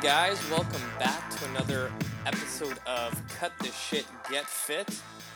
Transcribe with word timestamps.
Hey 0.00 0.06
guys, 0.06 0.50
welcome 0.50 0.80
back 0.98 1.28
to 1.28 1.44
another 1.50 1.92
episode 2.24 2.78
of 2.86 3.12
Cut 3.28 3.52
the 3.58 3.66
Shit, 3.66 4.06
Get 4.30 4.46
Fit. 4.46 4.88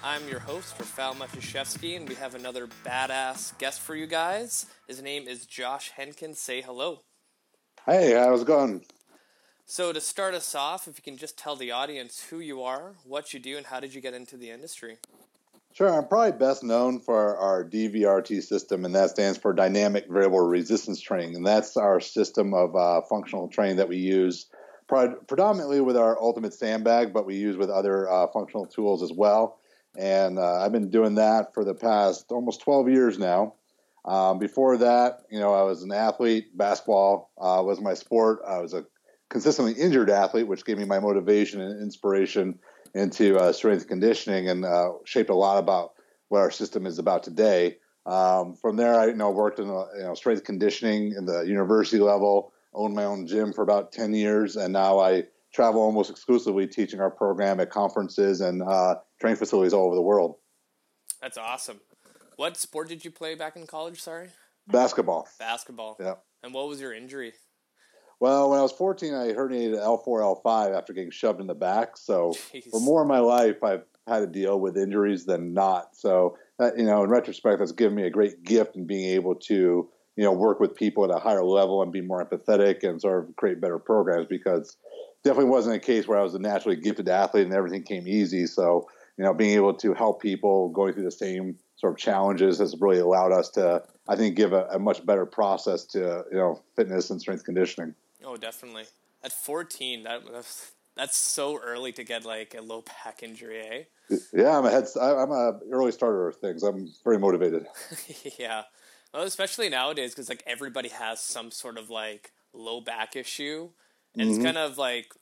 I'm 0.03 0.27
your 0.27 0.39
host, 0.39 0.79
Rafal 0.79 1.13
Matuszewski, 1.17 1.99
and 1.99 2.09
we 2.09 2.15
have 2.15 2.35
another 2.35 2.67
badass 2.83 3.59
guest 3.59 3.83
for 3.83 3.95
you 3.95 4.07
guys. 4.07 4.65
His 4.89 5.03
name 5.03 5.29
is 5.29 5.45
Josh 5.45 5.93
Henkin. 5.99 6.35
Say 6.35 6.63
hello. 6.63 7.01
Hey, 7.85 8.15
how's 8.15 8.41
it 8.41 8.47
going? 8.47 8.87
So, 9.67 9.93
to 9.93 10.01
start 10.01 10.33
us 10.33 10.55
off, 10.55 10.89
if 10.89 10.97
you 10.97 11.03
can 11.03 11.19
just 11.19 11.37
tell 11.37 11.57
the 11.57 11.71
audience 11.71 12.29
who 12.31 12.39
you 12.41 12.63
are, 12.63 12.95
what 13.05 13.35
you 13.35 13.41
do, 13.41 13.59
and 13.59 13.67
how 13.67 13.81
did 13.81 13.95
you 13.95 14.01
get 14.01 14.15
into 14.15 14.39
the 14.39 14.49
industry? 14.49 14.97
Sure, 15.75 15.93
I'm 15.93 16.07
probably 16.07 16.39
best 16.39 16.63
known 16.63 17.01
for 17.01 17.37
our 17.37 17.65
DVRT 17.65 18.43
system, 18.43 18.87
and 18.87 18.95
that 18.95 19.11
stands 19.11 19.37
for 19.37 19.53
Dynamic 19.53 20.09
Variable 20.09 20.41
Resistance 20.41 21.01
Training. 21.01 21.35
And 21.35 21.45
that's 21.45 21.77
our 21.77 22.01
system 22.01 22.55
of 22.55 22.75
uh, 22.75 23.03
functional 23.03 23.49
training 23.49 23.77
that 23.77 23.89
we 23.89 23.97
use 23.97 24.47
predominantly 24.87 25.81
with 25.81 25.97
our 25.97 26.21
Ultimate 26.21 26.55
Sandbag, 26.55 27.13
but 27.13 27.27
we 27.27 27.37
use 27.37 27.57
with 27.57 27.71
other 27.71 28.11
uh, 28.11 28.27
functional 28.29 28.67
tools 28.67 29.03
as 29.03 29.13
well. 29.13 29.59
And 29.97 30.39
uh, 30.39 30.61
I've 30.61 30.73
been 30.73 30.91
doing 30.91 31.15
that 31.17 31.55
for 31.55 31.65
the 31.65 31.75
past 31.75 32.27
almost 32.31 32.63
12 32.63 32.89
years 32.89 33.19
now. 33.19 33.55
Um, 34.05 34.39
before 34.39 34.77
that, 34.79 35.21
you 35.31 35.41
know, 35.41 35.55
I 35.55 35.63
was 35.63 35.83
an 35.83 35.93
athlete. 35.93 36.57
Basketball 36.57 37.31
uh, 37.39 37.63
was 37.65 37.81
my 37.81 37.95
sport. 37.95 38.41
I 38.47 38.59
was 38.59 38.75
a 38.75 38.85
consistently 39.31 39.73
injured 39.73 40.11
athlete, 40.11 40.47
which 40.47 40.65
gave 40.65 40.79
me 40.79 40.85
my 40.85 41.01
motivation 41.01 41.61
and 41.61 41.83
inspiration 41.83 42.59
into 42.95 43.37
uh, 43.37 43.53
strength 43.53 43.89
conditioning 43.89 44.49
and 44.49 44.65
uh, 44.65 44.91
shaped 45.05 45.31
a 45.31 45.35
lot 45.35 45.59
about 45.59 45.93
what 46.29 46.41
our 46.41 46.51
system 46.51 46.87
is 46.87 46.99
about 46.99 47.23
today. 47.23 47.77
Um, 48.07 48.55
from 48.55 48.77
there, 48.77 48.95
I 48.95 49.07
you 49.07 49.15
know 49.15 49.31
worked 49.31 49.59
in 49.59 49.67
you 49.67 50.03
know, 50.03 50.15
strength 50.15 50.45
conditioning 50.45 51.15
in 51.17 51.25
the 51.25 51.43
university 51.43 51.99
level, 51.99 52.53
owned 52.75 52.95
my 52.95 53.05
own 53.05 53.27
gym 53.27 53.53
for 53.53 53.63
about 53.63 53.93
ten 53.93 54.13
years, 54.15 54.57
and 54.57 54.73
now 54.73 54.99
I 54.99 55.25
travel 55.53 55.81
almost 55.81 56.11
exclusively 56.11 56.67
teaching 56.67 57.01
our 57.01 57.11
program 57.11 57.61
at 57.61 57.71
conferences 57.71 58.41
and 58.41 58.63
uh, 58.63 58.97
training 59.21 59.37
facilities 59.37 59.73
all 59.73 59.87
over 59.87 59.95
the 59.95 60.03
world. 60.03 60.37
That's 61.23 61.39
awesome. 61.39 61.81
What 62.37 62.57
sport 62.57 62.89
did 62.89 63.05
you 63.05 63.11
play 63.11 63.37
back 63.37 63.57
in 63.57 63.67
college? 63.67 64.01
Sorry. 64.01 64.29
Basketball. 64.67 65.29
Basketball. 65.39 65.97
Yeah. 66.01 66.15
And 66.43 66.53
what 66.53 66.69
was 66.69 66.81
your 66.81 66.93
injury? 66.93 67.33
Well, 68.21 68.51
when 68.51 68.59
I 68.59 68.63
was 68.63 68.73
14, 68.73 69.15
I 69.15 69.33
herniated 69.33 69.79
L4, 69.79 70.43
L5 70.45 70.77
after 70.77 70.93
getting 70.93 71.11
shoved 71.11 71.41
in 71.41 71.47
the 71.47 71.55
back. 71.55 71.97
So 71.97 72.33
Jeez. 72.53 72.71
for 72.71 72.81
more 72.81 73.03
of 73.03 73.09
my 73.09 73.19
life, 73.19 73.63
I've 73.63 73.85
had 74.07 74.21
to 74.21 74.27
deal 74.27 74.61
with 74.61 74.77
injuries 74.77 75.25
than 75.25 75.53
not. 75.55 75.97
So, 75.97 76.37
that, 76.59 76.79
you 76.79 76.85
know, 76.85 77.03
in 77.03 77.11
retrospect, 77.11 77.59
that's 77.59 77.73
given 77.73 77.95
me 77.95 78.05
a 78.05 78.11
great 78.11 78.43
gift 78.45 78.77
in 78.77 78.87
being 78.87 79.11
able 79.11 79.35
to, 79.35 79.89
you 80.17 80.25
know, 80.25 80.33
work 80.33 80.61
with 80.61 80.75
people 80.75 81.05
at 81.05 81.11
a 81.11 81.19
higher 81.19 81.45
level 81.45 81.83
and 81.83 81.93
be 81.93 82.01
more 82.01 82.25
empathetic 82.25 82.85
and 82.89 83.01
sort 83.01 83.25
of 83.25 83.37
create 83.37 83.61
better 83.61 83.79
programs 83.79 84.27
because 84.29 84.77
definitely 85.25 85.51
wasn't 85.51 85.75
a 85.75 85.81
case 85.81 86.07
where 86.07 86.19
I 86.19 86.23
was 86.23 86.35
a 86.35 86.39
naturally 86.39 86.77
gifted 86.77 87.09
athlete 87.09 87.47
and 87.47 87.55
everything 87.55 87.83
came 87.83 88.07
easy. 88.07 88.47
So, 88.47 88.89
you 89.17 89.25
know, 89.25 89.35
being 89.35 89.57
able 89.57 89.75
to 89.75 89.95
help 89.95 90.23
people 90.23 90.69
going 90.69 90.93
through 90.95 91.05
the 91.05 91.11
same 91.11 91.59
sort 91.77 91.95
of 91.95 91.99
challenges 91.99 92.59
has 92.59 92.77
really 92.81 93.01
allowed 93.01 93.33
us 93.33 93.51
to, 93.51 93.83
I 94.09 94.17
think, 94.17 94.37
give 94.37 94.53
a, 94.53 94.67
a 94.67 94.79
much 94.79 95.05
better 95.05 95.27
process 95.27 95.85
to, 95.87 96.25
you 96.31 96.37
know, 96.37 96.63
fitness 96.77 97.11
and 97.11 97.21
strength 97.21 97.45
conditioning. 97.45 97.95
Oh, 98.25 98.37
definitely. 98.37 98.85
At 99.25 99.33
14, 99.33 100.05
that 100.05 100.23
that's, 100.31 100.73
that's 100.95 101.17
so 101.17 101.59
early 101.59 101.93
to 101.93 102.05
get 102.05 102.25
like 102.25 102.55
a 102.57 102.63
low 102.63 102.83
back 102.83 103.23
injury, 103.23 103.61
eh? 103.61 104.17
Yeah, 104.33 104.59
I'm 104.59 104.67
a 104.67 104.71
head. 104.71 104.85
I'm 105.01 105.31
a 105.31 105.59
early 105.71 105.93
starter 105.93 106.29
of 106.29 106.37
things. 106.37 106.63
I'm 106.63 106.93
very 107.05 107.19
motivated. 107.19 107.67
yeah, 108.39 108.65
well, 109.15 109.23
especially 109.23 109.69
nowadays 109.69 110.11
because 110.11 110.29
like 110.29 110.43
everybody 110.47 110.89
has 110.89 111.21
some 111.21 111.51
sort 111.51 111.79
of 111.79 111.89
like 111.89 112.33
low 112.53 112.81
back 112.81 113.15
issue, 113.17 113.71
and 114.15 114.23
mm-hmm. 114.23 114.35
it's 114.35 114.45
kind 114.45 114.59
of 114.59 114.77
like 114.77 115.15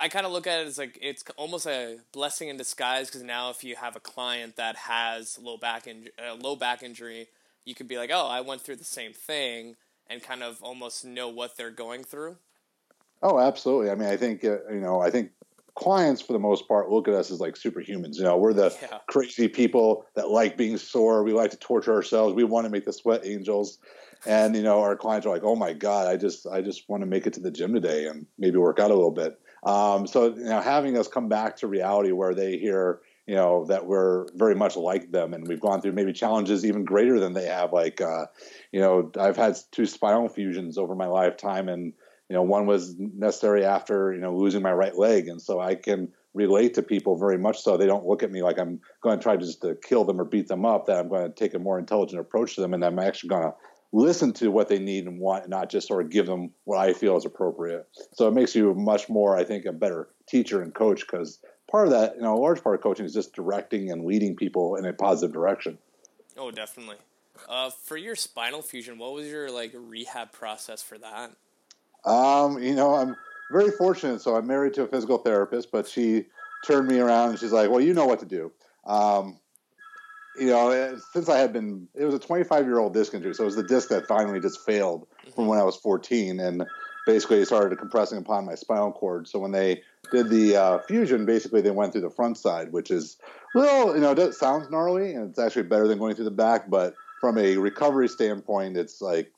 I 0.00 0.08
kind 0.08 0.26
of 0.26 0.32
look 0.32 0.46
at 0.46 0.60
it 0.60 0.66
as 0.66 0.76
like 0.76 0.98
it's 1.00 1.24
almost 1.36 1.66
a 1.66 1.98
blessing 2.12 2.48
in 2.48 2.56
disguise 2.56 3.06
because 3.06 3.22
now 3.22 3.50
if 3.50 3.62
you 3.62 3.76
have 3.76 3.94
a 3.94 4.00
client 4.00 4.56
that 4.56 4.76
has 4.76 5.38
low 5.38 5.56
back 5.56 5.86
in, 5.86 6.08
uh, 6.18 6.34
low 6.34 6.56
back 6.56 6.82
injury, 6.82 7.28
you 7.64 7.74
could 7.74 7.88
be 7.88 7.96
like, 7.96 8.10
oh, 8.12 8.26
I 8.26 8.40
went 8.40 8.60
through 8.60 8.76
the 8.76 8.84
same 8.84 9.12
thing 9.12 9.76
and 10.08 10.22
kind 10.22 10.42
of 10.42 10.62
almost 10.62 11.04
know 11.04 11.28
what 11.28 11.56
they're 11.56 11.70
going 11.70 12.04
through? 12.04 12.36
Oh, 13.22 13.38
absolutely. 13.38 13.90
I 13.90 13.94
mean, 13.94 14.08
I 14.08 14.16
think 14.16 14.44
uh, 14.44 14.58
you 14.68 14.80
know, 14.80 15.00
I 15.00 15.10
think 15.10 15.30
clients 15.74 16.22
for 16.22 16.32
the 16.32 16.38
most 16.38 16.68
part 16.68 16.90
look 16.90 17.08
at 17.08 17.14
us 17.14 17.30
as 17.30 17.40
like 17.40 17.54
superhumans. 17.54 18.16
You 18.16 18.24
know, 18.24 18.36
we're 18.36 18.52
the 18.52 18.76
yeah. 18.80 18.98
crazy 19.08 19.48
people 19.48 20.06
that 20.14 20.30
like 20.30 20.56
being 20.56 20.76
sore. 20.76 21.22
We 21.24 21.32
like 21.32 21.50
to 21.50 21.56
torture 21.56 21.94
ourselves. 21.94 22.34
We 22.34 22.44
want 22.44 22.64
to 22.64 22.70
make 22.70 22.84
the 22.84 22.92
sweat 22.92 23.22
angels. 23.24 23.78
And 24.26 24.56
you 24.56 24.62
know, 24.62 24.80
our 24.80 24.96
clients 24.96 25.26
are 25.26 25.30
like, 25.30 25.44
"Oh 25.44 25.56
my 25.56 25.72
god, 25.72 26.06
I 26.06 26.16
just 26.16 26.46
I 26.46 26.62
just 26.62 26.88
want 26.88 27.02
to 27.02 27.06
make 27.06 27.26
it 27.26 27.34
to 27.34 27.40
the 27.40 27.50
gym 27.50 27.74
today 27.74 28.06
and 28.06 28.26
maybe 28.38 28.56
work 28.56 28.78
out 28.78 28.90
a 28.90 28.94
little 28.94 29.10
bit." 29.10 29.38
Um, 29.64 30.06
so 30.06 30.34
you 30.34 30.44
know, 30.44 30.60
having 30.60 30.96
us 30.96 31.08
come 31.08 31.28
back 31.28 31.56
to 31.58 31.66
reality 31.66 32.12
where 32.12 32.34
they 32.34 32.56
hear 32.56 33.00
you 33.26 33.34
know 33.34 33.64
that 33.66 33.86
we're 33.86 34.26
very 34.34 34.54
much 34.54 34.76
like 34.76 35.10
them 35.10 35.32
and 35.32 35.48
we've 35.48 35.60
gone 35.60 35.80
through 35.80 35.92
maybe 35.92 36.12
challenges 36.12 36.64
even 36.64 36.84
greater 36.84 37.18
than 37.18 37.32
they 37.32 37.46
have 37.46 37.72
like 37.72 38.00
uh, 38.00 38.26
you 38.70 38.80
know 38.80 39.10
i've 39.18 39.36
had 39.36 39.56
two 39.72 39.86
spinal 39.86 40.28
fusions 40.28 40.76
over 40.76 40.94
my 40.94 41.06
lifetime 41.06 41.68
and 41.68 41.94
you 42.28 42.34
know 42.34 42.42
one 42.42 42.66
was 42.66 42.94
necessary 42.98 43.64
after 43.64 44.12
you 44.12 44.20
know 44.20 44.36
losing 44.36 44.62
my 44.62 44.72
right 44.72 44.96
leg 44.96 45.28
and 45.28 45.40
so 45.40 45.60
i 45.60 45.74
can 45.74 46.08
relate 46.34 46.74
to 46.74 46.82
people 46.82 47.16
very 47.16 47.38
much 47.38 47.60
so 47.60 47.76
they 47.76 47.86
don't 47.86 48.06
look 48.06 48.22
at 48.22 48.30
me 48.30 48.42
like 48.42 48.58
i'm 48.58 48.80
going 49.02 49.18
to 49.18 49.22
try 49.22 49.36
just 49.36 49.60
to 49.62 49.76
kill 49.76 50.04
them 50.04 50.20
or 50.20 50.24
beat 50.24 50.48
them 50.48 50.64
up 50.64 50.86
that 50.86 50.98
i'm 50.98 51.08
going 51.08 51.22
to 51.22 51.34
take 51.34 51.54
a 51.54 51.58
more 51.58 51.78
intelligent 51.78 52.20
approach 52.20 52.54
to 52.54 52.60
them 52.60 52.74
and 52.74 52.84
i'm 52.84 52.98
actually 52.98 53.28
going 53.28 53.42
to 53.42 53.54
listen 53.92 54.32
to 54.32 54.50
what 54.50 54.68
they 54.68 54.80
need 54.80 55.06
and 55.06 55.20
want 55.20 55.44
and 55.44 55.50
not 55.50 55.70
just 55.70 55.86
sort 55.86 56.04
of 56.04 56.10
give 56.10 56.26
them 56.26 56.50
what 56.64 56.78
i 56.78 56.92
feel 56.92 57.16
is 57.16 57.24
appropriate 57.24 57.86
so 58.12 58.26
it 58.26 58.34
makes 58.34 58.54
you 58.54 58.74
much 58.74 59.08
more 59.08 59.36
i 59.36 59.44
think 59.44 59.64
a 59.64 59.72
better 59.72 60.08
teacher 60.26 60.62
and 60.62 60.74
coach 60.74 61.00
because 61.02 61.40
part 61.74 61.88
of 61.88 61.92
that, 61.92 62.14
you 62.14 62.22
know, 62.22 62.34
a 62.34 62.38
large 62.38 62.62
part 62.62 62.76
of 62.76 62.82
coaching 62.82 63.04
is 63.04 63.12
just 63.12 63.34
directing 63.34 63.90
and 63.90 64.04
leading 64.04 64.36
people 64.36 64.76
in 64.76 64.84
a 64.84 64.92
positive 64.92 65.34
direction. 65.34 65.76
Oh, 66.36 66.52
definitely. 66.52 66.96
Uh, 67.48 67.70
for 67.70 67.96
your 67.96 68.14
spinal 68.14 68.62
fusion, 68.62 68.96
what 68.96 69.12
was 69.12 69.26
your 69.26 69.50
like 69.50 69.72
rehab 69.74 70.30
process 70.30 70.84
for 70.84 70.98
that? 70.98 71.32
Um, 72.06 72.62
you 72.62 72.74
know, 72.74 72.94
I'm 72.94 73.16
very 73.50 73.70
fortunate. 73.70 74.20
So 74.20 74.36
I'm 74.36 74.46
married 74.46 74.74
to 74.74 74.82
a 74.82 74.86
physical 74.86 75.18
therapist, 75.18 75.70
but 75.70 75.86
she 75.88 76.26
turned 76.66 76.88
me 76.88 76.98
around 76.98 77.30
and 77.30 77.38
she's 77.38 77.52
like, 77.52 77.70
"Well, 77.70 77.80
you 77.80 77.94
know 77.94 78.06
what 78.06 78.20
to 78.20 78.26
do." 78.26 78.52
Um, 78.86 79.38
you 80.38 80.46
know, 80.46 80.70
eh, 80.70 80.96
since 81.12 81.28
I 81.28 81.38
had 81.38 81.52
been, 81.52 81.88
it 81.94 82.04
was 82.04 82.14
a 82.14 82.18
25 82.18 82.66
year 82.66 82.78
old 82.78 82.92
disc 82.92 83.14
injury, 83.14 83.34
so 83.34 83.44
it 83.44 83.46
was 83.46 83.56
the 83.56 83.62
disc 83.62 83.88
that 83.88 84.06
finally 84.06 84.40
just 84.40 84.64
failed 84.64 85.02
mm-hmm. 85.02 85.30
from 85.32 85.46
when 85.46 85.58
I 85.58 85.62
was 85.62 85.76
14, 85.76 86.40
and 86.40 86.64
basically 87.06 87.44
started 87.44 87.78
compressing 87.78 88.18
upon 88.18 88.46
my 88.46 88.54
spinal 88.54 88.92
cord. 88.92 89.28
So 89.28 89.38
when 89.38 89.52
they 89.52 89.82
did 90.10 90.30
the 90.30 90.56
uh, 90.56 90.78
fusion, 90.80 91.26
basically 91.26 91.60
they 91.60 91.70
went 91.70 91.92
through 91.92 92.02
the 92.02 92.10
front 92.10 92.38
side, 92.38 92.72
which 92.72 92.90
is 92.90 93.18
well, 93.54 93.94
you 93.94 94.00
know, 94.00 94.12
it 94.12 94.34
sounds 94.34 94.70
gnarly, 94.70 95.14
and 95.14 95.30
it's 95.30 95.38
actually 95.38 95.64
better 95.64 95.86
than 95.86 95.98
going 95.98 96.14
through 96.14 96.24
the 96.24 96.30
back. 96.30 96.68
But 96.68 96.94
from 97.20 97.38
a 97.38 97.56
recovery 97.56 98.08
standpoint, 98.08 98.76
it's 98.76 99.00
like 99.00 99.32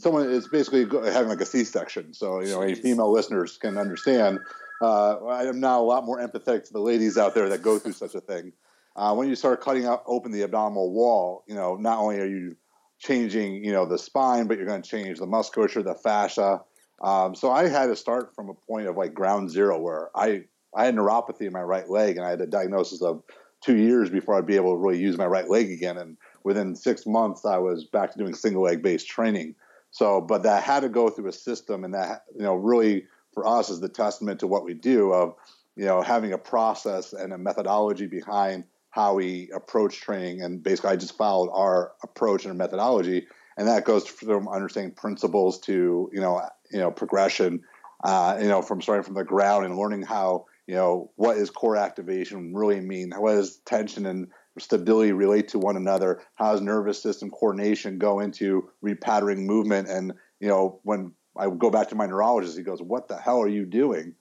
someone 0.00 0.30
is 0.30 0.48
basically 0.48 0.84
having 1.10 1.28
like 1.28 1.40
a 1.40 1.46
C-section. 1.46 2.14
So 2.14 2.40
you 2.40 2.48
know, 2.48 2.62
any 2.62 2.74
female 2.74 3.10
listeners 3.10 3.56
can 3.58 3.76
understand. 3.78 4.40
Uh, 4.82 5.24
I 5.26 5.44
am 5.44 5.60
now 5.60 5.80
a 5.80 5.84
lot 5.84 6.04
more 6.04 6.18
empathetic 6.18 6.64
to 6.64 6.72
the 6.72 6.80
ladies 6.80 7.18
out 7.18 7.34
there 7.34 7.48
that 7.48 7.62
go 7.62 7.78
through 7.78 7.92
such 7.92 8.14
a 8.14 8.20
thing. 8.20 8.52
Uh, 8.96 9.14
when 9.14 9.28
you 9.28 9.36
start 9.36 9.60
cutting 9.60 9.86
out 9.86 10.02
open 10.06 10.32
the 10.32 10.42
abdominal 10.42 10.92
wall, 10.92 11.44
you 11.46 11.54
know, 11.54 11.76
not 11.76 11.98
only 11.98 12.18
are 12.18 12.26
you 12.26 12.56
changing, 12.98 13.64
you 13.64 13.72
know, 13.72 13.86
the 13.86 13.98
spine, 13.98 14.46
but 14.46 14.56
you're 14.56 14.66
going 14.66 14.82
to 14.82 14.88
change 14.88 15.18
the 15.18 15.26
musculature, 15.26 15.82
the 15.82 15.94
fascia, 15.94 16.60
um, 17.00 17.34
so 17.34 17.50
I 17.50 17.68
had 17.68 17.86
to 17.86 17.96
start 17.96 18.34
from 18.34 18.50
a 18.50 18.54
point 18.54 18.86
of 18.86 18.96
like 18.96 19.14
ground 19.14 19.50
zero 19.50 19.78
where 19.78 20.10
I, 20.14 20.44
I 20.74 20.84
had 20.84 20.94
neuropathy 20.94 21.42
in 21.42 21.52
my 21.52 21.62
right 21.62 21.88
leg 21.88 22.16
and 22.16 22.26
I 22.26 22.30
had 22.30 22.40
a 22.40 22.46
diagnosis 22.46 23.02
of 23.02 23.22
two 23.62 23.76
years 23.76 24.10
before 24.10 24.36
I'd 24.36 24.46
be 24.46 24.56
able 24.56 24.72
to 24.72 24.78
really 24.78 25.00
use 25.00 25.16
my 25.16 25.26
right 25.26 25.48
leg 25.48 25.70
again. 25.70 25.96
And 25.96 26.16
within 26.44 26.76
six 26.76 27.06
months, 27.06 27.44
I 27.44 27.58
was 27.58 27.84
back 27.84 28.12
to 28.12 28.18
doing 28.18 28.34
single 28.34 28.62
leg 28.62 28.82
based 28.82 29.08
training. 29.08 29.54
So, 29.90 30.20
but 30.20 30.44
that 30.44 30.62
had 30.62 30.80
to 30.80 30.88
go 30.88 31.10
through 31.10 31.28
a 31.28 31.32
system 31.32 31.84
and 31.84 31.94
that, 31.94 32.24
you 32.34 32.42
know, 32.42 32.54
really 32.54 33.06
for 33.34 33.46
us 33.46 33.70
is 33.70 33.80
the 33.80 33.88
testament 33.88 34.40
to 34.40 34.46
what 34.46 34.64
we 34.64 34.74
do 34.74 35.12
of, 35.12 35.34
you 35.76 35.84
know, 35.84 36.02
having 36.02 36.32
a 36.32 36.38
process 36.38 37.12
and 37.12 37.32
a 37.32 37.38
methodology 37.38 38.06
behind 38.06 38.64
how 38.90 39.14
we 39.14 39.50
approach 39.54 40.00
training. 40.00 40.42
And 40.42 40.62
basically 40.62 40.90
I 40.90 40.96
just 40.96 41.16
followed 41.16 41.50
our 41.52 41.92
approach 42.02 42.44
and 42.44 42.50
our 42.50 42.56
methodology. 42.56 43.26
And 43.56 43.68
that 43.68 43.84
goes 43.84 44.06
from 44.06 44.48
understanding 44.48 44.94
principles 44.94 45.60
to, 45.60 46.10
you 46.12 46.20
know, 46.20 46.40
you 46.70 46.78
know 46.78 46.90
progression 46.90 47.62
uh, 48.04 48.38
you 48.40 48.48
know 48.48 48.62
from 48.62 48.80
starting 48.80 49.04
from 49.04 49.14
the 49.14 49.24
ground 49.24 49.64
and 49.64 49.76
learning 49.76 50.02
how 50.02 50.46
you 50.66 50.74
know 50.74 51.10
what 51.16 51.36
is 51.36 51.50
core 51.50 51.76
activation 51.76 52.54
really 52.54 52.80
mean 52.80 53.12
what 53.16 53.34
is 53.34 53.58
tension 53.66 54.06
and 54.06 54.28
stability 54.58 55.12
relate 55.12 55.48
to 55.48 55.58
one 55.58 55.76
another 55.76 56.22
how 56.34 56.52
does 56.52 56.60
nervous 56.60 57.02
system 57.02 57.30
coordination 57.30 57.98
go 57.98 58.20
into 58.20 58.68
repatterning 58.84 59.44
movement 59.44 59.88
and 59.88 60.12
you 60.40 60.48
know 60.48 60.80
when 60.82 61.12
i 61.38 61.48
go 61.48 61.70
back 61.70 61.88
to 61.88 61.94
my 61.94 62.06
neurologist 62.06 62.56
he 62.56 62.62
goes 62.62 62.82
what 62.82 63.08
the 63.08 63.16
hell 63.16 63.40
are 63.40 63.48
you 63.48 63.64
doing 63.64 64.14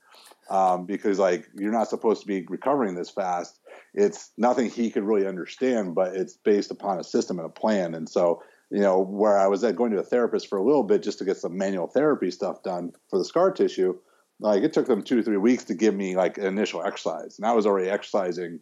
um, 0.50 0.86
because 0.86 1.20
like 1.20 1.48
you're 1.56 1.72
not 1.72 1.90
supposed 1.90 2.22
to 2.22 2.28
be 2.28 2.46
recovering 2.48 2.96
this 2.96 3.10
fast 3.10 3.60
it's 3.94 4.32
nothing 4.38 4.70
he 4.70 4.90
could 4.90 5.04
really 5.04 5.28
understand 5.28 5.96
but 5.96 6.16
it's 6.16 6.38
based 6.38 6.72
upon 6.72 7.00
a 7.00 7.04
system 7.04 7.40
and 7.40 7.46
a 7.46 7.52
plan 7.52 7.96
and 7.96 8.08
so 8.08 8.42
you 8.72 8.82
know, 8.82 9.00
where 9.00 9.38
I 9.38 9.48
was 9.48 9.64
at 9.64 9.76
going 9.76 9.92
to 9.92 10.00
a 10.00 10.04
therapist 10.04 10.48
for 10.48 10.58
a 10.58 10.64
little 10.64 10.84
bit 10.84 11.02
just 11.02 11.18
to 11.20 11.26
get 11.26 11.38
some 11.38 11.58
manual 11.58 11.88
therapy 11.88 12.30
stuff 12.30 12.62
done 12.62 12.92
for 13.10 13.18
the 13.18 13.26
scar 13.26 13.52
tissue. 13.52 13.98
Like 14.40 14.64
it 14.64 14.74
took 14.74 14.86
them 14.86 15.04
two 15.04 15.18
to 15.18 15.24
three 15.24 15.38
weeks 15.38 15.66
to 15.66 15.74
give 15.74 15.96
me 15.96 16.16
like 16.16 16.38
an 16.38 16.46
initial 16.46 16.84
exercise, 16.84 17.38
and 17.38 17.46
I 17.46 17.54
was 17.54 17.66
already 17.66 17.90
exercising. 17.90 18.60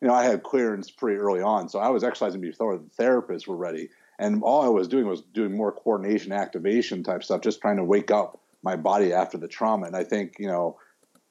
You 0.00 0.08
know, 0.08 0.14
I 0.14 0.24
had 0.24 0.42
clearance 0.42 0.90
pretty 0.90 1.18
early 1.18 1.42
on, 1.42 1.68
so 1.68 1.78
I 1.78 1.90
was 1.90 2.02
exercising 2.02 2.40
before 2.40 2.78
the 2.78 3.02
therapists 3.02 3.46
were 3.46 3.56
ready. 3.56 3.90
And 4.18 4.42
all 4.42 4.62
I 4.62 4.68
was 4.68 4.88
doing 4.88 5.06
was 5.06 5.22
doing 5.22 5.56
more 5.56 5.72
coordination, 5.72 6.32
activation 6.32 7.02
type 7.02 7.22
stuff, 7.22 7.40
just 7.40 7.60
trying 7.60 7.76
to 7.76 7.84
wake 7.84 8.10
up 8.10 8.40
my 8.62 8.76
body 8.76 9.12
after 9.12 9.38
the 9.38 9.48
trauma. 9.48 9.86
And 9.86 9.96
I 9.96 10.04
think 10.04 10.36
you 10.38 10.46
know, 10.46 10.78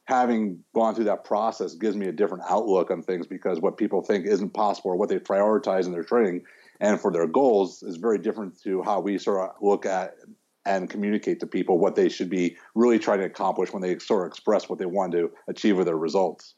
having 0.06 0.64
gone 0.74 0.96
through 0.96 1.06
that 1.06 1.24
process 1.24 1.76
gives 1.76 1.96
me 1.96 2.08
a 2.08 2.12
different 2.12 2.44
outlook 2.50 2.90
on 2.90 3.04
things 3.04 3.28
because 3.28 3.60
what 3.60 3.78
people 3.78 4.02
think 4.02 4.26
isn't 4.26 4.56
possible 4.56 4.92
or 4.92 4.96
what 4.96 5.10
they 5.10 5.20
prioritize 5.20 5.86
in 5.86 5.92
their 5.92 6.04
training 6.04 6.44
and 6.80 7.00
for 7.00 7.12
their 7.12 7.28
goals 7.28 7.84
is 7.84 7.98
very 7.98 8.18
different 8.18 8.60
to 8.62 8.82
how 8.82 9.00
we 9.00 9.18
sort 9.18 9.50
of 9.50 9.56
look 9.62 9.86
at 9.86 10.16
and 10.66 10.90
communicate 10.90 11.40
to 11.40 11.48
people 11.48 11.78
what 11.78 11.96
they 11.96 12.10
should 12.10 12.30
be 12.30 12.58
really 12.76 13.00
trying 13.00 13.20
to 13.20 13.26
accomplish 13.26 13.72
when 13.72 13.82
they 13.82 13.98
sort 14.00 14.26
of 14.26 14.28
express 14.28 14.70
what 14.70 14.80
they 14.80 14.86
want 14.86 15.12
to 15.12 15.32
achieve 15.48 15.78
with 15.78 15.86
their 15.86 15.98
results. 15.98 16.56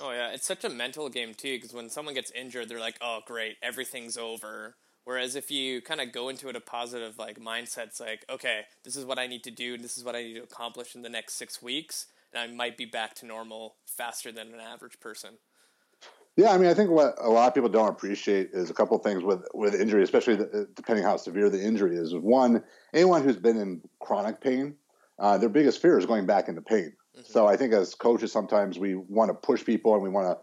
Oh 0.00 0.12
yeah, 0.12 0.30
it's 0.30 0.46
such 0.46 0.64
a 0.64 0.68
mental 0.68 1.08
game 1.08 1.34
too 1.34 1.56
because 1.56 1.72
when 1.72 1.90
someone 1.90 2.14
gets 2.14 2.30
injured, 2.30 2.68
they're 2.68 2.78
like, 2.78 2.98
"Oh 3.00 3.20
great, 3.26 3.56
everything's 3.62 4.16
over." 4.16 4.76
Whereas 5.04 5.34
if 5.36 5.50
you 5.50 5.80
kind 5.80 6.00
of 6.00 6.12
go 6.12 6.28
into 6.28 6.48
it 6.48 6.56
a 6.56 6.60
positive 6.60 7.18
like 7.18 7.40
mindset, 7.40 7.88
it's 7.88 8.00
like, 8.00 8.24
"Okay, 8.30 8.62
this 8.84 8.94
is 8.94 9.04
what 9.04 9.18
I 9.18 9.26
need 9.26 9.42
to 9.44 9.50
do, 9.50 9.74
and 9.74 9.82
this 9.82 9.98
is 9.98 10.04
what 10.04 10.14
I 10.14 10.22
need 10.22 10.34
to 10.34 10.42
accomplish 10.42 10.94
in 10.94 11.02
the 11.02 11.08
next 11.08 11.34
six 11.34 11.60
weeks, 11.62 12.06
and 12.32 12.40
I 12.40 12.54
might 12.54 12.76
be 12.76 12.84
back 12.84 13.14
to 13.16 13.26
normal 13.26 13.76
faster 13.86 14.30
than 14.30 14.54
an 14.54 14.60
average 14.60 15.00
person." 15.00 15.38
Yeah, 16.36 16.52
I 16.52 16.58
mean, 16.58 16.68
I 16.68 16.74
think 16.74 16.90
what 16.90 17.16
a 17.18 17.28
lot 17.28 17.48
of 17.48 17.54
people 17.54 17.68
don't 17.68 17.88
appreciate 17.88 18.50
is 18.52 18.70
a 18.70 18.74
couple 18.74 18.96
of 18.96 19.02
things 19.02 19.24
with 19.24 19.44
with 19.54 19.74
injury, 19.74 20.04
especially 20.04 20.36
the, 20.36 20.68
depending 20.76 21.04
how 21.04 21.16
severe 21.16 21.50
the 21.50 21.60
injury 21.60 21.96
is. 21.96 22.14
One, 22.14 22.62
anyone 22.94 23.24
who's 23.24 23.36
been 23.36 23.56
in 23.56 23.82
chronic 23.98 24.40
pain, 24.40 24.76
uh, 25.18 25.38
their 25.38 25.48
biggest 25.48 25.82
fear 25.82 25.98
is 25.98 26.06
going 26.06 26.26
back 26.26 26.48
into 26.48 26.62
pain. 26.62 26.92
Mm-hmm. 27.18 27.32
So 27.32 27.46
I 27.46 27.56
think 27.56 27.72
as 27.72 27.94
coaches, 27.94 28.32
sometimes 28.32 28.78
we 28.78 28.94
want 28.94 29.30
to 29.30 29.34
push 29.34 29.64
people 29.64 29.94
and 29.94 30.02
we 30.02 30.08
want 30.08 30.28
to 30.28 30.38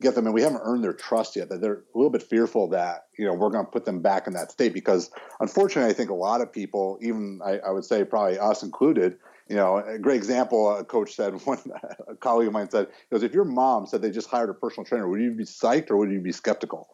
get 0.00 0.14
them, 0.14 0.26
and 0.26 0.34
we 0.34 0.42
haven't 0.42 0.60
earned 0.62 0.84
their 0.84 0.92
trust 0.92 1.36
yet. 1.36 1.48
That 1.48 1.60
they're 1.60 1.84
a 1.94 1.98
little 1.98 2.10
bit 2.10 2.22
fearful 2.22 2.68
that 2.68 3.06
you 3.18 3.24
know 3.24 3.34
we're 3.34 3.50
going 3.50 3.64
to 3.64 3.70
put 3.70 3.84
them 3.84 4.00
back 4.00 4.26
in 4.26 4.32
that 4.34 4.50
state 4.50 4.72
because, 4.72 5.10
unfortunately, 5.40 5.90
I 5.90 5.94
think 5.94 6.10
a 6.10 6.14
lot 6.14 6.40
of 6.40 6.52
people, 6.52 6.98
even 7.00 7.40
I, 7.44 7.58
I 7.58 7.70
would 7.70 7.84
say 7.84 8.04
probably 8.04 8.38
us 8.38 8.62
included, 8.62 9.18
you 9.48 9.56
know, 9.56 9.78
a 9.78 9.98
great 9.98 10.16
example. 10.16 10.76
A 10.76 10.84
coach 10.84 11.14
said 11.14 11.34
one 11.44 11.58
a 12.08 12.14
colleague 12.16 12.48
of 12.48 12.52
mine 12.52 12.70
said, 12.70 12.88
"He 12.88 13.14
goes, 13.14 13.22
if 13.22 13.32
your 13.32 13.44
mom 13.44 13.86
said 13.86 14.02
they 14.02 14.10
just 14.10 14.28
hired 14.28 14.50
a 14.50 14.54
personal 14.54 14.84
trainer, 14.84 15.08
would 15.08 15.20
you 15.20 15.32
be 15.32 15.44
psyched 15.44 15.90
or 15.90 15.96
would 15.96 16.10
you 16.10 16.20
be 16.20 16.32
skeptical?" 16.32 16.88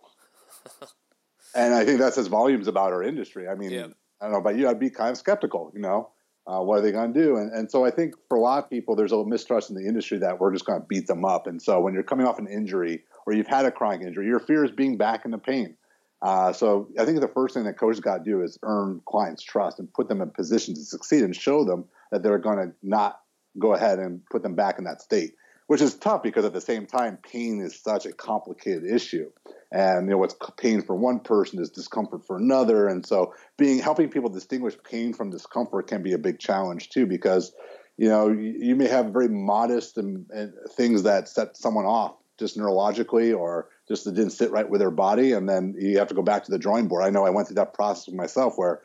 and 1.55 1.75
I 1.75 1.85
think 1.85 2.00
that 2.00 2.15
says 2.15 2.27
volumes 2.27 2.69
about 2.69 2.93
our 2.93 3.03
industry. 3.03 3.49
I 3.49 3.55
mean, 3.55 3.70
yeah. 3.70 3.87
I 4.20 4.27
don't 4.27 4.32
know 4.32 4.38
about 4.38 4.56
you, 4.56 4.69
I'd 4.69 4.81
be 4.81 4.91
kind 4.91 5.11
of 5.11 5.19
skeptical. 5.19 5.73
You 5.75 5.81
know, 5.81 6.11
uh, 6.46 6.61
what 6.61 6.79
are 6.79 6.82
they 6.82 6.93
going 6.93 7.12
to 7.12 7.23
do? 7.23 7.37
And 7.37 7.52
and 7.52 7.70
so 7.70 7.85
I 7.85 7.91
think 7.91 8.14
for 8.29 8.37
a 8.37 8.41
lot 8.41 8.62
of 8.62 8.70
people, 8.70 8.96
there's 8.96 9.12
a 9.12 9.25
mistrust 9.25 9.70
in 9.70 9.76
the 9.76 9.87
industry 9.87 10.19
that 10.19 10.41
we're 10.41 10.52
just 10.52 10.67
going 10.67 10.81
to 10.81 10.87
beat 10.87 11.06
them 11.06 11.25
up. 11.25 11.46
And 11.46 11.61
so 11.61 11.81
when 11.81 11.94
you're 11.94 12.02
coming 12.02 12.26
off 12.26 12.38
an 12.38 12.46
injury 12.46 13.02
or 13.26 13.32
you've 13.32 13.46
had 13.46 13.64
a 13.64 13.70
chronic 13.70 14.02
injury, 14.02 14.26
your 14.26 14.41
fear 14.41 14.64
is 14.64 14.70
being 14.70 14.96
back 14.96 15.25
in 15.25 15.31
the 15.31 15.38
pain. 15.38 15.76
Uh, 16.23 16.52
so 16.52 16.88
I 16.99 17.05
think 17.05 17.20
the 17.20 17.29
first 17.29 17.55
thing 17.55 17.64
that 17.64 17.79
coaches 17.79 18.00
got 18.00 18.19
to 18.19 18.25
do 18.25 18.43
is 18.43 18.58
earn 18.62 19.02
clients' 19.06 19.43
trust 19.43 19.79
and 19.79 19.93
put 19.93 20.08
them 20.08 20.23
in 20.23 20.31
position 20.31 20.75
to 20.75 20.81
succeed 20.81 21.23
and 21.23 21.37
show 21.37 21.64
them 21.64 21.85
that 22.11 22.23
they're 22.23 22.38
going 22.38 22.56
to 22.56 22.75
not 22.82 23.20
go 23.58 23.75
ahead 23.75 23.99
and 23.99 24.25
put 24.31 24.43
them 24.43 24.55
back 24.55 24.79
in 24.79 24.85
that 24.85 25.02
state, 25.02 25.35
which 25.67 25.81
is 25.81 25.95
tough 25.95 26.23
because 26.23 26.45
at 26.45 26.53
the 26.53 26.61
same 26.61 26.87
time, 26.87 27.19
pain 27.31 27.61
is 27.61 27.81
such 27.81 28.07
a 28.07 28.13
complicated 28.13 28.85
issue. 28.85 29.31
And 29.73 30.07
you 30.07 30.13
know 30.13 30.19
what's 30.19 30.37
pain 30.57 30.83
for 30.83 30.95
one 30.95 31.21
person 31.21 31.61
is 31.61 31.71
discomfort 31.71 32.25
for 32.25 32.37
another, 32.37 32.87
and 32.87 33.05
so 33.05 33.35
being 33.57 33.81
helping 33.81 34.09
people 34.09 34.31
distinguish 34.31 34.77
pain 34.85 35.13
from 35.13 35.31
discomfort 35.31 35.89
can 35.89 36.03
be 36.03 36.13
a 36.13 36.19
big 36.19 36.39
challenge 36.39 36.91
too, 36.91 37.07
because 37.07 37.53
you 37.97 38.09
know 38.09 38.29
you, 38.29 38.55
you 38.57 38.77
may 38.77 38.87
have 38.87 39.07
very 39.07 39.29
modest 39.29 39.99
and, 39.99 40.27
and 40.31 40.53
things 40.71 41.03
that 41.03 41.29
set 41.29 41.57
someone 41.57 41.87
off 41.87 42.15
just 42.39 42.57
neurologically 42.57 43.37
or 43.37 43.69
just 43.89 44.05
that 44.05 44.15
didn't 44.15 44.31
sit 44.31 44.51
right 44.51 44.69
with 44.69 44.81
their 44.81 44.91
body, 44.93 45.33
and 45.33 45.49
then 45.49 45.75
you 45.79 45.99
have 45.99 46.09
to 46.09 46.15
go 46.15 46.23
back 46.23 46.45
to 46.45 46.51
the 46.53 46.59
drawing 46.59 46.87
board. 46.87 47.03
I 47.03 47.11
know 47.11 47.27
I 47.27 47.31
went 47.31 47.49
through 47.49 47.57
that 47.57 47.75
process 47.75 48.15
myself 48.15 48.55
where 48.57 48.81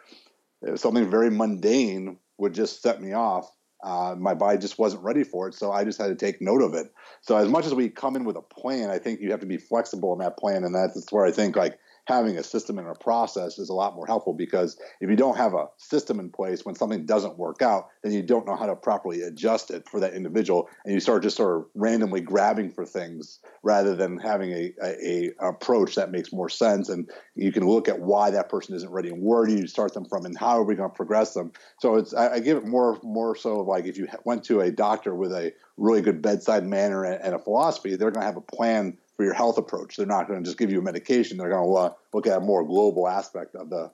uh, 0.67 0.75
something 0.75 1.09
very 1.09 1.29
mundane 1.29 2.17
would 2.37 2.53
just 2.53 2.81
set 2.81 3.01
me 3.01 3.13
off. 3.13 3.51
Uh, 3.81 4.15
my 4.17 4.33
body 4.33 4.57
just 4.57 4.77
wasn't 4.77 5.03
ready 5.03 5.23
for 5.23 5.47
it, 5.47 5.53
so 5.53 5.71
I 5.71 5.83
just 5.85 5.99
had 5.99 6.07
to 6.07 6.15
take 6.15 6.41
note 6.41 6.61
of 6.61 6.73
it. 6.73 6.91
So 7.21 7.37
as 7.37 7.47
much 7.47 7.65
as 7.65 7.73
we 7.73 7.89
come 7.89 8.15
in 8.15 8.25
with 8.25 8.35
a 8.35 8.41
plan, 8.41 8.89
I 8.89 8.97
think 8.97 9.21
you 9.21 9.31
have 9.31 9.39
to 9.39 9.45
be 9.45 9.57
flexible 9.57 10.11
in 10.13 10.19
that 10.19 10.37
plan, 10.37 10.63
and 10.63 10.75
that's 10.75 11.11
where 11.11 11.25
I 11.25 11.31
think 11.31 11.55
like 11.55 11.79
having 12.09 12.37
a 12.39 12.43
system 12.43 12.79
and 12.79 12.87
a 12.87 12.95
process 12.95 13.59
is 13.59 13.69
a 13.69 13.73
lot 13.73 13.95
more 13.95 14.07
helpful 14.07 14.33
because 14.33 14.77
if 14.99 15.11
you 15.11 15.15
don't 15.15 15.37
have 15.37 15.53
a 15.53 15.67
system 15.77 16.19
in 16.19 16.31
place 16.31 16.65
when 16.65 16.73
something 16.73 17.05
doesn't 17.05 17.37
work 17.37 17.61
out, 17.61 17.89
then 18.03 18.11
you 18.11 18.23
don't 18.23 18.47
know 18.47 18.55
how 18.55 18.65
to 18.65 18.75
properly 18.75 19.21
adjust 19.21 19.69
it 19.69 19.87
for 19.87 19.99
that 19.99 20.15
individual, 20.15 20.67
and 20.83 20.93
you 20.93 20.99
start 20.99 21.21
just 21.21 21.37
sort 21.37 21.55
of 21.55 21.65
randomly 21.75 22.19
grabbing 22.19 22.71
for 22.71 22.83
things 22.83 23.39
rather 23.61 23.95
than 23.95 24.17
having 24.17 24.51
a, 24.51 24.73
a, 24.83 25.29
a 25.39 25.49
approach 25.49 25.93
that 25.95 26.11
makes 26.11 26.33
more 26.33 26.49
sense. 26.49 26.89
And 26.89 27.07
you 27.35 27.51
can 27.51 27.67
look 27.67 27.87
at 27.87 27.99
why 27.99 28.31
that 28.31 28.49
person 28.49 28.75
isn't 28.75 28.91
ready 28.91 29.09
and 29.09 29.23
where 29.23 29.45
do 29.45 29.53
you 29.53 29.67
start 29.67 29.93
them 29.93 30.05
from 30.05 30.25
and 30.25 30.35
how 30.35 30.57
are 30.57 30.63
we 30.63 30.73
going 30.73 30.89
to 30.89 30.95
progress 30.95 31.35
them. 31.35 31.51
So 31.79 31.95
it's 31.95 32.15
I, 32.15 32.33
I 32.33 32.39
give 32.39 32.57
it 32.57 32.65
more 32.65 32.99
more 33.03 33.35
so 33.35 33.61
like 33.61 33.85
if 33.85 33.97
you 33.97 34.07
went 34.25 34.43
to 34.45 34.61
a 34.61 34.71
doctor 34.71 35.13
with 35.13 35.31
a 35.31 35.53
really 35.77 36.01
good 36.01 36.23
bedside 36.23 36.65
manner 36.65 37.03
and, 37.03 37.21
and 37.23 37.35
a 37.35 37.39
philosophy, 37.39 37.95
they're 37.95 38.09
going 38.09 38.21
to 38.21 38.27
have 38.27 38.35
a 38.35 38.41
plan 38.41 38.97
for 39.19 39.25
your 39.25 39.33
health 39.33 39.57
approach. 39.57 39.97
They're 39.97 40.05
not 40.05 40.29
going 40.29 40.39
to 40.39 40.45
just 40.45 40.57
give 40.57 40.71
you 40.71 40.79
a 40.79 40.81
medication. 40.81 41.35
They're 41.35 41.49
going 41.49 41.67
to 41.67 41.93
look 42.13 42.25
at 42.25 42.37
a 42.37 42.39
more 42.39 42.63
global 42.63 43.05
aspect 43.05 43.53
of 43.53 43.69
the 43.69 43.91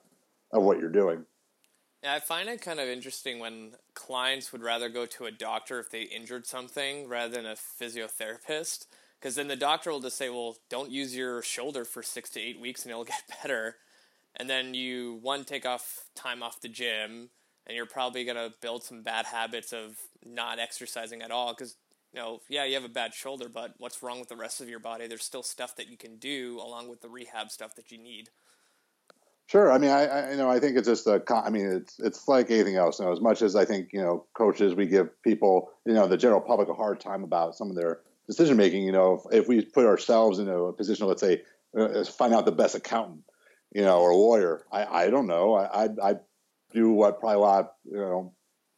of 0.52 0.62
what 0.62 0.78
you're 0.78 0.88
doing. 0.88 1.24
Yeah, 2.04 2.14
I 2.14 2.20
find 2.20 2.48
it 2.48 2.62
kind 2.62 2.78
of 2.78 2.86
interesting 2.86 3.40
when 3.40 3.72
clients 3.94 4.52
would 4.52 4.62
rather 4.62 4.88
go 4.88 5.04
to 5.04 5.24
a 5.24 5.32
doctor 5.32 5.80
if 5.80 5.90
they 5.90 6.02
injured 6.02 6.46
something 6.46 7.08
rather 7.08 7.34
than 7.34 7.44
a 7.44 7.56
physiotherapist. 7.56 8.86
Because 9.18 9.34
then 9.34 9.48
the 9.48 9.56
doctor 9.56 9.90
will 9.90 9.98
just 9.98 10.16
say, 10.16 10.30
well, 10.30 10.58
don't 10.70 10.92
use 10.92 11.16
your 11.16 11.42
shoulder 11.42 11.84
for 11.84 12.04
six 12.04 12.30
to 12.30 12.40
eight 12.40 12.60
weeks 12.60 12.84
and 12.84 12.92
it'll 12.92 13.02
get 13.16 13.24
better. 13.42 13.78
And 14.36 14.48
then 14.48 14.74
you, 14.74 15.18
one, 15.22 15.44
take 15.44 15.66
off 15.66 16.04
time 16.14 16.40
off 16.40 16.60
the 16.60 16.68
gym, 16.68 17.30
and 17.66 17.74
you're 17.74 17.84
probably 17.84 18.24
going 18.24 18.36
to 18.36 18.54
build 18.60 18.84
some 18.84 19.02
bad 19.02 19.26
habits 19.26 19.72
of 19.72 19.96
not 20.24 20.60
exercising 20.60 21.20
at 21.20 21.32
all 21.32 21.52
because 21.52 21.74
you 22.16 22.22
know, 22.22 22.40
yeah, 22.48 22.64
you 22.64 22.74
have 22.74 22.84
a 22.84 22.88
bad 22.88 23.12
shoulder, 23.12 23.48
but 23.48 23.74
what's 23.76 24.02
wrong 24.02 24.18
with 24.18 24.30
the 24.30 24.36
rest 24.36 24.62
of 24.62 24.68
your 24.70 24.78
body? 24.78 25.06
There's 25.06 25.24
still 25.24 25.42
stuff 25.42 25.76
that 25.76 25.88
you 25.88 25.98
can 25.98 26.16
do 26.16 26.58
along 26.64 26.88
with 26.88 27.02
the 27.02 27.10
rehab 27.10 27.50
stuff 27.50 27.74
that 27.76 27.92
you 27.92 27.98
need. 27.98 28.30
Sure. 29.48 29.70
I 29.70 29.78
mean, 29.78 29.90
I, 29.90 30.06
I 30.06 30.30
you 30.30 30.36
know 30.38 30.50
I 30.50 30.58
think 30.58 30.76
it's 30.76 30.88
just 30.88 31.06
a. 31.06 31.22
I 31.30 31.50
mean, 31.50 31.66
it's 31.66 32.00
it's 32.00 32.26
like 32.26 32.50
anything 32.50 32.76
else. 32.76 32.98
You 32.98 33.04
know, 33.04 33.12
as 33.12 33.20
much 33.20 33.42
as 33.42 33.54
I 33.54 33.64
think 33.64 33.92
you 33.92 34.00
know 34.00 34.24
coaches, 34.34 34.74
we 34.74 34.86
give 34.86 35.22
people 35.22 35.70
you 35.84 35.92
know 35.92 36.08
the 36.08 36.16
general 36.16 36.40
public 36.40 36.68
a 36.68 36.74
hard 36.74 36.98
time 36.98 37.22
about 37.22 37.54
some 37.54 37.70
of 37.70 37.76
their 37.76 38.00
decision 38.26 38.56
making. 38.56 38.82
You 38.82 38.92
know, 38.92 39.22
if, 39.30 39.42
if 39.42 39.48
we 39.48 39.62
put 39.62 39.86
ourselves 39.86 40.40
in 40.40 40.48
a 40.48 40.72
position, 40.72 41.06
let's 41.06 41.20
say, 41.20 41.42
uh, 41.78 42.02
find 42.04 42.34
out 42.34 42.44
the 42.44 42.50
best 42.50 42.74
accountant, 42.74 43.22
you 43.72 43.82
know, 43.82 44.00
or 44.00 44.14
lawyer. 44.14 44.64
I 44.72 45.04
I 45.04 45.10
don't 45.10 45.28
know. 45.28 45.54
I 45.54 45.84
I, 45.84 45.88
I 46.02 46.14
do 46.72 46.90
what 46.90 47.20
probably 47.20 47.36
a 47.36 47.40
lot 47.40 47.74
you 47.84 47.98
know 47.98 48.32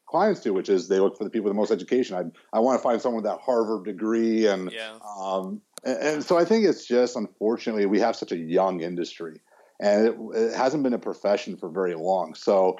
clients 0.08 0.40
do, 0.40 0.52
which 0.52 0.68
is 0.68 0.88
they 0.88 0.98
look 0.98 1.16
for 1.16 1.24
the 1.24 1.30
people 1.30 1.44
with 1.44 1.52
the 1.52 1.60
most 1.60 1.70
education. 1.70 2.16
I 2.16 2.56
I 2.56 2.60
want 2.60 2.78
to 2.78 2.82
find 2.82 3.00
someone 3.00 3.22
with 3.22 3.30
that 3.30 3.40
Harvard 3.40 3.84
degree, 3.84 4.46
and 4.46 4.72
yeah. 4.72 4.98
um, 5.20 5.60
and, 5.84 5.98
and, 5.98 6.24
so 6.24 6.38
I 6.38 6.44
think 6.44 6.64
it's 6.64 6.86
just 6.86 7.16
unfortunately 7.16 7.86
we 7.86 8.00
have 8.00 8.16
such 8.16 8.32
a 8.32 8.36
young 8.36 8.80
industry, 8.80 9.40
and 9.80 10.08
it, 10.08 10.16
it, 10.34 10.56
hasn't 10.56 10.82
been 10.82 10.94
a 10.94 10.98
profession 10.98 11.56
for 11.56 11.68
very 11.68 11.94
long. 11.94 12.34
So 12.34 12.76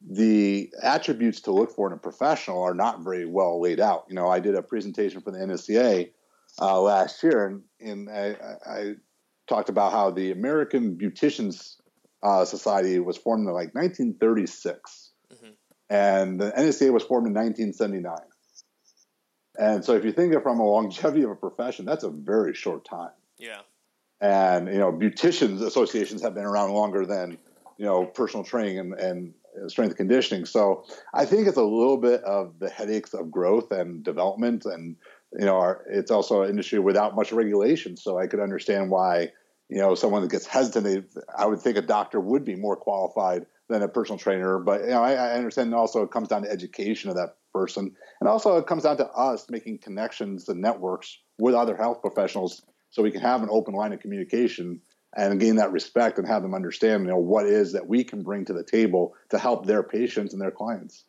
the 0.00 0.72
attributes 0.82 1.42
to 1.42 1.52
look 1.52 1.70
for 1.70 1.86
in 1.86 1.92
a 1.92 2.00
professional 2.00 2.62
are 2.62 2.74
not 2.74 3.04
very 3.04 3.26
well 3.26 3.60
laid 3.60 3.80
out. 3.80 4.06
You 4.08 4.14
know, 4.14 4.28
I 4.28 4.40
did 4.40 4.54
a 4.54 4.62
presentation 4.62 5.20
for 5.20 5.30
the 5.30 5.38
NSCA 5.38 6.10
uh, 6.60 6.80
last 6.80 7.22
year, 7.22 7.46
and, 7.46 7.62
and 7.80 8.10
I, 8.10 8.36
I, 8.66 8.94
talked 9.48 9.68
about 9.68 9.90
how 9.90 10.12
the 10.12 10.30
American 10.30 10.96
Beauticians 10.96 11.74
uh, 12.22 12.44
Society 12.44 13.00
was 13.00 13.16
formed 13.16 13.48
in 13.48 13.52
like 13.52 13.74
1936 13.74 15.09
and 15.90 16.40
the 16.40 16.52
NSCA 16.52 16.92
was 16.92 17.02
formed 17.02 17.26
in 17.26 17.34
1979. 17.34 18.16
And 19.58 19.84
so 19.84 19.94
if 19.94 20.04
you 20.04 20.12
think 20.12 20.32
of 20.34 20.42
from 20.42 20.60
a 20.60 20.64
longevity 20.64 21.24
of 21.24 21.30
a 21.30 21.34
profession, 21.34 21.84
that's 21.84 22.04
a 22.04 22.10
very 22.10 22.54
short 22.54 22.84
time. 22.84 23.10
Yeah. 23.38 23.60
And 24.20 24.68
you 24.68 24.78
know, 24.78 24.92
beauticians 24.92 25.60
associations 25.60 26.22
have 26.22 26.34
been 26.34 26.44
around 26.44 26.72
longer 26.72 27.04
than 27.04 27.36
you 27.76 27.86
know 27.86 28.06
personal 28.06 28.44
training 28.44 28.78
and, 28.78 28.94
and 28.94 29.34
strength 29.66 29.96
conditioning. 29.96 30.44
So 30.44 30.84
I 31.12 31.24
think 31.24 31.48
it's 31.48 31.56
a 31.56 31.62
little 31.62 31.96
bit 31.96 32.22
of 32.22 32.58
the 32.60 32.70
headaches 32.70 33.12
of 33.12 33.30
growth 33.30 33.72
and 33.72 34.04
development, 34.04 34.64
and 34.66 34.96
you 35.38 35.44
know, 35.44 35.56
our, 35.56 35.84
it's 35.90 36.10
also 36.10 36.42
an 36.42 36.50
industry 36.50 36.78
without 36.78 37.16
much 37.16 37.32
regulation. 37.32 37.96
So 37.96 38.18
I 38.18 38.26
could 38.26 38.40
understand 38.40 38.90
why 38.90 39.32
you 39.68 39.78
know 39.78 39.94
someone 39.94 40.22
that 40.22 40.30
gets 40.30 40.46
hesitant. 40.46 41.10
I 41.36 41.46
would 41.46 41.60
think 41.60 41.76
a 41.76 41.82
doctor 41.82 42.20
would 42.20 42.44
be 42.44 42.54
more 42.54 42.76
qualified 42.76 43.46
than 43.70 43.82
a 43.82 43.88
personal 43.88 44.18
trainer. 44.18 44.58
But 44.58 44.82
you 44.82 44.88
know, 44.88 45.02
I, 45.02 45.12
I 45.12 45.32
understand 45.32 45.74
also 45.74 46.02
it 46.02 46.10
comes 46.10 46.28
down 46.28 46.42
to 46.42 46.50
education 46.50 47.08
of 47.08 47.16
that 47.16 47.36
person, 47.54 47.94
and 48.20 48.28
also 48.28 48.58
it 48.58 48.66
comes 48.66 48.82
down 48.82 48.98
to 48.98 49.06
us 49.06 49.46
making 49.48 49.78
connections 49.78 50.48
and 50.48 50.60
networks 50.60 51.16
with 51.38 51.54
other 51.54 51.76
health 51.76 52.02
professionals, 52.02 52.62
so 52.90 53.02
we 53.02 53.10
can 53.10 53.22
have 53.22 53.42
an 53.42 53.48
open 53.50 53.74
line 53.74 53.92
of 53.92 54.00
communication 54.00 54.82
and 55.16 55.40
gain 55.40 55.56
that 55.56 55.72
respect 55.72 56.18
and 56.18 56.26
have 56.26 56.42
them 56.42 56.54
understand, 56.54 57.02
you 57.02 57.08
know, 57.08 57.16
what 57.16 57.46
is 57.46 57.72
that 57.72 57.86
we 57.86 58.04
can 58.04 58.22
bring 58.22 58.44
to 58.44 58.52
the 58.52 58.62
table 58.62 59.14
to 59.30 59.38
help 59.38 59.66
their 59.66 59.82
patients 59.82 60.32
and 60.32 60.40
their 60.40 60.52
clients. 60.52 61.04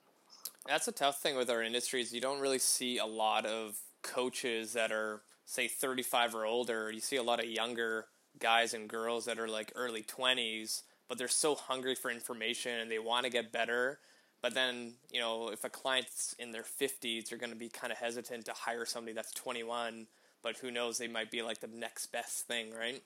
That's 0.66 0.88
a 0.88 0.92
tough 0.92 1.22
thing 1.22 1.36
with 1.36 1.50
our 1.50 1.62
industries. 1.62 2.14
You 2.14 2.22
don't 2.22 2.40
really 2.40 2.60
see 2.60 2.98
a 2.98 3.06
lot 3.06 3.46
of 3.46 3.76
coaches 4.02 4.74
that 4.74 4.92
are 4.92 5.22
say 5.46 5.68
35 5.68 6.34
or 6.34 6.46
older. 6.46 6.92
You 6.92 7.00
see 7.00 7.18
a 7.18 7.24
lot 7.24 7.40
of 7.40 7.46
younger 7.46 8.06
guys 8.40 8.74
and 8.74 8.88
girls 8.88 9.26
that 9.26 9.40
are 9.40 9.48
like 9.48 9.72
early 9.76 10.02
20s, 10.02 10.82
but 11.12 11.18
they're 11.18 11.28
so 11.28 11.56
hungry 11.56 11.94
for 11.94 12.10
information 12.10 12.80
and 12.80 12.90
they 12.90 12.98
want 12.98 13.26
to 13.26 13.30
get 13.30 13.52
better. 13.52 14.00
But 14.42 14.54
then, 14.54 14.94
you 15.12 15.20
know, 15.20 15.50
if 15.50 15.66
a 15.66 15.70
client's 15.70 16.34
in 16.40 16.54
their 16.54 16.64
50s, 16.64 17.28
they're 17.28 17.38
going 17.38 17.52
to 17.52 17.58
be 17.58 17.68
kind 17.68 17.92
of 17.92 18.00
hesitant 18.00 18.46
to 18.46 18.54
hire 18.54 18.86
somebody 18.86 19.12
that's 19.12 19.34
21, 19.34 20.08
but 20.42 20.56
who 20.56 20.72
knows, 20.72 20.98
they 20.98 21.10
might 21.10 21.30
be 21.30 21.42
like 21.42 21.60
the 21.60 21.68
next 21.68 22.14
best 22.14 22.48
thing, 22.48 22.74
right? 22.74 23.04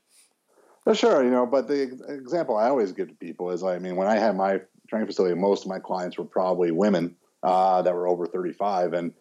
For 0.83 0.93
sure, 0.93 1.24
you 1.24 1.31
know, 1.31 1.47
but 1.47 1.67
the 1.67 1.81
example 2.07 2.55
I 2.55 2.69
always 2.69 2.91
give 2.91 3.07
to 3.07 3.15
people 3.15 3.50
is, 3.50 3.63
I 3.63 3.79
mean, 3.79 3.95
when 3.95 4.07
I 4.07 4.19
had 4.19 4.38
my 4.38 4.62
training 4.88 5.07
facility, 5.07 5.33
most 5.33 5.63
of 5.63 5.69
my 5.69 5.79
clients 5.79 6.19
were 6.19 6.25
probably 6.25 6.69
women 6.69 7.15
uh, 7.41 7.81
that 7.81 7.95
were 7.95 8.07
over 8.07 8.27
35. 8.27 8.93
And, 8.93 9.13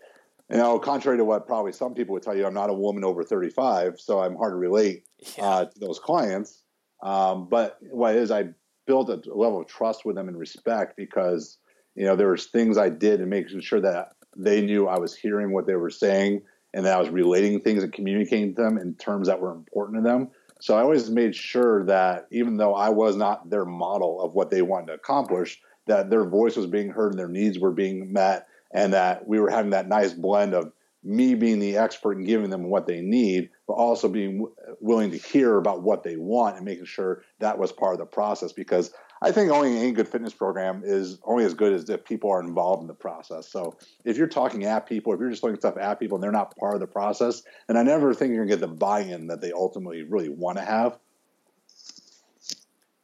you 0.51 0.59
know, 0.59 0.79
contrary 0.79 1.17
to 1.17 1.25
what 1.25 1.47
probably 1.47 1.73
some 1.73 1.95
people 1.95 2.13
would 2.13 2.23
tell 2.23 2.37
you, 2.37 2.45
I'm 2.45 2.53
not 2.53 2.69
a 2.69 2.75
woman 2.75 3.03
over 3.03 3.25
35, 3.25 3.99
so 3.99 4.21
I'm 4.21 4.37
hard 4.37 4.53
to 4.53 4.57
relate 4.57 5.07
yeah. 5.39 5.45
uh, 5.47 5.65
to 5.65 5.79
those 5.79 5.99
clients. 5.99 6.61
Um, 7.03 7.49
but 7.49 7.79
what 7.81 8.15
is, 8.15 8.31
I 8.31 8.51
built 8.87 9.09
a 9.09 9.21
level 9.27 9.61
of 9.61 9.67
trust 9.67 10.05
with 10.05 10.17
them 10.17 10.29
and 10.29 10.39
respect 10.39 10.97
because, 10.97 11.59
you 11.95 12.05
know, 12.05 12.17
there 12.17 12.31
was 12.31 12.47
things 12.47 12.79
I 12.79 12.89
did 12.89 13.21
and 13.21 13.31
making 13.31 13.61
sure 13.61 13.81
that 13.81 14.13
they 14.37 14.61
knew 14.61 14.87
I 14.87 14.99
was 14.99 15.15
hearing 15.15 15.53
what 15.53 15.67
they 15.67 15.77
were 15.77 15.91
saying 15.91 16.43
and 16.73 16.85
that 16.85 16.97
I 16.97 17.01
was 17.01 17.09
relating 17.09 17.61
things 17.61 17.83
and 17.83 17.93
communicating 17.93 18.55
to 18.55 18.63
them 18.63 18.79
in 18.79 18.95
terms 18.95 19.29
that 19.29 19.41
were 19.41 19.53
important 19.53 19.99
to 19.99 20.09
them. 20.09 20.31
So 20.61 20.77
I 20.77 20.83
always 20.83 21.11
made 21.11 21.37
sure 21.37 21.85
that 21.87 22.27
even 22.31 22.57
though 22.57 22.75
I 22.75 22.89
was 22.89 23.17
not 23.17 23.51
their 23.51 23.65
model 23.65 24.21
of 24.21 24.35
what 24.35 24.51
they 24.51 24.63
wanted 24.63 24.87
to 24.87 24.95
accomplish, 24.95 25.61
that 25.87 26.11
their 26.11 26.25
voice 26.25 26.57
was 26.57 26.67
being 26.67 26.91
heard 26.91 27.13
and 27.13 27.19
their 27.19 27.29
needs 27.29 27.59
were 27.59 27.73
being 27.73 28.13
met, 28.13 28.47
and 28.73 28.93
that 28.93 29.29
we 29.29 29.39
were 29.39 29.51
having 29.51 29.71
that 29.71 29.89
nice 29.89 30.13
blend 30.13 30.55
of 30.55 30.73
me 31.05 31.35
being 31.35 31.59
the 31.59 31.77
expert 31.77 32.17
and 32.17 32.27
giving 32.27 32.51
them 32.51 32.65
what 32.65 32.87
they 32.87 33.01
need, 33.01 33.51
but 33.69 33.75
also 33.75 34.09
being 34.09 34.39
w- 34.39 34.55
willing 34.81 35.11
to 35.11 35.19
hear 35.19 35.59
about 35.59 35.83
what 35.83 36.03
they 36.03 36.17
want 36.17 36.57
and 36.57 36.65
making 36.65 36.87
sure 36.87 37.23
that 37.41 37.59
was 37.59 37.71
part 37.73 37.93
of 37.93 37.99
the 37.99 38.07
process. 38.07 38.53
Because 38.53 38.91
I 39.21 39.31
think 39.33 39.51
only 39.51 39.77
any 39.77 39.93
good 39.93 40.09
fitness 40.09 40.33
program 40.33 40.83
is 40.85 41.19
only 41.25 41.45
as 41.45 41.55
good 41.55 41.73
as 41.73 41.89
if 41.89 42.05
people 42.05 42.31
are 42.31 42.41
involved 42.41 42.83
in 42.83 42.89
the 42.89 42.95
process. 42.95 43.49
So 43.49 43.77
if 44.05 44.17
you're 44.17 44.27
talking 44.27 44.65
at 44.65 44.87
people, 44.87 45.13
if 45.13 45.21
you're 45.21 45.31
just 45.31 45.43
throwing 45.43 45.57
stuff 45.57 45.77
at 45.77 46.01
people 46.01 46.17
and 46.17 46.23
they're 46.23 46.33
not 46.33 46.57
part 46.57 46.75
of 46.75 46.81
the 46.81 46.87
process, 46.87 47.43
then 47.67 47.77
I 47.77 47.83
never 47.83 48.15
think 48.15 48.31
you're 48.31 48.45
gonna 48.45 48.57
get 48.57 48.61
the 48.61 48.75
buy-in 48.75 49.29
that 49.29 49.41
they 49.41 49.53
ultimately 49.53 50.03
really 50.03 50.31
want 50.31 50.59
to 50.59 50.65
have. 50.65 50.99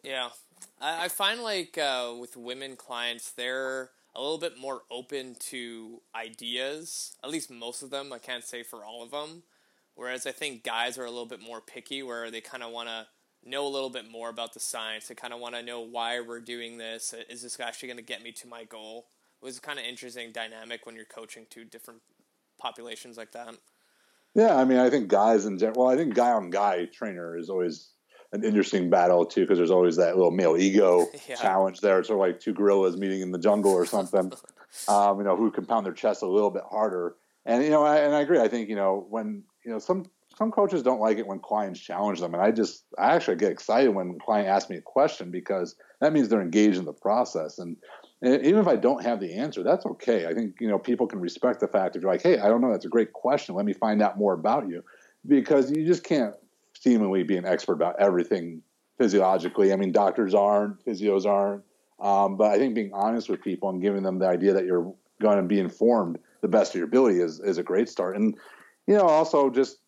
Yeah, 0.02 0.30
I, 0.80 1.08
find 1.08 1.42
like 1.42 1.76
uh, 1.76 2.14
with 2.18 2.36
women 2.36 2.76
clients, 2.76 3.30
they're 3.32 3.90
a 4.14 4.20
little 4.20 4.38
bit 4.38 4.58
more 4.58 4.82
open 4.90 5.36
to 5.38 6.00
ideas. 6.14 7.16
At 7.22 7.30
least 7.30 7.50
most 7.50 7.82
of 7.82 7.90
them. 7.90 8.12
I 8.12 8.18
can't 8.18 8.44
say 8.44 8.62
for 8.62 8.84
all 8.84 9.02
of 9.02 9.10
them. 9.10 9.42
Whereas 9.94 10.26
I 10.26 10.32
think 10.32 10.64
guys 10.64 10.98
are 10.98 11.04
a 11.04 11.10
little 11.10 11.26
bit 11.26 11.40
more 11.40 11.60
picky, 11.60 12.02
where 12.02 12.30
they 12.30 12.40
kind 12.40 12.62
of 12.62 12.72
want 12.72 12.88
to 12.88 13.06
know 13.44 13.66
a 13.66 13.68
little 13.68 13.90
bit 13.90 14.10
more 14.10 14.30
about 14.30 14.54
the 14.54 14.60
science. 14.60 15.08
They 15.08 15.14
kind 15.14 15.34
of 15.34 15.40
want 15.40 15.54
to 15.54 15.62
know 15.62 15.80
why 15.80 16.20
we're 16.20 16.40
doing 16.40 16.78
this. 16.78 17.14
Is 17.28 17.42
this 17.42 17.58
actually 17.60 17.88
going 17.88 17.98
to 17.98 18.04
get 18.04 18.22
me 18.22 18.32
to 18.32 18.48
my 18.48 18.64
goal? 18.64 19.08
It 19.42 19.44
was 19.44 19.58
kind 19.60 19.78
of 19.78 19.84
interesting 19.84 20.32
dynamic 20.32 20.86
when 20.86 20.94
you're 20.94 21.04
coaching 21.04 21.46
two 21.48 21.64
different 21.64 22.00
populations 22.58 23.16
like 23.16 23.32
that. 23.32 23.54
Yeah, 24.34 24.54
I 24.56 24.64
mean, 24.64 24.78
I 24.78 24.90
think 24.90 25.08
guys 25.08 25.44
in 25.44 25.58
general. 25.58 25.84
Well, 25.84 25.92
I 25.92 25.96
think 25.96 26.14
guy 26.14 26.30
on 26.30 26.50
guy 26.50 26.84
trainer 26.86 27.36
is 27.36 27.50
always 27.50 27.90
an 28.32 28.44
interesting 28.44 28.90
battle 28.90 29.26
too, 29.26 29.42
because 29.42 29.58
there's 29.58 29.70
always 29.70 29.96
that 29.96 30.16
little 30.16 30.30
male 30.30 30.56
ego 30.56 31.06
yeah. 31.28 31.34
challenge 31.36 31.80
there. 31.80 31.98
It's 31.98 32.08
sort 32.08 32.18
of 32.18 32.20
like 32.20 32.40
two 32.40 32.52
gorillas 32.52 32.96
meeting 32.96 33.20
in 33.20 33.32
the 33.32 33.38
jungle 33.38 33.72
or 33.72 33.86
something. 33.86 34.32
um, 34.88 35.18
you 35.18 35.24
know, 35.24 35.36
who 35.36 35.50
can 35.50 35.66
pound 35.66 35.84
their 35.86 35.92
chest 35.92 36.22
a 36.22 36.26
little 36.26 36.50
bit 36.50 36.62
harder. 36.70 37.16
And 37.44 37.64
you 37.64 37.70
know, 37.70 37.84
I, 37.84 37.98
and 37.98 38.14
I 38.14 38.20
agree. 38.20 38.38
I 38.38 38.48
think 38.48 38.68
you 38.68 38.76
know 38.76 39.06
when 39.08 39.42
you 39.64 39.72
know 39.72 39.78
some 39.78 40.06
some 40.36 40.50
coaches 40.50 40.82
don't 40.82 41.00
like 41.00 41.18
it 41.18 41.26
when 41.26 41.38
clients 41.38 41.80
challenge 41.80 42.20
them, 42.20 42.34
and 42.34 42.42
I 42.42 42.50
just 42.50 42.84
I 42.98 43.14
actually 43.14 43.36
get 43.36 43.50
excited 43.52 43.90
when 43.94 44.10
a 44.10 44.24
client 44.24 44.48
asks 44.48 44.70
me 44.70 44.76
a 44.76 44.82
question 44.82 45.30
because 45.30 45.74
that 46.00 46.12
means 46.12 46.28
they're 46.28 46.42
engaged 46.42 46.78
in 46.78 46.84
the 46.84 46.92
process. 46.92 47.58
And, 47.58 47.76
and 48.22 48.44
even 48.44 48.60
if 48.60 48.68
I 48.68 48.76
don't 48.76 49.02
have 49.02 49.20
the 49.20 49.34
answer, 49.34 49.62
that's 49.62 49.84
okay. 49.86 50.26
I 50.26 50.34
think 50.34 50.56
you 50.60 50.68
know 50.68 50.78
people 50.78 51.06
can 51.06 51.20
respect 51.20 51.60
the 51.60 51.68
fact 51.68 51.96
if 51.96 52.02
you're 52.02 52.10
like, 52.10 52.22
hey, 52.22 52.38
I 52.38 52.48
don't 52.48 52.60
know, 52.60 52.70
that's 52.70 52.84
a 52.84 52.90
great 52.90 53.12
question. 53.12 53.54
Let 53.54 53.64
me 53.64 53.72
find 53.72 54.00
out 54.02 54.18
more 54.18 54.34
about 54.34 54.68
you, 54.68 54.84
because 55.26 55.70
you 55.70 55.86
just 55.86 56.04
can't 56.04 56.34
seemingly 56.80 57.22
be 57.22 57.36
an 57.36 57.46
expert 57.46 57.74
about 57.74 58.00
everything 58.00 58.62
physiologically. 58.98 59.72
I 59.72 59.76
mean, 59.76 59.92
doctors 59.92 60.34
aren't, 60.34 60.84
physios 60.84 61.24
aren't. 61.24 61.62
Um, 62.00 62.36
but 62.36 62.50
I 62.50 62.58
think 62.58 62.74
being 62.74 62.92
honest 62.92 63.28
with 63.28 63.42
people 63.42 63.68
and 63.68 63.80
giving 63.80 64.02
them 64.02 64.18
the 64.18 64.26
idea 64.26 64.54
that 64.54 64.64
you're 64.64 64.94
going 65.20 65.36
to 65.36 65.42
be 65.42 65.60
informed 65.60 66.18
the 66.40 66.48
best 66.48 66.72
of 66.72 66.78
your 66.78 66.86
ability 66.86 67.20
is 67.20 67.40
is 67.40 67.58
a 67.58 67.62
great 67.62 67.88
start. 67.88 68.16
And 68.16 68.34
you 68.86 68.96
know, 68.96 69.06
also 69.06 69.50
just 69.50 69.78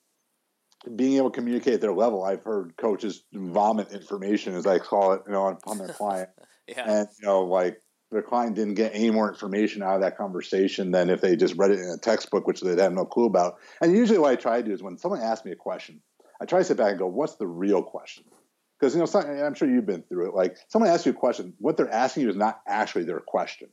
being 0.96 1.16
able 1.16 1.30
to 1.30 1.34
communicate 1.34 1.74
at 1.74 1.80
their 1.80 1.92
level. 1.92 2.24
I've 2.24 2.42
heard 2.42 2.76
coaches 2.76 3.24
vomit 3.32 3.92
information, 3.92 4.54
as 4.54 4.66
I 4.66 4.78
call 4.78 5.12
it, 5.12 5.22
you 5.26 5.32
know, 5.32 5.58
on 5.66 5.78
their 5.78 5.88
client. 5.98 6.28
yeah. 6.66 6.84
And 6.86 7.08
you 7.20 7.26
know, 7.26 7.42
like 7.42 7.80
their 8.10 8.22
client 8.22 8.56
didn't 8.56 8.74
get 8.74 8.92
any 8.94 9.10
more 9.10 9.28
information 9.28 9.82
out 9.82 9.94
of 9.94 10.02
that 10.02 10.18
conversation 10.18 10.90
than 10.90 11.08
if 11.08 11.20
they 11.20 11.34
just 11.34 11.56
read 11.56 11.70
it 11.70 11.78
in 11.78 11.88
a 11.88 11.96
textbook, 11.96 12.46
which 12.46 12.60
they'd 12.60 12.78
have 12.78 12.92
no 12.92 13.06
clue 13.06 13.26
about. 13.26 13.58
And 13.80 13.96
usually, 13.96 14.18
what 14.18 14.32
I 14.32 14.36
try 14.36 14.60
to 14.60 14.68
do 14.68 14.72
is 14.72 14.82
when 14.82 14.98
someone 14.98 15.20
asks 15.20 15.44
me 15.44 15.52
a 15.52 15.56
question, 15.56 16.02
I 16.42 16.44
try 16.44 16.58
to 16.58 16.64
sit 16.64 16.76
back 16.76 16.90
and 16.90 16.98
go, 16.98 17.06
"What's 17.06 17.36
the 17.36 17.46
real 17.46 17.82
question?" 17.82 18.24
Because 18.78 18.94
you 18.94 19.00
know, 19.00 19.06
some, 19.06 19.24
I'm 19.24 19.54
sure 19.54 19.68
you've 19.68 19.86
been 19.86 20.02
through 20.02 20.30
it. 20.30 20.34
Like 20.34 20.56
someone 20.66 20.90
asks 20.90 21.06
you 21.06 21.12
a 21.12 21.14
question, 21.14 21.54
what 21.58 21.76
they're 21.76 21.88
asking 21.88 22.24
you 22.24 22.30
is 22.30 22.36
not 22.36 22.60
actually 22.66 23.04
their 23.04 23.20
question. 23.20 23.68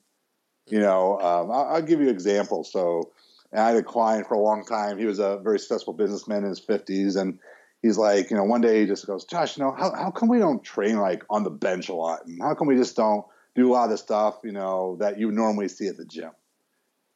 You 0.67 0.79
know, 0.81 1.19
um, 1.19 1.51
I'll, 1.51 1.65
I'll 1.75 1.81
give 1.81 1.99
you 1.99 2.09
an 2.09 2.13
example. 2.13 2.63
So 2.63 3.11
I 3.51 3.69
had 3.69 3.75
a 3.75 3.83
client 3.83 4.27
for 4.27 4.35
a 4.35 4.39
long 4.39 4.63
time. 4.63 4.99
He 4.99 5.05
was 5.05 5.17
a 5.17 5.39
very 5.43 5.57
successful 5.57 5.93
businessman 5.93 6.43
in 6.43 6.49
his 6.49 6.61
50s. 6.61 7.19
And 7.19 7.39
he's 7.81 7.97
like, 7.97 8.29
you 8.29 8.38
know, 8.38 8.43
one 8.43 8.61
day 8.61 8.81
he 8.81 8.85
just 8.85 9.07
goes, 9.07 9.25
Josh, 9.25 9.57
you 9.57 9.63
know, 9.63 9.71
how, 9.71 9.91
how 9.95 10.11
come 10.11 10.29
we 10.29 10.38
don't 10.38 10.63
train 10.63 10.99
like 10.99 11.23
on 11.29 11.43
the 11.43 11.49
bench 11.49 11.89
a 11.89 11.95
lot? 11.95 12.27
And 12.27 12.39
how 12.41 12.53
come 12.53 12.67
we 12.67 12.75
just 12.75 12.95
don't 12.95 13.25
do 13.55 13.71
a 13.71 13.73
lot 13.73 13.85
of 13.85 13.89
the 13.89 13.97
stuff, 13.97 14.38
you 14.43 14.51
know, 14.51 14.97
that 14.99 15.17
you 15.17 15.31
normally 15.31 15.69
see 15.69 15.88
at 15.88 15.97
the 15.97 16.05
gym? 16.05 16.31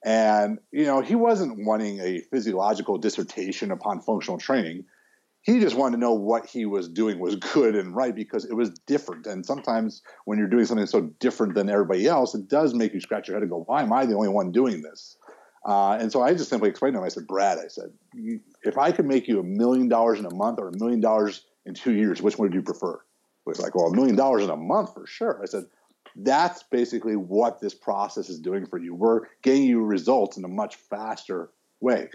And, 0.04 0.58
you 0.72 0.86
know, 0.86 1.02
he 1.02 1.16
wasn't 1.16 1.64
wanting 1.64 2.00
a 2.00 2.20
physiological 2.20 2.98
dissertation 2.98 3.72
upon 3.72 4.02
functional 4.02 4.38
training. 4.38 4.86
He 5.44 5.60
just 5.60 5.76
wanted 5.76 5.98
to 5.98 6.00
know 6.00 6.14
what 6.14 6.46
he 6.46 6.66
was 6.66 6.88
doing 6.88 7.20
was 7.20 7.36
good 7.36 7.76
and 7.76 7.96
right 7.96 8.16
because 8.16 8.46
it 8.46 8.54
was 8.54 8.70
different. 8.88 9.28
And 9.28 9.46
sometimes 9.46 10.02
when 10.26 10.38
you're 10.38 10.48
doing 10.48 10.66
something 10.66 10.88
so 10.88 11.02
different 11.20 11.54
than 11.54 11.70
everybody 11.70 12.08
else, 12.08 12.34
it 12.34 12.48
does 12.48 12.74
make 12.74 12.94
you 12.94 13.02
scratch 13.02 13.28
your 13.28 13.36
head 13.36 13.44
and 13.44 13.52
go, 13.52 13.64
why 13.68 13.84
am 13.84 13.92
I 13.92 14.06
the 14.06 14.16
only 14.16 14.30
one 14.30 14.52
doing 14.52 14.82
this? 14.82 15.18
Uh, 15.66 15.98
and 16.00 16.12
so 16.12 16.22
I 16.22 16.34
just 16.34 16.50
simply 16.50 16.70
explained 16.70 16.96
to 16.96 17.00
him. 17.00 17.06
I 17.06 17.10
said, 17.10 17.28
Brad, 17.28 17.58
I 17.58 17.68
said, 17.68 17.92
if 18.64 18.78
I 18.78 18.92
could 18.92 19.06
make 19.06 19.28
you 19.28 19.40
a 19.40 19.44
million 19.44 19.88
dollars 19.88 20.20
in 20.20 20.26
a 20.26 20.34
month 20.34 20.60
or 20.60 20.70
a 20.70 20.78
million 20.78 21.00
dollars 21.00 21.46
in 21.66 21.74
two 21.74 21.94
years, 21.94 22.22
which 22.22 22.38
one 22.38 22.48
would 22.48 22.56
you 22.56 22.62
prefer? 22.62 22.96
He 23.46 23.50
was 23.50 23.60
like, 23.60 23.76
well, 23.76 23.88
a 23.88 23.96
million 23.96 24.16
dollars 24.16 24.44
in 24.44 24.50
a 24.50 24.58
month 24.58 24.94
for 24.94 25.06
sure. 25.06 25.40
I 25.42 25.46
said, 25.46 25.66
that's 26.16 26.64
basically 26.64 27.16
what 27.16 27.60
this 27.60 27.74
process 27.74 28.30
is 28.30 28.40
doing 28.40 28.66
for 28.66 28.78
you. 28.78 28.94
We're 28.94 29.22
getting 29.42 29.64
you 29.64 29.84
results 29.84 30.38
in 30.38 30.46
a 30.46 30.50
much 30.50 30.76
faster 30.76 31.50
way. 31.80 32.10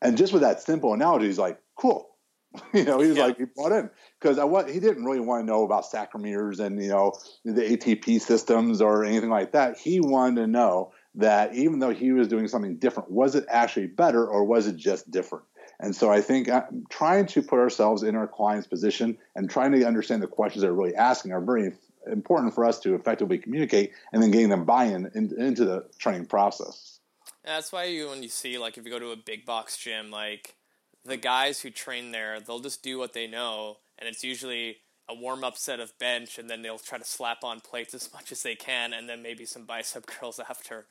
And 0.00 0.16
just 0.16 0.32
with 0.32 0.42
that 0.42 0.62
simple 0.62 0.94
analogy, 0.94 1.26
he's 1.26 1.38
like, 1.38 1.60
cool. 1.76 2.08
you 2.74 2.84
know, 2.84 3.00
he's 3.00 3.16
yeah. 3.16 3.26
like, 3.26 3.38
he 3.38 3.44
bought 3.44 3.72
in 3.72 3.90
because 4.20 4.38
I 4.38 4.44
what 4.44 4.70
he 4.70 4.80
didn't 4.80 5.04
really 5.04 5.20
want 5.20 5.42
to 5.42 5.46
know 5.46 5.64
about 5.64 5.84
sarcomeres 5.84 6.60
and 6.60 6.82
you 6.82 6.88
know 6.88 7.12
the 7.44 7.76
ATP 7.76 8.20
systems 8.20 8.80
or 8.80 9.04
anything 9.04 9.30
like 9.30 9.52
that. 9.52 9.78
He 9.78 10.00
wanted 10.00 10.42
to 10.42 10.46
know 10.46 10.92
that 11.16 11.54
even 11.54 11.78
though 11.78 11.92
he 11.92 12.12
was 12.12 12.28
doing 12.28 12.48
something 12.48 12.76
different, 12.76 13.10
was 13.10 13.34
it 13.34 13.44
actually 13.48 13.86
better 13.86 14.26
or 14.26 14.44
was 14.44 14.66
it 14.66 14.76
just 14.76 15.10
different? 15.10 15.44
And 15.80 15.94
so 15.94 16.10
I 16.10 16.20
think 16.20 16.48
uh, 16.48 16.64
trying 16.88 17.26
to 17.26 17.42
put 17.42 17.58
ourselves 17.58 18.02
in 18.02 18.16
our 18.16 18.26
client's 18.26 18.66
position 18.66 19.16
and 19.36 19.48
trying 19.48 19.72
to 19.72 19.84
understand 19.84 20.22
the 20.22 20.26
questions 20.26 20.62
they're 20.62 20.72
really 20.72 20.94
asking 20.94 21.32
are 21.32 21.40
very 21.40 21.72
important 22.10 22.54
for 22.54 22.64
us 22.64 22.80
to 22.80 22.94
effectively 22.94 23.38
communicate 23.38 23.92
and 24.12 24.22
then 24.22 24.30
getting 24.30 24.48
them 24.48 24.64
buy-in 24.64 25.10
in, 25.14 25.32
into 25.40 25.64
the 25.64 25.86
training 25.98 26.26
process. 26.26 26.98
that's 27.44 27.70
why 27.70 27.84
you 27.84 28.08
when 28.08 28.22
you 28.22 28.28
see 28.28 28.58
like 28.58 28.78
if 28.78 28.84
you 28.84 28.90
go 28.90 28.98
to 28.98 29.10
a 29.10 29.16
big 29.16 29.44
box 29.44 29.76
gym, 29.76 30.10
like 30.10 30.54
the 31.08 31.16
guys 31.16 31.60
who 31.60 31.70
train 31.70 32.12
there, 32.12 32.40
they'll 32.40 32.60
just 32.60 32.82
do 32.82 32.98
what 32.98 33.12
they 33.12 33.26
know, 33.26 33.78
and 33.98 34.08
it's 34.08 34.22
usually 34.22 34.78
a 35.08 35.14
warm 35.14 35.42
up 35.42 35.56
set 35.56 35.80
of 35.80 35.98
bench, 35.98 36.38
and 36.38 36.48
then 36.48 36.62
they'll 36.62 36.78
try 36.78 36.98
to 36.98 37.04
slap 37.04 37.42
on 37.42 37.60
plates 37.60 37.94
as 37.94 38.12
much 38.14 38.30
as 38.30 38.42
they 38.42 38.54
can, 38.54 38.92
and 38.92 39.08
then 39.08 39.22
maybe 39.22 39.44
some 39.44 39.64
bicep 39.64 40.06
curls 40.06 40.38
after. 40.48 40.86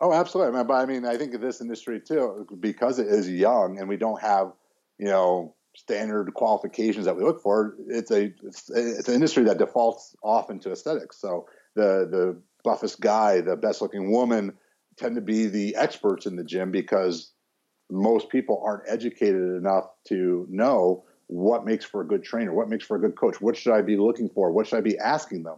Oh, 0.00 0.12
absolutely. 0.12 0.62
But 0.64 0.74
I 0.74 0.86
mean, 0.86 1.06
I 1.06 1.16
think 1.16 1.40
this 1.40 1.60
industry 1.60 2.00
too, 2.00 2.46
because 2.60 2.98
it 2.98 3.06
is 3.06 3.30
young 3.30 3.78
and 3.78 3.88
we 3.88 3.96
don't 3.96 4.20
have, 4.20 4.52
you 4.98 5.06
know, 5.06 5.54
standard 5.74 6.32
qualifications 6.34 7.06
that 7.06 7.16
we 7.16 7.22
look 7.24 7.42
for. 7.42 7.76
It's 7.88 8.10
a 8.10 8.34
it's, 8.42 8.68
it's 8.68 9.08
an 9.08 9.14
industry 9.14 9.44
that 9.44 9.56
defaults 9.56 10.14
often 10.22 10.58
to 10.60 10.72
aesthetics. 10.72 11.18
So 11.18 11.46
the 11.74 12.06
the 12.10 12.42
buffest 12.62 13.00
guy, 13.00 13.40
the 13.40 13.56
best 13.56 13.80
looking 13.80 14.10
woman, 14.10 14.52
tend 14.98 15.14
to 15.14 15.22
be 15.22 15.46
the 15.46 15.76
experts 15.76 16.26
in 16.26 16.36
the 16.36 16.44
gym 16.44 16.70
because 16.70 17.32
most 17.90 18.28
people 18.28 18.62
aren't 18.64 18.84
educated 18.88 19.42
enough 19.56 19.86
to 20.08 20.46
know 20.48 21.04
what 21.28 21.64
makes 21.64 21.84
for 21.84 22.00
a 22.00 22.06
good 22.06 22.22
trainer, 22.22 22.52
what 22.52 22.68
makes 22.68 22.84
for 22.84 22.96
a 22.96 23.00
good 23.00 23.16
coach, 23.16 23.40
what 23.40 23.56
should 23.56 23.72
I 23.72 23.82
be 23.82 23.96
looking 23.96 24.28
for, 24.28 24.50
what 24.52 24.66
should 24.66 24.78
I 24.78 24.82
be 24.82 24.98
asking 24.98 25.42
them. 25.42 25.56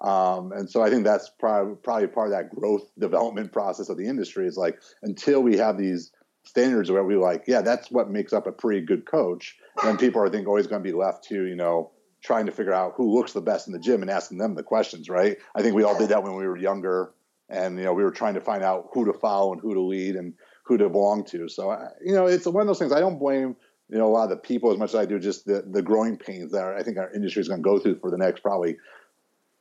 Um, 0.00 0.52
and 0.52 0.68
so 0.68 0.82
I 0.82 0.90
think 0.90 1.04
that's 1.04 1.30
probably, 1.38 1.76
probably 1.76 2.06
part 2.08 2.28
of 2.28 2.32
that 2.32 2.54
growth 2.54 2.90
development 2.98 3.52
process 3.52 3.88
of 3.88 3.96
the 3.96 4.06
industry 4.06 4.46
is 4.46 4.56
like 4.56 4.78
until 5.02 5.42
we 5.42 5.56
have 5.56 5.78
these 5.78 6.12
standards 6.44 6.90
where 6.90 7.04
we 7.04 7.16
like, 7.16 7.44
yeah, 7.46 7.62
that's 7.62 7.90
what 7.90 8.10
makes 8.10 8.32
up 8.32 8.46
a 8.46 8.52
pretty 8.52 8.80
good 8.80 9.06
coach. 9.06 9.56
Then 9.82 9.96
people 9.96 10.20
are, 10.20 10.26
I 10.26 10.30
think, 10.30 10.46
always 10.46 10.66
going 10.66 10.82
to 10.82 10.88
be 10.88 10.96
left 10.96 11.24
to, 11.24 11.44
you 11.44 11.56
know, 11.56 11.90
trying 12.22 12.46
to 12.46 12.52
figure 12.52 12.72
out 12.72 12.94
who 12.96 13.14
looks 13.14 13.32
the 13.32 13.40
best 13.40 13.66
in 13.66 13.72
the 13.72 13.78
gym 13.78 14.02
and 14.02 14.10
asking 14.10 14.38
them 14.38 14.54
the 14.54 14.62
questions, 14.62 15.08
right? 15.08 15.38
I 15.54 15.62
think 15.62 15.74
we 15.74 15.82
all 15.82 15.98
did 15.98 16.10
that 16.10 16.22
when 16.22 16.36
we 16.36 16.46
were 16.46 16.56
younger 16.56 17.12
and, 17.48 17.78
you 17.78 17.84
know, 17.84 17.92
we 17.92 18.04
were 18.04 18.10
trying 18.10 18.34
to 18.34 18.40
find 18.40 18.62
out 18.62 18.88
who 18.92 19.06
to 19.06 19.12
follow 19.12 19.52
and 19.52 19.60
who 19.60 19.74
to 19.74 19.80
lead 19.80 20.16
and 20.16 20.34
who 20.66 20.76
to 20.76 20.88
belong 20.88 21.24
to. 21.24 21.48
So, 21.48 21.70
you 22.04 22.12
know, 22.12 22.26
it's 22.26 22.46
one 22.46 22.60
of 22.60 22.66
those 22.66 22.78
things 22.78 22.92
I 22.92 23.00
don't 23.00 23.18
blame, 23.18 23.56
you 23.88 23.98
know, 23.98 24.06
a 24.06 24.10
lot 24.10 24.24
of 24.24 24.30
the 24.30 24.36
people 24.36 24.72
as 24.72 24.78
much 24.78 24.90
as 24.90 24.96
I 24.96 25.06
do 25.06 25.18
just 25.18 25.46
the, 25.46 25.62
the 25.64 25.80
growing 25.80 26.16
pains 26.16 26.50
that 26.52 26.64
I 26.64 26.82
think 26.82 26.98
our 26.98 27.12
industry 27.14 27.40
is 27.40 27.48
going 27.48 27.60
to 27.60 27.64
go 27.64 27.78
through 27.78 28.00
for 28.00 28.10
the 28.10 28.18
next 28.18 28.42
probably 28.42 28.76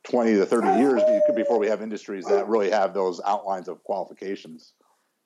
20 0.06 0.34
to 0.34 0.46
30 0.46 0.80
years 0.80 1.02
before 1.36 1.60
we 1.60 1.68
have 1.68 1.82
industries 1.82 2.26
that 2.26 2.48
really 2.48 2.72
have 2.72 2.94
those 2.94 3.22
outlines 3.26 3.68
of 3.68 3.84
qualifications. 3.84 4.74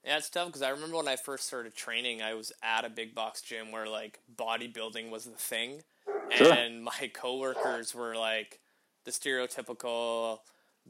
Yeah, 0.03 0.17
it's 0.17 0.29
tough 0.29 0.47
because 0.47 0.61
I 0.61 0.69
remember 0.69 0.97
when 0.97 1.07
I 1.07 1.15
first 1.15 1.45
started 1.45 1.75
training, 1.75 2.21
I 2.21 2.33
was 2.33 2.51
at 2.63 2.85
a 2.85 2.89
big 2.89 3.15
box 3.15 3.41
gym 3.41 3.71
where 3.71 3.87
like 3.87 4.19
bodybuilding 4.33 5.09
was 5.09 5.25
the 5.25 5.31
thing, 5.31 5.81
sure. 6.29 6.53
and 6.53 6.83
my 6.83 7.11
coworkers 7.13 7.93
were 7.93 8.15
like 8.15 8.59
the 9.03 9.11
stereotypical 9.11 10.39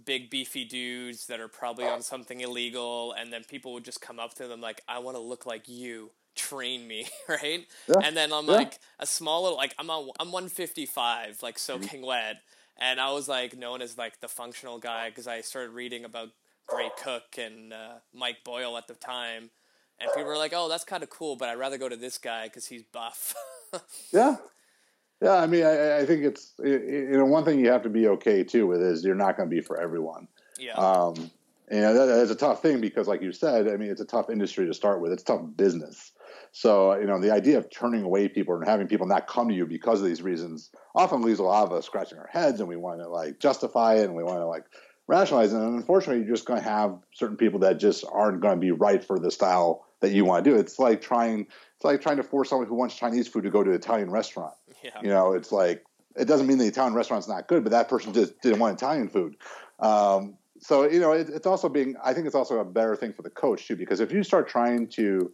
big 0.05 0.29
beefy 0.29 0.65
dudes 0.65 1.27
that 1.27 1.39
are 1.39 1.47
probably 1.47 1.85
on 1.85 2.01
something 2.01 2.41
illegal, 2.41 3.13
and 3.13 3.31
then 3.31 3.43
people 3.43 3.73
would 3.73 3.85
just 3.85 4.01
come 4.01 4.19
up 4.19 4.33
to 4.35 4.47
them 4.47 4.61
like, 4.61 4.81
"I 4.87 4.99
want 4.99 5.17
to 5.17 5.21
look 5.21 5.45
like 5.45 5.67
you." 5.67 6.11
train 6.35 6.87
me, 6.87 7.05
right? 7.27 7.67
Yeah. 7.87 7.95
And 8.01 8.15
then 8.15 8.31
I'm 8.31 8.45
yeah. 8.45 8.53
like 8.53 8.79
a 8.97 9.05
small 9.05 9.43
little 9.43 9.57
like 9.57 9.75
I'm 9.77 9.89
a, 9.89 9.99
I'm 10.21 10.31
155 10.31 11.43
like 11.43 11.59
soaking 11.59 12.01
wet 12.05 12.37
and 12.79 12.99
I 12.99 13.11
was 13.11 13.27
like 13.27 13.57
known 13.57 13.81
as 13.81 13.97
like 13.97 14.21
the 14.21 14.27
functional 14.27 14.79
guy 14.79 15.09
because 15.09 15.27
I 15.27 15.41
started 15.41 15.71
reading 15.71 16.05
about 16.05 16.29
Gray 16.65 16.89
Cook 17.03 17.37
and 17.37 17.73
uh, 17.73 17.95
Mike 18.13 18.43
Boyle 18.43 18.77
at 18.77 18.87
the 18.87 18.93
time, 18.93 19.49
and 19.99 20.09
people 20.15 20.25
were 20.25 20.37
like, 20.37 20.53
"Oh, 20.55 20.69
that's 20.69 20.85
kind 20.85 21.03
of 21.03 21.09
cool," 21.09 21.35
but 21.35 21.49
I'd 21.49 21.59
rather 21.59 21.77
go 21.77 21.89
to 21.89 21.95
this 21.95 22.17
guy 22.17 22.45
because 22.45 22.67
he's 22.67 22.83
buff. 22.83 23.35
yeah, 24.13 24.37
yeah. 25.21 25.35
I 25.35 25.47
mean, 25.47 25.65
I, 25.65 25.99
I 25.99 26.05
think 26.05 26.23
it's 26.23 26.53
you 26.63 27.09
know 27.11 27.25
one 27.25 27.45
thing 27.45 27.59
you 27.59 27.71
have 27.71 27.83
to 27.83 27.89
be 27.89 28.07
okay 28.07 28.43
too 28.43 28.67
with 28.67 28.81
is 28.81 29.03
you're 29.03 29.15
not 29.15 29.37
going 29.37 29.49
to 29.49 29.55
be 29.55 29.61
for 29.61 29.79
everyone. 29.79 30.27
Yeah. 30.57 30.73
Um, 30.73 31.31
and 31.71 31.83
that, 31.83 32.05
that's 32.05 32.31
a 32.31 32.35
tough 32.35 32.61
thing 32.61 32.81
because, 32.81 33.07
like 33.07 33.21
you 33.21 33.31
said, 33.31 33.67
I 33.67 33.77
mean, 33.77 33.89
it's 33.89 34.01
a 34.01 34.05
tough 34.05 34.29
industry 34.29 34.65
to 34.65 34.73
start 34.73 35.01
with. 35.01 35.11
It's 35.11 35.23
tough 35.23 35.41
business. 35.55 36.11
So, 36.51 36.95
you 36.95 37.05
know, 37.05 37.19
the 37.19 37.31
idea 37.31 37.57
of 37.57 37.69
turning 37.69 38.03
away 38.03 38.27
people 38.27 38.55
and 38.55 38.67
having 38.67 38.87
people 38.87 39.05
not 39.05 39.27
come 39.27 39.49
to 39.49 39.53
you 39.53 39.65
because 39.65 40.01
of 40.01 40.07
these 40.07 40.21
reasons 40.21 40.71
often 40.95 41.21
leaves 41.21 41.39
a 41.39 41.43
lot 41.43 41.65
of 41.65 41.73
us 41.73 41.85
scratching 41.85 42.17
our 42.17 42.29
heads 42.31 42.59
and 42.59 42.67
we 42.67 42.75
want 42.75 43.01
to 43.01 43.07
like 43.07 43.39
justify 43.39 43.95
it 43.95 44.05
and 44.05 44.15
we 44.15 44.23
want 44.23 44.39
to 44.39 44.47
like 44.47 44.65
rationalize 45.07 45.53
it. 45.53 45.57
And 45.57 45.75
unfortunately, 45.75 46.23
you're 46.23 46.35
just 46.35 46.47
going 46.47 46.61
to 46.61 46.67
have 46.67 46.97
certain 47.13 47.37
people 47.37 47.59
that 47.59 47.79
just 47.79 48.03
aren't 48.11 48.41
going 48.41 48.55
to 48.55 48.59
be 48.59 48.71
right 48.71 49.03
for 49.03 49.19
the 49.19 49.29
style 49.29 49.85
that 49.99 50.11
you 50.11 50.25
want 50.25 50.43
to 50.43 50.49
do. 50.49 50.57
It's 50.57 50.79
like 50.79 51.01
trying, 51.01 51.41
it's 51.75 51.83
like 51.83 52.01
trying 52.01 52.17
to 52.17 52.23
force 52.23 52.49
someone 52.49 52.67
who 52.67 52.75
wants 52.75 52.95
Chinese 52.95 53.27
food 53.27 53.43
to 53.43 53.51
go 53.51 53.63
to 53.63 53.69
an 53.69 53.75
Italian 53.75 54.09
restaurant. 54.09 54.53
Yeah. 54.83 55.01
You 55.01 55.09
know, 55.09 55.33
it's 55.33 55.51
like, 55.51 55.83
it 56.15 56.25
doesn't 56.25 56.47
mean 56.47 56.57
the 56.57 56.65
Italian 56.65 56.93
restaurant's 56.93 57.27
not 57.27 57.47
good, 57.47 57.63
but 57.63 57.71
that 57.71 57.89
person 57.89 58.13
just 58.13 58.39
didn't 58.41 58.59
want 58.59 58.77
Italian 58.77 59.09
food. 59.09 59.35
Um, 59.79 60.37
so 60.59 60.89
you 60.89 60.99
know, 60.99 61.13
it, 61.13 61.29
it's 61.29 61.47
also 61.47 61.69
being. 61.69 61.95
I 62.03 62.13
think 62.13 62.27
it's 62.27 62.35
also 62.35 62.59
a 62.59 62.65
better 62.65 62.95
thing 62.95 63.13
for 63.13 63.21
the 63.21 63.29
coach 63.29 63.67
too, 63.67 63.75
because 63.75 63.99
if 63.99 64.11
you 64.11 64.23
start 64.23 64.47
trying 64.49 64.87
to 64.89 65.31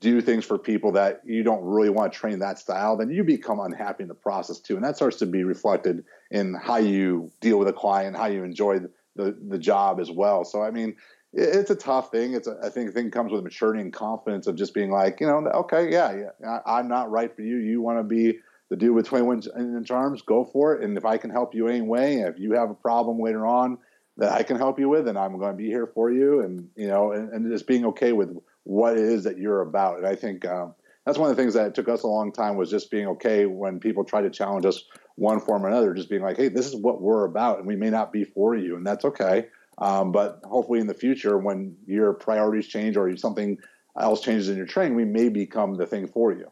do 0.00 0.20
things 0.20 0.44
for 0.44 0.58
people 0.58 0.92
that 0.92 1.20
you 1.24 1.42
don't 1.42 1.62
really 1.62 1.88
want 1.88 2.12
to 2.12 2.18
train 2.18 2.38
that 2.40 2.58
style, 2.58 2.96
then 2.96 3.10
you 3.10 3.24
become 3.24 3.60
unhappy 3.60 4.02
in 4.02 4.08
the 4.08 4.14
process 4.14 4.58
too. 4.58 4.76
And 4.76 4.84
that 4.84 4.96
starts 4.96 5.18
to 5.18 5.26
be 5.26 5.44
reflected 5.44 6.04
in 6.30 6.54
how 6.54 6.76
you 6.76 7.30
deal 7.40 7.58
with 7.58 7.68
a 7.68 7.72
client, 7.72 8.16
how 8.16 8.26
you 8.26 8.44
enjoy 8.44 8.80
the, 9.16 9.36
the 9.48 9.58
job 9.58 10.00
as 10.00 10.10
well. 10.10 10.44
So, 10.44 10.62
I 10.62 10.70
mean, 10.70 10.96
it's 11.32 11.70
a 11.70 11.76
tough 11.76 12.10
thing. 12.10 12.34
It's 12.34 12.46
a, 12.46 12.56
I 12.62 12.68
think 12.68 12.92
thing 12.92 13.10
comes 13.10 13.32
with 13.32 13.42
maturity 13.44 13.80
and 13.80 13.92
confidence 13.92 14.46
of 14.46 14.56
just 14.56 14.74
being 14.74 14.90
like, 14.90 15.20
you 15.20 15.26
know, 15.26 15.38
okay, 15.54 15.90
yeah, 15.90 16.14
yeah, 16.40 16.58
I, 16.66 16.80
am 16.80 16.88
not 16.88 17.10
right 17.10 17.34
for 17.34 17.42
you. 17.42 17.56
You 17.56 17.80
want 17.80 17.98
to 17.98 18.04
be 18.04 18.38
the 18.70 18.76
dude 18.76 18.94
with 18.94 19.06
21 19.06 19.42
inch 19.56 19.90
arms, 19.90 20.22
go 20.22 20.44
for 20.44 20.74
it. 20.74 20.82
And 20.82 20.96
if 20.96 21.04
I 21.04 21.16
can 21.16 21.30
help 21.30 21.54
you 21.54 21.68
any 21.68 21.82
way, 21.82 22.20
if 22.20 22.38
you 22.38 22.52
have 22.54 22.70
a 22.70 22.74
problem 22.74 23.20
later 23.20 23.46
on 23.46 23.78
that 24.16 24.32
I 24.32 24.42
can 24.42 24.56
help 24.56 24.78
you 24.78 24.88
with, 24.88 25.08
and 25.08 25.18
I'm 25.18 25.38
going 25.38 25.52
to 25.52 25.56
be 25.56 25.66
here 25.66 25.86
for 25.86 26.10
you. 26.10 26.40
And, 26.40 26.68
you 26.76 26.88
know, 26.88 27.12
and, 27.12 27.30
and 27.30 27.50
just 27.50 27.66
being 27.66 27.84
okay 27.86 28.12
with 28.12 28.36
what 28.62 28.96
it 28.96 29.04
is 29.04 29.24
that 29.24 29.38
you're 29.38 29.60
about. 29.60 29.98
And 29.98 30.06
I 30.06 30.14
think 30.14 30.46
um, 30.46 30.74
that's 31.04 31.18
one 31.18 31.30
of 31.30 31.36
the 31.36 31.42
things 31.42 31.54
that 31.54 31.74
took 31.74 31.88
us 31.88 32.02
a 32.02 32.06
long 32.06 32.32
time 32.32 32.56
was 32.56 32.70
just 32.70 32.90
being 32.90 33.06
okay 33.08 33.46
when 33.46 33.80
people 33.80 34.04
try 34.04 34.22
to 34.22 34.30
challenge 34.30 34.64
us 34.64 34.84
one 35.16 35.40
form 35.40 35.64
or 35.64 35.68
another, 35.68 35.94
just 35.94 36.08
being 36.08 36.22
like, 36.22 36.36
hey, 36.36 36.48
this 36.48 36.66
is 36.66 36.74
what 36.74 37.00
we're 37.00 37.24
about, 37.24 37.58
and 37.58 37.66
we 37.66 37.76
may 37.76 37.90
not 37.90 38.12
be 38.12 38.24
for 38.24 38.56
you, 38.56 38.76
and 38.76 38.86
that's 38.86 39.04
okay. 39.04 39.46
Um, 39.78 40.12
but 40.12 40.40
hopefully, 40.44 40.80
in 40.80 40.86
the 40.86 40.94
future, 40.94 41.36
when 41.38 41.76
your 41.86 42.12
priorities 42.14 42.66
change 42.68 42.96
or 42.96 43.16
something 43.16 43.58
else 43.98 44.20
changes 44.20 44.48
in 44.48 44.56
your 44.56 44.66
training, 44.66 44.96
we 44.96 45.04
may 45.04 45.28
become 45.28 45.74
the 45.74 45.86
thing 45.86 46.06
for 46.06 46.32
you. 46.32 46.50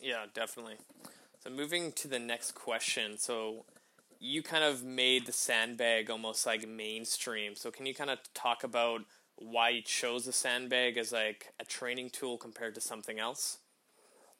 Yeah, 0.00 0.26
definitely. 0.34 0.76
So, 1.46 1.52
moving 1.52 1.92
to 1.92 2.08
the 2.08 2.18
next 2.18 2.56
question. 2.56 3.18
So, 3.18 3.66
you 4.18 4.42
kind 4.42 4.64
of 4.64 4.82
made 4.82 5.26
the 5.26 5.32
sandbag 5.32 6.10
almost 6.10 6.44
like 6.44 6.66
mainstream. 6.66 7.54
So, 7.54 7.70
can 7.70 7.86
you 7.86 7.94
kind 7.94 8.10
of 8.10 8.18
talk 8.34 8.64
about 8.64 9.02
why 9.36 9.68
you 9.68 9.82
chose 9.82 10.24
the 10.24 10.32
sandbag 10.32 10.96
as 10.96 11.12
like 11.12 11.52
a 11.60 11.64
training 11.64 12.10
tool 12.10 12.36
compared 12.36 12.74
to 12.74 12.80
something 12.80 13.20
else? 13.20 13.58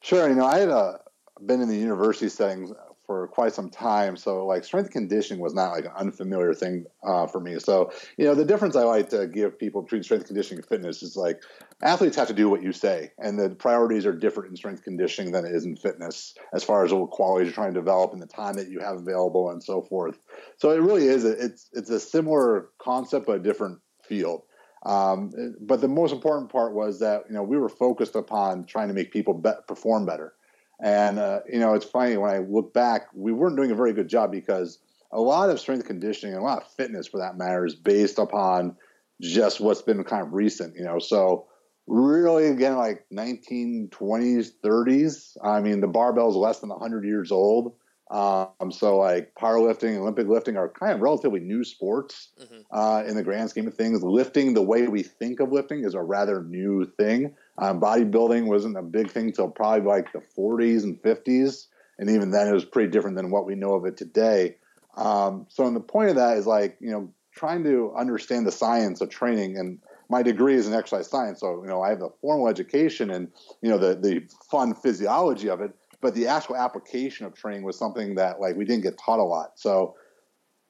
Sure. 0.01 0.27
You 0.27 0.35
know, 0.35 0.45
I 0.45 0.57
had 0.57 0.69
uh, 0.69 0.97
been 1.45 1.61
in 1.61 1.69
the 1.69 1.77
university 1.77 2.27
setting 2.27 2.75
for 3.07 3.27
quite 3.29 3.53
some 3.53 3.69
time, 3.69 4.17
so 4.17 4.45
like 4.45 4.65
strength 4.65 4.91
conditioning 4.91 5.41
was 5.41 5.53
not 5.53 5.71
like 5.71 5.85
an 5.85 5.91
unfamiliar 5.97 6.53
thing 6.53 6.85
uh, 7.03 7.25
for 7.25 7.39
me. 7.39 7.57
So 7.57 7.91
you 8.17 8.25
know, 8.25 8.35
the 8.35 8.45
difference 8.45 8.75
I 8.75 8.83
like 8.83 9.09
to 9.09 9.27
give 9.27 9.57
people 9.57 9.81
between 9.81 10.03
strength 10.03 10.27
conditioning 10.27 10.59
and 10.59 10.67
fitness 10.67 11.01
is 11.01 11.15
like 11.15 11.41
athletes 11.81 12.17
have 12.17 12.27
to 12.27 12.33
do 12.33 12.49
what 12.49 12.61
you 12.61 12.73
say, 12.73 13.11
and 13.17 13.39
the 13.39 13.49
priorities 13.49 14.05
are 14.05 14.13
different 14.13 14.49
in 14.49 14.57
strength 14.57 14.83
conditioning 14.83 15.31
than 15.31 15.45
it 15.45 15.55
is 15.55 15.65
in 15.65 15.77
fitness 15.77 16.35
as 16.53 16.63
far 16.63 16.83
as 16.83 16.93
what 16.93 17.09
qualities 17.09 17.47
you're 17.47 17.55
trying 17.55 17.73
to 17.73 17.79
develop 17.79 18.11
and 18.11 18.21
the 18.21 18.27
time 18.27 18.55
that 18.55 18.69
you 18.69 18.79
have 18.79 18.97
available 18.97 19.49
and 19.49 19.63
so 19.63 19.81
forth. 19.81 20.19
So 20.57 20.71
it 20.71 20.81
really 20.81 21.07
is 21.07 21.23
a, 21.23 21.31
it's 21.43 21.69
it's 21.73 21.89
a 21.89 21.99
similar 21.99 22.69
concept 22.77 23.25
but 23.25 23.37
a 23.37 23.39
different 23.39 23.79
field. 24.03 24.43
Um, 24.85 25.55
but 25.59 25.81
the 25.81 25.87
most 25.87 26.13
important 26.13 26.51
part 26.51 26.73
was 26.73 26.99
that 26.99 27.23
you 27.29 27.35
know 27.35 27.43
we 27.43 27.57
were 27.57 27.69
focused 27.69 28.15
upon 28.15 28.65
trying 28.65 28.89
to 28.89 28.93
make 28.93 29.11
people 29.11 29.33
be- 29.33 29.51
perform 29.67 30.05
better. 30.05 30.33
And 30.81 31.19
uh, 31.19 31.39
you 31.51 31.59
know, 31.59 31.73
it's 31.73 31.85
funny 31.85 32.17
when 32.17 32.31
I 32.31 32.39
look 32.39 32.73
back, 32.73 33.07
we 33.13 33.31
weren't 33.31 33.55
doing 33.55 33.71
a 33.71 33.75
very 33.75 33.93
good 33.93 34.07
job 34.07 34.31
because 34.31 34.79
a 35.11 35.19
lot 35.19 35.49
of 35.49 35.59
strength 35.59 35.85
conditioning 35.85 36.35
and 36.35 36.43
a 36.43 36.45
lot 36.45 36.61
of 36.61 36.71
fitness, 36.71 37.07
for 37.07 37.19
that 37.19 37.37
matter, 37.37 37.65
is 37.65 37.75
based 37.75 38.19
upon 38.19 38.75
just 39.21 39.59
what's 39.59 39.81
been 39.81 40.03
kind 40.03 40.21
of 40.21 40.33
recent. 40.33 40.75
You 40.75 40.83
know, 40.83 40.99
so 40.99 41.47
really 41.89 42.47
again 42.47 42.75
like 42.75 43.05
1920s 43.13 44.49
30s 44.61 45.37
i 45.41 45.61
mean 45.61 45.79
the 45.79 45.87
barbell 45.87 46.29
is 46.29 46.35
less 46.35 46.59
than 46.59 46.67
100 46.67 47.05
years 47.05 47.31
old 47.31 47.77
um, 48.09 48.71
so 48.71 48.97
like 48.97 49.33
powerlifting, 49.35 49.97
Olympic 49.97 50.27
lifting 50.27 50.55
are 50.55 50.69
kind 50.69 50.93
of 50.93 51.01
relatively 51.01 51.39
new 51.39 51.63
sports 51.63 52.29
mm-hmm. 52.41 52.61
uh, 52.71 53.03
in 53.03 53.15
the 53.15 53.23
grand 53.23 53.49
scheme 53.49 53.67
of 53.67 53.73
things. 53.73 54.01
Lifting, 54.01 54.53
the 54.53 54.61
way 54.61 54.87
we 54.87 55.03
think 55.03 55.39
of 55.39 55.51
lifting, 55.51 55.83
is 55.83 55.93
a 55.93 56.01
rather 56.01 56.43
new 56.43 56.85
thing. 56.85 57.35
Um, 57.57 57.81
bodybuilding 57.81 58.45
wasn't 58.45 58.77
a 58.77 58.83
big 58.83 59.11
thing 59.11 59.31
till 59.31 59.49
probably 59.49 59.87
like 59.87 60.13
the 60.13 60.21
40s 60.37 60.83
and 60.83 61.01
50s, 61.01 61.67
and 61.97 62.09
even 62.09 62.31
then 62.31 62.47
it 62.47 62.53
was 62.53 62.65
pretty 62.65 62.91
different 62.91 63.17
than 63.17 63.31
what 63.31 63.45
we 63.45 63.55
know 63.55 63.73
of 63.73 63.85
it 63.85 63.97
today. 63.97 64.57
Um, 64.95 65.47
so, 65.49 65.65
and 65.65 65.75
the 65.75 65.81
point 65.81 66.09
of 66.09 66.15
that 66.15 66.37
is 66.37 66.45
like 66.47 66.77
you 66.79 66.91
know 66.91 67.11
trying 67.33 67.63
to 67.63 67.93
understand 67.95 68.47
the 68.47 68.51
science 68.51 69.01
of 69.01 69.09
training 69.09 69.57
and 69.57 69.79
my 70.09 70.23
degree 70.23 70.55
is 70.55 70.65
in 70.65 70.73
exercise 70.73 71.07
science 71.07 71.41
so 71.41 71.61
you 71.61 71.69
know 71.69 71.83
i 71.83 71.89
have 71.89 72.01
a 72.01 72.09
formal 72.19 72.47
education 72.47 73.11
and 73.11 73.27
you 73.61 73.69
know 73.69 73.77
the 73.77 73.93
the 73.93 74.23
fun 74.49 74.73
physiology 74.73 75.47
of 75.47 75.61
it 75.61 75.71
but 76.01 76.13
the 76.13 76.27
actual 76.27 76.55
application 76.55 77.25
of 77.25 77.33
training 77.33 77.63
was 77.63 77.77
something 77.77 78.15
that 78.15 78.39
like 78.39 78.55
we 78.55 78.65
didn't 78.65 78.83
get 78.83 78.97
taught 78.97 79.19
a 79.19 79.23
lot. 79.23 79.53
So, 79.55 79.95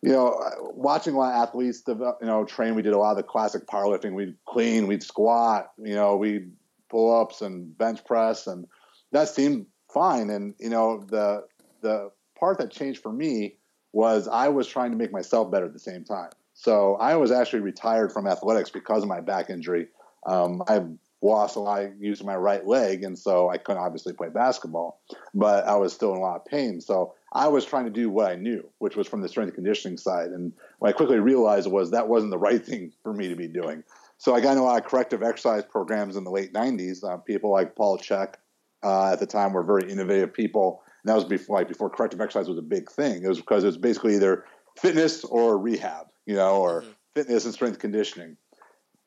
you 0.02 0.12
know, 0.12 0.40
watching 0.74 1.16
a 1.16 1.18
lot 1.18 1.34
of 1.34 1.48
athletes, 1.48 1.82
develop, 1.82 2.20
you 2.22 2.28
know, 2.28 2.46
train, 2.46 2.76
we 2.76 2.82
did 2.82 2.94
a 2.94 2.98
lot 2.98 3.12
of 3.12 3.18
the 3.18 3.24
classic 3.24 3.66
powerlifting. 3.68 4.14
We'd 4.14 4.36
clean, 4.46 4.88
we'd 4.88 5.04
squat, 5.04 5.72
you 5.78 5.96
know, 5.96 6.16
we'd 6.16 6.52
pull 6.90 7.20
ups 7.20 7.42
and 7.42 7.78
bench 7.78 8.04
press, 8.06 8.48
and 8.48 8.68
that 9.12 9.30
seemed 9.30 9.68
fine. 9.94 10.30
And 10.30 10.56
you 10.60 10.70
know, 10.70 11.04
the 11.08 11.46
the 11.82 12.12
part 12.40 12.58
that 12.60 12.72
changed 12.72 13.02
for 13.02 13.12
me 13.12 13.56
was 13.94 14.28
I 14.28 14.50
was 14.50 14.68
trying 14.68 14.92
to 14.92 14.98
make 14.98 15.12
myself 15.12 15.52
better 15.52 15.66
at 15.66 15.74
the 15.74 15.80
same 15.80 16.04
time. 16.04 16.30
So 16.54 16.96
I 16.96 17.16
was 17.16 17.32
actually 17.32 17.60
retired 17.60 18.12
from 18.12 18.28
athletics 18.28 18.70
because 18.70 19.04
of 19.04 19.10
my 19.10 19.22
back 19.22 19.50
injury. 19.50 19.88
Um, 20.26 20.64
I 20.68 20.82
lost 21.22 21.56
a 21.56 21.60
lot 21.60 22.00
using 22.00 22.26
my 22.28 22.36
right 22.36 22.66
leg, 22.66 23.04
and 23.04 23.18
so 23.18 23.50
I 23.50 23.58
couldn't 23.58 23.82
obviously 23.82 24.14
play 24.14 24.30
basketball, 24.30 25.02
but 25.34 25.66
I 25.66 25.76
was 25.76 25.94
still 25.94 26.12
in 26.12 26.18
a 26.18 26.22
lot 26.22 26.36
of 26.38 26.46
pain. 26.46 26.82
So 26.82 27.14
I 27.34 27.48
was 27.48 27.66
trying 27.66 27.86
to 27.86 27.92
do 27.92 28.10
what 28.10 28.32
I 28.32 28.36
knew, 28.36 28.68
which 28.80 28.96
was 28.96 29.08
from 29.08 29.22
the 29.22 29.30
strength 29.30 29.50
and 29.50 29.56
conditioning 29.56 29.98
side. 29.98 30.30
And 30.30 30.54
what 30.80 30.90
I 30.90 30.92
quickly 30.94 31.20
realized 31.20 31.70
was 31.70 31.92
that 31.92 32.08
wasn't 32.08 32.32
the 32.32 32.38
right 32.38 32.64
thing 32.66 32.92
for 33.04 33.14
me 33.14 33.28
to 33.30 33.36
be 33.36 33.48
doing. 33.48 33.84
So 34.18 34.34
I 34.34 34.42
got 34.42 34.52
into 34.52 34.64
a 34.64 34.66
lot 34.66 34.84
of 34.84 34.90
corrective 34.90 35.22
exercise 35.22 35.64
programs 35.64 36.16
in 36.16 36.24
the 36.24 36.32
late 36.32 36.54
90s. 36.54 37.04
Uh, 37.04 37.18
people 37.18 37.52
like 37.52 37.76
Paul 37.76 37.98
Chek 37.98 38.36
uh, 38.84 39.12
at 39.12 39.20
the 39.20 39.28
time 39.28 39.54
were 39.54 39.64
very 39.64 39.90
innovative 39.92 40.34
people 40.34 40.82
And 41.04 41.10
that 41.10 41.16
was 41.16 41.26
before 41.26 41.58
like 41.58 41.68
before 41.68 41.90
corrective 41.90 42.22
exercise 42.22 42.48
was 42.48 42.58
a 42.58 42.64
big 42.64 42.92
thing. 42.92 43.24
It 43.24 43.28
was 43.28 43.40
because 43.40 43.64
it 43.64 43.68
was 43.68 43.78
basically 43.78 44.16
either 44.16 44.46
fitness 44.78 45.24
or 45.24 45.58
rehab, 45.58 46.08
you 46.26 46.36
know, 46.36 46.58
or 46.58 46.82
mm-hmm. 46.82 46.92
fitness 47.16 47.46
and 47.46 47.54
strength 47.54 47.80
conditioning. 47.80 48.38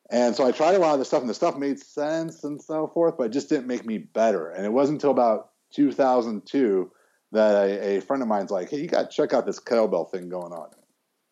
And 0.09 0.35
so 0.35 0.45
I 0.45 0.51
tried 0.51 0.75
a 0.75 0.79
lot 0.79 0.93
of 0.93 0.99
the 0.99 1.05
stuff, 1.05 1.21
and 1.21 1.29
the 1.29 1.33
stuff 1.33 1.55
made 1.55 1.79
sense 1.79 2.43
and 2.43 2.61
so 2.61 2.87
forth, 2.87 3.15
but 3.17 3.27
it 3.27 3.31
just 3.31 3.47
didn't 3.47 3.67
make 3.67 3.85
me 3.85 3.97
better. 3.97 4.49
And 4.49 4.65
it 4.65 4.73
wasn't 4.73 4.97
until 4.97 5.11
about 5.11 5.51
2002 5.73 6.91
that 7.31 7.55
a, 7.55 7.97
a 7.97 8.01
friend 8.01 8.21
of 8.21 8.27
mine's 8.27 8.51
like, 8.51 8.69
"Hey, 8.69 8.81
you 8.81 8.87
got 8.87 9.09
to 9.09 9.15
check 9.15 9.33
out 9.33 9.45
this 9.45 9.59
kettlebell 9.59 10.11
thing 10.11 10.27
going 10.27 10.51
on." 10.51 10.69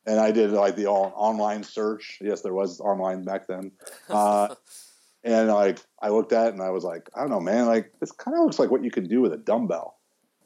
And 0.05 0.19
I 0.19 0.31
did 0.31 0.51
like 0.51 0.75
the 0.75 0.87
all, 0.87 1.13
online 1.15 1.63
search. 1.63 2.19
Yes, 2.21 2.41
there 2.41 2.53
was 2.53 2.79
online 2.79 3.23
back 3.23 3.47
then. 3.47 3.71
Uh, 4.09 4.55
and 5.23 5.49
like 5.49 5.79
I 6.01 6.09
looked 6.09 6.31
at 6.31 6.47
it 6.47 6.53
and 6.53 6.61
I 6.61 6.69
was 6.69 6.83
like, 6.83 7.09
I 7.15 7.21
don't 7.21 7.29
know, 7.29 7.39
man. 7.39 7.65
Like 7.65 7.91
this 7.99 8.11
kind 8.11 8.37
of 8.37 8.43
looks 8.43 8.59
like 8.59 8.71
what 8.71 8.83
you 8.83 8.91
can 8.91 9.07
do 9.07 9.21
with 9.21 9.33
a 9.33 9.37
dumbbell. 9.37 9.97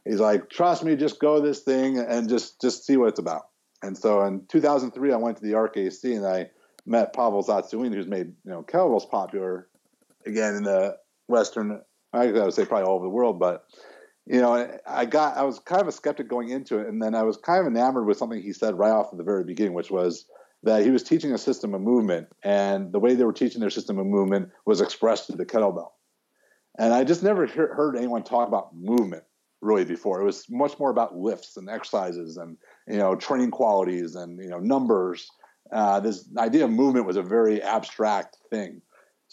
He's 0.05 0.19
like, 0.19 0.49
trust 0.49 0.83
me, 0.83 0.95
just 0.95 1.19
go 1.19 1.39
this 1.39 1.61
thing 1.61 1.97
and 1.97 2.27
just 2.27 2.59
just 2.59 2.85
see 2.85 2.97
what 2.97 3.09
it's 3.09 3.19
about. 3.19 3.47
And 3.81 3.97
so 3.97 4.23
in 4.23 4.45
2003, 4.47 5.13
I 5.13 5.15
went 5.17 5.37
to 5.37 5.43
the 5.43 5.53
RKC 5.53 6.17
and 6.17 6.25
I 6.25 6.49
met 6.85 7.13
Pavel 7.13 7.43
Tsatsouline, 7.43 7.93
who's 7.93 8.07
made 8.07 8.27
you 8.43 8.51
know 8.51 8.63
kettlebells 8.63 9.09
popular 9.09 9.69
again 10.25 10.55
in 10.55 10.63
the 10.63 10.97
Western. 11.27 11.81
I 12.11 12.27
would 12.27 12.53
say 12.53 12.65
probably 12.65 12.85
all 12.85 12.95
over 12.95 13.05
the 13.05 13.09
world, 13.09 13.39
but 13.39 13.65
you 14.25 14.39
know, 14.39 14.79
I 14.87 15.05
got 15.05 15.37
I 15.37 15.43
was 15.43 15.59
kind 15.59 15.81
of 15.81 15.87
a 15.87 15.91
skeptic 15.91 16.29
going 16.29 16.49
into 16.49 16.79
it, 16.79 16.87
and 16.87 17.01
then 17.01 17.13
I 17.15 17.23
was 17.23 17.37
kind 17.37 17.59
of 17.59 17.67
enamored 17.67 18.05
with 18.05 18.17
something 18.17 18.41
he 18.41 18.53
said 18.53 18.77
right 18.77 18.91
off 18.91 19.09
at 19.11 19.17
the 19.17 19.23
very 19.23 19.43
beginning, 19.43 19.73
which 19.73 19.91
was 19.91 20.25
that 20.63 20.83
he 20.83 20.91
was 20.91 21.03
teaching 21.03 21.33
a 21.33 21.37
system 21.37 21.73
of 21.73 21.81
movement, 21.81 22.27
and 22.43 22.93
the 22.93 22.99
way 22.99 23.15
they 23.15 23.25
were 23.25 23.33
teaching 23.33 23.59
their 23.59 23.69
system 23.69 23.99
of 23.99 24.05
movement 24.05 24.49
was 24.65 24.79
expressed 24.79 25.27
through 25.27 25.35
the 25.35 25.45
kettlebell. 25.45 25.91
And 26.79 26.93
I 26.93 27.03
just 27.03 27.21
never 27.21 27.45
heard 27.45 27.97
anyone 27.97 28.23
talk 28.23 28.47
about 28.47 28.75
movement 28.75 29.23
really 29.61 29.85
before. 29.85 30.21
It 30.21 30.25
was 30.25 30.45
much 30.49 30.79
more 30.79 30.89
about 30.89 31.15
lifts 31.17 31.57
and 31.57 31.69
exercises 31.69 32.37
and 32.37 32.57
you 32.87 32.97
know 32.97 33.15
training 33.15 33.51
qualities 33.51 34.15
and 34.15 34.39
you 34.41 34.49
know 34.49 34.59
numbers. 34.59 35.29
Uh, 35.71 35.99
this 35.99 36.29
idea 36.37 36.65
of 36.65 36.71
movement 36.71 37.05
was 37.05 37.17
a 37.17 37.23
very 37.23 37.61
abstract 37.61 38.37
thing. 38.49 38.81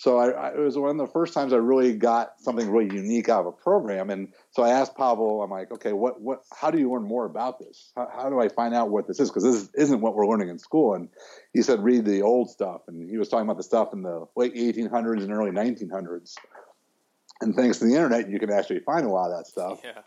So 0.00 0.16
I, 0.16 0.30
I, 0.30 0.48
it 0.54 0.58
was 0.58 0.78
one 0.78 0.88
of 0.92 0.96
the 0.96 1.12
first 1.12 1.34
times 1.34 1.52
I 1.52 1.56
really 1.56 1.92
got 1.92 2.40
something 2.40 2.70
really 2.70 2.86
unique 2.96 3.28
out 3.28 3.40
of 3.40 3.46
a 3.48 3.52
program. 3.52 4.08
And 4.08 4.32
so 4.50 4.62
I 4.62 4.70
asked 4.70 4.96
Pavel, 4.96 5.42
I'm 5.42 5.50
like, 5.50 5.70
okay, 5.72 5.92
what, 5.92 6.22
what, 6.22 6.40
how 6.58 6.70
do 6.70 6.78
you 6.78 6.90
learn 6.90 7.02
more 7.02 7.26
about 7.26 7.58
this? 7.58 7.92
How, 7.94 8.08
how 8.10 8.30
do 8.30 8.40
I 8.40 8.48
find 8.48 8.74
out 8.74 8.88
what 8.88 9.06
this 9.06 9.20
is? 9.20 9.28
Because 9.28 9.44
this 9.44 9.68
isn't 9.74 10.00
what 10.00 10.14
we're 10.14 10.26
learning 10.26 10.48
in 10.48 10.58
school. 10.58 10.94
And 10.94 11.10
he 11.52 11.60
said, 11.60 11.84
read 11.84 12.06
the 12.06 12.22
old 12.22 12.48
stuff. 12.48 12.80
And 12.88 13.10
he 13.10 13.18
was 13.18 13.28
talking 13.28 13.44
about 13.44 13.58
the 13.58 13.62
stuff 13.62 13.92
in 13.92 14.00
the 14.00 14.24
late 14.36 14.54
1800s 14.54 15.22
and 15.22 15.32
early 15.32 15.50
1900s. 15.50 16.32
And 17.42 17.54
thanks 17.54 17.80
to 17.80 17.84
the 17.84 17.94
internet, 17.94 18.30
you 18.30 18.38
can 18.38 18.50
actually 18.50 18.80
find 18.80 19.04
a 19.04 19.10
lot 19.10 19.30
of 19.30 19.36
that 19.36 19.48
stuff. 19.48 19.82
Yeah. 19.84 20.00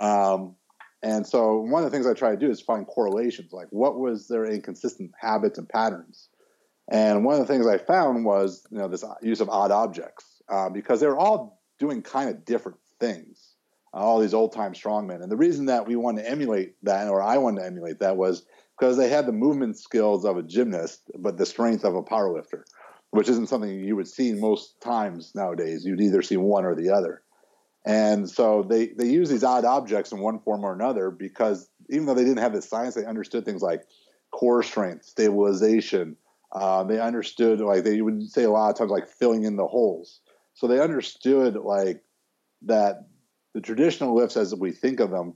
Um, 0.00 0.56
and 1.04 1.24
so 1.24 1.60
one 1.60 1.84
of 1.84 1.92
the 1.92 1.96
things 1.96 2.08
I 2.08 2.14
try 2.14 2.32
to 2.32 2.36
do 2.36 2.50
is 2.50 2.60
find 2.60 2.84
correlations, 2.88 3.52
like 3.52 3.68
what 3.70 4.00
was 4.00 4.26
their 4.26 4.46
inconsistent 4.46 5.12
habits 5.20 5.58
and 5.58 5.68
patterns 5.68 6.28
and 6.88 7.24
one 7.24 7.34
of 7.34 7.46
the 7.46 7.52
things 7.52 7.66
I 7.66 7.78
found 7.78 8.24
was, 8.24 8.66
you 8.70 8.78
know, 8.78 8.88
this 8.88 9.04
use 9.22 9.40
of 9.40 9.50
odd 9.50 9.70
objects 9.70 10.42
uh, 10.48 10.70
because 10.70 11.00
they 11.00 11.06
were 11.06 11.18
all 11.18 11.60
doing 11.78 12.02
kind 12.02 12.30
of 12.30 12.44
different 12.44 12.78
things. 12.98 13.54
Uh, 13.94 13.98
all 13.98 14.20
these 14.20 14.34
old 14.34 14.52
time 14.52 14.72
strongmen, 14.72 15.22
and 15.22 15.30
the 15.30 15.36
reason 15.36 15.66
that 15.66 15.86
we 15.86 15.96
wanted 15.96 16.22
to 16.22 16.30
emulate 16.30 16.74
that, 16.82 17.08
or 17.08 17.22
I 17.22 17.38
wanted 17.38 17.60
to 17.60 17.66
emulate 17.66 18.00
that, 18.00 18.16
was 18.16 18.44
because 18.78 18.96
they 18.96 19.08
had 19.08 19.26
the 19.26 19.32
movement 19.32 19.78
skills 19.78 20.24
of 20.24 20.36
a 20.36 20.42
gymnast, 20.42 21.10
but 21.18 21.38
the 21.38 21.46
strength 21.46 21.84
of 21.84 21.94
a 21.94 22.02
powerlifter, 22.02 22.62
which 23.10 23.28
isn't 23.28 23.48
something 23.48 23.82
you 23.82 23.96
would 23.96 24.08
see 24.08 24.32
most 24.32 24.80
times 24.80 25.32
nowadays. 25.34 25.84
You'd 25.84 26.00
either 26.00 26.22
see 26.22 26.36
one 26.36 26.64
or 26.64 26.74
the 26.74 26.90
other. 26.90 27.22
And 27.86 28.28
so 28.28 28.62
they, 28.68 28.88
they 28.88 29.08
use 29.08 29.30
these 29.30 29.44
odd 29.44 29.64
objects 29.64 30.12
in 30.12 30.20
one 30.20 30.40
form 30.40 30.64
or 30.64 30.74
another 30.74 31.10
because 31.10 31.70
even 31.88 32.04
though 32.04 32.14
they 32.14 32.24
didn't 32.24 32.40
have 32.40 32.52
the 32.52 32.60
science, 32.60 32.94
they 32.94 33.06
understood 33.06 33.46
things 33.46 33.62
like 33.62 33.82
core 34.30 34.62
strength, 34.62 35.06
stabilization, 35.06 36.16
uh, 36.52 36.82
they 36.84 37.00
understood 37.00 37.60
like 37.60 37.84
they 37.84 38.00
would 38.00 38.30
say 38.30 38.44
a 38.44 38.50
lot 38.50 38.70
of 38.70 38.76
times 38.76 38.90
like 38.90 39.08
filling 39.08 39.44
in 39.44 39.56
the 39.56 39.66
holes. 39.66 40.20
So 40.54 40.66
they 40.66 40.80
understood 40.80 41.56
like 41.56 42.02
that 42.62 43.06
the 43.54 43.60
traditional 43.60 44.14
lifts 44.14 44.36
as 44.36 44.54
we 44.54 44.72
think 44.72 45.00
of 45.00 45.10
them 45.10 45.34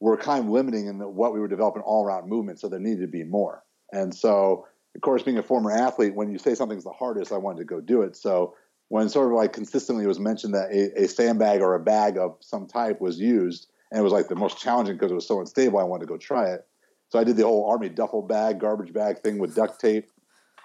were 0.00 0.16
kind 0.16 0.44
of 0.44 0.50
limiting 0.50 0.88
in 0.88 0.98
what 0.98 1.32
we 1.32 1.40
were 1.40 1.48
developing 1.48 1.82
all 1.82 2.04
around 2.04 2.28
movement. 2.28 2.58
So 2.60 2.68
there 2.68 2.80
needed 2.80 3.02
to 3.02 3.06
be 3.06 3.24
more. 3.24 3.62
And 3.92 4.14
so, 4.14 4.66
of 4.94 5.00
course, 5.00 5.22
being 5.22 5.38
a 5.38 5.42
former 5.42 5.70
athlete, 5.70 6.14
when 6.14 6.30
you 6.30 6.38
say 6.38 6.54
something's 6.54 6.84
the 6.84 6.90
hardest, 6.90 7.30
I 7.30 7.38
wanted 7.38 7.60
to 7.60 7.64
go 7.64 7.80
do 7.80 8.02
it. 8.02 8.16
So 8.16 8.54
when 8.88 9.08
sort 9.08 9.28
of 9.28 9.32
like 9.34 9.52
consistently 9.52 10.04
it 10.04 10.08
was 10.08 10.20
mentioned 10.20 10.54
that 10.54 10.70
a, 10.70 11.04
a 11.04 11.08
sandbag 11.08 11.60
or 11.60 11.74
a 11.74 11.80
bag 11.80 12.18
of 12.18 12.36
some 12.40 12.66
type 12.66 13.00
was 13.00 13.18
used, 13.18 13.68
and 13.90 14.00
it 14.00 14.02
was 14.02 14.12
like 14.12 14.28
the 14.28 14.34
most 14.34 14.58
challenging 14.58 14.96
because 14.96 15.10
it 15.10 15.14
was 15.14 15.26
so 15.26 15.40
unstable, 15.40 15.78
I 15.78 15.84
wanted 15.84 16.02
to 16.02 16.08
go 16.08 16.18
try 16.18 16.50
it. 16.50 16.66
So 17.08 17.18
I 17.18 17.24
did 17.24 17.36
the 17.36 17.44
whole 17.44 17.70
army 17.70 17.88
duffel 17.88 18.22
bag, 18.22 18.60
garbage 18.60 18.92
bag 18.92 19.20
thing 19.20 19.38
with 19.38 19.54
duct 19.54 19.80
tape 19.80 20.10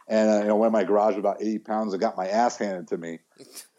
and 0.07 0.29
uh, 0.29 0.39
you 0.39 0.47
know 0.47 0.55
went 0.55 0.69
in 0.69 0.73
my 0.73 0.83
garage 0.83 1.15
with 1.15 1.19
about 1.19 1.41
80 1.41 1.59
pounds 1.59 1.93
and 1.93 2.01
got 2.01 2.17
my 2.17 2.27
ass 2.27 2.57
handed 2.57 2.87
to 2.89 2.97
me. 2.97 3.19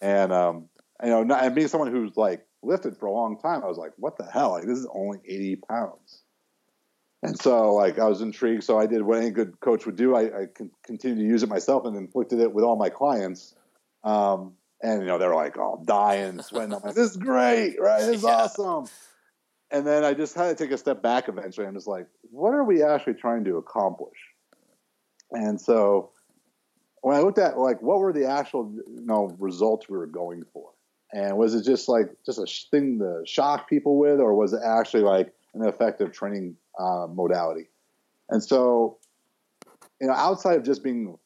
And 0.01 0.33
um, 0.33 0.69
you 1.03 1.11
know 1.11 1.23
not, 1.23 1.45
and 1.45 1.55
being 1.55 1.69
someone 1.69 1.91
who's 1.91 2.17
like 2.17 2.47
lifted 2.63 2.97
for 2.97 3.07
a 3.07 3.13
long 3.13 3.39
time 3.39 3.63
i 3.63 3.67
was 3.67 3.79
like 3.79 3.93
what 3.97 4.19
the 4.19 4.25
hell? 4.25 4.53
Like 4.53 4.65
this 4.65 4.79
is 4.79 4.89
only 4.93 5.19
80 5.25 5.57
pounds. 5.69 6.23
And 7.23 7.41
so 7.41 7.75
like 7.75 7.99
i 7.99 8.05
was 8.07 8.21
intrigued. 8.21 8.65
So 8.65 8.79
i 8.79 8.87
did 8.87 9.03
what 9.03 9.19
any 9.19 9.31
good 9.31 9.59
coach 9.61 9.87
would 9.87 9.97
do. 9.97 10.15
I, 10.15 10.43
I 10.43 10.47
con- 10.47 10.71
continued 10.85 11.23
to 11.23 11.29
use 11.29 11.43
it 11.43 11.49
myself 11.49 11.85
and 11.87 11.97
inflicted 11.97 12.41
it 12.41 12.53
with 12.53 12.65
all 12.65 12.77
my 12.77 12.91
clients. 12.91 13.55
Um, 14.05 14.55
and 14.83 15.01
you 15.01 15.07
know 15.07 15.19
they're 15.19 15.35
like 15.35 15.59
all 15.59 15.83
dying 15.85 16.29
and 16.29 16.45
sweating. 16.45 16.75
I'm 16.75 16.83
like 16.83 16.95
this 16.95 17.11
is 17.11 17.17
great 17.17 17.81
right? 17.81 18.01
This 18.01 18.19
is 18.19 18.23
yeah. 18.25 18.29
awesome. 18.31 18.87
And 19.71 19.87
then 19.87 20.03
i 20.03 20.15
just 20.15 20.35
had 20.35 20.57
to 20.57 20.65
take 20.65 20.73
a 20.73 20.79
step 20.79 21.03
back 21.03 21.29
eventually. 21.29 21.67
I'm 21.67 21.75
just 21.75 21.89
like 21.89 22.07
what 22.31 22.55
are 22.55 22.65
we 22.65 22.83
actually 22.83 23.15
trying 23.15 23.45
to 23.45 23.57
accomplish? 23.57 24.19
And 25.31 25.61
so 25.61 26.11
when 27.03 27.17
I 27.17 27.21
looked 27.21 27.39
at 27.39 27.59
like 27.59 27.83
what 27.83 27.99
were 27.99 28.13
the 28.13 28.27
actual 28.27 28.73
you 28.75 29.05
know 29.05 29.35
results 29.39 29.89
we 29.89 29.97
were 29.97 30.07
going 30.07 30.45
for, 30.53 30.71
and 31.13 31.37
was 31.37 31.55
it 31.55 31.65
just 31.65 31.89
like 31.89 32.07
just 32.25 32.39
a 32.39 32.47
thing 32.71 32.99
to 32.99 33.23
shock 33.27 33.69
people 33.69 33.99
with, 33.99 34.21
or 34.21 34.35
was 34.35 34.53
it 34.53 34.61
actually 34.65 35.03
like 35.03 35.33
an 35.55 35.67
effective 35.67 36.13
training 36.13 36.57
uh, 36.79 37.07
modality? 37.09 37.69
And 38.29 38.43
so, 38.43 38.99
you 40.01 40.09
know, 40.09 40.13
outside 40.13 40.59
of 40.59 40.65
just 40.65 40.85
being 40.85 41.17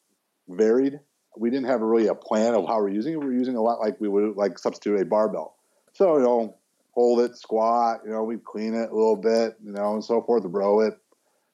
varied, 0.48 1.00
we 1.36 1.50
didn't 1.50 1.66
have 1.66 1.80
really 1.80 2.06
a 2.06 2.14
plan 2.14 2.54
of 2.54 2.66
how 2.66 2.76
we're 2.78 2.90
using 2.90 3.14
it. 3.14 3.20
We 3.20 3.26
are 3.26 3.32
using 3.32 3.56
a 3.56 3.62
lot 3.62 3.80
like 3.80 4.00
we 4.00 4.08
would 4.08 4.36
like 4.36 4.58
substitute 4.58 5.00
a 5.00 5.04
barbell. 5.04 5.56
So 5.94 6.16
you 6.16 6.22
know, 6.22 6.56
hold 6.92 7.20
it, 7.20 7.36
squat. 7.36 8.00
You 8.04 8.12
know, 8.12 8.22
we 8.22 8.36
clean 8.36 8.74
it 8.74 8.90
a 8.90 8.94
little 8.94 9.16
bit, 9.16 9.56
you 9.64 9.72
know, 9.72 9.94
and 9.94 10.04
so 10.04 10.22
forth. 10.22 10.44
Row 10.46 10.80
it, 10.80 10.94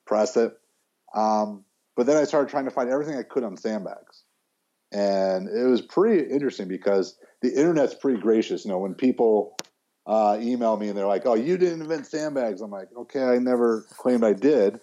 press 0.04 0.36
it. 0.36 0.58
Um, 1.14 1.64
but 1.96 2.06
then 2.06 2.16
I 2.16 2.24
started 2.24 2.48
trying 2.48 2.66
to 2.66 2.70
find 2.70 2.90
everything 2.90 3.16
I 3.16 3.24
could 3.24 3.42
on 3.42 3.56
sandbags. 3.56 4.07
And 4.92 5.48
it 5.48 5.66
was 5.66 5.82
pretty 5.82 6.30
interesting 6.30 6.68
because 6.68 7.18
the 7.42 7.52
internet's 7.52 7.94
pretty 7.94 8.20
gracious. 8.20 8.64
You 8.64 8.70
know, 8.70 8.78
when 8.78 8.94
people 8.94 9.56
uh, 10.06 10.38
email 10.40 10.76
me 10.76 10.88
and 10.88 10.96
they're 10.96 11.06
like, 11.06 11.26
"Oh, 11.26 11.34
you 11.34 11.58
didn't 11.58 11.82
invent 11.82 12.06
sandbags," 12.06 12.62
I'm 12.62 12.70
like, 12.70 12.88
"Okay, 12.96 13.22
I 13.22 13.38
never 13.38 13.84
claimed 13.90 14.24
I 14.24 14.32
did." 14.32 14.80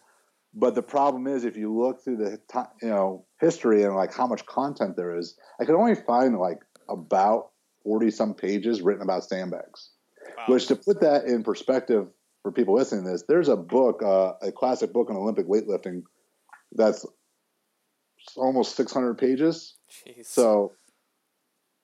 But 0.54 0.76
the 0.76 0.84
problem 0.84 1.28
is, 1.28 1.44
if 1.44 1.58
you 1.58 1.76
look 1.76 2.04
through 2.04 2.18
the 2.18 2.40
you 2.82 2.90
know 2.90 3.26
history 3.42 3.84
and 3.84 3.96
like 3.96 4.14
how 4.14 4.28
much 4.28 4.46
content 4.46 4.96
there 4.96 5.18
is, 5.18 5.38
I 5.60 5.66
could 5.66 5.76
only 5.76 5.96
find 5.96 6.38
like 6.38 6.60
about 6.88 7.50
forty 7.84 8.12
some 8.12 8.36
pages 8.36 8.82
written 8.82 9.02
about 9.02 9.24
sandbags. 9.24 9.90
Wow. 10.38 10.44
Which, 10.48 10.68
to 10.68 10.76
put 10.76 11.02
that 11.02 11.26
in 11.26 11.44
perspective 11.44 12.08
for 12.44 12.52
people 12.52 12.76
listening 12.76 13.06
to 13.06 13.12
this, 13.12 13.24
there's 13.28 13.50
a 13.50 13.58
book, 13.58 14.04
uh, 14.04 14.34
a 14.42 14.52
classic 14.52 14.94
book 14.94 15.10
on 15.10 15.16
Olympic 15.16 15.48
weightlifting 15.48 16.04
that's 16.74 17.06
almost 18.36 18.76
600 18.76 19.18
pages. 19.18 19.76
Jeez. 20.08 20.26
So 20.26 20.74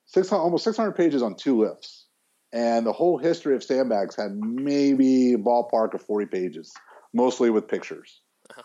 600, 0.08 0.42
almost 0.42 0.64
600 0.64 0.92
pages 0.92 1.22
on 1.22 1.36
two 1.36 1.60
lifts. 1.60 2.08
And 2.54 2.86
the 2.86 2.92
whole 2.92 3.18
history 3.18 3.56
of 3.56 3.64
sandbags 3.64 4.16
had 4.16 4.36
maybe 4.36 5.36
ballpark 5.38 5.94
of 5.94 6.02
40 6.02 6.26
pages, 6.26 6.74
mostly 7.14 7.50
with 7.50 7.68
pictures, 7.68 8.22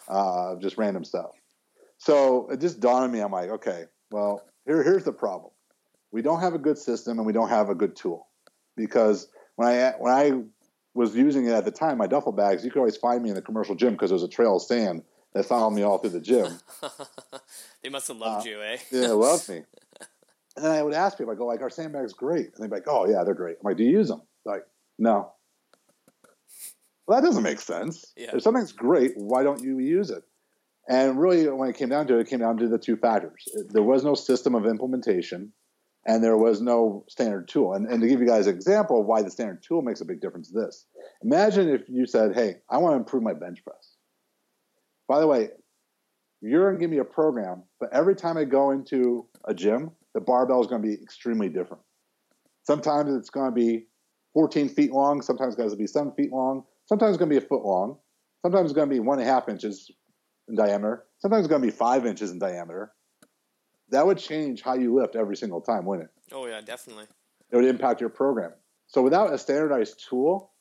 uh, 0.09 0.56
just 0.56 0.76
random 0.76 1.04
stuff. 1.04 1.30
So 1.98 2.48
it 2.50 2.61
just 2.61 2.80
dawned 2.80 3.04
on 3.04 3.12
me. 3.12 3.20
I'm 3.20 3.30
like, 3.30 3.50
okay, 3.50 3.85
well, 4.11 4.42
here, 4.66 4.82
here's 4.82 5.04
the 5.04 5.12
problem. 5.12 5.52
We 6.11 6.22
don't 6.22 6.40
have 6.40 6.54
a 6.54 6.59
good 6.59 6.78
system 6.78 7.18
and 7.18 7.26
we 7.26 7.32
don't 7.32 7.48
have 7.48 7.68
a 7.68 7.74
good 7.74 7.94
tool 7.94 8.26
because 8.76 9.28
when 9.54 9.68
I 9.68 9.92
when 9.98 10.12
I 10.12 10.42
was 10.94 11.14
using 11.14 11.46
it 11.46 11.52
at 11.52 11.64
the 11.64 11.70
time, 11.70 11.98
my 11.98 12.06
duffel 12.06 12.32
bags, 12.32 12.64
you 12.64 12.70
could 12.70 12.78
always 12.78 12.96
find 12.96 13.22
me 13.22 13.28
in 13.28 13.35
the 13.35 13.42
commercial 13.42 13.74
gym 13.74 13.92
because 13.92 14.11
there 14.11 14.16
was 14.16 14.22
a 14.22 14.28
trail 14.28 14.56
of 14.56 14.62
sand 14.62 15.02
that 15.37 15.44
followed 15.44 15.70
me 15.70 15.83
all 15.83 15.99
through 15.99 16.11
the 16.11 16.20
gym. 16.20 16.59
they 17.83 17.90
must 17.90 18.09
have 18.09 18.16
loved 18.16 18.46
uh, 18.46 18.51
you, 18.51 18.62
eh? 18.62 18.79
yeah, 18.90 19.01
they 19.01 19.09
loved 19.09 19.49
me. 19.49 19.62
And 20.57 20.64
then 20.64 20.72
I 20.72 20.83
would 20.83 20.94
ask 20.94 21.18
people, 21.18 21.35
I 21.35 21.37
go, 21.37 21.44
like, 21.44 21.61
our 21.61 21.68
sandbags 21.68 22.14
great. 22.14 22.46
And 22.46 22.55
they'd 22.59 22.70
be 22.70 22.77
like, 22.77 22.88
oh, 22.88 23.07
yeah, 23.07 23.25
they're 23.25 23.35
great. 23.35 23.59
I'm 23.61 23.64
like, 23.68 23.77
do 23.77 23.85
you 23.85 23.90
use 23.90 24.09
them? 24.09 24.22
like, 24.46 24.62
no. 24.99 25.33
Well, 27.07 27.20
that 27.20 27.27
doesn't 27.27 27.42
make 27.42 27.61
sense. 27.61 28.07
Yeah. 28.16 28.31
If 28.33 28.42
something's 28.42 28.72
great, 28.72 29.12
why 29.16 29.42
don't 29.42 29.62
you 29.62 29.79
use 29.81 30.09
it? 30.09 30.25
And 30.88 31.20
really, 31.20 31.46
when 31.49 31.68
it 31.68 31.77
came 31.77 31.90
down 31.90 32.07
to 32.07 32.16
it, 32.16 32.22
it 32.22 32.29
came 32.29 32.38
down 32.38 32.57
to 32.57 32.68
the 32.68 32.79
two 32.79 32.96
factors. 32.96 33.46
There 33.68 33.83
was 33.83 34.03
no 34.03 34.14
system 34.14 34.55
of 34.55 34.64
implementation, 34.64 35.53
and 36.07 36.25
there 36.25 36.38
was 36.38 36.62
no 36.62 37.05
standard 37.09 37.49
tool. 37.49 37.75
And, 37.75 37.87
and 37.87 38.01
to 38.01 38.09
give 38.09 38.20
you 38.20 38.27
guys 38.27 38.46
an 38.46 38.55
example 38.55 39.01
of 39.01 39.07
why 39.07 39.20
the 39.20 39.31
standard 39.31 39.62
tool 39.62 39.83
makes 39.83 40.01
a 40.01 40.07
big 40.07 40.22
difference, 40.22 40.51
this 40.51 40.87
imagine 41.22 41.68
if 41.68 41.83
you 41.88 42.07
said, 42.07 42.35
"Hey, 42.35 42.62
I 42.70 42.79
want 42.79 42.94
to 42.94 42.96
improve 42.96 43.22
my 43.22 43.35
bench 43.35 43.62
press." 43.64 43.95
By 45.08 45.20
the 45.20 45.26
way, 45.26 45.48
you're 46.40 46.70
going 46.70 46.74
to 46.74 46.80
give 46.80 46.90
me 46.90 46.98
a 46.98 47.04
program, 47.04 47.62
but 47.80 47.92
every 47.92 48.14
time 48.14 48.36
I 48.36 48.44
go 48.44 48.70
into 48.70 49.26
a 49.46 49.54
gym, 49.54 49.90
the 50.14 50.20
barbell 50.20 50.60
is 50.60 50.66
going 50.66 50.82
to 50.82 50.88
be 50.88 50.94
extremely 50.94 51.48
different. 51.48 51.82
Sometimes 52.62 53.14
it's 53.14 53.30
going 53.30 53.50
to 53.50 53.54
be 53.54 53.86
14 54.34 54.68
feet 54.68 54.92
long. 54.92 55.22
Sometimes 55.22 55.54
it's 55.54 55.56
going 55.56 55.70
to 55.70 55.76
be 55.76 55.86
seven 55.86 56.12
feet 56.12 56.32
long. 56.32 56.64
Sometimes 56.86 57.10
it's 57.10 57.18
going 57.18 57.30
to 57.30 57.40
be 57.40 57.44
a 57.44 57.48
foot 57.48 57.64
long. 57.64 57.98
Sometimes 58.42 58.70
it's 58.70 58.74
going 58.74 58.88
to 58.88 58.94
be 58.94 59.00
one 59.00 59.18
and 59.18 59.28
a 59.28 59.32
half 59.32 59.48
inches 59.48 59.90
in 60.48 60.56
diameter. 60.56 61.04
Sometimes 61.18 61.44
it's 61.44 61.48
going 61.48 61.62
to 61.62 61.66
be 61.66 61.72
five 61.72 62.06
inches 62.06 62.30
in 62.30 62.38
diameter. 62.38 62.92
That 63.90 64.06
would 64.06 64.18
change 64.18 64.62
how 64.62 64.74
you 64.74 64.94
lift 64.94 65.16
every 65.16 65.36
single 65.36 65.60
time, 65.60 65.84
wouldn't 65.84 66.08
it? 66.08 66.34
Oh 66.34 66.46
yeah, 66.46 66.60
definitely. 66.60 67.06
It 67.50 67.56
would 67.56 67.64
impact 67.64 68.00
your 68.00 68.10
program. 68.10 68.52
So 68.88 69.00
without 69.00 69.32
a 69.32 69.38
standardized 69.38 70.04
tool, 70.08 70.52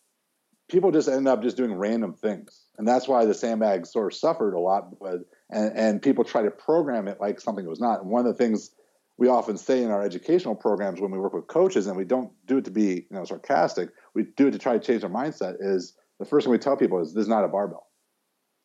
people 0.69 0.91
just 0.91 1.07
end 1.07 1.27
up 1.27 1.41
just 1.41 1.57
doing 1.57 1.73
random 1.73 2.13
things, 2.13 2.65
and 2.77 2.87
that's 2.87 3.07
why 3.07 3.25
the 3.25 3.33
sandbag 3.33 3.85
sort 3.85 4.11
of 4.11 4.17
suffered 4.17 4.53
a 4.53 4.59
lot. 4.59 4.99
But 4.99 5.21
and, 5.49 5.75
and 5.75 6.01
people 6.01 6.23
try 6.23 6.41
to 6.43 6.51
program 6.51 7.07
it 7.07 7.19
like 7.19 7.39
something 7.39 7.65
it 7.65 7.69
was 7.69 7.79
not. 7.79 8.01
And 8.01 8.09
one 8.09 8.25
of 8.25 8.31
the 8.31 8.37
things 8.37 8.71
we 9.17 9.27
often 9.27 9.57
say 9.57 9.83
in 9.83 9.91
our 9.91 10.03
educational 10.03 10.55
programs 10.55 10.99
when 10.99 11.11
we 11.11 11.19
work 11.19 11.33
with 11.33 11.47
coaches, 11.47 11.87
and 11.87 11.95
we 11.95 12.05
don't 12.05 12.31
do 12.45 12.57
it 12.57 12.65
to 12.65 12.71
be 12.71 13.05
you 13.09 13.17
know 13.17 13.23
sarcastic, 13.23 13.89
we 14.13 14.23
do 14.35 14.47
it 14.47 14.51
to 14.51 14.59
try 14.59 14.73
to 14.73 14.85
change 14.85 15.01
their 15.01 15.09
mindset. 15.09 15.55
Is 15.59 15.95
the 16.19 16.25
first 16.25 16.45
thing 16.45 16.51
we 16.51 16.57
tell 16.57 16.77
people 16.77 17.01
is 17.01 17.13
this 17.13 17.23
is 17.23 17.29
not 17.29 17.45
a 17.45 17.49
barbell, 17.49 17.87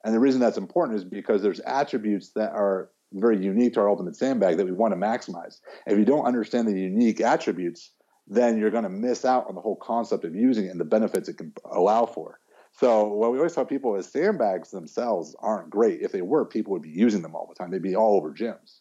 and 0.04 0.14
the 0.14 0.20
reason 0.20 0.40
that's 0.40 0.58
important 0.58 0.98
is 0.98 1.04
because 1.04 1.42
there's 1.42 1.60
attributes 1.60 2.32
that 2.34 2.50
are 2.52 2.90
very 3.12 3.42
unique 3.42 3.74
to 3.74 3.80
our 3.80 3.88
ultimate 3.88 4.16
sandbag 4.16 4.56
that 4.56 4.64
we 4.64 4.72
want 4.72 4.92
to 4.92 4.98
maximize. 4.98 5.60
If 5.86 5.98
you 5.98 6.04
don't 6.04 6.26
understand 6.26 6.68
the 6.68 6.78
unique 6.78 7.20
attributes, 7.20 7.92
then 8.26 8.58
you're 8.58 8.70
going 8.70 8.84
to 8.84 8.90
miss 8.90 9.24
out 9.24 9.46
on 9.48 9.54
the 9.54 9.60
whole 9.60 9.76
concept 9.76 10.24
of 10.24 10.34
using 10.34 10.66
it 10.66 10.70
and 10.70 10.80
the 10.80 10.84
benefits 10.84 11.28
it 11.28 11.38
can 11.38 11.52
allow 11.70 12.06
for. 12.06 12.38
So 12.72 13.08
what 13.08 13.32
we 13.32 13.38
always 13.38 13.54
tell 13.54 13.64
people 13.64 13.96
is 13.96 14.06
sandbags 14.06 14.70
themselves 14.70 15.34
aren't 15.40 15.70
great. 15.70 16.00
If 16.02 16.12
they 16.12 16.22
were, 16.22 16.44
people 16.44 16.72
would 16.72 16.82
be 16.82 16.90
using 16.90 17.22
them 17.22 17.34
all 17.34 17.46
the 17.48 17.54
time. 17.54 17.70
They'd 17.70 17.82
be 17.82 17.96
all 17.96 18.16
over 18.16 18.32
gyms. 18.32 18.80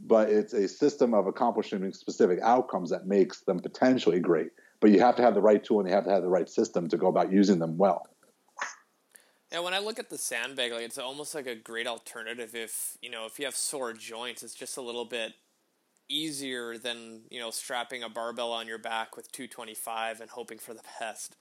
But 0.00 0.30
it's 0.30 0.52
a 0.52 0.66
system 0.66 1.14
of 1.14 1.26
accomplishing 1.26 1.92
specific 1.92 2.40
outcomes 2.42 2.90
that 2.90 3.06
makes 3.06 3.42
them 3.42 3.60
potentially 3.60 4.18
great. 4.18 4.48
But 4.80 4.90
you 4.90 5.00
have 5.00 5.16
to 5.16 5.22
have 5.22 5.34
the 5.34 5.42
right 5.42 5.62
tool 5.62 5.80
and 5.80 5.88
you 5.88 5.94
have 5.94 6.04
to 6.04 6.10
have 6.10 6.22
the 6.22 6.28
right 6.28 6.48
system 6.48 6.88
to 6.88 6.96
go 6.96 7.08
about 7.08 7.30
using 7.30 7.58
them 7.58 7.76
well. 7.76 8.06
Yeah, 9.52 9.60
when 9.60 9.74
I 9.74 9.78
look 9.78 9.98
at 9.98 10.10
the 10.10 10.18
sandbag, 10.18 10.72
like 10.72 10.82
it's 10.82 10.98
almost 10.98 11.34
like 11.34 11.46
a 11.46 11.56
great 11.56 11.86
alternative 11.86 12.54
if 12.54 12.96
you 13.02 13.10
know 13.10 13.26
if 13.26 13.38
you 13.38 13.44
have 13.46 13.56
sore 13.56 13.92
joints, 13.92 14.42
it's 14.44 14.54
just 14.54 14.76
a 14.76 14.80
little 14.80 15.04
bit 15.04 15.32
easier 16.10 16.76
than 16.76 17.22
you 17.30 17.40
know 17.40 17.50
strapping 17.50 18.02
a 18.02 18.08
barbell 18.08 18.52
on 18.52 18.66
your 18.66 18.78
back 18.78 19.16
with 19.16 19.30
225 19.32 20.20
and 20.20 20.30
hoping 20.30 20.58
for 20.58 20.74
the 20.74 20.82
best. 20.98 21.36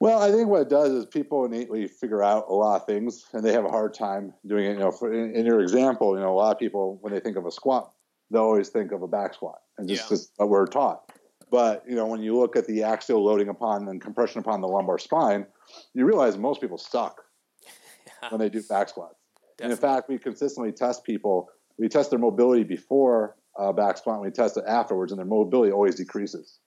Well, 0.00 0.22
I 0.22 0.30
think 0.30 0.48
what 0.48 0.62
it 0.62 0.68
does 0.68 0.92
is 0.92 1.06
people 1.06 1.44
innately 1.44 1.88
figure 1.88 2.22
out 2.22 2.46
a 2.48 2.54
lot 2.54 2.80
of 2.80 2.86
things, 2.86 3.26
and 3.32 3.44
they 3.44 3.52
have 3.52 3.64
a 3.64 3.68
hard 3.68 3.94
time 3.94 4.32
doing 4.46 4.64
it. 4.66 4.74
You 4.74 4.78
know, 4.78 4.90
for, 4.92 5.12
in, 5.12 5.34
in, 5.34 5.44
your 5.44 5.60
example, 5.60 6.14
you 6.14 6.20
know, 6.20 6.32
a 6.32 6.36
lot 6.36 6.52
of 6.52 6.58
people 6.58 6.98
when 7.00 7.12
they 7.12 7.20
think 7.20 7.36
of 7.36 7.46
a 7.46 7.50
squat, 7.50 7.92
they 8.30 8.38
always 8.38 8.68
think 8.68 8.92
of 8.92 9.02
a 9.02 9.08
back 9.08 9.34
squat, 9.34 9.58
and 9.76 9.88
just, 9.88 10.10
yeah. 10.10 10.18
what 10.36 10.50
we're 10.50 10.66
taught. 10.66 11.12
But 11.50 11.84
you 11.88 11.96
know, 11.96 12.06
when 12.06 12.22
you 12.22 12.38
look 12.38 12.56
at 12.56 12.66
the 12.66 12.84
axial 12.84 13.24
loading 13.24 13.48
upon 13.48 13.88
and 13.88 14.00
compression 14.00 14.40
upon 14.40 14.60
the 14.60 14.68
lumbar 14.68 14.98
spine, 14.98 15.46
you 15.94 16.04
realize 16.04 16.36
most 16.36 16.60
people 16.60 16.78
suck 16.78 17.22
yeah. 17.64 18.28
when 18.30 18.40
they 18.40 18.48
do 18.48 18.62
back 18.62 18.88
squats. 18.88 19.16
Definitely. 19.56 19.64
And 19.64 19.72
in 19.72 19.78
fact, 19.78 20.08
we 20.08 20.18
consistently 20.18 20.72
test 20.72 21.02
people. 21.02 21.48
We 21.76 21.88
test 21.88 22.10
their 22.10 22.18
mobility 22.18 22.64
before 22.64 23.36
uh, 23.58 23.72
back 23.72 23.98
squat, 23.98 24.16
and 24.16 24.24
we 24.24 24.30
test 24.30 24.56
it 24.56 24.64
afterwards, 24.66 25.12
and 25.12 25.18
their 25.18 25.26
mobility 25.26 25.72
always 25.72 25.96
decreases. 25.96 26.58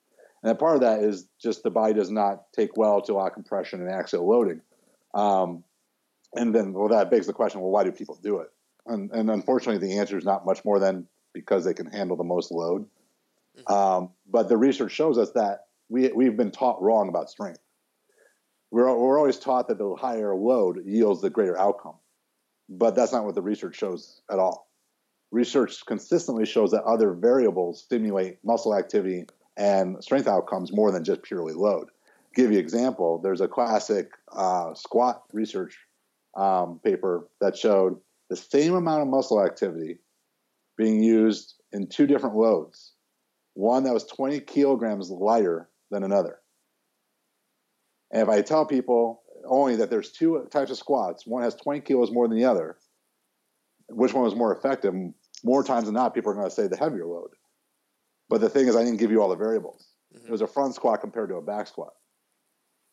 And 0.42 0.58
part 0.58 0.74
of 0.74 0.80
that 0.82 1.00
is 1.00 1.28
just 1.40 1.62
the 1.62 1.70
body 1.70 1.94
does 1.94 2.10
not 2.10 2.52
take 2.52 2.76
well 2.76 3.00
to 3.02 3.12
a 3.12 3.14
lot 3.14 3.28
of 3.28 3.34
compression 3.34 3.80
and 3.80 3.90
axial 3.90 4.28
loading. 4.28 4.60
Um, 5.14 5.62
and 6.34 6.54
then, 6.54 6.72
well, 6.72 6.88
that 6.88 7.10
begs 7.10 7.26
the 7.26 7.32
question: 7.32 7.60
Well, 7.60 7.70
why 7.70 7.84
do 7.84 7.92
people 7.92 8.18
do 8.22 8.38
it? 8.38 8.48
And, 8.86 9.10
and 9.12 9.30
unfortunately, 9.30 9.86
the 9.86 9.98
answer 9.98 10.18
is 10.18 10.24
not 10.24 10.44
much 10.44 10.64
more 10.64 10.80
than 10.80 11.06
because 11.32 11.64
they 11.64 11.74
can 11.74 11.86
handle 11.86 12.16
the 12.16 12.24
most 12.24 12.50
load. 12.50 12.86
Mm-hmm. 13.58 13.72
Um, 13.72 14.10
but 14.28 14.48
the 14.48 14.56
research 14.56 14.92
shows 14.92 15.18
us 15.18 15.30
that 15.32 15.66
we 15.88 16.10
we've 16.12 16.36
been 16.36 16.50
taught 16.50 16.82
wrong 16.82 17.08
about 17.08 17.30
strength. 17.30 17.60
We're 18.70 18.92
we're 18.96 19.18
always 19.18 19.38
taught 19.38 19.68
that 19.68 19.78
the 19.78 19.94
higher 19.94 20.34
load 20.34 20.84
yields 20.84 21.20
the 21.20 21.30
greater 21.30 21.58
outcome, 21.58 21.96
but 22.68 22.96
that's 22.96 23.12
not 23.12 23.24
what 23.24 23.34
the 23.34 23.42
research 23.42 23.76
shows 23.76 24.22
at 24.30 24.38
all. 24.38 24.71
Research 25.32 25.84
consistently 25.86 26.44
shows 26.44 26.70
that 26.72 26.84
other 26.84 27.14
variables 27.14 27.82
stimulate 27.82 28.38
muscle 28.44 28.76
activity 28.76 29.24
and 29.56 30.02
strength 30.04 30.28
outcomes 30.28 30.72
more 30.72 30.92
than 30.92 31.04
just 31.04 31.22
purely 31.22 31.54
load. 31.54 31.88
Give 32.34 32.52
you 32.52 32.58
an 32.58 32.64
example. 32.64 33.18
There's 33.18 33.40
a 33.40 33.48
classic 33.48 34.10
uh, 34.30 34.74
squat 34.74 35.22
research 35.32 35.78
um, 36.36 36.80
paper 36.84 37.28
that 37.40 37.56
showed 37.56 37.98
the 38.28 38.36
same 38.36 38.74
amount 38.74 39.02
of 39.02 39.08
muscle 39.08 39.42
activity 39.42 39.98
being 40.76 41.02
used 41.02 41.54
in 41.72 41.86
two 41.86 42.06
different 42.06 42.36
loads 42.36 42.92
one 43.54 43.84
that 43.84 43.92
was 43.92 44.04
20 44.04 44.40
kilograms 44.40 45.10
lighter 45.10 45.68
than 45.90 46.04
another. 46.04 46.38
And 48.10 48.22
if 48.22 48.28
I 48.28 48.40
tell 48.42 48.64
people 48.64 49.22
only 49.46 49.76
that 49.76 49.90
there's 49.90 50.10
two 50.10 50.46
types 50.50 50.70
of 50.70 50.78
squats, 50.78 51.26
one 51.26 51.42
has 51.42 51.54
20 51.54 51.80
kilos 51.80 52.10
more 52.10 52.28
than 52.28 52.38
the 52.38 52.44
other, 52.44 52.76
which 53.88 54.14
one 54.14 54.24
was 54.24 54.34
more 54.34 54.56
effective? 54.56 54.94
More 55.44 55.64
times 55.64 55.86
than 55.86 55.94
not, 55.94 56.14
people 56.14 56.30
are 56.30 56.34
going 56.34 56.48
to 56.48 56.54
say 56.54 56.66
the 56.66 56.76
heavier 56.76 57.06
load. 57.06 57.30
But 58.28 58.40
the 58.40 58.48
thing 58.48 58.68
is, 58.68 58.76
I 58.76 58.84
didn't 58.84 58.98
give 58.98 59.10
you 59.10 59.20
all 59.20 59.28
the 59.28 59.36
variables. 59.36 59.88
Mm-hmm. 60.14 60.26
It 60.26 60.30
was 60.30 60.40
a 60.40 60.46
front 60.46 60.74
squat 60.74 61.00
compared 61.00 61.28
to 61.30 61.36
a 61.36 61.42
back 61.42 61.66
squat. 61.66 61.92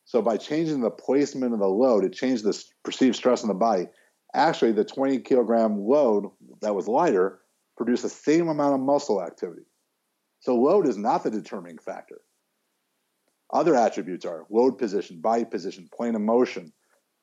So 0.06 0.22
by 0.22 0.38
changing 0.38 0.82
the 0.82 0.90
placement 0.90 1.54
of 1.54 1.60
the 1.60 1.68
load, 1.68 2.04
it 2.04 2.14
changed 2.14 2.44
the 2.44 2.64
perceived 2.84 3.16
stress 3.16 3.44
on 3.44 3.48
the 3.48 3.54
body. 3.54 3.88
Actually, 4.34 4.72
the 4.72 4.84
20 4.84 5.20
kilogram 5.20 5.80
load 5.80 6.26
that 6.62 6.76
was 6.76 6.88
lighter 6.88 7.40
produced 7.78 8.04
the 8.04 8.10
same 8.10 8.48
amount 8.48 8.74
of 8.74 8.80
muscle 8.80 9.24
activity. 9.24 9.64
So 10.40 10.56
load 10.56 10.88
is 10.88 10.98
not 10.98 11.24
the 11.24 11.32
determining 11.32 11.78
factor. 11.78 12.22
Other 13.52 13.76
attributes 13.76 14.26
are 14.26 14.46
load 14.50 14.78
position, 14.78 15.22
body 15.22 15.46
position, 15.46 15.90
plane 15.96 16.16
of 16.16 16.22
motion, 16.22 16.72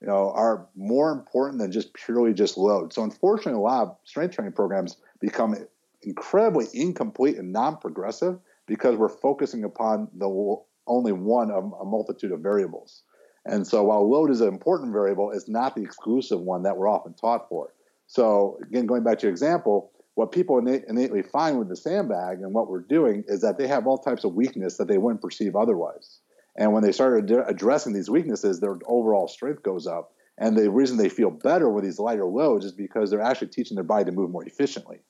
you 0.01 0.07
know, 0.07 0.31
are 0.33 0.69
more 0.75 1.13
important 1.13 1.61
than 1.61 1.73
just 1.73 1.95
purely 1.95 2.35
just 2.35 2.57
load. 2.57 2.93
So 2.93 3.03
unfortunately, 3.03 3.59
a 3.59 3.63
lot 3.63 3.83
of 3.83 3.97
strength 4.05 4.35
training 4.35 4.53
programs 4.53 4.97
become 5.27 5.57
incredibly 6.03 6.67
incomplete 6.73 7.37
and 7.37 7.53
non-progressive 7.53 8.39
because 8.67 8.95
we're 8.97 9.09
focusing 9.09 9.65
upon 9.65 10.09
the 10.15 10.57
only 10.87 11.11
one 11.11 11.51
of 11.51 11.73
a 11.81 11.85
multitude 11.85 12.31
of 12.31 12.39
variables. 12.39 13.03
And 13.45 13.67
so 13.67 13.83
while 13.83 14.09
load 14.09 14.31
is 14.31 14.41
an 14.41 14.47
important 14.47 14.93
variable, 14.93 15.33
it's 15.33 15.49
not 15.49 15.75
the 15.75 15.83
exclusive 15.83 16.41
one 16.41 16.63
that 16.63 16.77
we're 16.77 16.89
often 16.89 17.13
taught 17.15 17.49
for. 17.49 17.75
So 18.07 18.59
again, 18.63 18.87
going 18.87 19.03
back 19.03 19.19
to 19.19 19.27
your 19.27 19.33
example, 19.33 19.91
what 20.15 20.31
people 20.31 20.59
innately 20.59 21.23
find 21.23 21.59
with 21.59 21.69
the 21.69 21.77
sandbag 21.77 22.39
and 22.39 22.55
what 22.55 22.71
we're 22.71 22.81
doing 22.81 23.25
is 23.27 23.41
that 23.41 23.59
they 23.59 23.67
have 23.67 23.89
all 23.89 23.99
types 23.99 24.23
of 24.23 24.35
weakness 24.35 24.77
that 24.77 24.87
they 24.87 24.99
wouldn't 24.99 25.23
perceive 25.23 25.57
otherwise. 25.57 26.21
And 26.57 26.73
when 26.73 26.85
they 26.85 26.93
started 26.93 27.31
addressing 27.49 27.93
these 27.93 28.09
weaknesses, 28.09 28.61
their 28.61 28.79
overall 28.87 29.27
strength 29.27 29.65
goes 29.65 29.89
up. 29.89 30.13
And 30.39 30.57
the 30.57 30.71
reason 30.71 30.99
they 30.99 31.09
feel 31.09 31.31
better 31.31 31.69
with 31.69 31.83
these 31.83 31.99
lighter 31.99 32.27
loads 32.27 32.65
is 32.65 32.73
because 32.73 33.11
they're 33.11 33.21
actually 33.21 33.49
teaching 33.49 33.75
their 33.75 33.85
body 33.85 34.05
to 34.05 34.13
move 34.13 34.31
more 34.31 34.45
efficiently. 34.45 35.01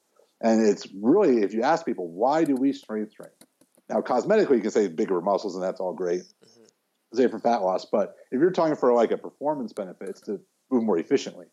And 0.40 0.66
it's 0.66 0.87
really, 1.01 1.42
if 1.42 1.55
you 1.55 1.62
ask 1.62 1.87
people, 1.87 2.09
why 2.09 2.44
do 2.44 2.55
we 2.55 2.72
strength 2.72 3.14
train? 3.14 3.31
Now, 3.88 4.01
cosmetically, 4.01 4.57
you 4.57 4.62
can 4.62 4.70
say 4.70 4.88
bigger 4.88 5.20
muscles, 5.20 5.55
and 5.55 5.64
that's 5.64 5.81
all 5.81 5.94
great, 5.94 6.22
mm-hmm. 6.22 7.16
say 7.16 7.29
for 7.29 7.38
fat 7.38 7.62
loss. 7.62 7.87
But 7.87 8.14
if 8.31 8.40
you're 8.40 8.51
talking 8.51 8.77
for 8.77 8.92
like 8.92 9.12
a 9.12 9.16
performance 9.16 9.72
benefit, 9.72 10.09
it's 10.09 10.20
to 10.22 10.40
move 10.70 10.85
more 10.85 10.99
efficiently. 10.99 11.46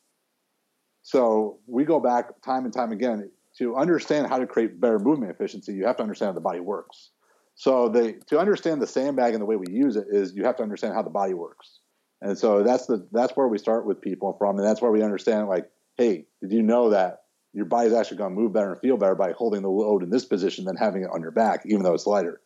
So 1.04 1.60
we 1.68 1.86
go 1.86 2.00
back 2.00 2.42
time 2.42 2.66
and 2.66 2.74
time 2.74 2.92
again 2.92 3.30
to 3.58 3.76
understand 3.76 4.28
how 4.28 4.40
to 4.40 4.48
create 4.48 4.82
better 4.82 5.00
movement 5.00 5.32
efficiency, 5.32 5.74
you 5.74 5.86
have 5.86 5.98
to 5.98 6.04
understand 6.04 6.30
how 6.30 6.34
the 6.34 6.42
body 6.42 6.60
works. 6.60 7.12
So 7.56 7.88
they, 7.88 8.14
to 8.28 8.40
understand 8.40 8.82
the 8.82 8.88
sandbag 8.88 9.34
and 9.34 9.42
the 9.42 9.46
way 9.46 9.56
we 9.56 9.72
use 9.72 9.96
it 9.96 10.08
is 10.10 10.34
you 10.34 10.44
have 10.46 10.56
to 10.58 10.64
understand 10.64 10.96
how 10.96 11.04
the 11.04 11.12
body 11.12 11.34
works. 11.36 11.80
And 12.22 12.38
so 12.38 12.64
that's 12.64 12.88
the 12.88 13.06
that's 13.12 13.34
where 13.34 13.48
we 13.48 13.58
start 13.58 13.86
with 13.86 14.02
people 14.02 14.36
from, 14.40 14.58
and 14.58 14.66
that's 14.66 14.82
where 14.82 14.92
we 14.92 15.04
understand 15.04 15.48
like, 15.50 15.70
hey, 15.98 16.26
did 16.42 16.54
you 16.54 16.64
know 16.64 16.90
that 16.90 17.23
your 17.54 17.66
body's 17.66 17.94
actually 17.94 18.18
going 18.18 18.36
to 18.36 18.42
move 18.42 18.54
better 18.54 18.72
and 18.72 18.82
feel 18.82 18.98
better 18.98 19.16
by 19.16 19.32
holding 19.32 19.62
the 19.62 19.70
load 19.70 20.04
in 20.04 20.10
this 20.10 20.26
position 20.26 20.66
than 20.66 20.76
having 20.76 21.04
it 21.04 21.10
on 21.12 21.22
your 21.22 21.32
back, 21.32 21.62
even 21.66 21.84
though 21.84 21.94
it's 21.94 22.08
lighter. 22.08 22.42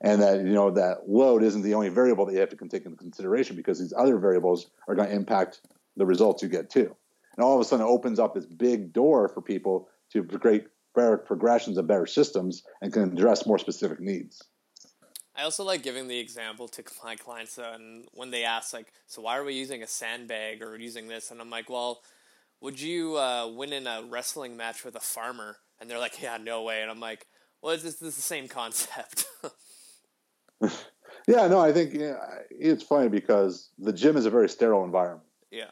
And 0.00 0.22
that 0.22 0.38
you 0.38 0.52
know 0.52 0.70
that 0.70 1.08
load 1.08 1.42
isn't 1.42 1.62
the 1.62 1.74
only 1.74 1.88
variable 1.88 2.24
that 2.26 2.32
you 2.32 2.40
have 2.40 2.50
to 2.50 2.56
take 2.56 2.84
into 2.84 2.96
consideration 2.96 3.56
because 3.56 3.80
these 3.80 3.92
other 3.96 4.16
variables 4.16 4.68
are 4.86 4.94
going 4.94 5.08
to 5.08 5.14
impact 5.14 5.60
the 5.96 6.06
results 6.06 6.42
you 6.42 6.48
get 6.48 6.70
too. 6.70 6.94
And 7.36 7.44
all 7.44 7.54
of 7.54 7.60
a 7.60 7.64
sudden, 7.64 7.84
it 7.84 7.88
opens 7.88 8.18
up 8.18 8.34
this 8.34 8.46
big 8.46 8.92
door 8.92 9.28
for 9.28 9.42
people 9.42 9.88
to 10.12 10.24
create 10.24 10.66
better 10.94 11.18
progressions 11.18 11.78
and 11.78 11.86
better 11.86 12.06
systems 12.06 12.62
and 12.80 12.92
can 12.92 13.04
address 13.04 13.46
more 13.46 13.58
specific 13.58 14.00
needs. 14.00 14.42
I 15.36 15.44
also 15.44 15.62
like 15.62 15.84
giving 15.84 16.08
the 16.08 16.18
example 16.18 16.66
to 16.68 16.82
my 17.04 17.16
clients 17.16 17.58
uh, 17.58 17.72
and 17.74 18.08
when 18.12 18.30
they 18.30 18.44
ask 18.44 18.72
like, 18.72 18.92
so 19.06 19.22
why 19.22 19.38
are 19.38 19.44
we 19.44 19.54
using 19.54 19.82
a 19.82 19.86
sandbag 19.86 20.62
or 20.62 20.76
using 20.76 21.06
this? 21.06 21.30
And 21.30 21.40
I'm 21.40 21.50
like, 21.50 21.70
well, 21.70 22.02
would 22.60 22.80
you 22.80 23.16
uh, 23.16 23.48
win 23.48 23.72
in 23.72 23.86
a 23.86 24.02
wrestling 24.08 24.56
match 24.56 24.84
with 24.84 24.94
a 24.96 25.00
farmer? 25.00 25.56
And 25.80 25.88
they're 25.88 25.98
like, 25.98 26.20
yeah, 26.20 26.36
no 26.36 26.62
way. 26.62 26.82
And 26.82 26.90
I'm 26.90 27.00
like, 27.00 27.26
Well, 27.62 27.74
it's, 27.74 27.84
it's 27.84 27.98
the 27.98 28.10
same 28.10 28.48
concept. 28.48 29.26
yeah, 31.28 31.46
no, 31.46 31.60
I 31.60 31.72
think 31.72 31.94
yeah, 31.94 32.16
it's 32.50 32.82
funny 32.82 33.08
because 33.08 33.70
the 33.78 33.92
gym 33.92 34.16
is 34.16 34.26
a 34.26 34.30
very 34.30 34.48
sterile 34.48 34.84
environment. 34.84 35.28
Yeah. 35.50 35.70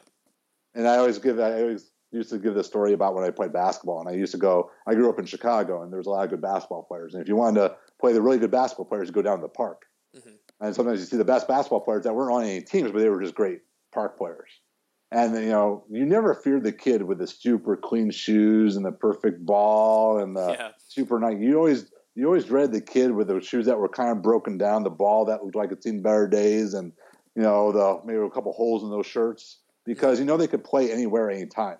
And 0.75 0.87
I 0.87 0.97
always 0.97 1.17
give 1.17 1.39
I 1.39 1.61
always 1.61 1.91
used 2.11 2.29
to 2.29 2.37
give 2.37 2.53
the 2.55 2.63
story 2.63 2.93
about 2.93 3.15
when 3.15 3.23
I 3.23 3.31
played 3.31 3.51
basketball, 3.51 3.99
and 3.99 4.09
I 4.09 4.13
used 4.13 4.31
to 4.31 4.37
go. 4.37 4.71
I 4.85 4.93
grew 4.93 5.09
up 5.09 5.19
in 5.19 5.25
Chicago, 5.25 5.81
and 5.81 5.91
there 5.91 5.97
was 5.97 6.07
a 6.07 6.11
lot 6.11 6.23
of 6.23 6.29
good 6.29 6.41
basketball 6.41 6.83
players. 6.83 7.13
And 7.13 7.21
if 7.21 7.27
you 7.27 7.35
wanted 7.35 7.61
to 7.61 7.75
play 7.99 8.13
the 8.13 8.21
really 8.21 8.37
good 8.37 8.51
basketball 8.51 8.85
players, 8.85 9.07
you 9.07 9.13
go 9.13 9.21
down 9.21 9.37
to 9.37 9.41
the 9.41 9.49
park. 9.49 9.83
Mm-hmm. 10.15 10.35
And 10.61 10.75
sometimes 10.75 10.99
you 10.99 11.05
see 11.05 11.17
the 11.17 11.25
best 11.25 11.47
basketball 11.47 11.81
players 11.81 12.03
that 12.03 12.13
weren't 12.13 12.33
on 12.33 12.43
any 12.43 12.61
teams, 12.61 12.91
but 12.91 12.99
they 12.99 13.09
were 13.09 13.21
just 13.21 13.35
great 13.35 13.59
park 13.91 14.17
players. 14.17 14.49
And 15.11 15.35
you 15.35 15.49
know, 15.49 15.85
you 15.89 16.05
never 16.05 16.33
feared 16.33 16.63
the 16.63 16.73
kid 16.73 17.03
with 17.03 17.19
the 17.19 17.27
super 17.27 17.77
clean 17.77 18.11
shoes 18.11 18.75
and 18.75 18.85
the 18.85 18.91
perfect 18.91 19.45
ball 19.45 20.19
and 20.19 20.35
the 20.35 20.55
yeah. 20.59 20.71
super 20.87 21.19
nice. 21.19 21.37
You 21.39 21.57
always 21.57 21.89
you 22.15 22.25
always 22.25 22.45
dread 22.45 22.73
the 22.73 22.81
kid 22.81 23.11
with 23.11 23.27
the 23.27 23.39
shoes 23.39 23.67
that 23.67 23.77
were 23.77 23.87
kind 23.87 24.09
of 24.09 24.21
broken 24.21 24.57
down, 24.57 24.83
the 24.83 24.89
ball 24.89 25.25
that 25.25 25.43
looked 25.43 25.55
like 25.55 25.71
it's 25.71 25.85
seen 25.85 26.01
better 26.01 26.27
days, 26.27 26.73
and 26.73 26.91
you 27.35 27.41
know 27.41 27.71
the 27.71 28.01
maybe 28.05 28.19
a 28.19 28.29
couple 28.29 28.51
holes 28.51 28.83
in 28.83 28.89
those 28.89 29.05
shirts 29.05 29.59
because 29.85 30.19
you 30.19 30.25
know 30.25 30.35
they 30.35 30.47
could 30.47 30.63
play 30.63 30.91
anywhere, 30.91 31.29
anytime. 31.31 31.77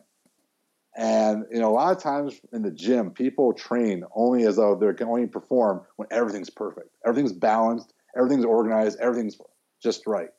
And 0.95 1.45
you 1.51 1.59
know, 1.59 1.69
a 1.69 1.75
lot 1.75 1.95
of 1.95 2.01
times 2.01 2.39
in 2.53 2.61
the 2.63 2.71
gym, 2.71 3.11
people 3.11 3.53
train 3.53 4.03
only 4.15 4.45
as 4.45 4.55
though 4.55 4.75
they 4.75 4.91
can 4.93 5.07
only 5.07 5.27
perform 5.27 5.81
when 5.97 6.07
everything's 6.11 6.49
perfect, 6.49 6.89
everything's 7.05 7.33
balanced, 7.33 7.93
everything's 8.17 8.45
organized, 8.45 8.99
everything's 8.99 9.37
just 9.81 10.07
right. 10.07 10.29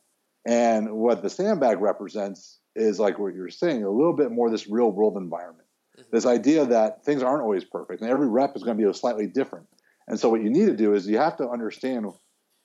And 0.45 0.91
what 0.93 1.21
the 1.21 1.29
sandbag 1.29 1.79
represents 1.79 2.58
is 2.75 2.99
like 2.99 3.19
what 3.19 3.33
you're 3.33 3.49
saying, 3.49 3.83
a 3.83 3.89
little 3.89 4.13
bit 4.13 4.31
more 4.31 4.49
this 4.49 4.67
real 4.67 4.91
world 4.91 5.17
environment. 5.17 5.67
Mm-hmm. 5.97 6.09
This 6.11 6.25
idea 6.25 6.65
that 6.65 7.03
things 7.03 7.23
aren't 7.23 7.43
always 7.43 7.63
perfect 7.63 8.01
and 8.01 8.09
every 8.09 8.27
rep 8.27 8.55
is 8.55 8.63
going 8.63 8.77
to 8.77 8.87
be 8.87 8.93
slightly 8.93 9.27
different. 9.27 9.67
And 10.07 10.19
so 10.19 10.29
what 10.29 10.41
you 10.41 10.49
need 10.49 10.65
to 10.65 10.75
do 10.75 10.93
is 10.93 11.07
you 11.07 11.17
have 11.17 11.37
to 11.37 11.49
understand 11.49 12.07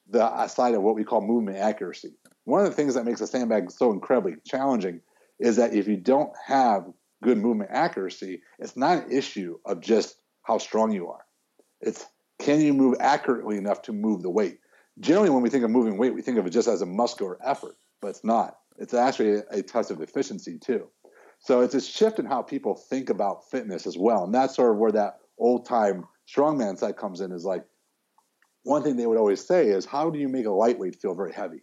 the 0.09 0.47
side 0.49 0.75
of 0.75 0.83
what 0.83 0.95
we 0.95 1.05
call 1.05 1.21
movement 1.21 1.59
accuracy. 1.59 2.15
One 2.45 2.65
of 2.65 2.67
the 2.69 2.75
things 2.75 2.95
that 2.95 3.05
makes 3.05 3.21
a 3.21 3.27
sandbag 3.27 3.71
so 3.71 3.93
incredibly 3.93 4.37
challenging 4.47 5.01
is 5.39 5.57
that 5.57 5.75
if 5.75 5.89
you 5.89 5.97
don't 5.97 6.31
have 6.47 6.87
good 7.23 7.39
movement 7.39 7.71
accuracy, 7.73 8.43
it's 8.59 8.77
not 8.77 9.05
an 9.05 9.13
issue 9.13 9.59
of 9.65 9.81
just 9.81 10.17
how 10.43 10.59
strong 10.59 10.93
you 10.93 11.09
are. 11.09 11.25
It's 11.81 12.05
can 12.39 12.61
you 12.61 12.75
move 12.75 12.97
accurately 13.01 13.57
enough 13.57 13.83
to 13.83 13.93
move 13.93 14.23
the 14.23 14.31
weight? 14.31 14.59
Generally, 15.01 15.31
when 15.31 15.43
we 15.43 15.51
think 15.51 15.65
of 15.65 15.71
moving 15.71 15.99
weight, 15.99 16.15
we 16.15 16.23
think 16.23 16.39
of 16.39 16.47
it 16.47 16.51
just 16.51 16.69
as 16.69 16.83
a 16.83 16.87
muscular 16.87 17.39
effort, 17.45 17.77
but 18.01 18.09
it's 18.09 18.25
not. 18.25 18.59
It's 18.77 18.95
actually 18.95 19.43
a, 19.51 19.63
test 19.63 19.91
of 19.91 20.01
efficiency 20.01 20.59
too. 20.59 20.89
So 21.39 21.61
it's 21.61 21.75
a 21.75 21.81
shift 21.81 22.19
in 22.19 22.27
how 22.27 22.43
people 22.43 22.75
think 22.75 23.11
about 23.11 23.49
fitness 23.51 23.87
as 23.87 23.97
well. 23.97 24.25
And 24.25 24.35
that's 24.35 24.57
sort 24.57 24.73
of 24.73 24.79
where 24.79 24.93
that 24.93 25.19
old 25.39 25.67
time 25.67 26.07
strongman 26.29 26.79
side 26.79 26.97
comes 26.97 27.21
in 27.21 27.33
is 27.33 27.45
like 27.45 27.65
one 28.63 28.83
thing 28.83 28.97
they 28.97 29.07
would 29.07 29.19
always 29.19 29.45
say 29.47 29.69
is 29.69 29.85
how 29.85 30.11
do 30.11 30.19
you 30.19 30.29
make 30.29 30.47
a 30.47 30.51
lightweight 30.51 31.01
feel 31.01 31.15
very 31.15 31.33
heavy? 31.33 31.63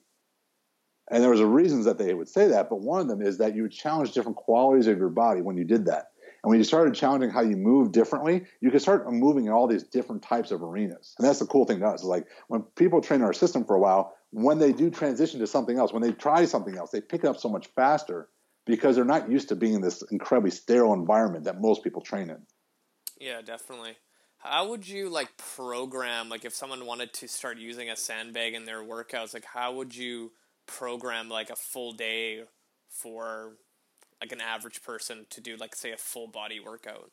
And 1.09 1.21
there 1.21 1.31
was 1.31 1.39
a 1.41 1.47
reasons 1.47 1.85
that 1.85 1.97
they 1.97 2.13
would 2.13 2.29
say 2.29 2.47
that, 2.47 2.69
but 2.69 2.79
one 2.79 3.01
of 3.01 3.07
them 3.07 3.21
is 3.21 3.37
that 3.39 3.55
you 3.55 3.63
would 3.63 3.71
challenge 3.71 4.13
different 4.13 4.37
qualities 4.37 4.87
of 4.87 4.97
your 4.97 5.09
body 5.09 5.41
when 5.41 5.57
you 5.57 5.65
did 5.65 5.85
that. 5.85 6.11
And 6.43 6.49
when 6.49 6.57
you 6.57 6.63
started 6.63 6.95
challenging 6.95 7.29
how 7.29 7.41
you 7.41 7.55
move 7.55 7.91
differently, 7.91 8.45
you 8.61 8.71
could 8.71 8.81
start 8.81 9.11
moving 9.11 9.45
in 9.45 9.51
all 9.51 9.67
these 9.67 9.83
different 9.83 10.23
types 10.23 10.51
of 10.51 10.63
arenas. 10.63 11.13
And 11.17 11.27
that's 11.27 11.39
the 11.39 11.45
cool 11.45 11.65
thing 11.65 11.79
to 11.79 11.87
us. 11.87 12.01
Is 12.01 12.07
like 12.07 12.27
when 12.47 12.61
people 12.75 13.01
train 13.01 13.21
our 13.21 13.33
system 13.33 13.65
for 13.65 13.75
a 13.75 13.79
while, 13.79 14.15
when 14.31 14.59
they 14.59 14.71
do 14.71 14.89
transition 14.89 15.39
to 15.39 15.47
something 15.47 15.77
else, 15.77 15.93
when 15.93 16.01
they 16.01 16.11
try 16.11 16.45
something 16.45 16.77
else, 16.77 16.91
they 16.91 17.01
pick 17.01 17.23
it 17.23 17.27
up 17.27 17.37
so 17.37 17.49
much 17.49 17.67
faster 17.75 18.29
because 18.65 18.95
they're 18.95 19.05
not 19.05 19.29
used 19.29 19.49
to 19.49 19.55
being 19.55 19.73
in 19.75 19.81
this 19.81 20.01
incredibly 20.11 20.51
sterile 20.51 20.93
environment 20.93 21.45
that 21.45 21.59
most 21.59 21.83
people 21.83 22.01
train 22.01 22.29
in. 22.29 22.41
Yeah, 23.19 23.41
definitely. 23.41 23.97
How 24.37 24.69
would 24.69 24.87
you 24.87 25.09
like 25.09 25.37
program 25.37 26.29
like 26.29 26.45
if 26.45 26.55
someone 26.55 26.85
wanted 26.85 27.13
to 27.13 27.27
start 27.27 27.59
using 27.59 27.89
a 27.89 27.95
sandbag 27.95 28.53
in 28.53 28.65
their 28.65 28.81
workouts, 28.81 29.33
like 29.33 29.45
how 29.45 29.73
would 29.73 29.95
you 29.95 30.31
program 30.65 31.29
like 31.29 31.49
a 31.49 31.55
full 31.55 31.91
day 31.91 32.43
for 32.89 33.53
like 34.19 34.31
an 34.31 34.41
average 34.41 34.81
person 34.81 35.25
to 35.29 35.41
do 35.41 35.57
like 35.57 35.75
say 35.75 35.91
a 35.91 35.97
full 35.97 36.27
body 36.27 36.59
workout? 36.59 37.11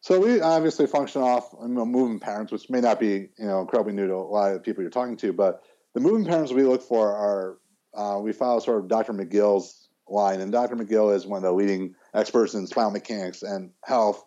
So 0.00 0.20
we 0.20 0.40
obviously 0.40 0.86
function 0.86 1.22
off 1.22 1.54
you 1.62 1.68
know, 1.68 1.86
movement 1.86 2.22
patterns, 2.22 2.50
which 2.50 2.68
may 2.68 2.80
not 2.80 2.98
be 2.98 3.28
you 3.38 3.46
know 3.46 3.60
incredibly 3.60 3.92
new 3.92 4.08
to 4.08 4.14
a 4.14 4.16
lot 4.16 4.48
of 4.48 4.54
the 4.54 4.60
people 4.60 4.82
you're 4.82 4.90
talking 4.90 5.16
to, 5.18 5.32
but 5.32 5.62
the 5.94 6.00
movement 6.00 6.28
patterns 6.28 6.52
we 6.52 6.64
look 6.64 6.82
for 6.82 7.08
are 7.14 7.58
uh, 7.94 8.18
we 8.18 8.32
follow 8.32 8.58
sort 8.58 8.80
of 8.80 8.88
Dr. 8.88 9.12
McGill's 9.12 9.88
line, 10.08 10.40
and 10.40 10.50
Dr. 10.50 10.76
McGill 10.76 11.14
is 11.14 11.26
one 11.26 11.38
of 11.38 11.42
the 11.44 11.52
leading 11.52 11.94
experts 12.12 12.54
in 12.54 12.66
spinal 12.66 12.90
mechanics 12.90 13.42
and 13.42 13.70
health, 13.84 14.24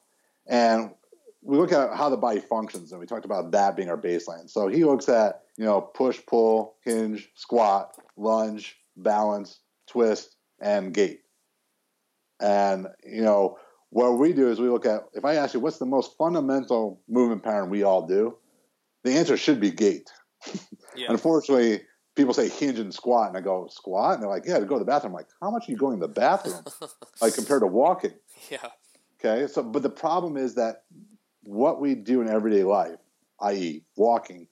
and 0.47 0.91
we 1.41 1.58
look 1.58 1.71
at 1.71 1.93
how 1.93 2.10
the 2.10 2.17
body 2.17 2.39
functions, 2.39 2.91
and 2.91 2.99
we 2.99 3.06
talked 3.06 3.25
about 3.25 3.51
that 3.51 3.75
being 3.75 3.89
our 3.89 3.97
baseline. 3.97 4.49
So 4.49 4.67
he 4.67 4.84
looks 4.86 5.10
at 5.10 5.43
you 5.58 5.65
know 5.65 5.82
push, 5.82 6.19
pull, 6.25 6.75
hinge, 6.84 7.30
squat, 7.36 7.95
lunge, 8.15 8.77
balance, 8.95 9.60
twist, 9.88 10.36
and 10.60 10.93
gait. 10.93 11.21
And 12.39 12.88
you 13.06 13.21
know 13.21 13.58
what 13.89 14.17
we 14.17 14.34
do 14.34 14.49
is 14.49 14.60
we 14.60 14.69
look 14.69 14.86
at 14.86 15.08
if 15.13 15.25
I 15.25 15.36
ask 15.36 15.53
you 15.53 15.60
what's 15.60 15.80
the 15.80 15.86
most 15.86 16.17
fundamental 16.17 17.01
movement 17.08 17.43
pattern 17.43 17.69
we 17.69 17.84
all 17.84 18.08
do, 18.08 18.38
the 19.03 19.12
answer 19.12 19.38
should 19.38 19.60
be 19.60 19.71
gait. 19.71 20.10
Yeah. 20.95 21.08
Unfortunately, 21.10 21.82
people 22.15 22.34
say 22.34 22.50
hinge 22.50 22.80
and 22.80 22.93
squat, 22.93 23.30
and 23.30 23.38
I 23.38 23.41
go 23.41 23.67
squat, 23.69 24.15
and 24.15 24.23
they're 24.23 24.30
like, 24.30 24.43
yeah, 24.45 24.60
to 24.60 24.65
go 24.65 24.76
to 24.76 24.80
the 24.80 24.86
bathroom. 24.86 25.13
I'm 25.13 25.17
like, 25.17 25.28
how 25.41 25.52
much 25.52 25.67
are 25.67 25.71
you 25.71 25.78
going 25.78 26.00
to 26.00 26.08
the 26.08 26.13
bathroom? 26.13 26.63
like 27.21 27.36
compared 27.36 27.62
to 27.62 27.67
walking. 27.67 28.13
Yeah. 28.50 28.69
Okay. 29.19 29.47
So, 29.47 29.63
but 29.63 29.84
the 29.84 29.89
problem 29.89 30.38
is 30.38 30.56
that 30.56 30.84
what 31.43 31.80
we 31.80 31.95
do 31.95 32.21
in 32.21 32.28
everyday 32.28 32.63
life, 32.63 32.97
i.e., 33.41 33.84
walking, 33.95 34.47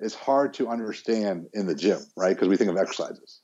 is 0.00 0.14
hard 0.14 0.54
to 0.54 0.68
understand 0.68 1.48
in 1.52 1.66
the 1.66 1.74
gym, 1.74 1.98
right? 2.16 2.34
Because 2.34 2.48
we 2.48 2.56
think 2.56 2.70
of 2.70 2.76
exercises. 2.76 3.40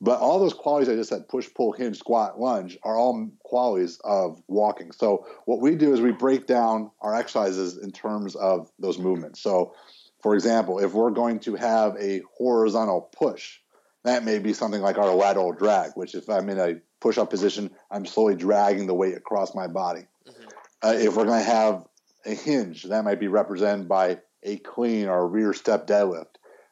But 0.00 0.20
all 0.20 0.38
those 0.38 0.54
qualities 0.54 0.88
I 0.88 0.94
just 0.94 1.10
said 1.10 1.28
push, 1.28 1.48
pull, 1.54 1.72
hinge, 1.72 1.98
squat, 1.98 2.40
lunge 2.40 2.78
are 2.84 2.96
all 2.96 3.28
qualities 3.44 3.98
of 4.04 4.40
walking. 4.46 4.92
So 4.92 5.26
what 5.46 5.60
we 5.60 5.74
do 5.74 5.92
is 5.92 6.00
we 6.00 6.12
break 6.12 6.46
down 6.46 6.90
our 7.00 7.14
exercises 7.14 7.78
in 7.78 7.90
terms 7.90 8.36
of 8.36 8.70
those 8.78 8.98
movements. 8.98 9.40
So 9.40 9.74
for 10.22 10.34
example, 10.34 10.78
if 10.78 10.92
we're 10.92 11.10
going 11.10 11.40
to 11.40 11.54
have 11.54 11.96
a 11.98 12.22
horizontal 12.36 13.00
push, 13.00 13.58
that 14.04 14.24
may 14.24 14.38
be 14.38 14.52
something 14.52 14.80
like 14.80 14.98
our 14.98 15.14
lateral 15.14 15.52
drag, 15.52 15.92
which 15.94 16.14
if 16.14 16.28
I'm 16.28 16.48
in 16.48 16.58
a 16.58 16.80
push 17.00 17.18
up 17.18 17.30
position, 17.30 17.70
I'm 17.90 18.06
slowly 18.06 18.34
dragging 18.34 18.86
the 18.86 18.94
weight 18.94 19.16
across 19.16 19.54
my 19.54 19.66
body. 19.66 20.06
Mm-hmm. 20.26 20.48
Uh, 20.82 20.92
if 20.92 21.16
we're 21.16 21.24
going 21.24 21.44
to 21.44 21.50
have 21.50 21.84
a 22.24 22.34
hinge, 22.34 22.84
that 22.84 23.04
might 23.04 23.20
be 23.20 23.28
represented 23.28 23.88
by 23.88 24.18
a 24.42 24.56
clean 24.58 25.08
or 25.08 25.28
rear 25.28 25.52
step 25.52 25.86
deadlift. 25.86 26.26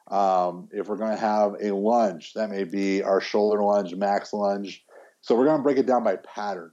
Um, 0.09 0.69
if 0.73 0.89
we're 0.89 0.97
going 0.97 1.15
to 1.15 1.21
have 1.21 1.55
a 1.61 1.75
lunge, 1.75 2.33
that 2.35 2.51
may 2.51 2.65
be 2.65 3.03
our 3.03 3.21
shoulder 3.21 3.63
lunge, 3.63 3.95
max 3.95 4.33
lunge. 4.33 4.85
So 5.21 5.35
we're 5.35 5.47
going 5.47 5.59
to 5.59 5.63
break 5.63 5.79
it 5.79 5.87
down 5.87 6.05
by 6.05 6.17
pattern. 6.17 6.71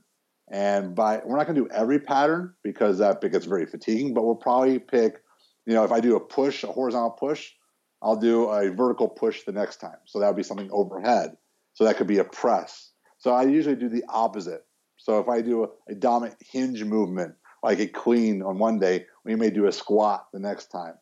And 0.52 0.94
by 0.94 1.22
we're 1.26 1.38
not 1.38 1.48
going 1.48 1.56
to 1.56 1.64
do 1.64 1.70
every 1.70 2.00
pattern 2.00 2.54
because 2.64 3.00
that 3.00 3.22
gets 3.22 3.46
very 3.46 3.66
fatiguing, 3.66 4.14
but 4.14 4.24
we'll 4.24 4.36
probably 4.36 4.78
pick 4.78 5.23
you 5.66 5.74
know, 5.74 5.84
if 5.84 5.92
I 5.92 6.00
do 6.00 6.16
a 6.16 6.20
push, 6.20 6.64
a 6.64 6.68
horizontal 6.68 7.12
push, 7.12 7.52
I'll 8.02 8.18
do 8.18 8.50
a 8.50 8.70
vertical 8.70 9.08
push 9.08 9.44
the 9.44 9.52
next 9.52 9.78
time. 9.78 9.98
So 10.06 10.20
that 10.20 10.28
would 10.28 10.36
be 10.36 10.44
something 10.44 10.70
overhead. 10.72 11.38
So 11.74 11.86
that 11.86 11.98
could 11.98 12.08
be 12.08 12.18
a 12.20 12.24
press. 12.24 12.92
So 13.18 13.32
I 13.32 13.44
usually 13.44 13.76
do 13.76 13.90
the 13.90 14.04
opposite. 14.10 14.66
So 14.98 15.20
if 15.20 15.30
I 15.30 15.42
do 15.42 15.64
a, 15.64 15.92
a 15.92 15.96
dominant 15.96 16.38
hinge 16.42 16.84
movement, 16.84 17.36
like 17.64 17.80
a 17.80 17.88
clean 17.88 18.42
on 18.42 18.60
one 18.60 18.80
day, 18.80 19.06
we 19.24 19.36
may 19.36 19.50
do 19.50 19.68
a 19.68 19.72
squat 19.72 20.28
the 20.34 20.40
next 20.40 20.68
time. 20.68 20.96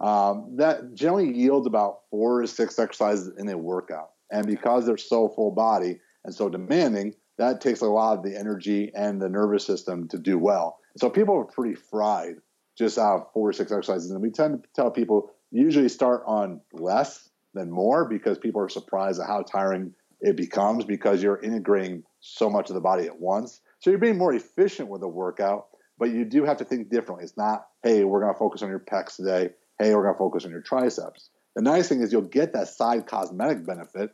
Um, 0.00 0.54
that 0.56 0.94
generally 0.94 1.30
yields 1.30 1.66
about 1.66 2.00
four 2.10 2.40
to 2.40 2.48
six 2.48 2.78
exercises 2.78 3.32
in 3.36 3.48
a 3.48 3.58
workout. 3.58 4.10
And 4.30 4.46
because 4.46 4.86
they're 4.86 4.96
so 4.96 5.28
full 5.28 5.50
body 5.50 6.00
and 6.24 6.34
so 6.34 6.48
demanding, 6.48 7.14
that 7.36 7.60
takes 7.60 7.80
a 7.80 7.86
lot 7.86 8.18
of 8.18 8.24
the 8.24 8.38
energy 8.38 8.90
and 8.94 9.20
the 9.20 9.28
nervous 9.28 9.64
system 9.64 10.08
to 10.08 10.18
do 10.18 10.38
well. 10.38 10.78
So 10.96 11.10
people 11.10 11.36
are 11.36 11.44
pretty 11.44 11.74
fried 11.74 12.36
just 12.78 12.96
out 12.96 13.32
four 13.34 13.48
or 13.48 13.52
six 13.52 13.72
exercises. 13.72 14.10
And 14.10 14.22
we 14.22 14.30
tend 14.30 14.62
to 14.62 14.68
tell 14.74 14.90
people 14.90 15.30
usually 15.50 15.88
start 15.88 16.22
on 16.26 16.60
less 16.72 17.28
than 17.54 17.70
more 17.70 18.08
because 18.08 18.38
people 18.38 18.60
are 18.60 18.68
surprised 18.68 19.20
at 19.20 19.26
how 19.26 19.42
tiring 19.42 19.94
it 20.20 20.36
becomes 20.36 20.84
because 20.84 21.22
you're 21.22 21.40
integrating 21.40 22.04
so 22.20 22.48
much 22.48 22.68
of 22.70 22.74
the 22.74 22.80
body 22.80 23.06
at 23.06 23.20
once. 23.20 23.60
So 23.80 23.90
you're 23.90 23.98
being 23.98 24.18
more 24.18 24.34
efficient 24.34 24.88
with 24.88 25.00
the 25.00 25.08
workout, 25.08 25.68
but 25.98 26.10
you 26.10 26.24
do 26.24 26.44
have 26.44 26.58
to 26.58 26.64
think 26.64 26.90
differently. 26.90 27.24
It's 27.24 27.36
not, 27.36 27.66
hey, 27.82 28.04
we're 28.04 28.20
going 28.20 28.32
to 28.32 28.38
focus 28.38 28.62
on 28.62 28.68
your 28.68 28.80
pecs 28.80 29.16
today. 29.16 29.50
Hey, 29.78 29.94
we're 29.94 30.02
going 30.02 30.14
to 30.14 30.18
focus 30.18 30.44
on 30.44 30.50
your 30.50 30.60
triceps. 30.60 31.30
The 31.54 31.62
nice 31.62 31.88
thing 31.88 32.02
is 32.02 32.12
you'll 32.12 32.22
get 32.22 32.52
that 32.52 32.68
side 32.68 33.06
cosmetic 33.06 33.64
benefit 33.64 34.10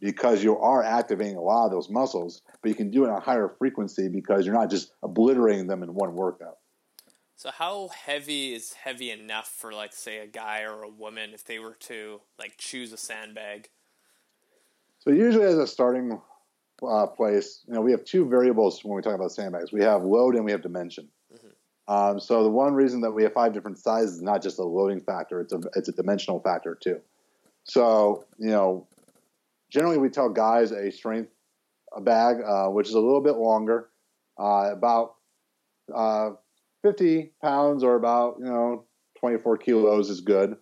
because 0.00 0.42
you 0.42 0.58
are 0.58 0.82
activating 0.82 1.36
a 1.36 1.40
lot 1.40 1.66
of 1.66 1.72
those 1.72 1.88
muscles, 1.88 2.42
but 2.62 2.68
you 2.68 2.74
can 2.74 2.90
do 2.90 3.04
it 3.04 3.10
on 3.10 3.16
a 3.16 3.20
higher 3.20 3.54
frequency 3.58 4.08
because 4.08 4.44
you're 4.44 4.54
not 4.54 4.70
just 4.70 4.92
obliterating 5.02 5.66
them 5.66 5.82
in 5.82 5.94
one 5.94 6.14
workout. 6.14 6.58
So 7.36 7.50
how 7.50 7.88
heavy 7.88 8.54
is 8.54 8.72
heavy 8.72 9.10
enough 9.10 9.48
for 9.48 9.72
like 9.72 9.92
say 9.92 10.18
a 10.18 10.26
guy 10.26 10.62
or 10.62 10.82
a 10.82 10.88
woman 10.88 11.30
if 11.34 11.44
they 11.44 11.58
were 11.58 11.76
to 11.80 12.20
like 12.38 12.56
choose 12.58 12.92
a 12.92 12.96
sandbag? 12.96 13.68
So 15.00 15.10
usually 15.10 15.44
as 15.44 15.58
a 15.58 15.66
starting 15.66 16.20
uh, 16.82 17.06
place, 17.06 17.62
you 17.66 17.74
know, 17.74 17.80
we 17.80 17.90
have 17.90 18.04
two 18.04 18.26
variables 18.26 18.84
when 18.84 18.96
we 18.96 19.02
talk 19.02 19.14
about 19.14 19.32
sandbags. 19.32 19.72
We 19.72 19.82
have 19.82 20.02
load 20.02 20.34
and 20.34 20.44
we 20.44 20.52
have 20.52 20.62
dimension. 20.62 21.08
Mm-hmm. 21.32 21.92
Um, 21.92 22.20
so 22.20 22.42
the 22.42 22.50
one 22.50 22.74
reason 22.74 23.00
that 23.02 23.10
we 23.10 23.24
have 23.24 23.34
five 23.34 23.52
different 23.52 23.78
sizes 23.78 24.16
is 24.16 24.22
not 24.22 24.42
just 24.42 24.58
a 24.58 24.64
loading 24.64 25.00
factor; 25.00 25.40
it's 25.40 25.52
a 25.52 25.60
it's 25.74 25.88
a 25.88 25.92
dimensional 25.92 26.40
factor 26.40 26.74
too. 26.74 27.00
So 27.64 28.24
you 28.38 28.50
know, 28.50 28.86
generally 29.70 29.98
we 29.98 30.08
tell 30.08 30.28
guys 30.28 30.70
a 30.70 30.90
strength 30.90 31.30
a 31.94 32.00
bag, 32.00 32.38
uh, 32.44 32.68
which 32.68 32.88
is 32.88 32.94
a 32.94 33.00
little 33.00 33.20
bit 33.20 33.36
longer, 33.36 33.88
uh, 34.38 34.70
about 34.72 35.16
uh, 35.94 36.30
50 36.84 37.32
pounds 37.40 37.82
or 37.82 37.96
about 37.96 38.36
you 38.38 38.44
know 38.44 38.84
24 39.18 39.56
kilos 39.56 40.10
is 40.10 40.20
good. 40.20 40.56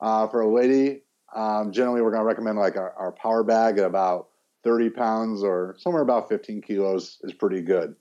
Uh, 0.00 0.28
for 0.28 0.42
a 0.42 0.54
lady, 0.54 1.00
um, 1.34 1.72
generally 1.72 2.02
we're 2.02 2.12
going 2.12 2.20
to 2.20 2.26
recommend 2.26 2.58
like 2.58 2.76
our, 2.76 2.92
our, 2.92 3.10
power 3.10 3.42
bag 3.42 3.78
at 3.78 3.84
about 3.84 4.28
30 4.62 4.90
pounds 4.90 5.42
or 5.42 5.74
somewhere 5.78 6.02
about 6.02 6.28
15 6.28 6.62
kilos 6.62 7.18
is 7.22 7.32
pretty 7.32 7.62
good. 7.62 7.96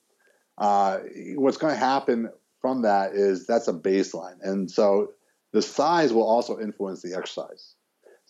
Uh, 0.60 1.00
what's 1.36 1.58
going 1.58 1.74
to 1.74 1.80
happen 1.80 2.30
from 2.62 2.84
that 2.84 3.14
is 3.14 3.48
that's 3.48 3.68
a 3.68 3.74
baseline, 3.74 4.38
and 4.42 4.70
so 4.70 5.14
the 5.54 5.62
size 5.62 6.12
will 6.14 6.28
also 6.28 6.60
influence 6.60 7.02
the 7.02 7.16
exercise. 7.16 7.74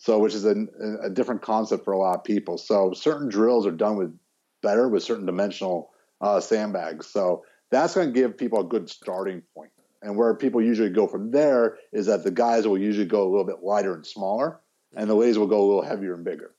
So, 0.00 0.20
which 0.20 0.34
is 0.34 0.44
a, 0.44 0.54
a 1.02 1.10
different 1.10 1.42
concept 1.42 1.84
for 1.84 1.92
a 1.92 1.98
lot 1.98 2.18
of 2.18 2.22
people. 2.22 2.56
So, 2.56 2.92
certain 2.92 3.28
drills 3.28 3.66
are 3.66 3.72
done 3.72 3.96
with 3.96 4.16
better 4.62 4.88
with 4.88 5.02
certain 5.02 5.26
dimensional 5.26 5.90
uh, 6.20 6.40
sandbags. 6.40 7.06
So 7.06 7.44
that's 7.70 7.94
going 7.94 8.08
to 8.08 8.12
give 8.12 8.36
people 8.36 8.60
a 8.60 8.64
good 8.64 8.88
starting 8.88 9.42
point. 9.54 9.70
And 10.02 10.16
where 10.16 10.34
people 10.34 10.62
usually 10.62 10.90
go 10.90 11.06
from 11.06 11.30
there 11.30 11.76
is 11.92 12.06
that 12.06 12.24
the 12.24 12.30
guys 12.30 12.66
will 12.66 12.78
usually 12.78 13.06
go 13.06 13.22
a 13.22 13.30
little 13.30 13.44
bit 13.44 13.62
lighter 13.62 13.94
and 13.94 14.06
smaller, 14.06 14.60
and 14.96 15.10
the 15.10 15.14
ladies 15.14 15.38
will 15.38 15.48
go 15.48 15.60
a 15.60 15.66
little 15.66 15.82
heavier 15.82 16.14
and 16.14 16.24
bigger. 16.24 16.54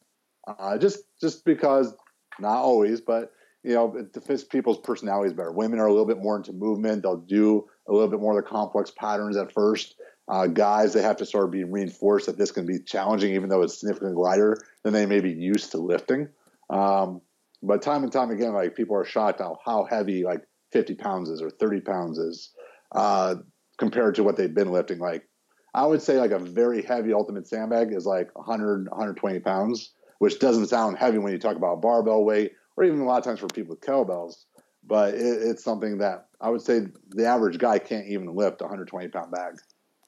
Uh, 0.47 0.77
just 0.77 0.99
just 1.21 1.45
because, 1.45 1.93
not 2.39 2.57
always, 2.57 2.99
but 2.99 3.31
you 3.63 3.73
know, 3.73 3.95
it 3.95 4.23
fits 4.23 4.43
people's 4.43 4.79
personalities 4.79 5.33
better. 5.33 5.51
Women 5.51 5.79
are 5.79 5.87
a 5.87 5.91
little 5.91 6.05
bit 6.05 6.21
more 6.21 6.35
into 6.35 6.51
movement; 6.51 7.03
they'll 7.03 7.17
do 7.17 7.65
a 7.87 7.93
little 7.93 8.09
bit 8.09 8.19
more 8.19 8.37
of 8.37 8.43
the 8.43 8.49
complex 8.49 8.91
patterns 8.91 9.37
at 9.37 9.53
first. 9.53 9.95
Uh, 10.27 10.47
guys, 10.47 10.93
they 10.93 11.01
have 11.01 11.17
to 11.17 11.25
sort 11.25 11.45
of 11.45 11.51
be 11.51 11.63
reinforced 11.63 12.27
that 12.27 12.37
this 12.37 12.51
can 12.51 12.65
be 12.65 12.79
challenging, 12.79 13.33
even 13.33 13.49
though 13.49 13.61
it's 13.61 13.79
significantly 13.79 14.15
lighter 14.15 14.57
than 14.83 14.93
they 14.93 15.05
may 15.05 15.21
be 15.21 15.31
used 15.31 15.71
to 15.71 15.77
lifting. 15.77 16.27
Um, 16.69 17.21
but 17.63 17.81
time 17.81 18.03
and 18.03 18.11
time 18.11 18.31
again, 18.31 18.53
like 18.53 18.75
people 18.75 18.95
are 18.95 19.05
shocked 19.05 19.39
how 19.39 19.59
how 19.65 19.85
heavy 19.85 20.23
like 20.23 20.43
50 20.71 20.95
pounds 20.95 21.29
is 21.29 21.41
or 21.41 21.49
30 21.49 21.81
pounds 21.81 22.17
is 22.17 22.51
uh, 22.93 23.35
compared 23.77 24.15
to 24.15 24.23
what 24.23 24.35
they've 24.35 24.53
been 24.53 24.71
lifting. 24.71 24.99
Like 24.99 25.27
I 25.73 25.85
would 25.85 26.01
say 26.01 26.19
like 26.19 26.31
a 26.31 26.39
very 26.39 26.81
heavy 26.81 27.13
ultimate 27.13 27.47
sandbag 27.47 27.93
is 27.93 28.05
like 28.05 28.35
100, 28.35 28.89
120 28.89 29.39
pounds, 29.39 29.93
which 30.19 30.39
doesn't 30.39 30.67
sound 30.67 30.97
heavy 30.97 31.17
when 31.17 31.31
you 31.31 31.39
talk 31.39 31.55
about 31.55 31.81
barbell 31.81 32.23
weight 32.23 32.53
or 32.77 32.83
even 32.83 32.99
a 32.99 33.05
lot 33.05 33.17
of 33.17 33.23
times 33.23 33.39
for 33.39 33.47
people 33.47 33.71
with 33.71 33.81
kettlebells. 33.81 34.45
But 34.85 35.13
it, 35.13 35.19
it's 35.19 35.63
something 35.63 35.97
that 35.99 36.27
I 36.41 36.49
would 36.49 36.61
say 36.61 36.87
the 37.09 37.25
average 37.25 37.57
guy 37.57 37.79
can't 37.79 38.07
even 38.07 38.33
lift 38.35 38.61
a 38.61 38.65
120 38.65 39.09
pound 39.09 39.31
bag. 39.31 39.55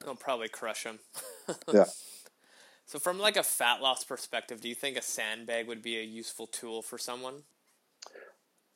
I'll 0.08 0.16
probably 0.16 0.48
crush 0.48 0.84
him. 0.84 1.00
yeah. 1.74 1.86
So, 2.86 3.00
from 3.00 3.20
like 3.20 3.38
a 3.38 3.44
fat 3.44 3.82
loss 3.82 4.04
perspective, 4.04 4.60
do 4.62 4.68
you 4.68 4.76
think 4.76 4.98
a 4.98 5.02
sandbag 5.02 5.68
would 5.68 5.82
be 5.82 5.98
a 5.98 6.04
useful 6.04 6.48
tool 6.48 6.82
for 6.82 6.98
someone? 6.98 7.44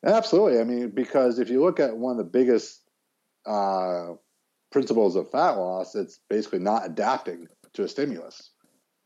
Absolutely. 0.04 0.60
I 0.60 0.64
mean, 0.64 0.90
because 0.90 1.38
if 1.38 1.50
you 1.50 1.62
look 1.62 1.80
at 1.80 1.96
one 1.96 2.12
of 2.12 2.18
the 2.18 2.30
biggest 2.30 2.80
uh, 3.46 4.14
principles 4.70 5.16
of 5.16 5.30
fat 5.30 5.52
loss, 5.52 5.94
it's 5.94 6.20
basically 6.28 6.58
not 6.58 6.86
adapting 6.86 7.46
to 7.74 7.84
a 7.84 7.88
stimulus. 7.88 8.50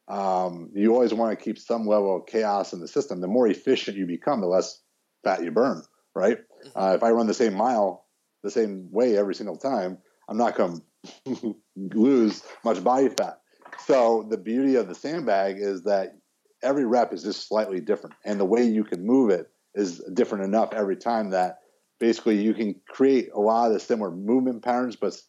Um, 0.08 0.70
you 0.74 0.92
always 0.92 1.14
want 1.14 1.38
to 1.38 1.42
keep 1.42 1.58
some 1.58 1.86
level 1.86 2.16
of 2.16 2.26
chaos 2.26 2.72
in 2.72 2.80
the 2.80 2.88
system. 2.88 3.20
The 3.20 3.28
more 3.28 3.46
efficient 3.46 3.96
you 3.96 4.06
become, 4.06 4.40
the 4.40 4.48
less 4.48 4.82
fat 5.22 5.42
you 5.44 5.52
burn, 5.52 5.82
right? 6.14 6.38
Mm-hmm. 6.38 6.78
Uh, 6.78 6.94
if 6.94 7.02
I 7.02 7.10
run 7.10 7.26
the 7.26 7.34
same 7.34 7.54
mile 7.54 8.06
the 8.42 8.50
same 8.50 8.88
way 8.90 9.16
every 9.16 9.34
single 9.34 9.56
time, 9.56 9.98
I'm 10.28 10.38
not 10.38 10.56
going 10.56 10.80
to 11.26 11.56
lose 11.76 12.42
much 12.64 12.82
body 12.82 13.08
fat. 13.10 13.38
So 13.84 14.26
the 14.28 14.38
beauty 14.38 14.76
of 14.76 14.88
the 14.88 14.94
sandbag 14.94 15.56
is 15.58 15.82
that 15.82 16.14
every 16.62 16.84
rep 16.84 17.12
is 17.12 17.22
just 17.22 17.46
slightly 17.46 17.80
different, 17.80 18.16
and 18.24 18.40
the 18.40 18.44
way 18.44 18.64
you 18.64 18.84
can 18.84 19.06
move 19.06 19.30
it 19.30 19.50
is 19.74 20.02
different 20.12 20.44
enough 20.44 20.72
every 20.72 20.96
time 20.96 21.30
that 21.30 21.58
basically 21.98 22.42
you 22.42 22.54
can 22.54 22.74
create 22.88 23.28
a 23.34 23.40
lot 23.40 23.68
of 23.68 23.74
the 23.74 23.80
similar 23.80 24.10
movement 24.10 24.62
patterns, 24.62 24.96
but 24.96 25.20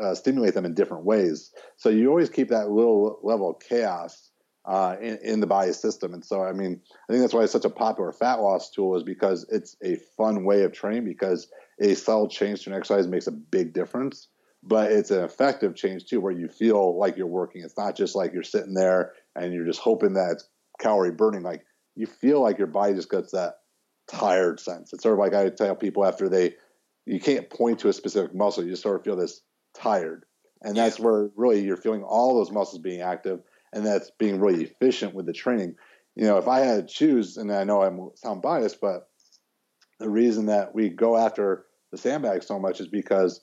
uh, 0.00 0.14
stimulate 0.14 0.54
them 0.54 0.64
in 0.64 0.74
different 0.74 1.04
ways. 1.04 1.52
So 1.76 1.88
you 1.88 2.08
always 2.08 2.30
keep 2.30 2.48
that 2.48 2.70
little 2.70 3.18
level 3.22 3.50
of 3.50 3.60
chaos 3.60 4.30
uh, 4.64 4.96
in, 5.00 5.18
in, 5.22 5.40
the 5.40 5.46
body 5.46 5.72
system. 5.72 6.14
And 6.14 6.24
so, 6.24 6.42
I 6.42 6.52
mean, 6.52 6.80
I 7.08 7.12
think 7.12 7.22
that's 7.22 7.34
why 7.34 7.42
it's 7.42 7.52
such 7.52 7.64
a 7.64 7.70
popular 7.70 8.12
fat 8.12 8.40
loss 8.40 8.70
tool 8.70 8.96
is 8.96 9.02
because 9.02 9.44
it's 9.50 9.76
a 9.82 9.96
fun 10.16 10.44
way 10.44 10.62
of 10.62 10.72
training 10.72 11.04
because 11.04 11.48
a 11.80 11.94
subtle 11.94 12.28
change 12.28 12.62
to 12.62 12.70
an 12.70 12.76
exercise 12.76 13.08
makes 13.08 13.26
a 13.26 13.32
big 13.32 13.74
difference 13.74 14.28
but 14.62 14.92
it's 14.92 15.10
an 15.10 15.24
effective 15.24 15.74
change 15.74 16.06
too, 16.06 16.20
where 16.20 16.32
you 16.32 16.48
feel 16.48 16.98
like 16.98 17.16
you're 17.16 17.26
working. 17.26 17.62
It's 17.64 17.76
not 17.76 17.96
just 17.96 18.14
like 18.14 18.32
you're 18.32 18.42
sitting 18.42 18.74
there 18.74 19.12
and 19.34 19.52
you're 19.52 19.66
just 19.66 19.80
hoping 19.80 20.14
that 20.14 20.30
it's 20.32 20.48
calorie 20.78 21.10
burning. 21.10 21.42
Like 21.42 21.64
you 21.96 22.06
feel 22.06 22.40
like 22.40 22.58
your 22.58 22.68
body 22.68 22.94
just 22.94 23.10
gets 23.10 23.32
that 23.32 23.54
tired 24.12 24.60
sense. 24.60 24.92
It's 24.92 25.02
sort 25.02 25.14
of 25.14 25.18
like 25.18 25.34
I 25.34 25.48
tell 25.48 25.74
people 25.74 26.04
after 26.04 26.28
they, 26.28 26.54
you 27.06 27.20
can't 27.20 27.50
point 27.50 27.80
to 27.80 27.88
a 27.88 27.92
specific 27.92 28.34
muscle. 28.34 28.62
You 28.62 28.70
just 28.70 28.82
sort 28.82 28.96
of 28.96 29.04
feel 29.04 29.16
this 29.16 29.40
tired, 29.74 30.24
and 30.62 30.76
that's 30.76 31.00
where 31.00 31.30
really 31.34 31.64
you're 31.64 31.76
feeling 31.76 32.02
all 32.02 32.36
those 32.36 32.50
muscles 32.50 32.80
being 32.80 33.00
active, 33.00 33.40
and 33.72 33.84
that's 33.84 34.10
being 34.18 34.40
really 34.40 34.64
efficient 34.64 35.14
with 35.14 35.26
the 35.26 35.32
training. 35.32 35.74
You 36.14 36.24
know, 36.24 36.38
if 36.38 36.46
I 36.46 36.60
had 36.60 36.88
to 36.88 36.94
choose, 36.94 37.36
and 37.38 37.50
I 37.50 37.64
know 37.64 37.82
I'm 37.82 38.10
sound 38.16 38.42
biased, 38.42 38.80
but 38.80 39.08
the 39.98 40.10
reason 40.10 40.46
that 40.46 40.74
we 40.74 40.88
go 40.88 41.16
after 41.16 41.64
the 41.90 41.98
sandbag 41.98 42.42
so 42.42 42.58
much 42.58 42.80
is 42.80 42.88
because 42.88 43.40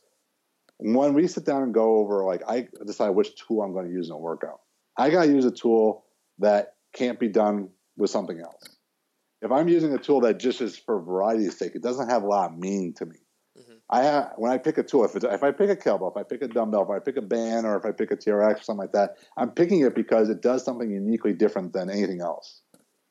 when 0.77 1.13
we 1.13 1.27
sit 1.27 1.45
down 1.45 1.63
and 1.63 1.73
go 1.73 1.97
over, 1.97 2.23
like 2.23 2.43
I 2.47 2.67
decide 2.85 3.09
which 3.09 3.35
tool 3.35 3.61
I'm 3.61 3.73
going 3.73 3.87
to 3.87 3.93
use 3.93 4.09
in 4.09 4.15
a 4.15 4.17
workout. 4.17 4.61
I 4.97 5.09
got 5.09 5.25
to 5.25 5.31
use 5.31 5.45
a 5.45 5.51
tool 5.51 6.05
that 6.39 6.75
can't 6.93 7.19
be 7.19 7.27
done 7.27 7.69
with 7.97 8.09
something 8.09 8.39
else. 8.39 8.63
If 9.41 9.51
I'm 9.51 9.67
using 9.67 9.93
a 9.93 9.97
tool 9.97 10.21
that 10.21 10.39
just 10.39 10.61
is 10.61 10.77
for 10.77 11.01
variety's 11.01 11.57
sake, 11.57 11.73
it 11.75 11.81
doesn't 11.81 12.09
have 12.09 12.23
a 12.23 12.27
lot 12.27 12.51
of 12.51 12.57
meaning 12.57 12.93
to 12.95 13.05
me. 13.05 13.17
Mm-hmm. 13.57 13.73
I 13.89 14.03
have, 14.03 14.33
when 14.35 14.51
I 14.51 14.57
pick 14.57 14.77
a 14.77 14.83
tool, 14.83 15.05
if, 15.05 15.15
if 15.15 15.43
I 15.43 15.51
pick 15.51 15.69
a 15.69 15.75
kettlebell, 15.75 16.11
if 16.11 16.17
I 16.17 16.23
pick 16.23 16.41
a 16.41 16.47
dumbbell, 16.47 16.83
if 16.83 16.89
I 16.89 16.99
pick 16.99 17.17
a 17.17 17.21
band, 17.21 17.65
or 17.65 17.77
if 17.77 17.85
I 17.85 17.91
pick 17.91 18.11
a 18.11 18.17
TRX 18.17 18.59
or 18.59 18.63
something 18.63 18.81
like 18.81 18.91
that, 18.91 19.17
I'm 19.37 19.51
picking 19.51 19.81
it 19.81 19.95
because 19.95 20.29
it 20.29 20.41
does 20.41 20.63
something 20.63 20.91
uniquely 20.91 21.33
different 21.33 21.73
than 21.73 21.89
anything 21.89 22.21
else. 22.21 22.61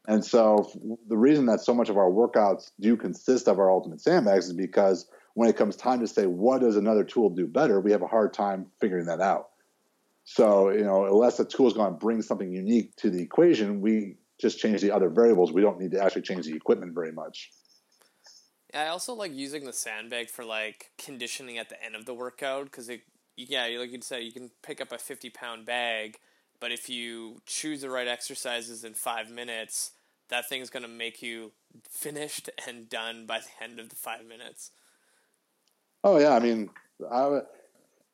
And 0.06 0.24
so 0.24 0.70
the 1.08 1.18
reason 1.18 1.46
that 1.46 1.60
so 1.60 1.74
much 1.74 1.90
of 1.90 1.98
our 1.98 2.10
workouts 2.10 2.70
do 2.80 2.96
consist 2.96 3.46
of 3.46 3.58
our 3.58 3.70
ultimate 3.70 4.00
sandbags 4.00 4.46
is 4.46 4.54
because 4.54 5.06
when 5.34 5.50
it 5.50 5.56
comes 5.56 5.76
time 5.76 6.00
to 6.00 6.06
say 6.06 6.26
what 6.26 6.62
does 6.62 6.76
another 6.76 7.04
tool 7.04 7.28
do 7.30 7.46
better, 7.46 7.78
we 7.80 7.92
have 7.92 8.02
a 8.02 8.06
hard 8.06 8.32
time 8.32 8.66
figuring 8.80 9.06
that 9.06 9.20
out. 9.20 9.50
So, 10.24 10.70
you 10.70 10.82
know, 10.84 11.04
unless 11.06 11.36
the 11.36 11.44
tool 11.44 11.68
is 11.68 11.74
going 11.74 11.92
to 11.92 11.98
bring 11.98 12.22
something 12.22 12.52
unique 12.52 12.96
to 12.96 13.10
the 13.10 13.22
equation, 13.22 13.80
we 13.80 14.16
just 14.40 14.58
change 14.58 14.80
the 14.80 14.90
other 14.90 15.08
variables. 15.08 15.52
We 15.52 15.62
don't 15.62 15.80
need 15.80 15.90
to 15.92 16.02
actually 16.02 16.22
change 16.22 16.46
the 16.46 16.54
equipment 16.54 16.94
very 16.94 17.12
much. 17.12 17.50
Yeah, 18.72 18.84
I 18.84 18.88
also 18.88 19.14
like 19.14 19.34
using 19.34 19.64
the 19.64 19.72
sandbag 19.72 20.28
for 20.28 20.44
like 20.44 20.90
conditioning 20.98 21.58
at 21.58 21.68
the 21.68 21.82
end 21.82 21.96
of 21.96 22.04
the 22.04 22.14
workout 22.14 22.64
because 22.64 22.88
it, 22.88 23.02
yeah, 23.36 23.66
like 23.78 23.92
you 23.92 24.00
said, 24.02 24.22
you 24.22 24.32
can 24.32 24.50
pick 24.62 24.80
up 24.80 24.92
a 24.92 24.98
fifty 24.98 25.30
pound 25.30 25.64
bag, 25.64 26.18
but 26.60 26.70
if 26.70 26.88
you 26.88 27.40
choose 27.46 27.80
the 27.80 27.90
right 27.90 28.08
exercises 28.08 28.84
in 28.84 28.94
five 28.94 29.30
minutes, 29.30 29.92
that 30.28 30.48
thing's 30.48 30.70
gonna 30.70 30.88
make 30.88 31.22
you 31.22 31.52
finished 31.90 32.50
and 32.66 32.88
done 32.88 33.26
by 33.26 33.40
the 33.40 33.64
end 33.64 33.80
of 33.80 33.88
the 33.88 33.96
five 33.96 34.26
minutes. 34.26 34.70
Oh 36.04 36.18
yeah, 36.18 36.34
I 36.34 36.38
mean, 36.38 36.70
I, 37.10 37.40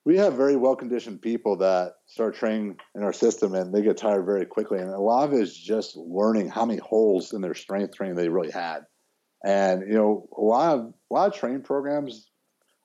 we 0.05 0.19
have 0.19 0.35
very 0.35 0.57
well 0.57 0.77
conditioned 0.77 1.23
people 1.23 1.57
that 1.57 1.95
start 2.07 2.37
training 2.37 2.79
in 2.95 3.03
our 3.03 3.13
system 3.13 3.55
and 3.55 3.75
they 3.75 3.83
get 3.83 3.97
tired 3.97 4.27
very 4.27 4.45
quickly. 4.45 4.79
And 4.79 4.91
a 4.91 4.99
lot 4.99 5.25
of 5.25 5.33
it 5.33 5.41
is 5.41 5.57
just 5.57 5.97
learning 5.97 6.49
how 6.49 6.67
many 6.67 6.79
holes 6.79 7.33
in 7.33 7.41
their 7.41 7.55
strength 7.55 7.95
training 7.97 8.17
they 8.17 8.29
really 8.29 8.51
had. 8.51 8.81
And 9.45 9.83
you 9.87 9.95
know, 9.95 10.29
a 10.37 10.41
lot 10.41 10.79
of 10.79 10.95
a 11.11 11.15
lot 11.15 11.29
of 11.29 11.39
training 11.39 11.63
programs 11.63 12.29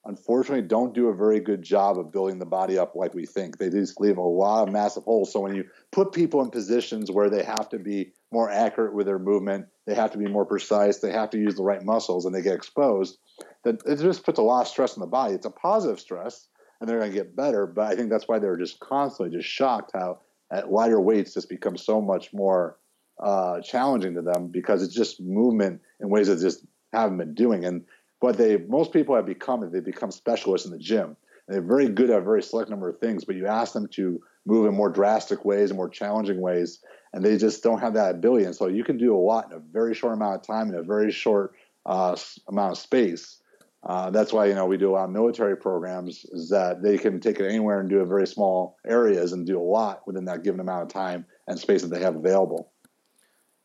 unfortunately 0.04 0.66
don't 0.66 0.94
do 0.94 1.08
a 1.08 1.14
very 1.14 1.40
good 1.40 1.62
job 1.62 1.98
of 1.98 2.12
building 2.12 2.38
the 2.38 2.46
body 2.46 2.78
up 2.78 2.94
like 2.94 3.14
we 3.14 3.26
think. 3.26 3.58
They 3.58 3.68
just 3.68 4.00
leave 4.00 4.16
a 4.16 4.22
lot 4.22 4.66
of 4.66 4.72
massive 4.72 5.04
holes. 5.04 5.32
So 5.32 5.40
when 5.40 5.54
you 5.54 5.64
put 5.92 6.12
people 6.12 6.42
in 6.42 6.50
positions 6.50 7.10
where 7.10 7.28
they 7.28 7.42
have 7.42 7.68
to 7.70 7.78
be 7.78 8.12
more 8.32 8.50
accurate 8.50 8.94
with 8.94 9.06
their 9.06 9.18
movement, 9.18 9.66
they 9.86 9.94
have 9.94 10.12
to 10.12 10.18
be 10.18 10.26
more 10.26 10.46
precise, 10.46 10.98
they 10.98 11.12
have 11.12 11.30
to 11.30 11.38
use 11.38 11.54
the 11.54 11.62
right 11.62 11.84
muscles, 11.84 12.24
and 12.24 12.34
they 12.34 12.42
get 12.42 12.54
exposed, 12.54 13.18
that 13.64 13.82
it 13.86 13.96
just 13.96 14.24
puts 14.24 14.38
a 14.38 14.42
lot 14.42 14.62
of 14.62 14.68
stress 14.68 14.94
on 14.94 15.00
the 15.00 15.06
body. 15.06 15.34
It's 15.34 15.46
a 15.46 15.50
positive 15.50 16.00
stress, 16.00 16.48
and 16.80 16.88
they're 16.88 16.98
going 16.98 17.10
to 17.10 17.16
get 17.16 17.36
better. 17.36 17.66
But 17.66 17.92
I 17.92 17.96
think 17.96 18.10
that's 18.10 18.26
why 18.26 18.38
they're 18.38 18.56
just 18.56 18.80
constantly 18.80 19.36
just 19.36 19.48
shocked 19.48 19.92
how 19.94 20.20
at 20.50 20.72
lighter 20.72 21.00
weights 21.00 21.34
just 21.34 21.48
become 21.48 21.76
so 21.76 22.00
much 22.00 22.32
more 22.32 22.76
uh, 23.22 23.60
challenging 23.60 24.14
to 24.14 24.22
them 24.22 24.48
because 24.48 24.82
it's 24.82 24.94
just 24.94 25.20
movement 25.20 25.80
in 26.00 26.08
ways 26.08 26.28
that 26.28 26.40
just 26.40 26.64
haven't 26.92 27.18
been 27.18 27.34
doing. 27.34 27.64
And 27.64 27.84
what 28.20 28.36
they 28.36 28.56
most 28.56 28.92
people 28.92 29.14
have 29.14 29.26
become 29.26 29.62
is 29.62 29.72
they 29.72 29.80
become 29.80 30.10
specialists 30.10 30.66
in 30.66 30.72
the 30.72 30.78
gym. 30.78 31.16
And 31.46 31.54
they're 31.54 31.62
very 31.62 31.88
good 31.88 32.10
at 32.10 32.18
a 32.18 32.22
very 32.22 32.42
select 32.42 32.70
number 32.70 32.88
of 32.88 32.98
things, 32.98 33.24
but 33.24 33.36
you 33.36 33.46
ask 33.46 33.72
them 33.72 33.88
to 33.88 34.20
move 34.46 34.66
in 34.66 34.74
more 34.74 34.88
drastic 34.88 35.44
ways 35.44 35.70
and 35.70 35.76
more 35.76 35.88
challenging 35.88 36.40
ways, 36.40 36.78
and 37.12 37.22
they 37.22 37.36
just 37.36 37.62
don't 37.62 37.80
have 37.80 37.94
that 37.94 38.14
ability. 38.14 38.46
And 38.46 38.54
so 38.54 38.68
you 38.68 38.84
can 38.84 38.96
do 38.96 39.14
a 39.14 39.18
lot 39.18 39.50
in 39.50 39.56
a 39.56 39.60
very 39.60 39.94
short 39.94 40.14
amount 40.14 40.36
of 40.36 40.42
time 40.42 40.70
in 40.70 40.76
a 40.76 40.82
very 40.82 41.12
short 41.12 41.52
uh, 41.84 42.16
amount 42.48 42.72
of 42.72 42.78
space 42.78 43.39
Uh, 43.82 44.10
that's 44.10 44.32
why 44.32 44.44
you 44.46 44.54
know 44.54 44.66
we 44.66 44.76
do 44.76 44.90
a 44.90 44.92
lot 44.92 45.04
of 45.04 45.10
military 45.10 45.56
programs 45.56 46.24
is 46.32 46.50
that 46.50 46.82
they 46.82 46.98
can 46.98 47.18
take 47.18 47.40
it 47.40 47.46
anywhere 47.46 47.80
and 47.80 47.88
do 47.88 48.02
it 48.02 48.06
very 48.06 48.26
small 48.26 48.76
areas 48.86 49.32
and 49.32 49.46
do 49.46 49.58
a 49.58 49.62
lot 49.62 50.06
within 50.06 50.26
that 50.26 50.42
given 50.42 50.60
amount 50.60 50.82
of 50.82 50.88
time 50.88 51.24
and 51.48 51.58
space 51.58 51.80
that 51.80 51.88
they 51.88 52.00
have 52.00 52.14
available. 52.14 52.70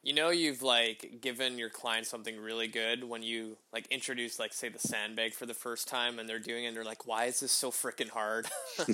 You 0.03 0.13
know, 0.13 0.29
you've 0.29 0.61
like 0.61 1.17
given 1.19 1.57
your 1.57 1.69
client 1.69 2.05
something 2.05 2.39
really 2.39 2.67
good 2.67 3.03
when 3.03 3.23
you 3.23 3.57
like 3.73 3.87
introduce, 3.89 4.39
like, 4.39 4.53
say, 4.53 4.69
the 4.69 4.79
sandbag 4.79 5.33
for 5.33 5.47
the 5.47 5.53
first 5.53 5.87
time, 5.87 6.19
and 6.19 6.29
they're 6.29 6.39
doing 6.39 6.63
it, 6.63 6.67
and 6.67 6.77
they're 6.77 6.85
like, 6.85 7.07
"Why 7.07 7.25
is 7.25 7.39
this 7.39 7.51
so 7.51 7.71
freaking 7.71 8.09
hard?" 8.09 8.47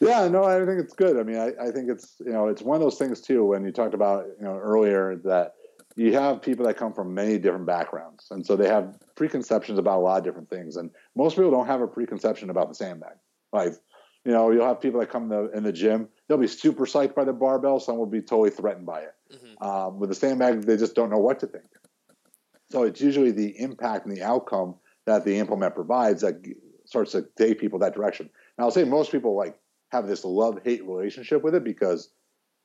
yeah, 0.00 0.28
no, 0.28 0.44
I 0.44 0.64
think 0.64 0.80
it's 0.80 0.94
good. 0.94 1.18
I 1.18 1.24
mean, 1.24 1.36
I, 1.36 1.52
I 1.60 1.72
think 1.72 1.90
it's 1.90 2.14
you 2.24 2.32
know 2.32 2.46
it's 2.46 2.62
one 2.62 2.76
of 2.76 2.80
those 2.80 2.96
things 2.96 3.20
too. 3.20 3.44
When 3.44 3.64
you 3.64 3.72
talked 3.72 3.92
about 3.92 4.26
you 4.38 4.44
know 4.44 4.56
earlier 4.56 5.16
that 5.24 5.54
you 5.98 6.12
have 6.12 6.40
people 6.40 6.64
that 6.66 6.76
come 6.76 6.92
from 6.92 7.12
many 7.12 7.38
different 7.38 7.66
backgrounds, 7.66 8.28
and 8.30 8.46
so 8.46 8.54
they 8.54 8.68
have 8.68 8.96
preconceptions 9.16 9.80
about 9.80 9.98
a 9.98 10.00
lot 10.00 10.18
of 10.18 10.24
different 10.24 10.48
things. 10.48 10.76
And 10.76 10.90
most 11.16 11.34
people 11.34 11.50
don't 11.50 11.66
have 11.66 11.80
a 11.80 11.88
preconception 11.88 12.50
about 12.50 12.68
the 12.68 12.74
sandbag. 12.76 13.16
Like, 13.52 13.72
you 14.24 14.30
know, 14.30 14.52
you'll 14.52 14.64
have 14.64 14.80
people 14.80 15.00
that 15.00 15.10
come 15.10 15.24
in 15.24 15.28
the, 15.30 15.50
in 15.56 15.64
the 15.64 15.72
gym, 15.72 16.08
they'll 16.28 16.38
be 16.38 16.46
super 16.46 16.86
psyched 16.86 17.16
by 17.16 17.24
the 17.24 17.32
barbell. 17.32 17.80
Some 17.80 17.98
will 17.98 18.06
be 18.06 18.20
totally 18.20 18.50
threatened 18.50 18.86
by 18.86 19.00
it. 19.00 19.14
Mm-hmm. 19.32 19.66
Um, 19.66 19.98
with 19.98 20.10
the 20.10 20.14
sandbag, 20.14 20.62
they 20.62 20.76
just 20.76 20.94
don't 20.94 21.10
know 21.10 21.18
what 21.18 21.40
to 21.40 21.48
think. 21.48 21.64
So 22.70 22.84
it's 22.84 23.00
usually 23.00 23.32
the 23.32 23.58
impact 23.58 24.06
and 24.06 24.16
the 24.16 24.22
outcome 24.22 24.76
that 25.06 25.24
the 25.24 25.36
implement 25.38 25.74
provides 25.74 26.22
that 26.22 26.44
starts 26.84 27.10
to 27.12 27.26
take 27.36 27.58
people 27.58 27.80
that 27.80 27.94
direction. 27.94 28.30
Now, 28.56 28.64
I'll 28.64 28.70
say 28.70 28.84
most 28.84 29.10
people 29.10 29.36
like 29.36 29.58
have 29.90 30.06
this 30.06 30.24
love 30.24 30.60
hate 30.64 30.86
relationship 30.86 31.42
with 31.42 31.56
it 31.56 31.64
because 31.64 32.10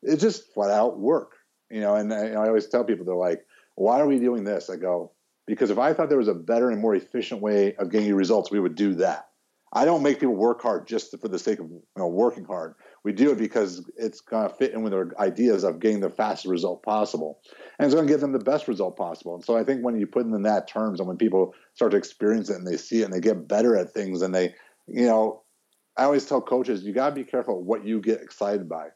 it's 0.04 0.22
just 0.22 0.54
flat 0.54 0.70
out 0.70 1.00
work 1.00 1.33
you 1.70 1.82
know, 1.82 1.95
and 1.95 2.14
I, 2.14 2.30
I 2.30 2.47
always 2.47 2.68
tell 2.68 2.84
people, 2.84 3.05
they're 3.05 3.16
like, 3.16 3.45
why 3.76 3.99
are 3.99 4.07
we 4.07 4.20
doing 4.20 4.43
this? 4.43 4.70
I 4.70 4.76
go, 4.76 5.11
because 5.45 5.70
if 5.70 5.80
I 5.80 5.93
thought 5.93 6.09
there 6.09 6.18
was 6.18 6.28
a 6.28 6.34
better 6.34 6.70
and 6.70 6.82
more 6.82 6.95
efficient 6.95 7.41
way 7.41 7.76
of 7.76 7.89
getting 7.89 8.14
results, 8.14 8.51
we 8.51 8.59
would 8.59 8.76
do 8.76 8.95
that. 8.95 9.28
I 9.76 9.86
don't 9.86 10.03
make 10.03 10.20
people 10.20 10.36
work 10.36 10.61
hard 10.61 10.88
just 10.88 11.20
for 11.20 11.28
the 11.28 11.39
sake 11.39 11.59
of 11.59 11.66
you 11.68 11.82
know, 11.97 12.07
working 12.07 12.45
hard. 12.45 12.76
We 13.03 13.11
do 13.11 13.32
it 13.32 13.39
because 13.39 13.89
it's 13.97 14.22
going 14.22 14.47
to 14.47 14.55
fit 14.55 14.72
in 14.72 14.84
with 14.84 14.93
their 14.93 15.20
ideas 15.20 15.64
of 15.64 15.80
getting 15.80 15.99
the 15.99 16.11
fastest 16.11 16.45
result 16.45 16.84
possible. 16.84 17.39
And 17.80 17.86
it's 17.86 17.95
going 17.95 18.05
to 18.05 18.14
give 18.14 18.22
them 18.22 18.34
the 18.34 18.39
best 18.39 18.68
result 18.68 18.95
possible. 18.95 19.34
And 19.34 19.43
so 19.43 19.57
I 19.57 19.64
think 19.64 19.84
when 19.84 19.99
you 19.99 20.05
put 20.05 20.28
it 20.28 20.34
in 20.34 20.43
that 20.43 20.68
terms 20.68 20.99
and 20.99 21.07
when 21.07 21.18
people 21.18 21.55
start 21.74 21.91
to 21.91 21.97
experience 21.97 22.51
it 22.51 22.57
and 22.57 22.68
they 22.68 22.78
see 22.78 23.01
it 23.01 23.05
and 23.05 23.14
they 23.14 23.20
get 23.20 23.47
better 23.47 23.76
at 23.76 23.91
things 23.91 24.22
and 24.22 24.34
they, 24.34 24.53
you 24.88 25.07
know, 25.07 25.41
I 25.97 26.03
always 26.03 26.26
tell 26.26 26.41
coaches, 26.41 26.84
you 26.84 26.93
got 26.93 27.09
to 27.09 27.16
be 27.16 27.24
careful 27.24 27.64
what 27.64 27.86
you 27.86 27.99
get 27.99 28.22
excited 28.22 28.70
by 28.70 28.89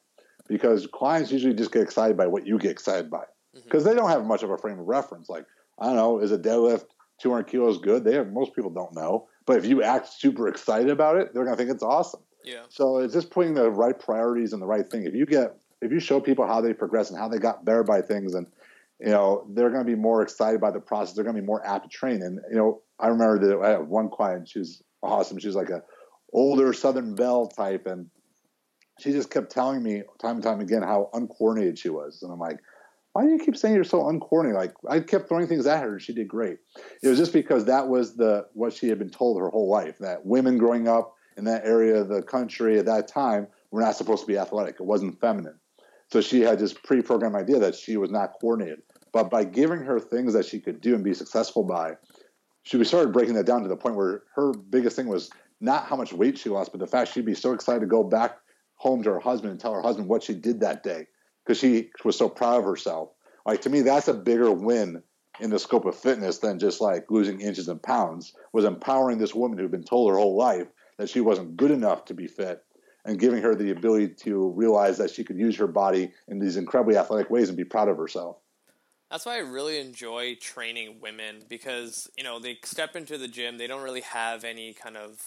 because 0.48 0.88
clients 0.94 1.32
usually 1.32 1.54
just 1.54 1.72
get 1.72 1.82
excited 1.82 2.18
by 2.18 2.28
what 2.28 2.46
you 2.46 2.58
get 2.58 2.72
excited 2.72 3.10
by 3.10 3.24
because 3.54 3.84
mm-hmm. 3.84 3.90
they 3.90 3.96
don't 3.96 4.10
have 4.10 4.26
much 4.26 4.44
of 4.44 4.50
a 4.50 4.58
frame 4.58 4.80
of 4.80 4.88
reference. 4.88 5.30
Like, 5.30 5.46
I 5.80 5.88
don't 5.88 5.96
know, 5.96 6.20
is 6.20 6.32
a 6.32 6.38
deadlift 6.38 6.86
200 7.22 7.44
kilos 7.44 7.78
good? 7.80 8.04
They 8.04 8.14
have, 8.16 8.32
most 8.32 8.56
people 8.56 8.72
don't 8.72 8.94
know. 8.94 9.28
But 9.46 9.58
if 9.58 9.66
you 9.66 9.82
act 9.82 10.08
super 10.08 10.48
excited 10.48 10.90
about 10.90 11.18
it, 11.18 11.34
they're 11.34 11.46
going 11.46 11.56
to 11.56 11.58
think 11.58 11.74
it's 11.74 11.84
awesome. 11.84 12.22
Yeah. 12.44 12.64
So 12.70 13.00
it's 13.00 13.14
just 13.14 13.30
putting 13.30 13.54
the 13.54 13.70
right 13.70 13.98
priorities 13.98 14.54
and 14.54 14.62
the 14.62 14.68
right 14.68 14.88
thing. 14.88 15.06
If 15.06 15.16
you 15.16 15.26
get, 15.26 15.58
if 15.82 15.92
you 15.92 16.00
show 16.00 16.20
people 16.20 16.46
how 16.46 16.62
they 16.62 16.74
progress 16.74 17.10
and 17.10 17.20
how 17.20 17.28
they 17.28 17.40
got 17.40 17.66
better 17.66 17.84
by 17.84 18.02
things 18.02 18.34
and, 18.34 18.48
you 19.00 19.10
know, 19.10 19.46
they're 19.50 19.70
going 19.70 19.86
to 19.86 19.90
be 19.90 20.00
more 20.00 20.22
excited 20.22 20.60
by 20.60 20.72
the 20.72 20.80
process. 20.80 21.16
They're 21.16 21.24
going 21.24 21.36
to 21.36 21.42
be 21.42 21.46
more 21.46 21.66
apt 21.66 21.90
to 21.90 21.90
train. 21.90 22.22
And, 22.24 22.40
you 22.50 22.58
know, 22.58 22.82
I 23.00 23.08
remember 23.08 23.48
that 23.48 23.62
I 23.62 23.70
had 23.72 23.88
one 23.88 24.10
client, 24.10 24.50
she's 24.50 24.82
awesome. 25.04 25.38
She's 25.40 25.56
like 25.56 25.70
a 25.70 25.84
older 26.34 26.74
Southern 26.74 27.16
Belle 27.16 27.48
type. 27.48 27.86
And 27.86 28.08
she 29.00 29.12
just 29.12 29.30
kept 29.30 29.52
telling 29.52 29.84
me 29.84 30.04
time 30.20 30.36
and 30.36 30.44
time 30.44 30.60
again 30.60 30.82
how 30.82 31.10
uncoordinated 31.14 31.78
she 31.80 31.90
was. 31.90 32.22
And 32.24 32.32
I'm 32.32 32.40
like, 32.40 32.60
why 33.14 33.24
do 33.24 33.30
you 33.30 33.40
keep 33.40 33.58
saying 33.58 33.74
you're 33.74 33.84
so 33.84 34.08
uncoordinated? 34.10 34.60
Like 34.60 34.74
I 34.90 35.00
kept 35.00 35.28
throwing 35.28 35.48
things 35.48 35.66
at 35.66 35.82
her 35.82 35.94
and 35.94 36.02
she 36.02 36.14
did 36.14 36.28
great. 36.28 36.58
It 37.02 37.08
was 37.08 37.18
just 37.18 37.34
because 37.34 37.66
that 37.66 37.88
was 37.88 38.16
the 38.16 38.46
what 38.54 38.74
she 38.74 38.90
had 38.90 39.00
been 39.00 39.10
told 39.10 39.40
her 39.40 39.50
whole 39.50 39.70
life 39.70 39.98
that 40.00 40.26
women 40.26 40.58
growing 40.58 40.88
up 40.88 41.16
in 41.36 41.46
that 41.46 41.66
area 41.66 42.02
of 42.02 42.10
the 42.10 42.22
country 42.22 42.78
at 42.80 42.86
that 42.86 43.08
time 43.08 43.48
were 43.72 43.82
not 43.82 43.96
supposed 43.96 44.22
to 44.22 44.28
be 44.28 44.38
athletic. 44.38 44.76
It 44.76 44.86
wasn't 44.86 45.20
feminine. 45.20 45.60
So 46.12 46.22
she 46.22 46.42
had 46.42 46.60
this 46.60 46.74
pre-programmed 46.74 47.36
idea 47.36 47.60
that 47.60 47.76
she 47.76 47.98
was 47.98 48.12
not 48.12 48.34
coordinated. 48.40 48.82
But 49.12 49.30
by 49.30 49.44
giving 49.44 49.80
her 49.80 50.00
things 50.00 50.34
that 50.34 50.46
she 50.46 50.60
could 50.60 50.80
do 50.80 50.96
and 50.96 51.04
be 51.04 51.14
successful 51.14 51.64
by, 51.64 51.98
she 52.64 52.84
started 52.84 53.14
breaking 53.14 53.36
that 53.36 53.46
down 53.46 53.64
to 53.64 53.68
the 53.68 53.76
point 53.76 53.96
where 53.96 54.24
her 54.36 54.54
biggest 54.54 54.96
thing 54.96 55.08
was 55.08 55.30
not 55.60 55.86
how 55.86 55.96
much 55.96 56.14
weight 56.14 56.38
she 56.38 56.50
lost, 56.50 56.72
but 56.72 56.80
the 56.80 56.88
fact 56.88 57.14
she'd 57.14 57.26
be 57.26 57.34
so 57.34 57.54
excited 57.54 57.80
to 57.80 57.88
go 57.88 58.04
back 58.04 58.38
home 58.78 59.04
to 59.04 59.12
her 59.12 59.20
husband 59.20 59.52
and 59.52 59.60
tell 59.60 59.74
her 59.74 59.82
husband 59.82 60.08
what 60.08 60.24
she 60.24 60.34
did 60.34 60.62
that 60.62 60.84
day 60.84 61.08
because 61.44 61.60
she 61.60 61.90
was 62.04 62.18
so 62.18 62.30
proud 62.30 62.60
of 62.60 62.66
herself. 62.66 63.10
Like 63.46 63.62
to 63.62 63.70
me, 63.70 63.82
that's 63.82 64.08
a 64.08 64.14
bigger 64.14 64.52
win 64.52 65.04
in 65.40 65.50
the 65.50 65.60
scope 65.60 65.86
of 65.86 65.96
fitness 65.96 66.40
than 66.40 66.60
just 66.60 66.82
like 66.82 67.12
losing 67.12 67.42
inches 67.42 67.68
and 67.68 67.82
pounds. 67.82 68.34
Was 68.54 68.66
empowering 68.66 69.18
this 69.18 69.36
woman 69.36 69.58
who'd 69.58 69.72
been 69.72 69.84
told 69.84 70.12
her 70.12 70.18
whole 70.18 70.36
life 70.36 70.68
that 70.98 71.10
she 71.10 71.22
wasn't 71.22 71.58
good 71.58 71.72
enough 71.72 72.06
to 72.06 72.14
be 72.14 72.28
fit 72.28 72.64
and 73.06 73.20
giving 73.20 73.42
her 73.42 73.56
the 73.56 73.72
ability 73.72 74.10
to 74.10 74.50
realize 74.50 74.98
that 74.98 75.12
she 75.12 75.24
could 75.24 75.38
use 75.38 75.56
her 75.58 75.68
body 75.68 76.12
in 76.28 76.40
these 76.40 76.58
incredibly 76.58 76.98
athletic 76.98 77.30
ways 77.30 77.48
and 77.48 77.58
be 77.58 77.64
proud 77.64 77.88
of 77.88 77.98
herself. 77.98 78.38
That's 79.10 79.26
why 79.26 79.36
I 79.36 79.40
really 79.40 79.80
enjoy 79.80 80.36
training 80.36 80.98
women 81.00 81.44
because, 81.48 82.10
you 82.18 82.24
know, 82.26 82.40
they 82.40 82.58
step 82.66 82.98
into 82.98 83.18
the 83.18 83.30
gym, 83.30 83.58
they 83.58 83.68
don't 83.68 83.84
really 83.84 84.02
have 84.02 84.44
any 84.44 84.74
kind 84.74 84.98
of, 84.98 85.22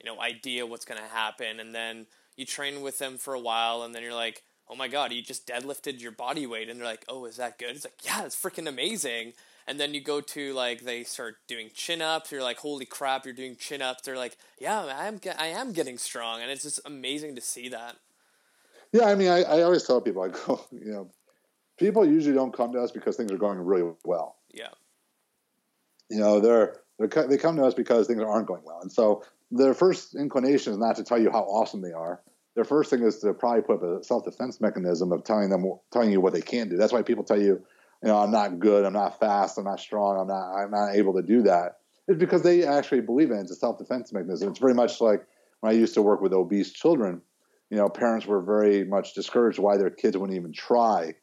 you 0.00 0.08
know, 0.08 0.20
idea 0.20 0.64
what's 0.64 0.84
going 0.84 1.00
to 1.00 1.08
happen 1.08 1.58
and 1.58 1.74
then 1.74 2.06
you 2.36 2.44
train 2.44 2.82
with 2.82 2.98
them 2.98 3.18
for 3.18 3.34
a 3.34 3.40
while, 3.40 3.82
and 3.82 3.94
then 3.94 4.02
you're 4.02 4.14
like, 4.14 4.42
oh 4.68 4.74
my 4.74 4.88
god, 4.88 5.12
you 5.12 5.22
just 5.22 5.46
deadlifted 5.46 6.00
your 6.00 6.12
body 6.12 6.46
weight, 6.46 6.68
and 6.68 6.78
they're 6.78 6.86
like, 6.86 7.04
oh, 7.08 7.24
is 7.26 7.36
that 7.36 7.58
good? 7.58 7.70
It's 7.70 7.84
like, 7.84 7.98
yeah, 8.02 8.24
it's 8.24 8.40
freaking 8.40 8.68
amazing. 8.68 9.34
And 9.66 9.80
then 9.80 9.94
you 9.94 10.02
go 10.02 10.20
to 10.20 10.52
like 10.52 10.82
they 10.82 11.04
start 11.04 11.36
doing 11.48 11.70
chin 11.74 12.02
ups. 12.02 12.30
You're 12.30 12.42
like, 12.42 12.58
holy 12.58 12.84
crap, 12.84 13.24
you're 13.24 13.34
doing 13.34 13.56
chin 13.56 13.80
ups. 13.80 14.02
They're 14.02 14.16
like, 14.16 14.36
yeah, 14.60 14.84
I 14.84 15.06
am, 15.06 15.20
I 15.38 15.46
am 15.46 15.72
getting 15.72 15.98
strong, 15.98 16.42
and 16.42 16.50
it's 16.50 16.62
just 16.62 16.80
amazing 16.84 17.34
to 17.36 17.40
see 17.40 17.68
that. 17.70 17.96
Yeah, 18.92 19.06
I 19.06 19.14
mean, 19.14 19.28
I, 19.28 19.42
I 19.42 19.62
always 19.62 19.82
tell 19.84 20.00
people, 20.00 20.22
I 20.22 20.28
go, 20.28 20.64
you 20.72 20.92
know, 20.92 21.10
people 21.78 22.06
usually 22.06 22.34
don't 22.34 22.52
come 22.52 22.72
to 22.72 22.80
us 22.80 22.92
because 22.92 23.16
things 23.16 23.32
are 23.32 23.38
going 23.38 23.58
really 23.58 23.90
well. 24.04 24.36
Yeah. 24.52 24.68
You 26.10 26.18
know, 26.18 26.38
they're, 26.38 26.76
they're 26.98 27.26
they 27.26 27.38
come 27.38 27.56
to 27.56 27.64
us 27.64 27.74
because 27.74 28.06
things 28.06 28.22
aren't 28.22 28.46
going 28.46 28.62
well, 28.64 28.80
and 28.82 28.92
so 28.92 29.24
their 29.50 29.74
first 29.74 30.14
inclination 30.14 30.72
is 30.72 30.78
not 30.78 30.96
to 30.96 31.04
tell 31.04 31.20
you 31.20 31.30
how 31.30 31.42
awesome 31.42 31.80
they 31.82 31.92
are. 31.92 32.22
Their 32.54 32.64
first 32.64 32.90
thing 32.90 33.02
is 33.02 33.18
to 33.20 33.34
probably 33.34 33.62
put 33.62 33.76
up 33.76 33.82
a 33.82 34.04
self 34.04 34.24
defense 34.24 34.60
mechanism 34.60 35.12
of 35.12 35.24
telling 35.24 35.50
them 35.50 35.64
telling 35.92 36.10
you 36.10 36.20
what 36.20 36.32
they 36.32 36.40
can't 36.40 36.70
do. 36.70 36.76
That's 36.76 36.92
why 36.92 37.02
people 37.02 37.24
tell 37.24 37.40
you, 37.40 37.64
you 38.02 38.08
know, 38.08 38.18
I'm 38.18 38.30
not 38.30 38.58
good, 38.58 38.84
I'm 38.84 38.92
not 38.92 39.18
fast, 39.18 39.58
I'm 39.58 39.64
not 39.64 39.80
strong, 39.80 40.18
I'm 40.18 40.28
not 40.28 40.54
I'm 40.54 40.70
not 40.70 40.94
able 40.94 41.14
to 41.14 41.22
do 41.22 41.42
that. 41.42 41.78
It's 42.06 42.18
because 42.18 42.42
they 42.42 42.64
actually 42.64 43.00
believe 43.00 43.30
in 43.30 43.38
it. 43.38 43.42
It's 43.42 43.50
a 43.50 43.56
self 43.56 43.78
defense 43.78 44.12
mechanism. 44.12 44.50
It's 44.50 44.58
very 44.58 44.74
much 44.74 45.00
like 45.00 45.26
when 45.60 45.72
I 45.72 45.76
used 45.76 45.94
to 45.94 46.02
work 46.02 46.20
with 46.20 46.32
obese 46.32 46.72
children. 46.72 47.22
You 47.70 47.78
know, 47.78 47.88
parents 47.88 48.26
were 48.26 48.42
very 48.42 48.84
much 48.84 49.14
discouraged 49.14 49.58
why 49.58 49.76
their 49.76 49.90
kids 49.90 50.16
wouldn't 50.16 50.38
even 50.38 50.52
try 50.52 51.14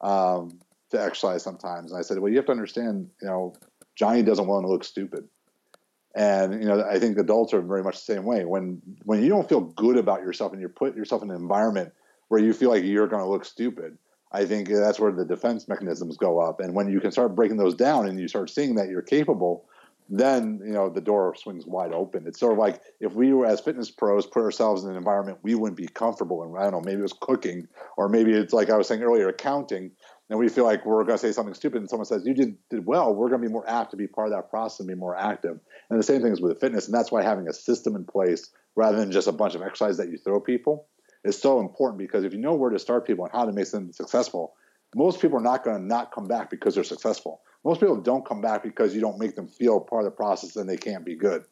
um, 0.00 0.58
to 0.90 1.00
exercise 1.00 1.42
sometimes. 1.42 1.92
And 1.92 1.98
I 1.98 2.02
said, 2.02 2.18
well, 2.18 2.30
you 2.30 2.38
have 2.38 2.46
to 2.46 2.52
understand, 2.52 3.08
you 3.20 3.28
know, 3.28 3.54
Johnny 3.94 4.22
doesn't 4.22 4.46
want 4.46 4.64
to 4.64 4.68
look 4.68 4.84
stupid. 4.84 5.28
And 6.14 6.62
you 6.62 6.68
know, 6.68 6.84
I 6.84 6.98
think 6.98 7.16
adults 7.18 7.54
are 7.54 7.62
very 7.62 7.82
much 7.82 7.94
the 7.94 8.12
same 8.12 8.24
way. 8.24 8.44
When 8.44 8.82
when 9.04 9.22
you 9.22 9.28
don't 9.28 9.48
feel 9.48 9.60
good 9.60 9.96
about 9.96 10.20
yourself 10.20 10.52
and 10.52 10.60
you 10.60 10.68
put 10.68 10.96
yourself 10.96 11.22
in 11.22 11.30
an 11.30 11.36
environment 11.36 11.92
where 12.28 12.40
you 12.40 12.52
feel 12.52 12.70
like 12.70 12.84
you're 12.84 13.06
going 13.06 13.22
to 13.22 13.28
look 13.28 13.44
stupid, 13.44 13.96
I 14.30 14.44
think 14.44 14.68
that's 14.68 15.00
where 15.00 15.12
the 15.12 15.24
defense 15.24 15.68
mechanisms 15.68 16.16
go 16.16 16.40
up. 16.40 16.60
And 16.60 16.74
when 16.74 16.88
you 16.88 17.00
can 17.00 17.12
start 17.12 17.34
breaking 17.34 17.56
those 17.56 17.74
down 17.74 18.08
and 18.08 18.18
you 18.20 18.28
start 18.28 18.50
seeing 18.50 18.74
that 18.74 18.88
you're 18.88 19.02
capable, 19.02 19.66
then 20.10 20.60
you 20.64 20.72
know 20.72 20.90
the 20.90 21.00
door 21.00 21.34
swings 21.34 21.64
wide 21.64 21.92
open. 21.92 22.26
It's 22.26 22.38
sort 22.38 22.52
of 22.52 22.58
like 22.58 22.82
if 23.00 23.14
we 23.14 23.32
were 23.32 23.46
as 23.46 23.60
fitness 23.60 23.90
pros 23.90 24.26
put 24.26 24.42
ourselves 24.42 24.84
in 24.84 24.90
an 24.90 24.96
environment 24.96 25.38
we 25.42 25.54
wouldn't 25.54 25.78
be 25.78 25.88
comfortable 25.88 26.44
in. 26.44 26.54
I 26.58 26.64
don't 26.64 26.72
know, 26.72 26.80
maybe 26.82 26.98
it 26.98 27.02
was 27.02 27.14
cooking, 27.18 27.68
or 27.96 28.10
maybe 28.10 28.32
it's 28.32 28.52
like 28.52 28.68
I 28.68 28.76
was 28.76 28.86
saying 28.86 29.02
earlier, 29.02 29.28
accounting 29.28 29.92
and 30.32 30.38
we 30.38 30.48
feel 30.48 30.64
like 30.64 30.86
we're 30.86 31.04
going 31.04 31.18
to 31.18 31.18
say 31.18 31.30
something 31.30 31.52
stupid 31.52 31.82
and 31.82 31.90
someone 31.90 32.06
says 32.06 32.24
you 32.24 32.32
did, 32.32 32.56
did 32.70 32.86
well 32.86 33.14
we're 33.14 33.28
going 33.28 33.42
to 33.42 33.46
be 33.46 33.52
more 33.52 33.68
apt 33.68 33.90
to 33.90 33.98
be 33.98 34.06
part 34.06 34.28
of 34.28 34.32
that 34.32 34.48
process 34.48 34.80
and 34.80 34.88
be 34.88 34.94
more 34.94 35.14
active 35.14 35.60
and 35.90 35.98
the 35.98 36.02
same 36.02 36.22
thing 36.22 36.32
is 36.32 36.40
with 36.40 36.60
fitness 36.60 36.86
and 36.86 36.94
that's 36.94 37.12
why 37.12 37.22
having 37.22 37.48
a 37.48 37.52
system 37.52 37.96
in 37.96 38.04
place 38.04 38.50
rather 38.76 38.98
than 38.98 39.12
just 39.12 39.28
a 39.28 39.32
bunch 39.32 39.54
of 39.54 39.62
exercise 39.62 39.96
that 39.96 40.10
you 40.10 40.18
throw 40.18 40.40
people 40.40 40.86
is 41.24 41.40
so 41.40 41.60
important 41.60 41.98
because 41.98 42.24
if 42.24 42.32
you 42.32 42.38
know 42.38 42.54
where 42.54 42.70
to 42.70 42.78
start 42.78 43.06
people 43.06 43.24
and 43.24 43.32
how 43.32 43.44
to 43.44 43.52
make 43.52 43.70
them 43.70 43.92
successful 43.92 44.54
most 44.94 45.20
people 45.20 45.38
are 45.38 45.42
not 45.42 45.64
going 45.64 45.76
to 45.76 45.82
not 45.82 46.12
come 46.12 46.26
back 46.26 46.50
because 46.50 46.74
they're 46.74 46.84
successful. 46.84 47.40
Most 47.64 47.80
people 47.80 47.96
don't 47.96 48.26
come 48.26 48.40
back 48.40 48.62
because 48.62 48.94
you 48.94 49.00
don't 49.00 49.18
make 49.18 49.36
them 49.36 49.48
feel 49.48 49.80
part 49.80 50.04
of 50.04 50.06
the 50.06 50.16
process 50.16 50.56
and 50.56 50.68
they 50.68 50.76
can't 50.76 51.04
be 51.04 51.14
good. 51.14 51.44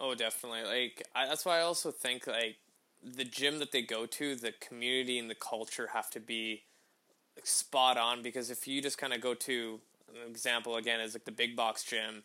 Oh 0.00 0.14
definitely. 0.14 0.64
Like 0.64 1.06
I, 1.14 1.26
that's 1.26 1.44
why 1.44 1.58
i 1.58 1.62
also 1.62 1.90
think 1.90 2.26
like 2.26 2.56
the 3.02 3.24
gym 3.24 3.58
that 3.58 3.72
they 3.72 3.82
go 3.82 4.06
to 4.06 4.34
the 4.34 4.52
community 4.60 5.18
and 5.18 5.30
the 5.30 5.34
culture 5.34 5.90
have 5.92 6.10
to 6.10 6.20
be 6.20 6.62
spot 7.44 7.96
on 7.96 8.22
because 8.22 8.50
if 8.50 8.66
you 8.66 8.82
just 8.82 8.98
kind 8.98 9.12
of 9.12 9.20
go 9.20 9.34
to 9.34 9.80
an 10.08 10.30
example 10.30 10.76
again 10.76 11.00
is 11.00 11.14
like 11.14 11.24
the 11.24 11.32
big 11.32 11.56
box 11.56 11.84
gym 11.84 12.22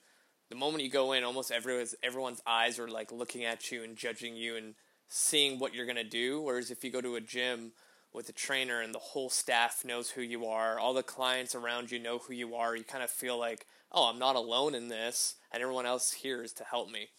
the 0.49 0.55
moment 0.55 0.83
you 0.83 0.89
go 0.89 1.13
in 1.13 1.23
almost 1.23 1.51
everyone's 1.51 1.95
everyone's 2.03 2.41
eyes 2.47 2.79
are 2.79 2.87
like 2.87 3.11
looking 3.11 3.45
at 3.45 3.71
you 3.71 3.83
and 3.83 3.97
judging 3.97 4.35
you 4.35 4.55
and 4.55 4.75
seeing 5.09 5.59
what 5.59 5.73
you're 5.73 5.85
going 5.85 5.95
to 5.95 6.03
do 6.03 6.41
whereas 6.41 6.71
if 6.71 6.83
you 6.83 6.91
go 6.91 7.01
to 7.01 7.15
a 7.15 7.21
gym 7.21 7.71
with 8.17 8.29
a 8.29 8.33
trainer 8.33 8.81
and 8.81 8.93
the 8.93 8.99
whole 8.99 9.29
staff 9.29 9.83
knows 9.85 10.09
who 10.09 10.21
you 10.21 10.45
are, 10.47 10.79
all 10.79 10.93
the 10.93 11.03
clients 11.03 11.55
around 11.55 11.91
you 11.91 11.99
know 11.99 12.17
who 12.17 12.33
you 12.33 12.55
are, 12.55 12.75
you 12.75 12.83
kind 12.83 13.03
of 13.03 13.11
feel 13.11 13.37
like, 13.37 13.67
oh, 13.91 14.09
I'm 14.09 14.19
not 14.19 14.35
alone 14.35 14.75
in 14.75 14.87
this, 14.87 15.35
and 15.51 15.61
everyone 15.61 15.85
else 15.85 16.11
here 16.11 16.41
is 16.41 16.51
to 16.53 16.63
help 16.63 16.89
me. 16.89 17.09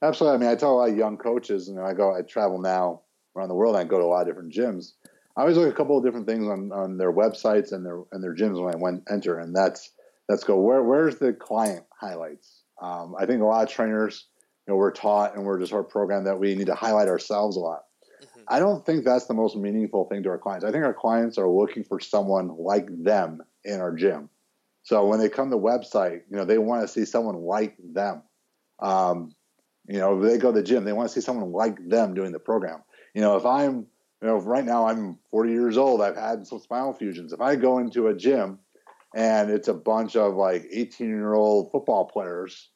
Absolutely. 0.00 0.36
I 0.36 0.40
mean, 0.40 0.48
I 0.48 0.54
tell 0.54 0.74
a 0.74 0.78
lot 0.78 0.88
of 0.88 0.96
young 0.96 1.18
coaches, 1.18 1.68
and 1.68 1.78
I 1.78 1.92
go, 1.92 2.16
I 2.16 2.22
travel 2.22 2.58
now 2.58 3.02
around 3.36 3.48
the 3.48 3.54
world, 3.54 3.76
and 3.76 3.84
I 3.84 3.88
go 3.88 3.98
to 3.98 4.04
a 4.04 4.06
lot 4.06 4.22
of 4.22 4.28
different 4.28 4.52
gyms. 4.52 4.92
I 5.36 5.42
always 5.42 5.56
look 5.56 5.66
at 5.66 5.74
a 5.74 5.76
couple 5.76 5.98
of 5.98 6.04
different 6.04 6.26
things 6.26 6.48
on, 6.48 6.72
on 6.72 6.96
their 6.96 7.12
websites 7.12 7.72
and 7.72 7.86
their 7.86 8.00
and 8.10 8.24
their 8.24 8.34
gyms 8.34 8.60
when 8.60 8.74
I 8.74 8.78
went 8.78 9.04
enter, 9.10 9.38
and 9.38 9.54
that's 9.54 9.92
let's 10.28 10.44
go 10.44 10.58
where 10.58 10.82
where's 10.82 11.16
the 11.16 11.32
client 11.32 11.84
highlights. 11.98 12.62
Um, 12.80 13.14
I 13.18 13.26
think 13.26 13.42
a 13.42 13.44
lot 13.44 13.64
of 13.64 13.70
trainers, 13.72 14.26
you 14.66 14.72
know, 14.72 14.76
we're 14.76 14.92
taught 14.92 15.34
and 15.34 15.44
we're 15.44 15.58
just 15.58 15.72
our 15.72 15.82
program 15.82 16.24
that 16.24 16.38
we 16.38 16.54
need 16.54 16.66
to 16.66 16.74
highlight 16.74 17.08
ourselves 17.08 17.56
a 17.56 17.60
lot. 17.60 17.84
Mm-hmm. 18.22 18.40
I 18.48 18.58
don't 18.58 18.84
think 18.84 19.04
that's 19.04 19.26
the 19.26 19.34
most 19.34 19.56
meaningful 19.56 20.04
thing 20.04 20.22
to 20.22 20.28
our 20.28 20.38
clients. 20.38 20.64
I 20.64 20.70
think 20.70 20.84
our 20.84 20.94
clients 20.94 21.38
are 21.38 21.48
looking 21.48 21.82
for 21.82 21.98
someone 21.98 22.56
like 22.56 22.88
them 23.02 23.40
in 23.64 23.80
our 23.80 23.94
gym. 23.94 24.28
So 24.82 25.06
when 25.06 25.18
they 25.18 25.28
come 25.28 25.50
to 25.50 25.56
the 25.56 25.60
website, 25.60 26.22
you 26.30 26.36
know, 26.36 26.44
they 26.44 26.58
want 26.58 26.82
to 26.82 26.88
see 26.88 27.04
someone 27.04 27.36
like 27.36 27.76
them. 27.78 28.22
Um, 28.78 29.34
you 29.86 29.98
know, 29.98 30.20
they 30.20 30.38
go 30.38 30.52
to 30.52 30.60
the 30.60 30.66
gym, 30.66 30.84
they 30.84 30.92
want 30.92 31.08
to 31.08 31.14
see 31.14 31.24
someone 31.24 31.52
like 31.52 31.76
them 31.88 32.14
doing 32.14 32.32
the 32.32 32.38
program. 32.38 32.82
You 33.14 33.22
know, 33.22 33.36
if 33.36 33.44
I'm, 33.44 33.86
you 34.22 34.28
know, 34.28 34.36
right 34.36 34.64
now 34.64 34.86
I'm 34.86 35.18
40 35.30 35.52
years 35.52 35.76
old, 35.76 36.00
I've 36.00 36.16
had 36.16 36.46
some 36.46 36.60
spinal 36.60 36.92
fusions. 36.92 37.32
If 37.32 37.40
I 37.40 37.56
go 37.56 37.78
into 37.78 38.08
a 38.08 38.14
gym 38.14 38.58
and 39.14 39.50
it's 39.50 39.68
a 39.68 39.74
bunch 39.74 40.16
of 40.16 40.34
like 40.34 40.66
18 40.70 41.08
year 41.08 41.34
old 41.34 41.70
football 41.70 42.04
players, 42.06 42.70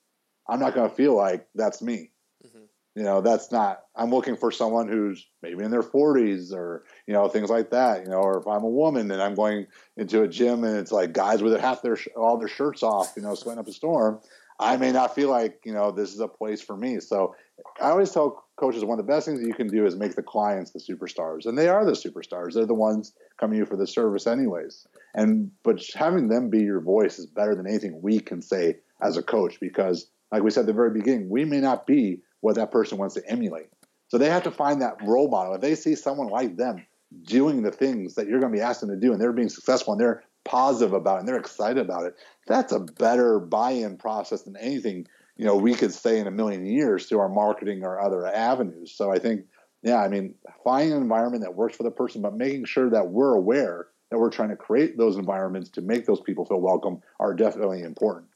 I'm 0.49 0.61
not 0.61 0.75
going 0.75 0.89
to 0.89 0.95
feel 0.95 1.15
like 1.15 1.47
that's 1.55 1.83
me. 1.83 2.11
Mm-hmm. 2.47 2.65
You 2.95 3.03
know, 3.05 3.21
that's 3.21 3.53
not, 3.53 3.83
I'm 3.97 4.11
looking 4.11 4.37
for 4.37 4.51
someone 4.51 4.89
who's 4.89 5.27
maybe 5.43 5.65
in 5.65 5.71
their 5.71 5.83
40s 5.83 6.53
or, 6.53 6.85
you 7.07 7.15
know, 7.15 7.29
things 7.29 7.51
like 7.51 7.71
that. 7.71 8.03
You 8.05 8.11
know, 8.11 8.19
or 8.19 8.39
if 8.39 8.47
I'm 8.47 8.65
a 8.65 8.69
woman 8.69 9.11
and 9.11 9.23
I'm 9.23 9.35
going 9.35 9.67
into 9.97 10.23
a 10.23 10.29
gym 10.29 10.65
and 10.65 10.77
it's 10.77 10.93
like 10.93 11.13
guys 11.13 11.43
with 11.43 11.59
half 11.61 11.83
their, 11.83 11.99
all 12.17 12.39
their 12.39 12.49
shirts 12.49 12.83
off, 12.83 13.13
you 13.17 13.23
know, 13.23 13.35
sweating 13.35 13.61
up 13.61 13.69
a 13.69 13.73
storm, 13.73 14.21
I 14.59 14.77
may 14.77 14.93
not 14.93 15.15
feel 15.15 15.31
like, 15.31 15.61
you 15.65 15.73
know, 15.73 15.91
this 15.91 16.13
is 16.13 16.21
a 16.21 16.29
place 16.29 16.61
for 16.61 16.77
me. 16.77 17.01
So 17.01 17.35
I 17.81 17.91
always 17.91 18.11
tell 18.11 18.45
coaches 18.57 18.85
one 18.85 18.99
of 18.99 19.07
the 19.07 19.13
best 19.13 19.27
things 19.27 19.41
that 19.41 19.47
you 19.47 19.55
can 19.55 19.69
do 19.69 19.87
is 19.87 19.97
make 19.97 20.15
the 20.15 20.23
clients 20.23 20.71
the 20.71 20.79
superstars. 20.79 21.47
And 21.47 21.57
they 21.59 21.69
are 21.69 21.85
the 21.85 21.93
superstars. 21.93 22.55
They're 22.55 22.67
the 22.67 22.75
ones 22.75 23.13
coming 23.39 23.55
to 23.55 23.59
you 23.59 23.67
for 23.67 23.77
the 23.77 23.87
service 23.87 24.27
anyways. 24.27 24.87
And 25.15 25.51
but 25.63 25.83
having 25.95 26.29
them 26.29 26.51
be 26.51 26.61
your 26.61 26.81
voice 26.81 27.19
is 27.19 27.27
better 27.27 27.55
than 27.55 27.67
anything 27.67 28.01
we 28.03 28.21
can 28.21 28.43
say 28.43 28.77
as 29.01 29.17
a 29.17 29.23
coach 29.23 29.59
because 29.61 30.07
like 30.31 30.43
we 30.43 30.51
said 30.51 30.61
at 30.61 30.67
the 30.67 30.73
very 30.73 30.91
beginning, 30.91 31.29
we 31.29 31.45
may 31.45 31.61
not 31.61 31.87
be 31.87 32.21
what 32.41 32.55
that 32.57 32.71
person 32.71 32.99
wants 32.99 33.15
to 33.15 33.29
emulate. 33.29 33.69
So 34.09 34.19
they 34.19 34.31
have 34.31 34.45
to 34.45 34.51
find 34.51 34.81
that 34.81 35.03
role 35.03 35.29
model. 35.29 35.55
If 35.55 35.61
they 35.61 35.75
see 35.75 35.95
someone 35.95 36.29
like 36.29 36.57
them 36.57 36.87
doing 37.25 37.63
the 37.63 37.71
things 37.71 38.15
that 38.15 38.27
you're 38.27 38.41
going 38.41 38.53
to 38.53 38.57
be 38.57 38.63
asking 38.63 38.89
them 38.89 39.01
to 39.01 39.07
do 39.07 39.13
and 39.13 39.21
they're 39.21 39.33
being 39.33 39.49
successful 39.49 39.93
and 39.93 40.01
they're 40.01 40.23
positive 40.45 40.93
about 40.93 41.17
it 41.17 41.19
and 41.21 41.29
they're 41.29 41.37
excited 41.37 41.85
about 41.85 42.05
it, 42.07 42.15
that's 42.47 42.73
a 42.73 42.81
better 42.81 43.39
buy-in 43.39 43.97
process 43.97 44.43
than 44.43 44.57
anything 44.57 45.07
you 45.43 45.49
know 45.49 45.57
we 45.57 45.75
could 45.75 45.93
say 45.93 46.21
in 46.21 46.29
a 46.29 46.31
million 46.31 46.65
years 46.65 47.07
through 47.07 47.19
our 47.19 47.29
marketing 47.29 47.83
or 47.83 48.01
other 48.01 48.25
avenues. 48.29 48.95
So 48.95 49.11
I 49.11 49.19
think, 49.19 49.47
yeah, 49.83 49.97
I 49.97 50.07
mean, 50.07 50.37
finding 50.63 50.93
an 50.93 51.03
environment 51.03 51.43
that 51.43 51.57
works 51.57 51.75
for 51.75 51.83
the 51.83 51.91
person, 51.91 52.23
but 52.23 52.37
making 52.37 52.65
sure 52.67 52.89
that 52.91 53.09
we're 53.09 53.35
aware 53.35 53.89
that 54.11 54.19
we're 54.19 54.31
trying 54.31 54.51
to 54.51 54.57
create 54.57 54.97
those 54.97 55.17
environments 55.17 55.69
to 55.71 55.81
make 55.81 56.07
those 56.07 56.21
people 56.21 56.45
feel 56.45 56.61
welcome 56.61 57.03
are 57.19 57.35
definitely 57.35 57.83
important. 57.83 58.29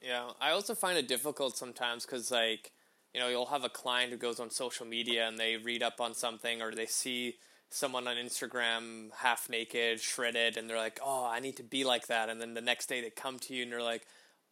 Yeah, 0.00 0.30
I 0.40 0.50
also 0.52 0.76
find 0.76 0.96
it 0.96 1.08
difficult 1.08 1.56
sometimes 1.56 2.06
because 2.06 2.30
like 2.30 2.70
you 3.12 3.18
know 3.18 3.26
you'll 3.26 3.46
have 3.46 3.64
a 3.64 3.68
client 3.68 4.12
who 4.12 4.16
goes 4.16 4.38
on 4.38 4.48
social 4.48 4.86
media 4.86 5.26
and 5.26 5.36
they 5.36 5.56
read 5.56 5.82
up 5.82 6.00
on 6.00 6.14
something 6.14 6.62
or 6.62 6.70
they 6.70 6.86
see 6.86 7.34
someone 7.68 8.06
on 8.06 8.14
Instagram 8.14 9.08
half 9.16 9.50
naked, 9.50 10.00
shredded, 10.00 10.56
and 10.56 10.70
they're 10.70 10.76
like, 10.76 11.00
"Oh, 11.04 11.26
I 11.26 11.40
need 11.40 11.56
to 11.56 11.64
be 11.64 11.82
like 11.82 12.06
that." 12.06 12.28
And 12.28 12.40
then 12.40 12.54
the 12.54 12.60
next 12.60 12.88
day 12.88 13.00
they 13.00 13.10
come 13.10 13.40
to 13.40 13.54
you 13.54 13.64
and 13.64 13.72
they're 13.72 13.82
like, 13.82 14.06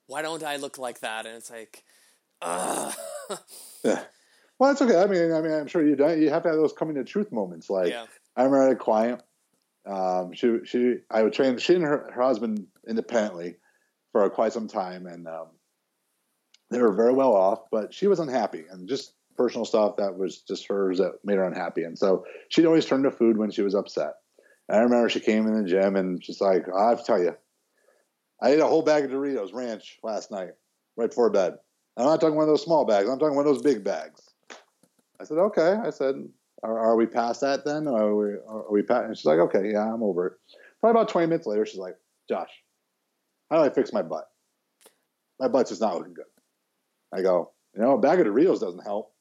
"Why 0.06 0.22
don't 0.22 0.42
I 0.42 0.56
look 0.56 0.78
like 0.78 1.00
that?" 1.00 1.26
And 1.26 1.36
it's 1.36 1.50
like, 1.50 1.84
ugh. 2.40 2.94
yeah. 3.84 4.02
Well, 4.58 4.70
that's 4.70 4.82
okay. 4.82 5.00
I 5.00 5.06
mean, 5.06 5.32
I 5.32 5.40
mean, 5.40 5.52
I'm 5.52 5.66
sure 5.66 5.86
you 5.86 5.96
don't. 5.96 6.20
You 6.20 6.30
have 6.30 6.42
to 6.44 6.50
have 6.50 6.58
those 6.58 6.72
coming 6.72 6.96
to 6.96 7.04
truth 7.04 7.32
moments. 7.32 7.68
Like, 7.68 7.90
yeah. 7.90 8.06
I 8.36 8.44
remember 8.44 8.68
a 8.68 8.76
client. 8.76 9.22
Um, 9.84 10.32
she 10.32 10.58
she 10.64 10.96
I 11.10 11.22
would 11.22 11.32
train 11.32 11.58
she 11.58 11.74
and 11.74 11.84
her, 11.84 12.10
her 12.14 12.22
husband 12.22 12.66
independently 12.86 13.56
for 14.12 14.28
quite 14.30 14.52
some 14.52 14.68
time, 14.68 15.06
and 15.06 15.26
um, 15.26 15.48
they 16.70 16.80
were 16.80 16.92
very 16.92 17.12
well 17.12 17.34
off, 17.34 17.70
but 17.70 17.92
she 17.92 18.06
was 18.06 18.20
unhappy 18.20 18.64
and 18.70 18.88
just 18.88 19.14
personal 19.36 19.64
stuff 19.64 19.96
that 19.96 20.16
was 20.16 20.42
just 20.42 20.66
hers 20.68 20.98
that 20.98 21.12
made 21.24 21.36
her 21.36 21.44
unhappy. 21.44 21.84
And 21.84 21.98
so 21.98 22.24
she'd 22.48 22.66
always 22.66 22.86
turn 22.86 23.02
to 23.02 23.10
food 23.10 23.36
when 23.36 23.50
she 23.50 23.62
was 23.62 23.74
upset. 23.74 24.14
And 24.68 24.78
I 24.78 24.82
remember 24.82 25.08
she 25.08 25.20
came 25.20 25.46
in 25.46 25.62
the 25.62 25.68
gym 25.68 25.96
and 25.96 26.22
she's 26.24 26.40
like, 26.40 26.64
I 26.74 26.90
have 26.90 27.00
to 27.00 27.04
tell 27.04 27.22
you, 27.22 27.36
I 28.42 28.50
ate 28.50 28.58
a 28.58 28.66
whole 28.66 28.82
bag 28.82 29.04
of 29.04 29.12
Doritos 29.12 29.54
Ranch 29.54 30.00
last 30.02 30.32
night, 30.32 30.50
right 30.96 31.08
before 31.08 31.30
bed. 31.30 31.54
I'm 31.96 32.06
not 32.06 32.20
talking 32.20 32.34
one 32.34 32.42
of 32.42 32.48
those 32.48 32.64
small 32.64 32.84
bags. 32.84 33.08
I'm 33.08 33.18
talking 33.18 33.36
one 33.36 33.46
of 33.46 33.54
those 33.54 33.62
big 33.62 33.84
bags. 33.84 34.20
I 35.20 35.24
said, 35.24 35.38
okay. 35.38 35.76
I 35.84 35.90
said, 35.90 36.16
are, 36.64 36.76
are 36.76 36.96
we 36.96 37.06
past 37.06 37.42
that 37.42 37.64
then? 37.64 37.86
Are 37.86 38.16
we, 38.16 38.32
are 38.48 38.72
we 38.72 38.82
past? 38.82 39.04
And 39.04 39.16
she's 39.16 39.24
like, 39.24 39.38
okay, 39.38 39.70
yeah, 39.72 39.84
I'm 39.84 40.02
over 40.02 40.26
it. 40.26 40.32
Probably 40.80 41.00
about 41.00 41.08
20 41.10 41.28
minutes 41.28 41.46
later, 41.46 41.64
she's 41.64 41.78
like, 41.78 41.94
Josh, 42.28 42.50
how 43.48 43.58
do 43.58 43.62
I 43.62 43.72
fix 43.72 43.92
my 43.92 44.02
butt? 44.02 44.28
My 45.38 45.46
butt's 45.46 45.70
just 45.70 45.80
not 45.80 45.94
looking 45.94 46.14
good. 46.14 46.24
I 47.14 47.22
go, 47.22 47.52
you 47.76 47.82
know, 47.82 47.92
a 47.92 47.98
bag 47.98 48.18
of 48.18 48.26
Doritos 48.26 48.58
doesn't 48.58 48.82
help. 48.82 49.12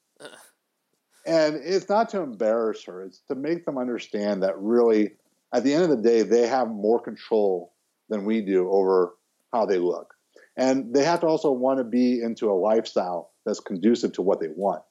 and 1.26 1.54
it's 1.62 1.88
not 1.88 2.08
to 2.08 2.22
embarrass 2.22 2.84
her, 2.86 3.04
it's 3.04 3.20
to 3.28 3.36
make 3.36 3.66
them 3.66 3.78
understand 3.78 4.42
that 4.42 4.58
really, 4.58 5.12
at 5.54 5.62
the 5.62 5.72
end 5.72 5.84
of 5.84 5.90
the 5.90 5.96
day, 5.96 6.22
they 6.22 6.48
have 6.48 6.68
more 6.68 7.00
control 7.00 7.71
than 8.12 8.26
we 8.26 8.42
do 8.42 8.70
over 8.70 9.14
how 9.52 9.64
they 9.64 9.78
look. 9.78 10.14
And 10.54 10.94
they 10.94 11.02
have 11.02 11.20
to 11.20 11.26
also 11.26 11.50
want 11.50 11.78
to 11.78 11.84
be 11.84 12.20
into 12.20 12.50
a 12.50 12.52
lifestyle 12.52 13.32
that's 13.46 13.58
conducive 13.58 14.12
to 14.12 14.22
what 14.22 14.38
they 14.38 14.48
want. 14.54 14.82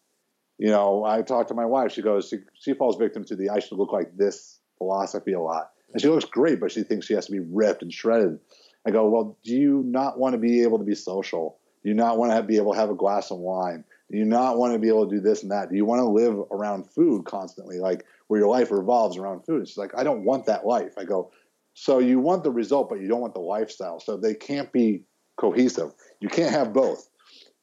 You 0.57 0.69
know, 0.69 1.03
I 1.05 1.21
talked 1.21 1.49
to 1.49 1.53
my 1.53 1.65
wife. 1.65 1.91
She 1.91 2.01
goes, 2.01 2.27
she, 2.27 2.37
she 2.59 2.73
falls 2.73 2.97
victim 2.97 3.23
to 3.25 3.35
the 3.35 3.51
I 3.51 3.59
should 3.59 3.77
look 3.77 3.93
like 3.93 4.17
this 4.17 4.59
philosophy 4.79 5.33
a 5.33 5.39
lot. 5.39 5.69
And 5.93 6.01
she 6.01 6.07
looks 6.07 6.25
great, 6.25 6.59
but 6.59 6.71
she 6.71 6.81
thinks 6.81 7.05
she 7.05 7.13
has 7.13 7.27
to 7.27 7.31
be 7.31 7.39
ripped 7.39 7.83
and 7.83 7.93
shredded. 7.93 8.39
I 8.85 8.91
go, 8.91 9.07
well, 9.09 9.37
do 9.43 9.55
you 9.55 9.83
not 9.85 10.17
want 10.17 10.33
to 10.33 10.39
be 10.39 10.63
able 10.63 10.79
to 10.79 10.83
be 10.83 10.95
social? 10.95 11.59
Do 11.83 11.89
you 11.89 11.95
not 11.95 12.17
want 12.17 12.31
to 12.31 12.41
be 12.41 12.57
able 12.57 12.73
to 12.73 12.79
have 12.79 12.89
a 12.89 12.95
glass 12.95 13.29
of 13.29 13.37
wine? 13.37 13.83
Do 14.09 14.17
you 14.17 14.25
not 14.25 14.57
want 14.57 14.73
to 14.73 14.79
be 14.79 14.87
able 14.87 15.07
to 15.07 15.15
do 15.15 15.21
this 15.21 15.43
and 15.43 15.51
that? 15.51 15.69
Do 15.69 15.75
you 15.75 15.85
want 15.85 15.99
to 15.99 16.05
live 16.05 16.37
around 16.51 16.89
food 16.89 17.25
constantly, 17.25 17.79
like 17.79 18.03
where 18.27 18.39
your 18.39 18.49
life 18.49 18.71
revolves 18.71 19.17
around 19.17 19.45
food? 19.45 19.59
And 19.59 19.67
she's 19.67 19.77
like, 19.77 19.93
I 19.95 20.03
don't 20.03 20.23
want 20.23 20.47
that 20.47 20.65
life. 20.65 20.93
I 20.97 21.05
go, 21.05 21.31
so 21.73 21.99
you 21.99 22.19
want 22.19 22.43
the 22.43 22.51
result, 22.51 22.89
but 22.89 22.99
you 22.99 23.07
don't 23.07 23.21
want 23.21 23.33
the 23.33 23.39
lifestyle. 23.39 23.99
So 23.99 24.17
they 24.17 24.33
can't 24.33 24.71
be 24.71 25.03
cohesive. 25.37 25.93
You 26.19 26.29
can't 26.29 26.51
have 26.51 26.73
both. 26.73 27.07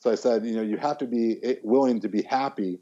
So 0.00 0.10
I 0.10 0.14
said, 0.14 0.44
you 0.46 0.56
know, 0.56 0.62
you 0.62 0.76
have 0.76 0.98
to 0.98 1.06
be 1.06 1.40
willing 1.62 2.00
to 2.00 2.08
be 2.08 2.22
happy, 2.22 2.80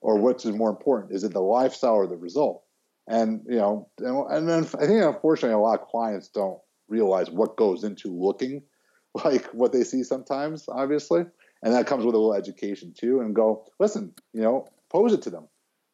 or 0.00 0.16
what's 0.16 0.44
more 0.44 0.70
important? 0.70 1.12
Is 1.12 1.24
it 1.24 1.32
the 1.32 1.40
lifestyle 1.40 1.94
or 1.94 2.06
the 2.06 2.16
result? 2.16 2.62
And 3.08 3.42
you 3.48 3.56
know, 3.56 3.88
and 3.98 4.48
then 4.48 4.64
I 4.64 4.86
think 4.86 5.02
unfortunately 5.02 5.54
a 5.54 5.58
lot 5.58 5.80
of 5.80 5.88
clients 5.88 6.28
don't 6.28 6.58
realize 6.88 7.30
what 7.30 7.56
goes 7.56 7.82
into 7.84 8.08
looking 8.08 8.62
like 9.24 9.46
what 9.46 9.72
they 9.72 9.84
see 9.84 10.04
sometimes, 10.04 10.66
obviously, 10.68 11.24
and 11.62 11.74
that 11.74 11.86
comes 11.86 12.04
with 12.04 12.14
a 12.14 12.18
little 12.18 12.34
education 12.34 12.94
too. 12.96 13.20
And 13.20 13.34
go, 13.34 13.66
listen, 13.78 14.14
you 14.32 14.42
know, 14.42 14.68
pose 14.90 15.12
it 15.12 15.22
to 15.22 15.30
them. 15.30 15.48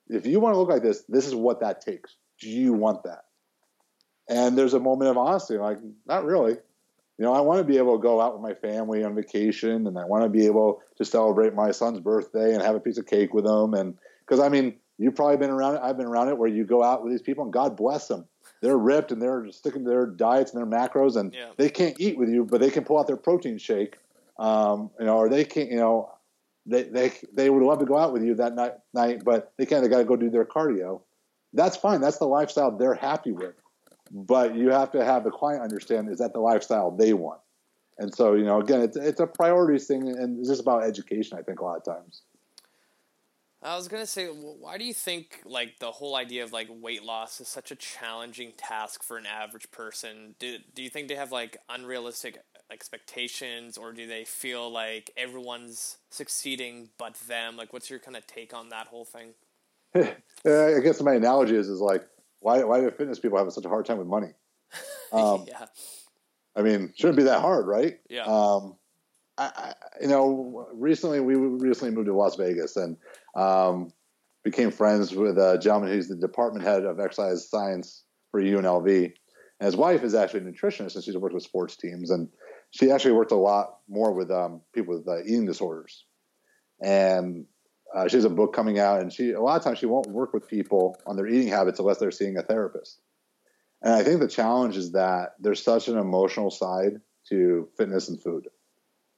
If 0.09 0.27
you 0.27 0.41
want 0.41 0.55
to 0.55 0.59
look 0.59 0.71
like 0.71 0.83
this, 0.83 1.05
this 1.09 1.27
is 1.27 1.35
what 1.35 1.61
that 1.61 1.81
takes. 1.81 2.17
Do 2.41 2.49
you 2.49 2.73
want 2.73 3.03
that? 3.05 3.25
And 4.29 4.57
there's 4.57 4.75
a 4.75 4.81
moment 4.81 5.11
of 5.11 5.17
honesty, 5.17 5.57
like, 5.57 5.79
not 6.07 6.25
really 6.25 6.59
you 7.19 7.25
know, 7.25 7.35
I 7.35 7.41
want 7.41 7.59
to 7.59 7.65
be 7.65 7.79
able 7.79 7.97
to 7.97 8.03
go 8.03 8.21
out 8.21 8.33
with 8.33 8.43
my 8.43 8.55
family 8.55 9.03
on 9.03 9.15
vacation, 9.15 9.89
and 9.89 9.99
I 9.99 10.05
want 10.05 10.23
to 10.23 10.29
be 10.29 10.47
able 10.47 10.81
to 10.97 11.05
celebrate 11.05 11.53
my 11.53 11.73
son's 11.73 11.99
birthday 11.99 12.55
and 12.55 12.63
have 12.63 12.77
a 12.77 12.81
piece 12.81 12.97
of 12.97 13.07
cake 13.07 13.35
with 13.35 13.45
them. 13.45 13.75
And 13.75 13.99
because 14.21 14.39
I 14.39 14.49
mean, 14.49 14.77
you've 14.99 15.17
probably 15.17 15.37
been 15.37 15.51
around 15.51 15.75
it. 15.75 15.81
I've 15.83 15.97
been 15.97 16.07
around 16.07 16.29
it 16.29 16.39
where 16.39 16.49
you 16.49 16.65
go 16.65 16.83
out 16.85 17.03
with 17.03 17.13
these 17.13 17.23
people, 17.23 17.43
and 17.43 17.53
God 17.53 17.77
bless 17.77 18.07
them. 18.07 18.25
They're 18.63 18.79
ripped 18.79 19.13
and 19.13 19.21
they're 19.21 19.51
sticking 19.51 19.85
to 19.85 19.91
their 19.91 20.07
diets 20.07 20.53
and 20.53 20.61
their 20.61 20.81
macros, 20.81 21.17
and 21.17 21.35
yeah. 21.35 21.51
they 21.57 21.69
can't 21.69 21.97
eat 21.99 22.17
with 22.17 22.29
you, 22.29 22.45
but 22.45 22.61
they 22.61 22.71
can 22.71 22.85
pull 22.85 22.99
out 22.99 23.09
their 23.09 23.17
protein 23.17 23.59
shake. 23.59 23.99
Um, 24.39 24.91
you 25.01 25.07
know, 25.07 25.17
or 25.17 25.29
they 25.29 25.45
can't. 25.45 25.71
You 25.71 25.79
know, 25.79 26.13
they 26.67 26.85
they 26.85 27.13
they 27.33 27.51
would 27.51 27.65
love 27.65 27.81
to 27.81 27.85
go 27.85 27.99
out 27.99 28.13
with 28.13 28.23
you 28.23 28.37
that 28.37 28.55
night, 28.55 28.75
night 28.95 29.25
but 29.25 29.53
they 29.57 29.67
can't. 29.67 29.83
They 29.83 29.89
got 29.89 29.99
to 29.99 30.05
go 30.05 30.15
do 30.15 30.31
their 30.31 30.45
cardio. 30.45 31.01
That's 31.53 31.77
fine. 31.77 32.01
That's 32.01 32.19
the 32.19 32.27
lifestyle 32.27 32.77
they're 32.77 32.95
happy 32.95 33.33
with 33.33 33.55
but 34.11 34.55
you 34.55 34.71
have 34.71 34.91
to 34.93 35.05
have 35.05 35.25
the 35.25 35.31
client 35.31 35.63
understand 35.63 36.11
is 36.11 36.19
that 36.19 36.33
the 36.33 36.41
lifestyle 36.41 36.91
they 36.91 37.13
want? 37.13 37.41
And 37.99 38.15
so 38.15 38.35
you 38.35 38.45
know 38.45 38.61
again 38.61 38.81
it's, 38.81 38.97
it's 38.97 39.21
a 39.21 39.27
priorities 39.27 39.87
thing 39.87 40.09
and 40.09 40.39
it's 40.39 40.49
just 40.49 40.61
about 40.61 40.85
education 40.85 41.37
i 41.37 41.43
think 41.43 41.61
a 41.61 41.65
lot 41.65 41.77
of 41.77 41.85
times. 41.85 42.23
I 43.61 43.75
was 43.75 43.89
going 43.89 44.03
to 44.03 44.07
say 44.07 44.27
why 44.27 44.79
do 44.79 44.85
you 44.85 44.95
think 44.95 45.41
like 45.45 45.81
the 45.81 45.91
whole 45.91 46.15
idea 46.15 46.45
of 46.45 46.53
like 46.53 46.69
weight 46.71 47.03
loss 47.03 47.41
is 47.41 47.49
such 47.49 47.73
a 47.73 47.77
challenging 47.77 48.53
task 48.57 49.03
for 49.03 49.17
an 49.17 49.27
average 49.27 49.71
person? 49.73 50.37
Do, 50.39 50.59
do 50.75 50.83
you 50.83 50.91
think 50.91 51.09
they 51.09 51.17
have 51.17 51.33
like 51.33 51.57
unrealistic 51.69 52.39
expectations 52.71 53.77
or 53.77 53.93
do 53.93 54.07
they 54.07 54.25
feel 54.25 54.71
like 54.71 55.11
everyone's 55.17 55.99
succeeding 56.11 56.91
but 56.99 57.15
them? 57.27 57.57
Like 57.57 57.73
what's 57.73 57.91
your 57.91 57.99
kind 57.99 58.17
of 58.17 58.29
take 58.29 58.55
on 58.55 58.69
that 58.69 58.87
whole 58.87 59.05
thing? 59.05 59.31
I 59.95 60.81
guess 60.81 61.03
my 61.03 61.15
analogy 61.15 61.57
is 61.57 61.69
is 61.69 61.81
like 61.81 62.07
why 62.41 62.63
why 62.65 62.81
do 62.81 62.91
fitness 62.91 63.19
people 63.19 63.39
have 63.39 63.53
such 63.53 63.65
a 63.65 63.69
hard 63.69 63.87
time 63.87 63.99
with 63.99 64.09
money? 64.09 64.33
Um, 65.11 65.47
yeah. 65.49 65.65
I 66.55 66.61
mean, 66.61 66.93
shouldn't 66.95 67.17
be 67.17 67.23
that 67.23 67.41
hard, 67.41 67.67
right? 67.67 67.99
Yeah. 68.11 68.25
Um, 68.25 68.77
I, 69.39 69.51
I, 69.57 69.73
you 70.03 70.09
know, 70.09 70.69
recently 70.75 71.21
we 71.21 71.35
recently 71.35 71.95
moved 71.95 72.09
to 72.09 72.15
Las 72.15 72.37
Vegas 72.37 72.77
and 72.77 72.99
um, 73.35 73.91
became 74.45 74.71
friends 74.71 75.15
with 75.15 75.39
a 75.39 75.59
gentleman 75.59 75.93
who's 75.93 76.09
the 76.09 76.17
department 76.17 76.67
head 76.67 76.85
of 76.85 77.01
exercise 77.01 77.49
science 77.49 78.05
for 78.31 78.43
UNLV. 78.43 79.05
And 79.61 79.67
his 79.67 79.77
wife 79.77 80.03
is 80.03 80.15
actually 80.15 80.41
a 80.41 80.45
nutritionist 80.45 80.95
and 80.95 81.05
she's 81.05 81.17
worked 81.17 81.35
with 81.35 81.43
sports 81.43 81.77
teams. 81.77 82.11
And 82.11 82.29
she 82.71 82.91
actually 82.91 83.13
worked 83.13 83.33
a 83.33 83.37
lot 83.37 83.79
more 83.89 84.13
with 84.13 84.31
um, 84.31 84.61
people 84.75 84.97
with 84.97 85.09
uh, 85.09 85.23
eating 85.23 85.47
disorders. 85.47 86.05
And 86.83 87.47
uh, 87.95 88.09
she 88.09 88.17
has 88.17 88.25
a 88.25 88.31
book 88.31 88.53
coming 88.53 88.79
out, 88.79 89.01
and 89.01 89.13
she 89.13 89.33
a 89.33 89.41
lot 89.41 89.57
of 89.57 89.65
times 89.65 89.79
she 89.79 89.87
won't 89.87 90.07
work 90.09 90.33
with 90.33 90.49
people 90.49 90.97
on 91.07 91.17
their 91.17 91.27
eating 91.27 91.49
habits 91.49 91.79
unless 91.79 91.99
they're 91.99 92.11
seeing 92.11 92.37
a 92.37 92.43
therapist. 92.43 93.01
And 93.83 93.95
I 93.95 94.03
think 94.03 94.21
the 94.21 94.29
challenge 94.29 94.77
is 94.77 94.93
that 94.93 95.35
there's 95.39 95.63
such 95.63 95.89
an 95.89 95.97
emotional 95.97 96.51
side 96.51 97.01
to 97.29 97.69
fitness 97.77 98.09
and 98.09 98.21
food. 98.21 98.49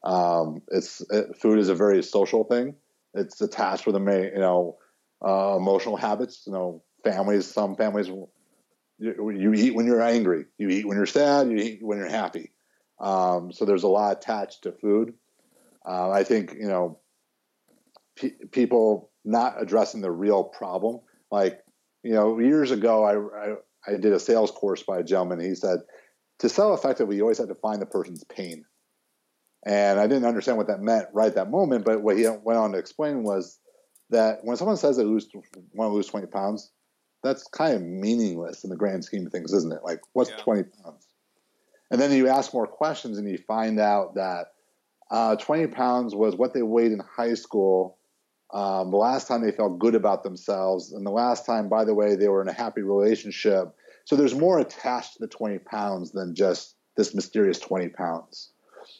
Um, 0.04 0.62
it's 0.68 1.02
it, 1.10 1.36
food 1.36 1.58
is 1.58 1.68
a 1.68 1.74
very 1.74 2.02
social 2.02 2.44
thing. 2.44 2.74
It's 3.14 3.40
attached 3.40 3.86
with 3.86 3.96
you 3.96 4.38
know 4.38 4.78
uh, 5.26 5.56
emotional 5.56 5.96
habits. 5.96 6.44
You 6.46 6.52
know, 6.52 6.82
families. 7.02 7.46
Some 7.46 7.76
families 7.76 8.08
you, 8.98 9.30
you, 9.30 9.54
eat 9.54 9.74
when 9.74 9.86
you're 9.86 10.02
angry. 10.02 10.44
You 10.58 10.68
eat 10.68 10.86
when 10.86 10.96
you're 10.96 11.06
sad. 11.06 11.50
You 11.50 11.56
eat 11.56 11.78
when 11.82 11.98
you're 11.98 12.08
happy. 12.08 12.52
Um, 13.00 13.50
so 13.50 13.64
there's 13.64 13.82
a 13.82 13.88
lot 13.88 14.18
attached 14.18 14.62
to 14.62 14.72
food. 14.72 15.14
Uh, 15.86 16.10
I 16.10 16.22
think 16.24 16.54
you 16.54 16.68
know 16.68 16.99
people 18.50 19.10
not 19.24 19.60
addressing 19.60 20.00
the 20.00 20.10
real 20.10 20.44
problem. 20.44 21.00
Like 21.30 21.60
you 22.02 22.12
know, 22.12 22.38
years 22.38 22.70
ago, 22.70 23.04
I, 23.04 23.50
I 23.50 23.54
I 23.86 23.96
did 23.96 24.12
a 24.12 24.20
sales 24.20 24.50
course 24.50 24.82
by 24.82 24.98
a 24.98 25.04
gentleman. 25.04 25.40
He 25.40 25.54
said 25.54 25.80
to 26.40 26.48
sell 26.48 26.74
effectively, 26.74 27.16
you 27.16 27.22
always 27.22 27.38
have 27.38 27.48
to 27.48 27.54
find 27.54 27.80
the 27.80 27.86
person's 27.86 28.24
pain. 28.24 28.64
And 29.64 30.00
I 30.00 30.06
didn't 30.06 30.24
understand 30.24 30.56
what 30.56 30.68
that 30.68 30.80
meant 30.80 31.08
right 31.12 31.28
at 31.28 31.34
that 31.34 31.50
moment. 31.50 31.84
But 31.84 32.00
what 32.00 32.16
he 32.16 32.26
went 32.26 32.58
on 32.58 32.72
to 32.72 32.78
explain 32.78 33.22
was 33.22 33.58
that 34.08 34.38
when 34.42 34.56
someone 34.56 34.78
says 34.78 34.96
they 34.96 35.04
lose 35.04 35.28
want 35.74 35.90
to 35.90 35.94
lose 35.94 36.06
20 36.06 36.26
pounds, 36.28 36.72
that's 37.22 37.46
kind 37.46 37.74
of 37.74 37.82
meaningless 37.82 38.64
in 38.64 38.70
the 38.70 38.76
grand 38.76 39.04
scheme 39.04 39.26
of 39.26 39.32
things, 39.32 39.52
isn't 39.52 39.72
it? 39.72 39.84
Like, 39.84 40.00
what's 40.14 40.30
yeah. 40.30 40.38
20 40.38 40.62
pounds? 40.82 41.06
And 41.90 42.00
then 42.00 42.12
you 42.12 42.28
ask 42.28 42.54
more 42.54 42.66
questions 42.66 43.18
and 43.18 43.28
you 43.28 43.36
find 43.36 43.78
out 43.78 44.14
that 44.14 44.46
uh, 45.10 45.36
20 45.36 45.66
pounds 45.68 46.14
was 46.14 46.36
what 46.36 46.54
they 46.54 46.62
weighed 46.62 46.92
in 46.92 47.00
high 47.00 47.34
school 47.34 47.98
um, 48.52 48.90
the 48.90 48.96
last 48.96 49.28
time 49.28 49.42
they 49.42 49.52
felt 49.52 49.78
good 49.78 49.94
about 49.94 50.22
themselves, 50.22 50.92
and 50.92 51.06
the 51.06 51.10
last 51.10 51.46
time, 51.46 51.68
by 51.68 51.84
the 51.84 51.94
way, 51.94 52.16
they 52.16 52.28
were 52.28 52.42
in 52.42 52.48
a 52.48 52.52
happy 52.52 52.82
relationship. 52.82 53.74
So 54.04 54.16
there's 54.16 54.34
more 54.34 54.58
attached 54.58 55.14
to 55.14 55.18
the 55.20 55.28
20 55.28 55.58
pounds 55.60 56.10
than 56.10 56.34
just 56.34 56.74
this 56.96 57.14
mysterious 57.14 57.60
20 57.60 57.88
pounds. 57.90 58.50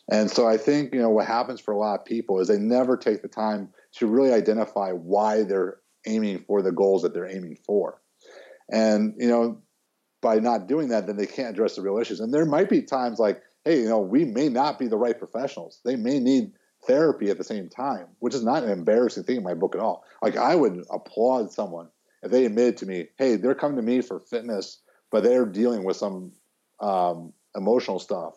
And 0.09 0.31
so 0.31 0.47
I 0.47 0.57
think, 0.57 0.95
you 0.95 1.01
know, 1.01 1.11
what 1.11 1.27
happens 1.27 1.61
for 1.61 1.73
a 1.73 1.79
lot 1.79 1.99
of 1.99 2.05
people 2.05 2.41
is 2.41 2.49
they 2.49 2.59
never 2.59 2.97
take 2.97 3.23
the 3.23 3.29
time 3.29 3.71
to 3.95 4.07
really 4.07 4.33
identify 4.33 4.93
why 4.93 5.43
they're 5.43 5.79
aiming 6.07 6.45
for 6.47 6.63
the 6.63 6.73
goals 6.73 7.03
that 7.03 7.13
they're 7.13 7.29
aiming 7.29 7.57
for. 7.65 8.01
And, 8.71 9.15
you 9.19 9.29
know, 9.29 9.61
by 10.21 10.39
not 10.39 10.69
doing 10.69 10.89
that, 10.89 11.07
then 11.07 11.17
they 11.17 11.27
can't 11.27 11.51
address 11.51 11.77
the 11.77 11.83
real 11.83 11.99
issues. 11.99 12.21
And 12.21 12.33
there 12.33 12.45
might 12.45 12.69
be 12.69 12.83
times 12.83 13.19
like, 13.19 13.43
hey, 13.65 13.81
you 13.81 13.89
know, 13.89 14.01
we 14.01 14.25
may 14.25 14.49
not 14.49 14.79
be 14.79 14.87
the 14.87 14.97
right 14.97 15.19
professionals. 15.19 15.81
They 15.85 15.97
may 15.97 16.19
need 16.19 16.53
therapy 16.87 17.31
at 17.31 17.39
the 17.39 17.45
same 17.45 17.69
time, 17.69 18.07
which 18.19 18.35
is 18.35 18.45
not 18.45 18.63
an 18.63 18.71
embarrassing 18.71 19.25
thing 19.25 19.37
in 19.37 19.43
my 19.43 19.55
book 19.55 19.75
at 19.75 19.81
all. 19.81 20.05
Like 20.23 20.37
I 20.37 20.55
would 20.55 20.85
applaud 20.91 21.53
someone 21.53 21.89
if 22.23 22.31
they 22.31 22.45
admitted 22.45 22.77
to 22.79 22.87
me, 22.87 23.09
hey, 23.19 23.37
they're 23.37 23.55
coming 23.55 23.77
to 23.77 23.83
me 23.83 24.01
for 24.01 24.21
fitness, 24.21 24.81
but 25.11 25.23
they're 25.23 25.47
dealing 25.47 25.85
with 25.85 25.97
some 25.97 26.33
um, 26.81 27.33
emotional 27.55 27.99
stuff 27.99 28.35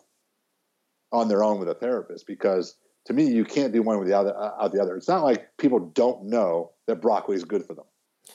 on 1.12 1.28
their 1.28 1.44
own 1.44 1.58
with 1.58 1.68
a 1.68 1.74
therapist 1.74 2.26
because 2.26 2.76
to 3.06 3.12
me, 3.12 3.30
you 3.30 3.44
can't 3.44 3.72
do 3.72 3.82
one 3.82 3.98
with 3.98 4.08
the 4.08 4.16
other 4.16 4.34
out 4.36 4.72
the 4.72 4.80
other. 4.80 4.96
It's 4.96 5.08
not 5.08 5.24
like 5.24 5.56
people 5.58 5.78
don't 5.78 6.24
know 6.24 6.72
that 6.86 7.02
broccoli 7.02 7.36
is 7.36 7.44
good 7.44 7.64
for 7.64 7.74
them, 7.74 7.84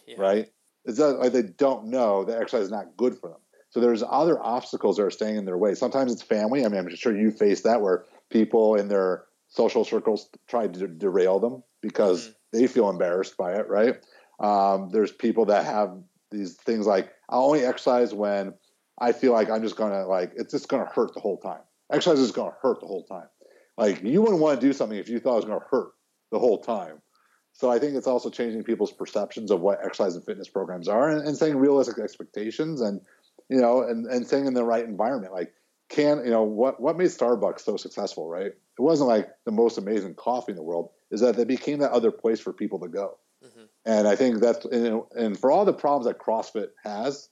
yeah. 0.08 0.16
right? 0.20 0.48
It's 0.86 1.00
not 1.00 1.20
like 1.20 1.34
they 1.34 1.42
don't 1.42 1.88
know 1.88 2.24
that 2.26 2.40
exercise 2.40 2.66
is 2.66 2.72
not 2.72 2.96
good 2.96 3.18
for 3.18 3.30
them. 3.30 3.40
So 3.72 3.80
there's 3.80 4.04
other 4.08 4.42
obstacles 4.42 4.98
that 4.98 5.04
are 5.04 5.12
staying 5.12 5.38
in 5.38 5.46
their 5.46 5.58
way. 5.58 5.76
Sometimes 5.76 6.12
it's 6.12 6.22
family. 6.22 6.66
I 6.66 6.70
mean, 6.70 6.80
I'm 6.80 6.96
sure 6.96 7.16
you 7.16 7.32
face 7.32 7.62
that 7.62 7.82
where 7.82 8.06
people 8.30 8.76
in 8.76 8.88
their 8.88 9.26
social 9.50 9.84
circles 9.84 10.30
try 10.48 10.68
to 10.68 10.88
derail 10.88 11.40
them 11.40 11.64
because 11.82 12.28
mm-hmm. 12.28 12.60
they 12.60 12.68
feel 12.68 12.90
embarrassed 12.90 13.36
by 13.38 13.56
it, 13.56 13.68
right? 13.68 13.96
Um, 14.40 14.90
there's 14.92 15.12
people 15.12 15.46
that 15.46 15.66
have 15.66 15.98
these 16.32 16.56
things 16.56 16.88
like 16.88 17.12
I 17.30 17.36
only 17.36 17.66
exercise 17.66 18.14
when 18.14 18.54
I 19.00 19.12
feel 19.12 19.34
like 19.34 19.50
I'm 19.50 19.62
just 19.62 19.76
gonna 19.76 20.06
like 20.06 20.32
it's 20.36 20.54
just 20.54 20.70
gonna 20.70 20.86
hurt 20.86 21.14
the 21.14 21.20
whole 21.20 21.38
time. 21.38 21.62
Exercise 21.92 22.20
is 22.20 22.32
gonna 22.32 22.56
hurt 22.62 22.80
the 22.80 22.88
whole 22.88 23.04
time. 23.04 23.28
Like 23.78 24.04
you 24.04 24.22
wouldn't 24.22 24.40
want 24.40 24.60
to 24.60 24.66
do 24.66 24.74
something 24.74 24.98
if 24.98 25.10
you 25.10 25.20
thought 25.20 25.34
it 25.34 25.38
was 25.38 25.46
gonna 25.46 25.66
hurt 25.70 25.92
the 26.32 26.40
whole 26.40 26.62
time. 26.62 27.02
So 27.54 27.70
I 27.70 27.80
think 27.80 27.96
it's 27.96 28.08
also 28.08 28.30
changing 28.30 28.64
people's 28.64 28.92
perceptions 28.92 29.52
of 29.52 29.60
what 29.60 29.80
exercise 29.84 30.16
and 30.16 30.24
fitness 30.24 30.48
programs 30.48 30.88
are 30.88 31.10
and, 31.10 31.28
and 31.28 31.36
setting 31.36 31.58
realistic 31.58 31.98
expectations 32.00 32.80
and 32.82 33.02
you 33.50 33.60
know 33.60 33.82
and, 33.82 34.06
and 34.06 34.26
staying 34.26 34.46
in 34.46 34.54
the 34.54 34.64
right 34.64 34.86
environment. 34.86 35.34
Like 35.34 35.54
can 35.90 36.24
you 36.24 36.32
know 36.32 36.44
what 36.44 36.80
what 36.80 36.98
made 36.98 37.08
Starbucks 37.08 37.62
so 37.62 37.78
successful, 37.78 38.30
right? 38.30 38.48
It 38.48 38.82
wasn't 38.82 39.10
like 39.10 39.30
the 39.46 39.52
most 39.52 39.78
amazing 39.78 40.16
coffee 40.16 40.52
in 40.52 40.56
the 40.56 40.64
world. 40.64 40.92
Is 41.12 41.22
that 41.22 41.36
they 41.36 41.46
became 41.46 41.80
that 41.80 41.92
other 41.92 42.12
place 42.12 42.40
for 42.40 42.54
people 42.54 42.80
to 42.80 42.88
go, 42.88 43.18
mm-hmm. 43.44 43.66
and 43.86 44.08
I 44.08 44.16
think 44.16 44.40
that's 44.40 44.64
and, 44.66 45.02
and 45.16 45.38
for 45.38 45.52
all 45.52 45.66
the 45.66 45.74
problems 45.74 46.06
that 46.06 46.20
CrossFit 46.20 46.70
has, 46.84 47.30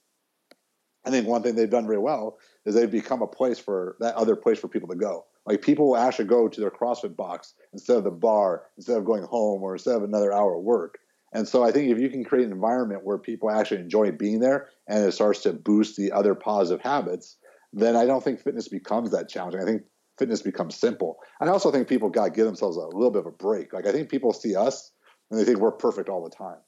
I 1.04 1.10
think 1.10 1.26
one 1.26 1.42
thing 1.42 1.54
they've 1.54 1.70
done 1.70 1.86
very 1.86 1.98
well 1.98 2.38
is 2.66 2.74
they've 2.74 2.90
become 2.90 3.22
a 3.22 3.26
place 3.26 3.58
for 3.58 3.96
that 4.00 4.16
other 4.16 4.36
place 4.36 4.58
for 4.58 4.68
people 4.68 4.88
to 4.88 4.96
go. 4.96 5.26
Like 5.46 5.62
people 5.62 5.88
will 5.88 5.96
actually 5.96 6.26
go 6.26 6.48
to 6.48 6.60
their 6.60 6.70
CrossFit 6.70 7.16
box 7.16 7.54
instead 7.72 7.96
of 7.96 8.04
the 8.04 8.10
bar, 8.10 8.64
instead 8.76 8.98
of 8.98 9.06
going 9.06 9.22
home, 9.22 9.62
or 9.62 9.74
instead 9.74 9.96
of 9.96 10.02
another 10.02 10.32
hour 10.32 10.56
of 10.56 10.62
work. 10.62 10.98
And 11.32 11.46
so 11.46 11.62
I 11.62 11.72
think 11.72 11.90
if 11.90 11.98
you 11.98 12.08
can 12.10 12.24
create 12.24 12.46
an 12.46 12.52
environment 12.52 13.04
where 13.04 13.18
people 13.18 13.50
actually 13.50 13.80
enjoy 13.80 14.12
being 14.12 14.40
there 14.40 14.68
and 14.86 15.04
it 15.04 15.12
starts 15.12 15.42
to 15.42 15.52
boost 15.52 15.96
the 15.96 16.12
other 16.12 16.34
positive 16.34 16.82
habits, 16.82 17.36
then 17.72 17.96
I 17.96 18.06
don't 18.06 18.22
think 18.22 18.40
fitness 18.40 18.68
becomes 18.68 19.10
that 19.10 19.28
challenging. 19.28 19.60
I 19.60 19.64
think 19.64 19.82
fitness 20.18 20.42
becomes 20.42 20.74
simple. 20.74 21.18
And 21.40 21.48
I 21.48 21.52
also 21.52 21.70
think 21.70 21.88
people 21.88 22.08
got 22.08 22.24
to 22.26 22.30
give 22.30 22.46
themselves 22.46 22.76
a 22.76 22.80
little 22.80 23.10
bit 23.10 23.20
of 23.20 23.26
a 23.26 23.32
break. 23.32 23.72
Like 23.72 23.86
I 23.86 23.92
think 23.92 24.10
people 24.10 24.32
see 24.32 24.56
us 24.56 24.92
and 25.30 25.38
they 25.38 25.44
think 25.44 25.58
we're 25.58 25.72
perfect 25.72 26.08
all 26.08 26.24
the 26.24 26.34
time. 26.34 26.58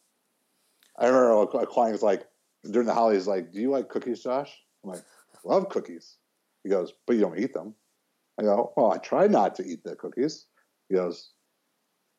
I 0.99 1.07
remember 1.07 1.59
a 1.59 1.67
client 1.67 1.93
was 1.93 2.03
like 2.03 2.27
during 2.71 2.87
the 2.87 2.95
holidays, 2.95 3.27
like, 3.27 3.53
"Do 3.53 3.61
you 3.61 3.71
like 3.71 3.89
cookies, 3.89 4.23
Josh?" 4.23 4.55
I'm 4.85 4.91
like, 4.91 5.03
"Love 5.45 5.71
cookies." 5.71 6.17
He 6.63 6.69
goes, 6.69 6.93
"But 7.07 7.17
you 7.17 7.23
don't 7.23 7.39
eat 7.39 7.55
them." 7.55 7.75
I 8.39 8.43
go, 8.43 8.73
"Well, 8.77 8.93
I 8.93 8.99
try 8.99 9.27
not 9.27 9.55
to 9.55 9.65
eat 9.65 9.83
the 9.83 9.97
cookies." 9.97 10.47
He 10.89 10.97
goes, 10.97 11.31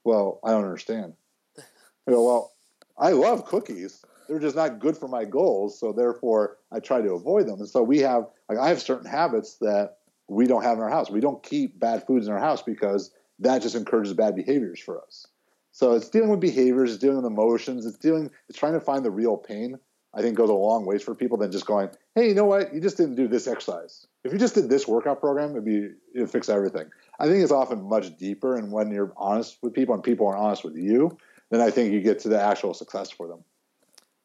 "Well, 0.03 0.39
I 0.43 0.51
don't 0.51 0.63
understand." 0.63 1.13
I 1.59 2.11
go, 2.11 2.25
"Well, 2.25 2.53
I 2.97 3.11
love 3.11 3.45
cookies 3.45 4.03
they're 4.31 4.39
just 4.39 4.55
not 4.55 4.79
good 4.79 4.95
for 4.95 5.09
my 5.09 5.25
goals. 5.25 5.77
So 5.77 5.91
therefore, 5.91 6.57
I 6.71 6.79
try 6.79 7.01
to 7.01 7.11
avoid 7.11 7.47
them. 7.47 7.59
And 7.59 7.67
so 7.67 7.83
we 7.83 7.99
have, 7.99 8.27
like, 8.47 8.57
I 8.57 8.69
have 8.69 8.81
certain 8.81 9.09
habits 9.09 9.55
that 9.55 9.97
we 10.29 10.47
don't 10.47 10.63
have 10.63 10.77
in 10.77 10.83
our 10.83 10.89
house. 10.89 11.09
We 11.09 11.19
don't 11.19 11.43
keep 11.43 11.77
bad 11.77 12.07
foods 12.07 12.27
in 12.27 12.33
our 12.33 12.39
house 12.39 12.61
because 12.61 13.11
that 13.39 13.61
just 13.61 13.75
encourages 13.75 14.13
bad 14.13 14.37
behaviors 14.37 14.79
for 14.79 15.01
us. 15.01 15.27
So 15.73 15.95
it's 15.95 16.07
dealing 16.07 16.29
with 16.29 16.39
behaviors, 16.39 16.91
it's 16.91 17.01
dealing 17.01 17.17
with 17.17 17.25
emotions, 17.25 17.85
it's 17.85 17.97
dealing, 17.97 18.31
it's 18.47 18.57
trying 18.57 18.73
to 18.73 18.79
find 18.79 19.03
the 19.03 19.11
real 19.11 19.35
pain. 19.35 19.77
I 20.13 20.21
think 20.21 20.37
goes 20.37 20.49
a 20.49 20.53
long 20.53 20.85
ways 20.85 21.03
for 21.03 21.13
people 21.13 21.37
than 21.37 21.51
just 21.51 21.65
going, 21.65 21.89
hey, 22.15 22.29
you 22.29 22.35
know 22.35 22.45
what? 22.45 22.73
You 22.73 22.79
just 22.79 22.95
didn't 22.97 23.15
do 23.15 23.27
this 23.27 23.47
exercise. 23.47 24.07
If 24.23 24.31
you 24.31 24.39
just 24.39 24.55
did 24.55 24.69
this 24.69 24.87
workout 24.87 25.19
program, 25.19 25.51
it'd 25.51 25.65
be 25.65 25.89
it'd 26.15 26.29
fix 26.29 26.47
everything. 26.47 26.89
I 27.19 27.27
think 27.27 27.43
it's 27.43 27.51
often 27.51 27.83
much 27.83 28.17
deeper, 28.17 28.57
and 28.57 28.71
when 28.71 28.91
you're 28.91 29.13
honest 29.15 29.57
with 29.61 29.73
people 29.73 29.95
and 29.95 30.03
people 30.03 30.27
are 30.27 30.35
honest 30.35 30.65
with 30.65 30.75
you, 30.75 31.17
then 31.49 31.61
I 31.61 31.69
think 31.69 31.93
you 31.93 32.01
get 32.01 32.19
to 32.19 32.29
the 32.29 32.41
actual 32.41 32.73
success 32.73 33.09
for 33.09 33.27
them. 33.27 33.43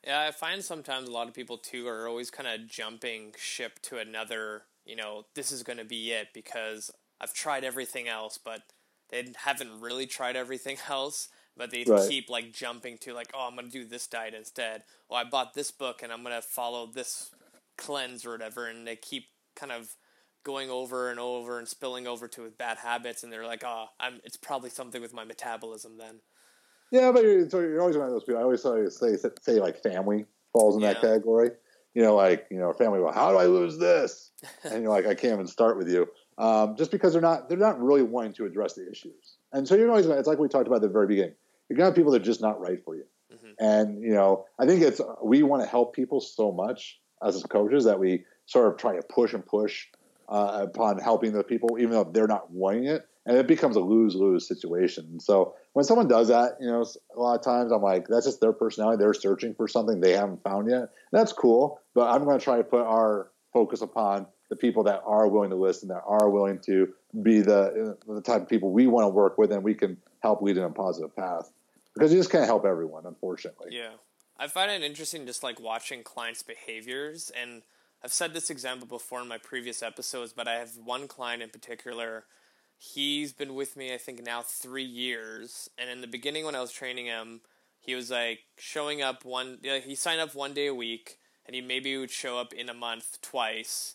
Yeah, 0.06 0.20
I 0.20 0.30
find 0.30 0.62
sometimes 0.62 1.08
a 1.08 1.12
lot 1.12 1.26
of 1.26 1.34
people 1.34 1.58
too 1.58 1.88
are 1.88 2.06
always 2.06 2.30
kind 2.30 2.48
of 2.48 2.68
jumping 2.68 3.34
ship 3.36 3.80
to 3.82 3.98
another, 3.98 4.62
you 4.84 4.94
know, 4.94 5.24
this 5.34 5.50
is 5.50 5.64
going 5.64 5.78
to 5.78 5.84
be 5.84 6.12
it 6.12 6.28
because 6.32 6.92
I've 7.20 7.34
tried 7.34 7.64
everything 7.64 8.06
else, 8.06 8.38
but 8.38 8.62
they 9.10 9.32
haven't 9.36 9.80
really 9.80 10.06
tried 10.06 10.36
everything 10.36 10.76
else, 10.88 11.28
but 11.56 11.70
they 11.72 11.84
right. 11.86 12.08
keep 12.08 12.30
like 12.30 12.52
jumping 12.52 12.98
to 12.98 13.14
like, 13.14 13.32
oh, 13.34 13.48
I'm 13.48 13.56
going 13.56 13.68
to 13.68 13.78
do 13.78 13.84
this 13.84 14.06
diet 14.06 14.34
instead. 14.34 14.84
Well, 15.10 15.18
I 15.18 15.28
bought 15.28 15.54
this 15.54 15.72
book 15.72 16.02
and 16.02 16.12
I'm 16.12 16.22
going 16.22 16.36
to 16.36 16.42
follow 16.42 16.86
this 16.86 17.34
cleanse 17.76 18.24
or 18.24 18.30
whatever, 18.30 18.66
and 18.66 18.86
they 18.86 18.96
keep 18.96 19.26
kind 19.54 19.72
of 19.72 19.96
going 20.44 20.70
over 20.70 21.10
and 21.10 21.18
over 21.18 21.58
and 21.58 21.66
spilling 21.66 22.06
over 22.06 22.28
to 22.28 22.42
with 22.42 22.56
bad 22.56 22.78
habits, 22.78 23.22
and 23.24 23.32
they're 23.32 23.46
like, 23.46 23.64
oh, 23.64 23.86
I'm, 23.98 24.20
it's 24.22 24.36
probably 24.36 24.70
something 24.70 25.02
with 25.02 25.12
my 25.12 25.24
metabolism 25.24 25.98
then. 25.98 26.20
Yeah, 26.90 27.12
but 27.12 27.22
you're, 27.22 27.48
so 27.48 27.60
you're 27.60 27.80
always 27.80 27.96
one 27.96 28.06
of 28.06 28.12
those 28.12 28.24
people. 28.24 28.40
I 28.40 28.44
always 28.44 28.62
say, 28.62 28.86
say, 28.88 29.16
say 29.40 29.52
like 29.54 29.82
family 29.82 30.26
falls 30.52 30.76
in 30.76 30.82
yeah. 30.82 30.92
that 30.92 31.02
category. 31.02 31.50
You 31.94 32.02
know, 32.02 32.14
like 32.14 32.46
you 32.50 32.58
know, 32.58 32.72
family. 32.72 33.00
Well, 33.00 33.12
how 33.12 33.30
do 33.30 33.38
I 33.38 33.46
lose 33.46 33.78
this? 33.78 34.30
and 34.64 34.82
you're 34.82 34.92
like, 34.92 35.06
I 35.06 35.14
can't 35.14 35.34
even 35.34 35.46
start 35.46 35.78
with 35.78 35.88
you, 35.88 36.06
um, 36.38 36.76
just 36.76 36.90
because 36.90 37.12
they're 37.12 37.22
not 37.22 37.48
they're 37.48 37.58
not 37.58 37.80
really 37.80 38.02
wanting 38.02 38.34
to 38.34 38.44
address 38.44 38.74
the 38.74 38.88
issues. 38.90 39.36
And 39.52 39.66
so 39.66 39.74
you're 39.74 39.88
always 39.88 40.06
it's 40.06 40.28
like 40.28 40.38
we 40.38 40.48
talked 40.48 40.66
about 40.66 40.76
at 40.76 40.82
the 40.82 40.88
very 40.88 41.06
beginning. 41.06 41.34
You're 41.68 41.76
gonna 41.76 41.86
have 41.86 41.94
people 41.94 42.12
that 42.12 42.22
are 42.22 42.24
just 42.24 42.42
not 42.42 42.60
right 42.60 42.82
for 42.84 42.94
you. 42.96 43.04
Mm-hmm. 43.32 43.52
And 43.58 44.02
you 44.02 44.12
know, 44.12 44.44
I 44.58 44.66
think 44.66 44.82
it's 44.82 45.00
we 45.22 45.42
want 45.42 45.62
to 45.62 45.68
help 45.68 45.94
people 45.94 46.20
so 46.20 46.52
much 46.52 47.00
as 47.22 47.42
coaches 47.44 47.84
that 47.84 47.98
we 47.98 48.24
sort 48.44 48.70
of 48.70 48.78
try 48.78 48.94
to 48.94 49.02
push 49.02 49.32
and 49.32 49.44
push 49.44 49.86
uh, 50.28 50.60
upon 50.62 50.98
helping 50.98 51.32
the 51.32 51.42
people, 51.42 51.78
even 51.78 51.90
though 51.90 52.04
they're 52.04 52.26
not 52.26 52.50
wanting 52.50 52.84
it, 52.84 53.08
and 53.26 53.36
it 53.36 53.46
becomes 53.46 53.76
a 53.76 53.80
lose 53.80 54.14
lose 54.14 54.46
situation. 54.46 55.20
So 55.20 55.54
when 55.72 55.84
someone 55.84 56.08
does 56.08 56.28
that, 56.28 56.56
you 56.60 56.68
know, 56.68 56.86
a 57.14 57.20
lot 57.20 57.34
of 57.34 57.44
times 57.44 57.72
I'm 57.72 57.82
like, 57.82 58.06
that's 58.08 58.24
just 58.24 58.40
their 58.40 58.52
personality. 58.52 58.98
They're 58.98 59.12
searching 59.12 59.54
for 59.54 59.68
something 59.68 60.00
they 60.00 60.12
haven't 60.12 60.42
found 60.42 60.70
yet. 60.70 60.90
That's 61.12 61.32
cool, 61.32 61.80
but 61.94 62.08
I'm 62.08 62.24
going 62.24 62.38
to 62.38 62.44
try 62.44 62.56
to 62.56 62.64
put 62.64 62.82
our 62.82 63.30
focus 63.52 63.82
upon 63.82 64.26
the 64.48 64.56
people 64.56 64.84
that 64.84 65.02
are 65.04 65.26
willing 65.26 65.50
to 65.50 65.56
listen, 65.56 65.88
that 65.88 66.02
are 66.06 66.30
willing 66.30 66.60
to 66.60 66.94
be 67.22 67.40
the 67.40 67.96
uh, 68.08 68.14
the 68.14 68.20
type 68.20 68.42
of 68.42 68.48
people 68.48 68.70
we 68.70 68.86
want 68.86 69.04
to 69.04 69.08
work 69.08 69.38
with, 69.38 69.50
and 69.50 69.62
we 69.62 69.74
can 69.74 69.96
help 70.20 70.40
lead 70.40 70.56
in 70.56 70.62
a 70.62 70.70
positive 70.70 71.14
path. 71.16 71.50
Because 71.94 72.12
you 72.12 72.18
just 72.18 72.30
can't 72.30 72.44
help 72.44 72.64
everyone, 72.64 73.06
unfortunately. 73.06 73.70
Yeah, 73.72 73.94
I 74.38 74.46
find 74.46 74.70
it 74.70 74.82
interesting 74.82 75.26
just 75.26 75.42
like 75.42 75.58
watching 75.58 76.04
clients' 76.04 76.42
behaviors, 76.42 77.32
and 77.40 77.62
I've 78.04 78.12
said 78.12 78.34
this 78.34 78.50
example 78.50 78.86
before 78.86 79.20
in 79.20 79.28
my 79.28 79.38
previous 79.38 79.82
episodes, 79.82 80.32
but 80.32 80.46
I 80.46 80.56
have 80.56 80.76
one 80.76 81.08
client 81.08 81.42
in 81.42 81.48
particular. 81.48 82.24
He's 82.78 83.32
been 83.32 83.54
with 83.54 83.76
me, 83.76 83.94
I 83.94 83.98
think, 83.98 84.22
now 84.22 84.42
three 84.42 84.84
years, 84.84 85.70
and 85.78 85.88
in 85.88 86.02
the 86.02 86.06
beginning 86.06 86.44
when 86.44 86.54
I 86.54 86.60
was 86.60 86.72
training 86.72 87.06
him, 87.06 87.40
he 87.80 87.94
was 87.94 88.10
like 88.10 88.40
showing 88.58 89.00
up 89.00 89.24
one. 89.24 89.58
He 89.62 89.94
signed 89.94 90.20
up 90.20 90.34
one 90.34 90.52
day 90.52 90.66
a 90.66 90.74
week, 90.74 91.18
and 91.46 91.54
he 91.54 91.62
maybe 91.62 91.96
would 91.96 92.10
show 92.10 92.38
up 92.38 92.52
in 92.52 92.68
a 92.68 92.74
month 92.74 93.20
twice 93.22 93.94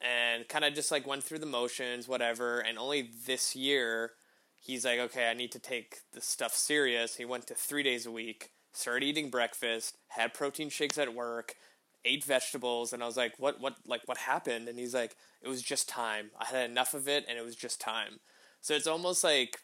and 0.00 0.48
kind 0.48 0.64
of 0.64 0.72
just 0.72 0.90
like 0.90 1.06
went 1.06 1.22
through 1.22 1.40
the 1.40 1.46
motions, 1.46 2.08
whatever. 2.08 2.60
And 2.60 2.78
only 2.78 3.10
this 3.26 3.54
year, 3.54 4.12
he's 4.58 4.84
like, 4.84 4.98
okay, 4.98 5.28
I 5.28 5.34
need 5.34 5.52
to 5.52 5.58
take 5.58 5.98
this 6.14 6.24
stuff 6.24 6.54
serious. 6.54 7.16
He 7.16 7.24
went 7.24 7.46
to 7.48 7.54
three 7.54 7.82
days 7.82 8.06
a 8.06 8.10
week, 8.10 8.50
started 8.72 9.04
eating 9.04 9.28
breakfast, 9.28 9.96
had 10.08 10.32
protein 10.32 10.70
shakes 10.70 10.96
at 10.96 11.14
work, 11.14 11.56
ate 12.04 12.24
vegetables, 12.24 12.92
and 12.92 13.02
I 13.02 13.06
was 13.06 13.16
like, 13.16 13.34
what, 13.38 13.60
what, 13.60 13.76
like, 13.86 14.02
what 14.06 14.18
happened? 14.18 14.68
And 14.68 14.78
he's 14.78 14.94
like, 14.94 15.16
it 15.42 15.48
was 15.48 15.62
just 15.62 15.88
time. 15.88 16.30
I 16.38 16.46
had 16.46 16.70
enough 16.70 16.94
of 16.94 17.08
it, 17.08 17.24
and 17.28 17.38
it 17.38 17.44
was 17.44 17.56
just 17.56 17.80
time. 17.80 18.20
So 18.60 18.74
it's 18.74 18.86
almost 18.86 19.24
like 19.24 19.60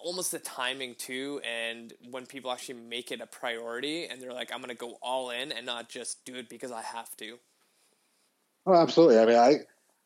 almost 0.00 0.30
the 0.30 0.38
timing 0.38 0.94
too 0.94 1.40
and 1.44 1.92
when 2.12 2.24
people 2.24 2.52
actually 2.52 2.78
make 2.78 3.10
it 3.10 3.20
a 3.20 3.26
priority 3.26 4.06
and 4.06 4.22
they're 4.22 4.32
like 4.32 4.52
i'm 4.52 4.60
going 4.60 4.68
to 4.68 4.76
go 4.76 4.96
all 5.02 5.30
in 5.30 5.50
and 5.50 5.66
not 5.66 5.88
just 5.88 6.24
do 6.24 6.36
it 6.36 6.48
because 6.48 6.70
i 6.70 6.80
have 6.80 7.16
to 7.16 7.36
Oh, 8.68 8.74
absolutely. 8.74 9.18
I 9.18 9.24
mean, 9.24 9.36
I 9.36 9.54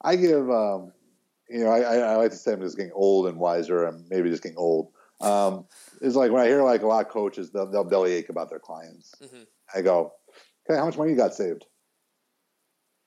I 0.03 0.15
give 0.15 0.49
um, 0.49 0.93
you 1.51 1.65
know 1.65 1.71
I, 1.71 1.97
I 1.97 2.15
like 2.15 2.31
to 2.31 2.37
say 2.37 2.53
I'm 2.53 2.61
just 2.61 2.77
getting 2.77 2.93
old 2.95 3.27
and 3.27 3.39
wiser. 3.39 3.85
and 3.87 4.09
maybe 4.09 4.31
just 4.31 4.45
getting 4.45 4.59
old. 4.59 4.93
Um, 5.21 5.67
it's 6.01 6.15
like 6.15 6.31
when 6.31 6.43
I 6.43 6.47
hear 6.47 6.63
like 6.63 6.83
a 6.83 6.87
lot 6.87 7.05
of 7.05 7.11
coaches, 7.11 7.51
they'll, 7.51 7.71
they'll 7.71 7.85
belly 7.85 8.13
ache 8.13 8.29
about 8.29 8.51
their 8.51 8.59
clients. 8.61 9.15
Mm-hmm. 9.23 9.43
I 9.75 9.83
go, 9.83 10.13
okay, 10.69 10.79
how 10.79 10.87
much 10.87 10.97
money 10.97 11.11
you 11.11 11.17
got 11.17 11.35
saved? 11.35 11.67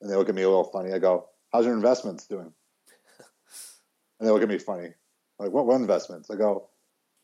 And 0.02 0.12
they 0.12 0.16
look 0.16 0.30
at 0.30 0.36
me 0.36 0.44
a 0.44 0.50
little 0.50 0.66
funny. 0.66 0.94
I 0.94 1.00
go, 1.00 1.30
how's 1.52 1.66
your 1.66 1.74
investments 1.74 2.28
doing? 2.28 2.52
and 4.20 4.28
they 4.28 4.32
look 4.32 4.44
at 4.44 4.50
me 4.50 4.58
funny, 4.58 4.90
like 5.40 5.52
what, 5.52 5.66
what 5.66 5.76
investments? 5.76 6.30
I 6.30 6.36
go, 6.36 6.70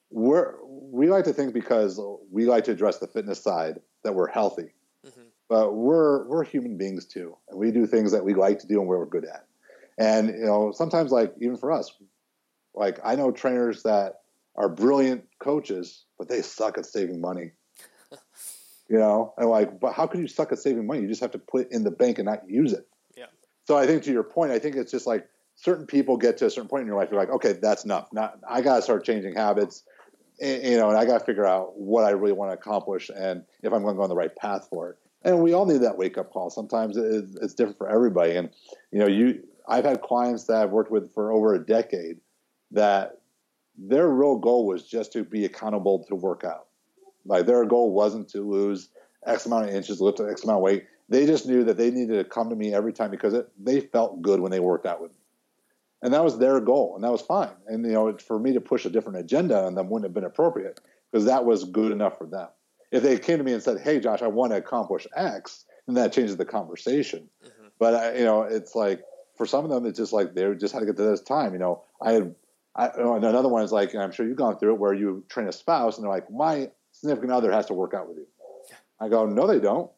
we're 0.10 0.56
we 0.66 1.10
like 1.10 1.24
to 1.26 1.34
think 1.34 1.54
because 1.54 2.00
we 2.30 2.46
like 2.46 2.66
to 2.66 2.72
address 2.72 2.98
the 2.98 3.08
fitness 3.08 3.42
side 3.42 3.80
that 4.04 4.14
we're 4.14 4.28
healthy 4.28 4.74
mm-hmm. 5.06 5.22
but 5.50 5.74
we're 5.74 6.28
we're 6.28 6.44
human 6.44 6.78
beings 6.78 7.06
too, 7.06 7.38
and 7.50 7.60
we 7.60 7.72
do 7.72 7.86
things 7.86 8.12
that 8.12 8.24
we 8.24 8.34
like 8.34 8.60
to 8.60 8.68
do 8.68 8.80
and 8.80 8.88
where 8.88 9.00
we're 9.00 9.06
good 9.06 9.26
at. 9.26 9.46
And 9.98 10.30
you 10.30 10.46
know, 10.46 10.72
sometimes 10.72 11.12
like 11.12 11.34
even 11.42 11.58
for 11.58 11.72
us, 11.72 11.92
like 12.74 13.00
I 13.04 13.16
know 13.16 13.32
trainers 13.32 13.84
that 13.84 14.22
are 14.56 14.70
brilliant 14.70 15.26
coaches, 15.40 16.06
but 16.18 16.28
they 16.28 16.42
suck 16.42 16.78
at 16.78 16.86
saving 16.86 17.22
money. 17.22 17.52
You 18.92 19.00
know, 19.00 19.34
and 19.38 19.50
like, 19.50 19.80
but 19.80 19.94
how 19.94 20.06
can 20.06 20.20
you 20.20 20.28
suck 20.28 20.52
at 20.52 20.60
saving 20.60 20.86
money? 20.86 21.02
You 21.02 21.08
just 21.08 21.22
have 21.22 21.32
to 21.32 21.40
put 21.40 21.68
it 21.68 21.72
in 21.72 21.86
the 21.86 21.92
bank 21.92 22.20
and 22.20 22.26
not 22.26 22.48
use 22.50 22.74
it. 22.74 22.86
Yeah. 23.16 23.28
So 23.64 23.78
I 23.78 23.88
think 23.88 24.04
to 24.04 24.12
your 24.12 24.24
point, 24.24 24.52
I 24.52 24.60
think 24.60 24.76
it's 24.76 24.92
just 24.92 25.08
like 25.08 25.30
certain 25.56 25.86
people 25.86 26.18
get 26.18 26.38
to 26.40 26.48
a 26.48 26.50
certain 26.50 26.68
point 26.68 26.82
in 26.82 26.88
your 26.88 26.98
life, 26.98 27.08
you're 27.10 27.20
like, 27.20 27.30
okay, 27.30 27.54
that's 27.54 27.86
enough. 27.86 28.12
Not 28.12 28.38
I 28.48 28.60
gotta 28.60 28.82
start 28.82 29.06
changing 29.06 29.36
habits. 29.36 29.84
And, 30.42 30.64
you 30.64 30.78
know, 30.78 30.90
and 30.90 30.98
I 30.98 31.06
got 31.06 31.20
to 31.20 31.26
figure 31.26 31.46
out 31.46 31.78
what 31.78 32.04
I 32.04 32.10
really 32.10 32.34
want 32.34 32.52
to 32.52 32.58
accomplish 32.58 33.12
and 33.16 33.44
if 33.62 33.72
I'm 33.72 33.84
going 33.84 33.94
to 33.94 33.98
go 33.98 34.04
on 34.04 34.10
the 34.10 34.16
right 34.16 34.36
path 34.36 34.68
for 34.72 34.90
it 34.90 34.98
and 35.24 35.40
we 35.42 35.54
all 35.54 35.68
need 35.68 35.82
that 35.82 35.98
wake 35.98 36.18
up 36.18 36.32
call. 36.34 36.50
Sometimes 36.50 36.98
it's 36.98 37.54
different 37.54 37.78
for 37.78 37.88
everybody. 37.88 38.36
And 38.36 38.50
you 38.92 39.00
know, 39.00 39.08
you 39.08 39.44
I've 39.68 39.86
had 39.86 40.02
clients 40.02 40.46
that 40.46 40.58
I've 40.58 40.72
worked 40.72 40.92
with 40.92 41.14
for 41.14 41.32
over 41.32 41.54
a 41.54 41.64
decade 41.64 42.18
that 42.72 43.20
their 43.78 44.10
real 44.10 44.38
goal 44.38 44.66
was 44.66 44.88
just 44.88 45.14
to 45.14 45.24
be 45.24 45.46
accountable 45.46 46.04
to 46.10 46.16
work 46.16 46.44
out. 46.44 46.68
Like 47.26 47.46
their 47.46 47.66
goal 47.66 47.92
wasn't 47.92 48.30
to 48.30 48.42
lose 48.42 48.90
X 49.26 49.46
amount 49.46 49.70
of 49.70 49.76
inches, 49.76 50.02
lift 50.02 50.20
X 50.20 50.44
amount 50.44 50.58
of 50.58 50.64
weight. 50.64 50.86
They 51.10 51.26
just 51.26 51.46
knew 51.46 51.64
that 51.66 51.78
they 51.78 51.92
needed 51.92 52.18
to 52.18 52.24
come 52.24 52.50
to 52.50 52.56
me 52.56 52.74
every 52.74 52.94
time 52.94 53.12
because 53.12 53.34
it, 53.34 53.50
they 53.60 53.82
felt 53.82 54.22
good 54.22 54.40
when 54.40 54.52
they 54.52 54.60
worked 54.60 54.86
out 54.86 55.02
with 55.02 55.12
me. 55.12 55.18
And 56.02 56.14
that 56.14 56.24
was 56.24 56.40
their 56.40 56.60
goal, 56.60 56.96
and 56.96 57.04
that 57.04 57.12
was 57.12 57.22
fine. 57.22 57.52
And 57.68 57.86
you 57.86 57.92
know, 57.92 58.18
for 58.18 58.40
me 58.40 58.54
to 58.54 58.62
push 58.62 58.86
a 58.86 58.90
different 58.90 59.20
agenda 59.20 59.64
on 59.64 59.76
them 59.76 59.90
wouldn't 59.90 60.06
have 60.06 60.14
been 60.14 60.24
appropriate 60.24 60.80
because 61.12 61.26
that 61.26 61.46
was 61.46 61.66
good 61.66 61.92
enough 61.92 62.18
for 62.18 62.26
them 62.26 62.48
if 62.92 63.04
they 63.04 63.18
came 63.18 63.38
to 63.38 63.44
me 63.44 63.54
and 63.54 63.64
said, 63.64 63.80
"Hey, 63.80 64.00
Josh, 64.00 64.22
I 64.22 64.28
want 64.28 64.52
to 64.52 64.58
accomplish 64.58 65.08
X," 65.16 65.66
then 65.88 65.96
that 65.96 66.14
changes 66.14 66.38
the 66.38 66.46
conversation. 66.46 67.30
Mm-hmm. 67.44 67.68
But 67.80 67.96
I, 67.96 68.18
you 68.18 68.26
know, 68.26 68.44
it's 68.44 68.76
like 68.76 69.02
for 69.38 69.46
some 69.46 69.64
of 69.64 69.72
them, 69.72 69.86
it's 69.86 69.98
just 69.98 70.14
like 70.14 70.36
they 70.36 70.54
just 70.56 70.74
had 70.74 70.82
to 70.82 70.86
get 70.86 70.98
to 70.98 71.04
this 71.04 71.22
time. 71.22 71.54
You 71.54 71.60
know, 71.60 71.84
I 72.02 72.12
had 72.14 72.36
I, 72.76 72.88
and 72.88 73.24
another 73.24 73.50
one 73.50 73.64
is 73.64 73.72
like, 73.72 73.96
I'm 73.96 74.12
sure 74.12 74.28
you've 74.28 74.38
gone 74.38 74.58
through 74.58 74.74
it, 74.74 74.80
where 74.80 74.94
you 74.94 75.24
train 75.30 75.48
a 75.48 75.52
spouse 75.52 75.98
and 75.98 76.04
they're 76.04 76.12
like, 76.12 76.30
my 76.30 76.70
significant 77.02 77.34
other 77.34 77.52
has 77.52 77.66
to 77.68 77.74
work 77.74 77.94
out 77.94 78.08
with 78.08 78.18
you. 78.18 78.28
I 79.00 79.10
go, 79.10 79.26
no, 79.26 79.48
they 79.48 79.60
don't. 79.60 79.92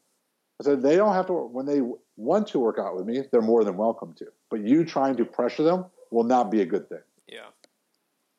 I 0.59 0.63
said, 0.63 0.81
they 0.81 0.95
don't 0.95 1.13
have 1.13 1.27
to, 1.27 1.33
when 1.33 1.65
they 1.65 1.81
want 2.15 2.47
to 2.47 2.59
work 2.59 2.79
out 2.79 2.95
with 2.95 3.05
me, 3.05 3.23
they're 3.31 3.41
more 3.41 3.63
than 3.63 3.77
welcome 3.77 4.13
to. 4.13 4.25
But 4.49 4.61
you 4.61 4.85
trying 4.85 5.17
to 5.17 5.25
pressure 5.25 5.63
them 5.63 5.85
will 6.11 6.23
not 6.23 6.49
be 6.49 6.61
a 6.61 6.65
good 6.65 6.89
thing. 6.89 7.01
Yeah. 7.27 7.47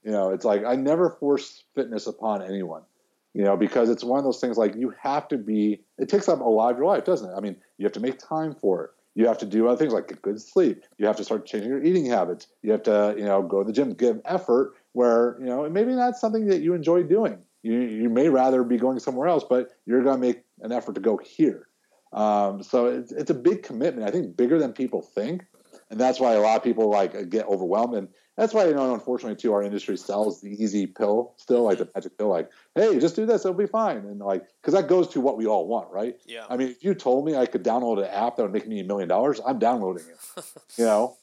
You 0.03 0.13
know, 0.13 0.31
it's 0.31 0.45
like, 0.45 0.65
I 0.65 0.77
never 0.77 1.11
force 1.11 1.65
fitness 1.75 2.07
upon 2.07 2.43
anyone 2.43 2.83
you 3.35 3.43
know, 3.43 3.57
because 3.57 3.91
it's 3.91 4.05
one 4.05 4.19
of 4.19 4.25
those 4.25 4.41
things 4.41 4.57
like 4.57 4.77
you 4.77 4.95
have 5.01 5.29
to 5.29 5.37
be, 5.37 5.81
it 5.99 6.09
takes 6.09 6.29
up 6.29 6.41
a 6.41 6.45
lot 6.45 6.71
of 6.71 6.79
your 6.79 6.87
life, 6.87 7.05
doesn't 7.05 7.29
it? 7.29 7.35
I 7.37 7.41
mean, 7.41 7.57
you 7.77 7.85
have 7.85 7.93
to 7.95 8.01
make 8.01 8.19
time 8.19 8.55
for 8.55 8.85
it. 8.85 8.91
You 9.17 9.27
have 9.27 9.39
to 9.39 9.47
do 9.47 9.69
other 9.69 9.77
things 9.77 9.93
like 9.93 10.09
get 10.09 10.23
good 10.23 10.41
sleep. 10.41 10.85
You 10.99 11.07
have 11.07 11.17
to 11.17 11.25
start 11.25 11.47
changing 11.47 11.69
your 11.69 11.83
eating 11.83 12.07
habits. 12.07 12.47
You 12.63 12.73
have 12.73 12.85
to, 12.85 13.15
you 13.17 13.25
know, 13.25 13.43
go 13.43 13.63
to 13.63 13.67
the 13.67 13.73
gym, 13.73 13.93
give 13.93 14.21
effort 14.25 14.75
where, 14.93 15.37
you 15.41 15.47
know, 15.47 15.69
maybe 15.69 15.93
not 15.93 16.17
something 16.17 16.47
that 16.47 16.63
you 16.63 16.75
enjoy 16.75 17.03
doing. 17.03 17.39
You, 17.65 17.81
you 17.81 18.09
may 18.11 18.29
rather 18.29 18.63
be 18.63 18.77
going 18.77 19.01
somewhere 19.01 19.27
else, 19.27 19.45
but 19.49 19.71
you're 19.87 20.03
going 20.03 20.21
to 20.21 20.21
make 20.21 20.45
an 20.61 20.71
effort 20.71 20.95
to 20.97 21.01
go 21.01 21.17
here. 21.17 21.69
Um, 22.13 22.63
so 22.63 22.87
it's, 22.87 23.11
it's 23.11 23.31
a 23.31 23.35
big 23.35 23.63
commitment. 23.63 24.07
I 24.07 24.11
think 24.11 24.37
bigger 24.37 24.59
than 24.59 24.73
people 24.73 25.01
think. 25.01 25.47
And 25.91 25.99
that's 25.99 26.21
why 26.21 26.35
a 26.35 26.41
lot 26.41 26.57
of 26.57 26.63
people 26.63 26.91
like 26.91 27.31
get 27.31 27.47
overwhelmed. 27.47 27.95
And 27.95 28.09
that's 28.37 28.53
why 28.53 28.67
you 28.67 28.75
know, 28.75 28.93
unfortunately, 28.93 29.37
too, 29.37 29.53
our 29.53 29.63
industry 29.63 29.97
sells 29.97 30.41
the 30.41 30.51
easy 30.51 30.87
pill 30.87 31.35
still, 31.37 31.63
like 31.63 31.79
the 31.79 31.89
magic 31.95 32.19
pill, 32.19 32.29
like, 32.29 32.51
hey, 32.75 32.99
just 32.99 33.17
do 33.17 33.27
this, 33.27 33.45
it'll 33.45 33.57
be 33.57 33.67
fine, 33.67 33.99
and 33.99 34.19
like, 34.19 34.45
because 34.61 34.75
that 34.75 34.89
goes 34.89 35.09
to 35.09 35.21
what 35.21 35.37
we 35.37 35.47
all 35.47 35.69
want, 35.69 35.91
right? 35.93 36.17
Yeah. 36.27 36.45
I 36.49 36.57
mean, 36.57 36.69
if 36.69 36.83
you 36.83 36.95
told 36.95 37.25
me 37.25 37.37
I 37.37 37.47
could 37.47 37.63
download 37.63 37.99
an 37.99 38.11
app 38.11 38.37
that 38.37 38.43
would 38.43 38.53
make 38.53 38.67
me 38.67 38.81
a 38.81 38.85
million 38.85 39.09
dollars, 39.09 39.41
I'm 39.47 39.59
downloading 39.59 40.05
it. 40.09 40.45
you 40.77 40.85
know, 40.85 41.17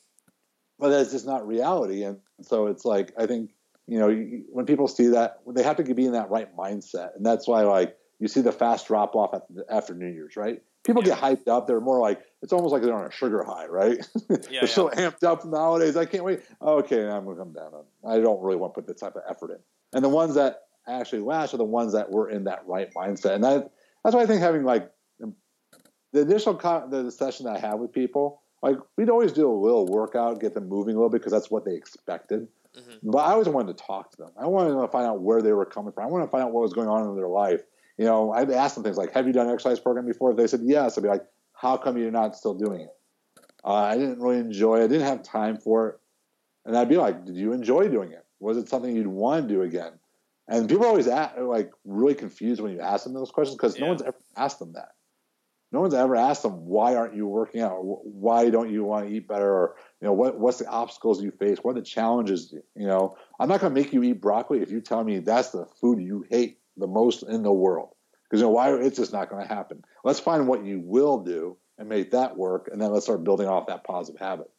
but 0.79 0.89
that's 0.89 1.11
just 1.11 1.25
not 1.25 1.45
reality, 1.45 2.03
and 2.03 2.19
so 2.41 2.67
it's 2.67 2.85
like 2.85 3.11
I 3.17 3.25
think 3.25 3.51
you 3.91 3.99
know 3.99 4.09
when 4.51 4.65
people 4.65 4.87
see 4.87 5.07
that, 5.07 5.39
they 5.47 5.63
have 5.63 5.77
to 5.77 5.83
be 5.83 6.05
in 6.05 6.13
that 6.13 6.29
right 6.29 6.55
mindset, 6.55 7.15
and 7.15 7.25
that's 7.25 7.47
why 7.47 7.63
like 7.63 7.97
you 8.19 8.27
see 8.27 8.41
the 8.41 8.51
fast 8.51 8.87
drop 8.87 9.15
off 9.15 9.39
after 9.69 9.93
New 9.93 10.07
Year's, 10.07 10.35
right? 10.35 10.61
people 10.83 11.03
yeah. 11.03 11.15
get 11.15 11.19
hyped 11.19 11.47
up. 11.47 11.67
They're 11.67 11.81
more 11.81 11.99
like 11.99 12.21
it's 12.41 12.53
almost 12.53 12.71
like 12.71 12.81
they're 12.81 12.93
on 12.93 13.05
a 13.05 13.11
sugar 13.11 13.43
high, 13.43 13.67
right? 13.67 13.97
Yeah, 14.29 14.37
they're 14.37 14.51
yeah. 14.51 14.65
so 14.65 14.89
amped 14.89 15.23
up 15.23 15.45
nowadays. 15.45 15.97
I 15.97 16.05
can't 16.05 16.23
wait. 16.23 16.41
Okay, 16.61 17.07
I'm 17.07 17.25
gonna 17.25 17.37
come 17.37 17.53
down. 17.53 17.71
I 18.07 18.19
don't 18.19 18.41
really 18.41 18.57
want 18.57 18.73
to 18.73 18.81
put 18.81 18.87
this 18.87 18.99
type 18.99 19.15
of 19.15 19.23
effort 19.29 19.51
in. 19.51 19.57
And 19.93 20.03
the 20.03 20.09
ones 20.09 20.35
that 20.35 20.61
actually 20.87 21.21
last 21.21 21.53
are 21.53 21.57
the 21.57 21.63
ones 21.63 21.93
that 21.93 22.11
were 22.11 22.29
in 22.29 22.45
that 22.45 22.63
right 22.65 22.93
mindset. 22.93 23.35
And 23.35 23.43
that 23.43 23.71
that's 24.03 24.15
why 24.15 24.21
I 24.21 24.25
think 24.25 24.41
having 24.41 24.63
like 24.63 24.89
um, 25.23 25.35
the 26.13 26.21
initial 26.21 26.55
con- 26.55 26.89
the 26.89 27.11
session 27.11 27.45
that 27.45 27.57
I 27.57 27.59
have 27.59 27.79
with 27.79 27.91
people, 27.91 28.41
like 28.61 28.77
we'd 28.97 29.09
always 29.09 29.33
do 29.33 29.49
a 29.49 29.53
little 29.53 29.85
workout, 29.85 30.39
get 30.39 30.53
them 30.53 30.67
moving 30.69 30.95
a 30.95 30.97
little 30.97 31.09
bit 31.09 31.21
because 31.21 31.33
that's 31.33 31.51
what 31.51 31.65
they 31.65 31.75
expected. 31.75 32.47
Mm-hmm. 32.77 33.11
But 33.11 33.19
I 33.19 33.31
always 33.31 33.49
wanted 33.49 33.77
to 33.77 33.83
talk 33.83 34.11
to 34.11 34.17
them. 34.17 34.31
I 34.39 34.47
wanted 34.47 34.79
to 34.79 34.87
find 34.87 35.05
out 35.05 35.21
where 35.21 35.41
they 35.41 35.51
were 35.51 35.65
coming 35.65 35.91
from. 35.91 36.05
I 36.05 36.07
wanted 36.07 36.25
to 36.25 36.31
find 36.31 36.43
out 36.43 36.51
what 36.51 36.61
was 36.61 36.73
going 36.73 36.87
on 36.87 37.07
in 37.09 37.15
their 37.15 37.27
life 37.27 37.61
you 38.01 38.07
know, 38.07 38.31
I'd 38.31 38.49
ask 38.49 38.73
them 38.73 38.83
things 38.83 38.97
like, 38.97 39.11
"Have 39.11 39.27
you 39.27 39.33
done 39.33 39.45
an 39.45 39.53
exercise 39.53 39.79
program 39.79 40.07
before?" 40.07 40.31
If 40.31 40.37
they 40.37 40.47
said 40.47 40.61
yes, 40.63 40.97
I'd 40.97 41.03
be 41.03 41.07
like, 41.07 41.23
"How 41.53 41.77
come 41.77 41.99
you're 41.99 42.09
not 42.09 42.35
still 42.35 42.55
doing 42.55 42.81
it?" 42.81 42.95
Uh, 43.63 43.73
I 43.73 43.95
didn't 43.95 44.19
really 44.19 44.39
enjoy. 44.39 44.79
it. 44.79 44.85
I 44.85 44.87
didn't 44.87 45.05
have 45.05 45.21
time 45.21 45.57
for 45.57 45.89
it, 45.89 45.99
and 46.65 46.75
I'd 46.75 46.89
be 46.89 46.97
like, 46.97 47.25
"Did 47.25 47.35
you 47.35 47.53
enjoy 47.53 47.89
doing 47.89 48.11
it? 48.11 48.25
Was 48.39 48.57
it 48.57 48.69
something 48.69 48.95
you'd 48.95 49.05
want 49.05 49.47
to 49.47 49.53
do 49.53 49.61
again?" 49.61 49.93
And 50.47 50.67
people 50.67 50.85
are 50.85 50.87
always 50.87 51.05
like 51.05 51.71
really 51.85 52.15
confused 52.15 52.59
when 52.59 52.71
you 52.71 52.81
ask 52.81 53.03
them 53.03 53.13
those 53.13 53.29
questions 53.29 53.55
because 53.55 53.77
yeah. 53.77 53.83
no 53.83 53.87
one's 53.89 54.01
ever 54.01 54.17
asked 54.35 54.57
them 54.57 54.73
that. 54.73 54.93
No 55.71 55.79
one's 55.79 55.93
ever 55.93 56.15
asked 56.15 56.43
them 56.43 56.65
why 56.65 56.95
aren't 56.95 57.15
you 57.15 57.27
working 57.27 57.61
out? 57.61 57.79
Why 57.81 58.49
don't 58.49 58.71
you 58.71 58.83
want 58.83 59.07
to 59.07 59.13
eat 59.13 59.27
better? 59.27 59.49
Or 59.49 59.75
you 60.01 60.07
know 60.07 60.13
what 60.13 60.39
what's 60.39 60.59
the 60.59 60.67
obstacles 60.67 61.21
you 61.21 61.31
face? 61.31 61.59
What 61.59 61.71
are 61.71 61.79
the 61.79 61.85
challenges? 61.85 62.53
You 62.75 62.87
know, 62.87 63.15
I'm 63.39 63.47
not 63.47 63.61
going 63.61 63.73
to 63.73 63.81
make 63.81 63.93
you 63.93 64.03
eat 64.03 64.21
broccoli 64.21 64.61
if 64.61 64.71
you 64.71 64.81
tell 64.81 65.03
me 65.03 65.19
that's 65.19 65.51
the 65.51 65.65
food 65.79 66.01
you 66.01 66.25
hate 66.29 66.59
the 66.77 66.87
most 66.87 67.23
in 67.23 67.43
the 67.43 67.53
world. 67.53 67.95
Because 68.23 68.41
you 68.41 68.47
know 68.47 68.51
why 68.51 68.73
it's 68.73 68.97
just 68.97 69.13
not 69.13 69.29
going 69.29 69.45
to 69.45 69.53
happen. 69.53 69.83
Let's 70.03 70.19
find 70.19 70.47
what 70.47 70.65
you 70.65 70.79
will 70.79 71.19
do 71.19 71.57
and 71.77 71.89
make 71.89 72.11
that 72.11 72.37
work, 72.37 72.69
and 72.71 72.81
then 72.81 72.91
let's 72.91 73.05
start 73.05 73.23
building 73.23 73.47
off 73.47 73.67
that 73.67 73.83
positive 73.83 74.19
habit. 74.19 74.49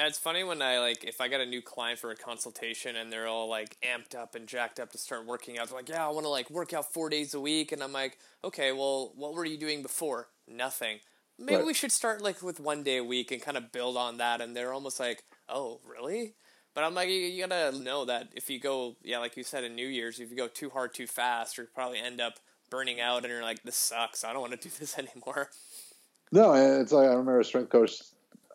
And 0.00 0.08
it's 0.08 0.18
funny 0.18 0.44
when 0.44 0.62
I 0.62 0.78
like 0.78 1.04
if 1.04 1.20
I 1.20 1.28
got 1.28 1.42
a 1.42 1.46
new 1.46 1.60
client 1.60 1.98
for 1.98 2.10
a 2.10 2.16
consultation 2.16 2.96
and 2.96 3.12
they're 3.12 3.28
all 3.28 3.50
like 3.50 3.76
amped 3.82 4.18
up 4.18 4.34
and 4.34 4.46
jacked 4.46 4.80
up 4.80 4.92
to 4.92 4.98
start 4.98 5.26
working 5.26 5.58
out. 5.58 5.68
They're 5.68 5.76
like, 5.76 5.90
"Yeah, 5.90 6.06
I 6.06 6.10
want 6.10 6.24
to 6.24 6.30
like 6.30 6.48
work 6.48 6.72
out 6.72 6.90
four 6.90 7.10
days 7.10 7.34
a 7.34 7.40
week," 7.40 7.70
and 7.70 7.82
I'm 7.82 7.92
like, 7.92 8.16
"Okay, 8.42 8.72
well, 8.72 9.12
what 9.14 9.34
were 9.34 9.44
you 9.44 9.58
doing 9.58 9.82
before? 9.82 10.28
Nothing. 10.48 11.00
Maybe 11.38 11.56
right. 11.56 11.66
we 11.66 11.74
should 11.74 11.92
start 11.92 12.22
like 12.22 12.42
with 12.42 12.58
one 12.60 12.82
day 12.82 12.96
a 12.96 13.04
week 13.04 13.30
and 13.30 13.42
kind 13.42 13.58
of 13.58 13.72
build 13.72 13.98
on 13.98 14.16
that." 14.16 14.40
And 14.40 14.56
they're 14.56 14.72
almost 14.72 14.98
like, 14.98 15.22
"Oh, 15.50 15.82
really?" 15.86 16.32
But 16.74 16.84
I'm 16.84 16.94
like, 16.94 17.10
you, 17.10 17.16
you 17.16 17.46
gotta 17.46 17.78
know 17.78 18.06
that 18.06 18.28
if 18.34 18.48
you 18.48 18.58
go, 18.58 18.96
yeah, 19.02 19.18
like 19.18 19.36
you 19.36 19.44
said 19.44 19.64
in 19.64 19.74
New 19.74 19.86
Year's, 19.86 20.18
if 20.18 20.30
you 20.30 20.36
go 20.36 20.48
too 20.48 20.70
hard 20.70 20.94
too 20.94 21.06
fast, 21.06 21.58
you 21.58 21.68
probably 21.74 21.98
end 21.98 22.22
up 22.22 22.40
burning 22.70 23.02
out, 23.02 23.24
and 23.24 23.30
you're 23.30 23.42
like, 23.42 23.64
"This 23.64 23.76
sucks. 23.76 24.24
I 24.24 24.32
don't 24.32 24.40
want 24.40 24.58
to 24.58 24.66
do 24.66 24.74
this 24.80 24.98
anymore." 24.98 25.50
No, 26.32 26.54
it's 26.54 26.92
like 26.92 27.04
I 27.06 27.10
remember 27.10 27.40
a 27.40 27.44
strength 27.44 27.68
coach 27.68 28.00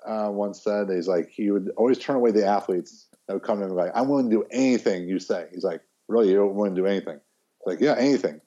uh, 0.08 0.30
once 0.32 0.64
said 0.64 0.90
he's 0.90 1.08
like 1.08 1.30
he 1.30 1.52
would 1.52 1.72
always 1.78 1.98
turn 1.98 2.16
away 2.16 2.32
the 2.32 2.46
athletes 2.46 3.08
that 3.28 3.34
would 3.34 3.44
come 3.44 3.60
to 3.60 3.66
him 3.66 3.72
like 3.72 3.92
I'm 3.96 4.08
willing 4.08 4.30
to 4.30 4.36
do 4.36 4.46
anything 4.52 5.08
you 5.08 5.20
say. 5.20 5.48
He's 5.52 5.64
like, 5.64 5.82
really, 6.08 6.30
you 6.30 6.36
don't 6.36 6.56
want 6.56 6.76
to 6.76 6.82
do 6.82 6.88
anything? 6.88 7.16
It's 7.16 7.68
like, 7.68 7.80
yeah, 7.80 7.96
anything. 7.98 8.42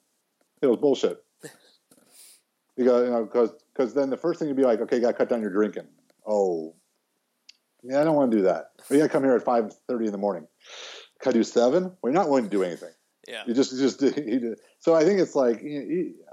It 0.61 0.67
was 0.67 0.77
bullshit. 0.77 1.23
because 2.77 3.05
you 3.05 3.11
know, 3.11 3.25
because 3.25 3.51
because 3.73 3.93
then 3.93 4.09
the 4.09 4.17
first 4.17 4.39
thing 4.39 4.47
you'd 4.47 4.57
be 4.57 4.63
like, 4.63 4.81
okay, 4.81 4.97
you 4.97 5.01
got 5.01 5.11
to 5.11 5.17
cut 5.17 5.29
down 5.29 5.41
your 5.41 5.51
drinking. 5.51 5.87
Oh, 6.27 6.75
yeah, 7.83 8.01
I 8.01 8.03
don't 8.03 8.15
want 8.15 8.31
to 8.31 8.37
do 8.37 8.43
that. 8.43 8.71
But 8.87 8.95
you 8.95 8.97
got 8.97 9.07
to 9.07 9.11
come 9.11 9.23
here 9.23 9.35
at 9.35 9.43
five 9.43 9.73
thirty 9.87 10.05
in 10.05 10.11
the 10.11 10.17
morning. 10.17 10.47
Can 11.21 11.31
I 11.31 11.33
do 11.33 11.43
seven? 11.43 11.83
Well, 11.83 12.11
you're 12.11 12.13
not 12.13 12.29
willing 12.29 12.45
to 12.45 12.49
do 12.49 12.63
anything. 12.63 12.91
Yeah. 13.27 13.43
You 13.45 13.53
just 13.53 13.77
just 13.77 14.01
you 14.17 14.55
so 14.79 14.95
I 14.95 15.03
think 15.03 15.19
it's 15.19 15.35
like 15.35 15.63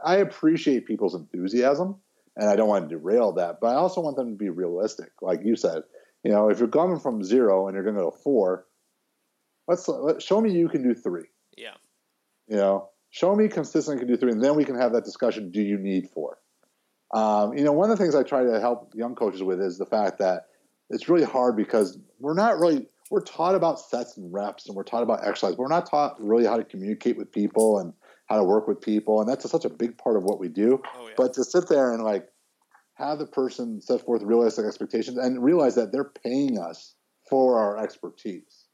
I 0.05 0.17
appreciate 0.17 0.87
people's 0.87 1.15
enthusiasm 1.15 1.97
and 2.37 2.49
I 2.49 2.57
don't 2.57 2.69
want 2.69 2.89
to 2.89 2.97
derail 2.97 3.33
that, 3.33 3.59
but 3.61 3.69
I 3.69 3.75
also 3.75 4.01
want 4.01 4.17
them 4.17 4.31
to 4.31 4.37
be 4.37 4.51
realistic. 4.51 5.11
Like 5.23 5.41
you 5.45 5.57
said, 5.57 5.83
you 6.23 6.31
know, 6.31 6.49
if 6.51 6.59
you're 6.59 6.69
coming 6.69 6.99
from 6.99 7.23
zero 7.23 7.67
and 7.67 7.75
you're 7.75 7.85
going 7.85 7.97
to 7.97 8.03
go 8.03 8.11
four, 8.11 8.67
let's 9.69 9.89
let, 9.89 10.23
show 10.23 10.41
me 10.41 10.53
you 10.53 10.69
can 10.69 10.83
do 10.83 10.95
three. 10.95 11.27
Yeah. 11.57 11.75
You 12.49 12.57
know, 12.57 12.91
show 13.11 13.35
me 13.35 13.49
consistently 13.49 13.99
can 13.99 14.09
do 14.09 14.17
three, 14.17 14.33
and 14.33 14.43
then 14.43 14.55
we 14.57 14.65
can 14.65 14.79
have 14.79 14.93
that 14.93 15.05
discussion. 15.05 15.51
Do 15.51 15.63
you 15.63 15.79
need 15.79 16.09
four? 16.11 16.39
Um, 17.15 17.57
you 17.57 17.65
know, 17.65 17.73
one 17.73 17.91
of 17.91 17.97
the 17.97 18.03
things 18.03 18.15
I 18.15 18.23
try 18.23 18.45
to 18.45 18.61
help 18.61 18.93
young 18.95 19.15
coaches 19.15 19.43
with 19.43 19.61
is 19.61 19.79
the 19.79 19.87
fact 19.87 20.19
that 20.19 20.47
it's 20.91 21.09
really 21.09 21.25
hard 21.25 21.57
because 21.57 21.99
we're 22.21 22.35
not 22.35 22.59
really 22.59 22.87
we're 23.11 23.23
taught 23.23 23.55
about 23.55 23.79
sets 23.79 24.17
and 24.17 24.33
reps, 24.33 24.67
and 24.67 24.77
we're 24.77 24.83
taught 24.83 25.03
about 25.03 25.21
exercise. 25.21 25.53
But 25.53 25.61
we're 25.61 25.69
not 25.69 25.89
taught 25.89 26.21
really 26.21 26.45
how 26.45 26.57
to 26.57 26.65
communicate 26.65 27.17
with 27.17 27.33
people 27.33 27.79
and 27.79 27.93
how 28.27 28.37
to 28.37 28.45
work 28.45 28.69
with 28.69 28.81
people, 28.81 29.21
and 29.21 29.29
that's 29.29 29.45
a, 29.45 29.49
such 29.49 29.65
a 29.65 29.71
big 29.71 29.97
part 29.99 30.17
of 30.17 30.25
what 30.25 30.39
we 30.39 30.49
do. 30.49 30.83
Oh, 30.97 31.07
yeah. 31.07 31.15
But 31.17 31.35
to 31.35 31.45
sit 31.45 31.69
there 31.69 31.93
and 31.93 32.03
like 32.03 32.29
have 32.95 33.19
the 33.19 33.27
person 33.27 33.81
set 33.81 34.01
forth 34.05 34.23
realistic 34.23 34.65
expectations 34.65 35.19
and 35.19 35.43
realize 35.43 35.75
that 35.75 35.93
they're 35.93 36.13
paying 36.25 36.59
us 36.59 36.95
for 37.29 37.59
our 37.59 37.79
expertise. 37.79 38.67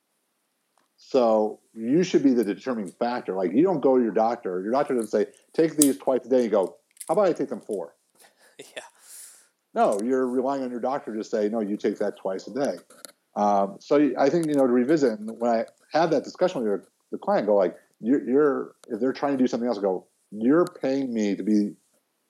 So 0.97 1.59
you 1.75 2.05
should 2.05 2.23
be 2.23 2.33
the 2.33 2.45
determining 2.45 2.93
factor. 2.93 3.35
Like 3.35 3.53
you 3.53 3.65
don't 3.65 3.81
go 3.81 3.99
to 3.99 4.03
your 4.03 4.13
doctor. 4.13 4.61
Your 4.63 4.71
doctor 4.71 4.95
doesn't 4.95 5.11
say 5.11 5.27
take 5.53 5.77
these 5.77 5.99
twice 5.99 6.25
a 6.25 6.29
day. 6.29 6.45
You 6.45 6.49
go, 6.49 6.77
how 7.09 7.15
about 7.15 7.27
I 7.27 7.33
take 7.33 7.49
them 7.49 7.61
four? 7.61 7.95
Yeah. 8.77 8.83
No, 9.75 9.99
you're 10.05 10.29
relying 10.29 10.63
on 10.63 10.71
your 10.71 10.79
doctor 10.79 11.17
to 11.17 11.25
say 11.25 11.49
no. 11.49 11.61
You 11.61 11.77
take 11.77 11.99
that 11.99 12.17
twice 12.17 12.47
a 12.47 12.55
day. 12.55 12.77
Um, 13.35 13.79
so 13.81 14.11
I 14.19 14.29
think 14.29 14.47
you 14.47 14.55
know 14.55 14.67
to 14.67 14.73
revisit 14.73 15.19
and 15.19 15.31
when 15.41 15.51
I 15.51 15.65
have 15.93 16.11
that 16.11 16.23
discussion 16.23 16.61
with 16.61 16.69
your, 16.69 16.85
the 17.11 17.19
client, 17.19 17.47
go 17.47 17.57
like 17.57 17.77
you're, 18.03 18.29
you're 18.29 18.75
if 18.89 19.01
they're 19.01 19.13
trying 19.13 19.33
to 19.33 19.39
do 19.39 19.47
something 19.47 19.69
else, 19.69 19.79
go 19.79 20.07
you're 20.33 20.65
paying 20.65 21.13
me 21.13 21.37
to 21.37 21.43
be 21.43 21.75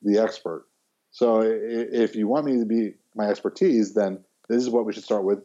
the 0.03 0.19
expert. 0.19 0.67
So 1.13 1.41
if 1.43 2.17
you 2.17 2.27
want 2.27 2.47
me 2.47 2.59
to 2.59 2.65
be 2.65 2.95
my 3.15 3.27
expertise, 3.27 3.95
then 3.95 4.25
this 4.49 4.63
is 4.63 4.71
what 4.71 4.85
we 4.85 4.93
should 4.93 5.05
start 5.05 5.25
with. 5.25 5.41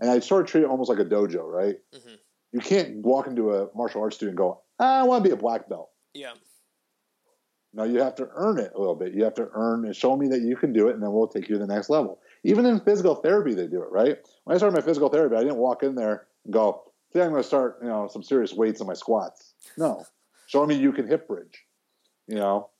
And 0.00 0.10
I 0.10 0.18
sort 0.18 0.42
of 0.42 0.48
treat 0.48 0.64
it 0.64 0.68
almost 0.68 0.90
like 0.90 0.98
a 0.98 1.04
dojo, 1.04 1.44
right? 1.44 1.76
Mm-hmm. 1.94 2.14
You 2.52 2.60
can't 2.60 2.96
walk 2.96 3.26
into 3.26 3.52
a 3.52 3.68
martial 3.74 4.02
arts 4.02 4.16
studio 4.16 4.30
and 4.30 4.36
go, 4.36 4.60
I 4.78 5.04
want 5.04 5.24
to 5.24 5.28
be 5.30 5.32
a 5.32 5.38
black 5.38 5.68
belt. 5.68 5.90
Yeah. 6.12 6.32
No, 7.72 7.84
you 7.84 8.00
have 8.00 8.16
to 8.16 8.28
earn 8.34 8.58
it 8.58 8.72
a 8.74 8.78
little 8.78 8.96
bit. 8.96 9.14
You 9.14 9.24
have 9.24 9.34
to 9.34 9.48
earn 9.54 9.86
and 9.86 9.96
show 9.96 10.14
me 10.16 10.28
that 10.28 10.42
you 10.42 10.56
can 10.56 10.74
do 10.74 10.88
it, 10.88 10.94
and 10.94 11.02
then 11.02 11.12
we'll 11.12 11.28
take 11.28 11.48
you 11.48 11.54
to 11.54 11.58
the 11.58 11.72
next 11.72 11.88
level. 11.88 12.18
Even 12.44 12.66
in 12.66 12.80
physical 12.80 13.14
therapy, 13.14 13.54
they 13.54 13.66
do 13.66 13.82
it, 13.82 13.90
right? 13.90 14.18
When 14.44 14.54
I 14.54 14.58
started 14.58 14.76
my 14.76 14.84
physical 14.84 15.08
therapy, 15.08 15.36
I 15.36 15.40
didn't 15.40 15.56
walk 15.56 15.82
in 15.82 15.94
there 15.94 16.26
and 16.44 16.52
go, 16.52 16.91
today 17.12 17.24
I'm 17.24 17.30
going 17.30 17.42
to 17.42 17.46
start, 17.46 17.78
you 17.82 17.88
know, 17.88 18.08
some 18.08 18.22
serious 18.22 18.52
weights 18.52 18.80
in 18.80 18.86
my 18.86 18.94
squats. 18.94 19.54
No, 19.76 20.04
show 20.46 20.66
me 20.66 20.74
you 20.74 20.92
can 20.92 21.06
hip 21.06 21.28
bridge, 21.28 21.64
you 22.26 22.36
know. 22.36 22.70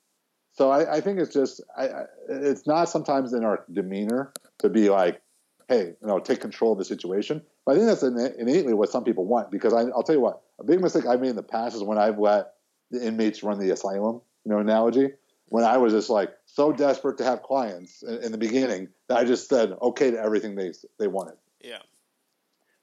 So 0.54 0.70
I, 0.70 0.96
I 0.96 1.00
think 1.00 1.18
it's 1.18 1.32
just, 1.32 1.62
I, 1.76 1.88
I, 1.88 2.04
it's 2.28 2.66
not 2.66 2.88
sometimes 2.88 3.32
in 3.32 3.44
our 3.44 3.64
demeanor 3.72 4.32
to 4.58 4.68
be 4.68 4.90
like, 4.90 5.22
hey, 5.68 5.94
you 6.00 6.06
know, 6.06 6.18
take 6.18 6.40
control 6.40 6.72
of 6.72 6.78
the 6.78 6.84
situation. 6.84 7.42
But 7.64 7.72
I 7.72 7.74
think 7.76 7.86
that's 7.86 8.02
innately 8.02 8.74
what 8.74 8.90
some 8.90 9.04
people 9.04 9.24
want 9.24 9.50
because 9.50 9.72
I, 9.72 9.84
will 9.84 10.02
tell 10.02 10.14
you 10.14 10.20
what, 10.20 10.42
a 10.58 10.64
big 10.64 10.80
mistake 10.80 11.06
I've 11.06 11.20
made 11.20 11.30
in 11.30 11.36
the 11.36 11.42
past 11.42 11.74
is 11.74 11.82
when 11.82 11.98
I've 11.98 12.18
let 12.18 12.54
the 12.90 13.06
inmates 13.06 13.42
run 13.42 13.58
the 13.58 13.70
asylum, 13.70 14.20
you 14.44 14.52
know, 14.52 14.58
analogy. 14.58 15.10
When 15.46 15.64
I 15.64 15.76
was 15.76 15.92
just 15.92 16.10
like 16.10 16.30
so 16.46 16.72
desperate 16.72 17.18
to 17.18 17.24
have 17.24 17.42
clients 17.42 18.02
in, 18.02 18.22
in 18.24 18.32
the 18.32 18.38
beginning 18.38 18.88
that 19.08 19.18
I 19.18 19.24
just 19.24 19.48
said 19.48 19.72
okay 19.80 20.10
to 20.10 20.18
everything 20.18 20.54
they 20.54 20.72
they 20.98 21.08
wanted. 21.08 21.34
Yeah. 21.60 21.78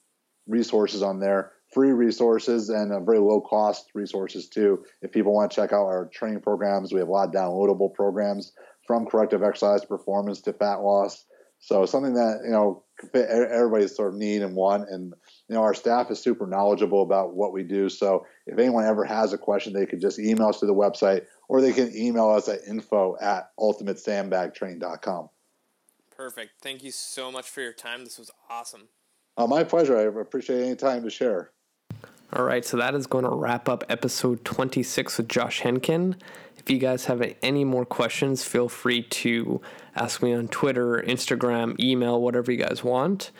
resources 0.46 1.02
on 1.02 1.20
there, 1.20 1.52
free 1.72 1.92
resources 1.92 2.68
and 2.68 2.92
uh, 2.92 3.00
very 3.00 3.18
low 3.18 3.40
cost 3.40 3.90
resources 3.94 4.48
too. 4.48 4.84
If 5.00 5.12
people 5.12 5.32
want 5.32 5.50
to 5.50 5.54
check 5.54 5.72
out 5.72 5.86
our 5.86 6.10
training 6.12 6.40
programs, 6.40 6.92
we 6.92 6.98
have 6.98 7.08
a 7.08 7.12
lot 7.12 7.28
of 7.28 7.34
downloadable 7.34 7.94
programs 7.94 8.52
from 8.86 9.06
corrective 9.06 9.42
exercise 9.42 9.84
performance 9.84 10.40
to 10.42 10.52
fat 10.52 10.82
loss. 10.82 11.24
So 11.62 11.86
something 11.86 12.14
that 12.14 12.40
you 12.44 12.50
know 12.50 12.82
fit 13.12 13.28
everybody's 13.30 13.94
sort 13.94 14.12
of 14.12 14.18
need 14.18 14.42
and 14.42 14.56
want, 14.56 14.88
and 14.90 15.14
you 15.48 15.54
know 15.54 15.62
our 15.62 15.74
staff 15.74 16.10
is 16.10 16.18
super 16.18 16.44
knowledgeable 16.44 17.02
about 17.02 17.34
what 17.34 17.52
we 17.52 17.62
do. 17.62 17.88
So 17.88 18.26
if 18.48 18.58
anyone 18.58 18.84
ever 18.84 19.04
has 19.04 19.32
a 19.32 19.38
question, 19.38 19.72
they 19.72 19.86
can 19.86 20.00
just 20.00 20.18
email 20.18 20.48
us 20.48 20.58
to 20.58 20.66
the 20.66 20.74
website, 20.74 21.26
or 21.48 21.60
they 21.60 21.72
can 21.72 21.96
email 21.96 22.30
us 22.30 22.48
at 22.48 22.62
info 22.68 23.16
at 23.20 23.52
ultimatesandbagtrain.com. 23.60 25.28
Perfect. 26.16 26.50
Thank 26.60 26.82
you 26.82 26.90
so 26.90 27.30
much 27.30 27.48
for 27.48 27.60
your 27.60 27.72
time. 27.72 28.02
This 28.04 28.18
was 28.18 28.32
awesome. 28.50 28.88
Uh, 29.36 29.46
my 29.46 29.62
pleasure. 29.62 29.96
I 29.96 30.20
appreciate 30.20 30.64
any 30.64 30.74
time 30.74 31.04
to 31.04 31.10
share. 31.10 31.52
All 32.34 32.44
right, 32.44 32.64
so 32.64 32.78
that 32.78 32.94
is 32.94 33.06
going 33.06 33.24
to 33.24 33.30
wrap 33.30 33.68
up 33.68 33.84
episode 33.90 34.42
26 34.42 35.18
with 35.18 35.28
Josh 35.28 35.60
Henkin. 35.60 36.16
If 36.62 36.70
you 36.70 36.78
guys 36.78 37.06
have 37.06 37.34
any 37.42 37.64
more 37.64 37.84
questions, 37.84 38.44
feel 38.44 38.68
free 38.68 39.02
to 39.02 39.60
ask 39.96 40.22
me 40.22 40.32
on 40.32 40.46
Twitter, 40.46 41.02
Instagram, 41.04 41.78
email, 41.80 42.20
whatever 42.20 42.52
you 42.52 42.58
guys 42.58 42.84
want. 42.84 43.32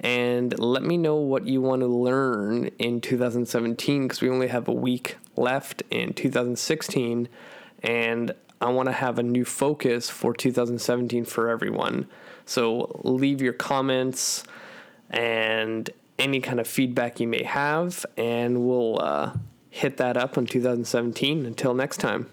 And 0.00 0.58
let 0.58 0.82
me 0.82 0.96
know 0.96 1.16
what 1.16 1.46
you 1.46 1.60
want 1.60 1.82
to 1.82 1.86
learn 1.86 2.68
in 2.78 3.02
2017 3.02 4.04
because 4.04 4.22
we 4.22 4.30
only 4.30 4.48
have 4.48 4.68
a 4.68 4.72
week 4.72 5.18
left 5.36 5.82
in 5.90 6.14
2016. 6.14 7.28
And 7.82 8.34
I 8.62 8.70
want 8.70 8.86
to 8.86 8.92
have 8.92 9.18
a 9.18 9.22
new 9.22 9.44
focus 9.44 10.08
for 10.08 10.32
2017 10.32 11.26
for 11.26 11.50
everyone. 11.50 12.06
So 12.46 13.02
leave 13.04 13.42
your 13.42 13.52
comments 13.52 14.44
and 15.10 15.90
any 16.18 16.40
kind 16.40 16.58
of 16.58 16.66
feedback 16.66 17.20
you 17.20 17.28
may 17.28 17.42
have, 17.42 18.06
and 18.16 18.66
we'll 18.66 19.00
uh, 19.00 19.32
hit 19.68 19.98
that 19.98 20.16
up 20.16 20.38
in 20.38 20.46
2017. 20.46 21.44
Until 21.44 21.74
next 21.74 21.98
time. 21.98 22.30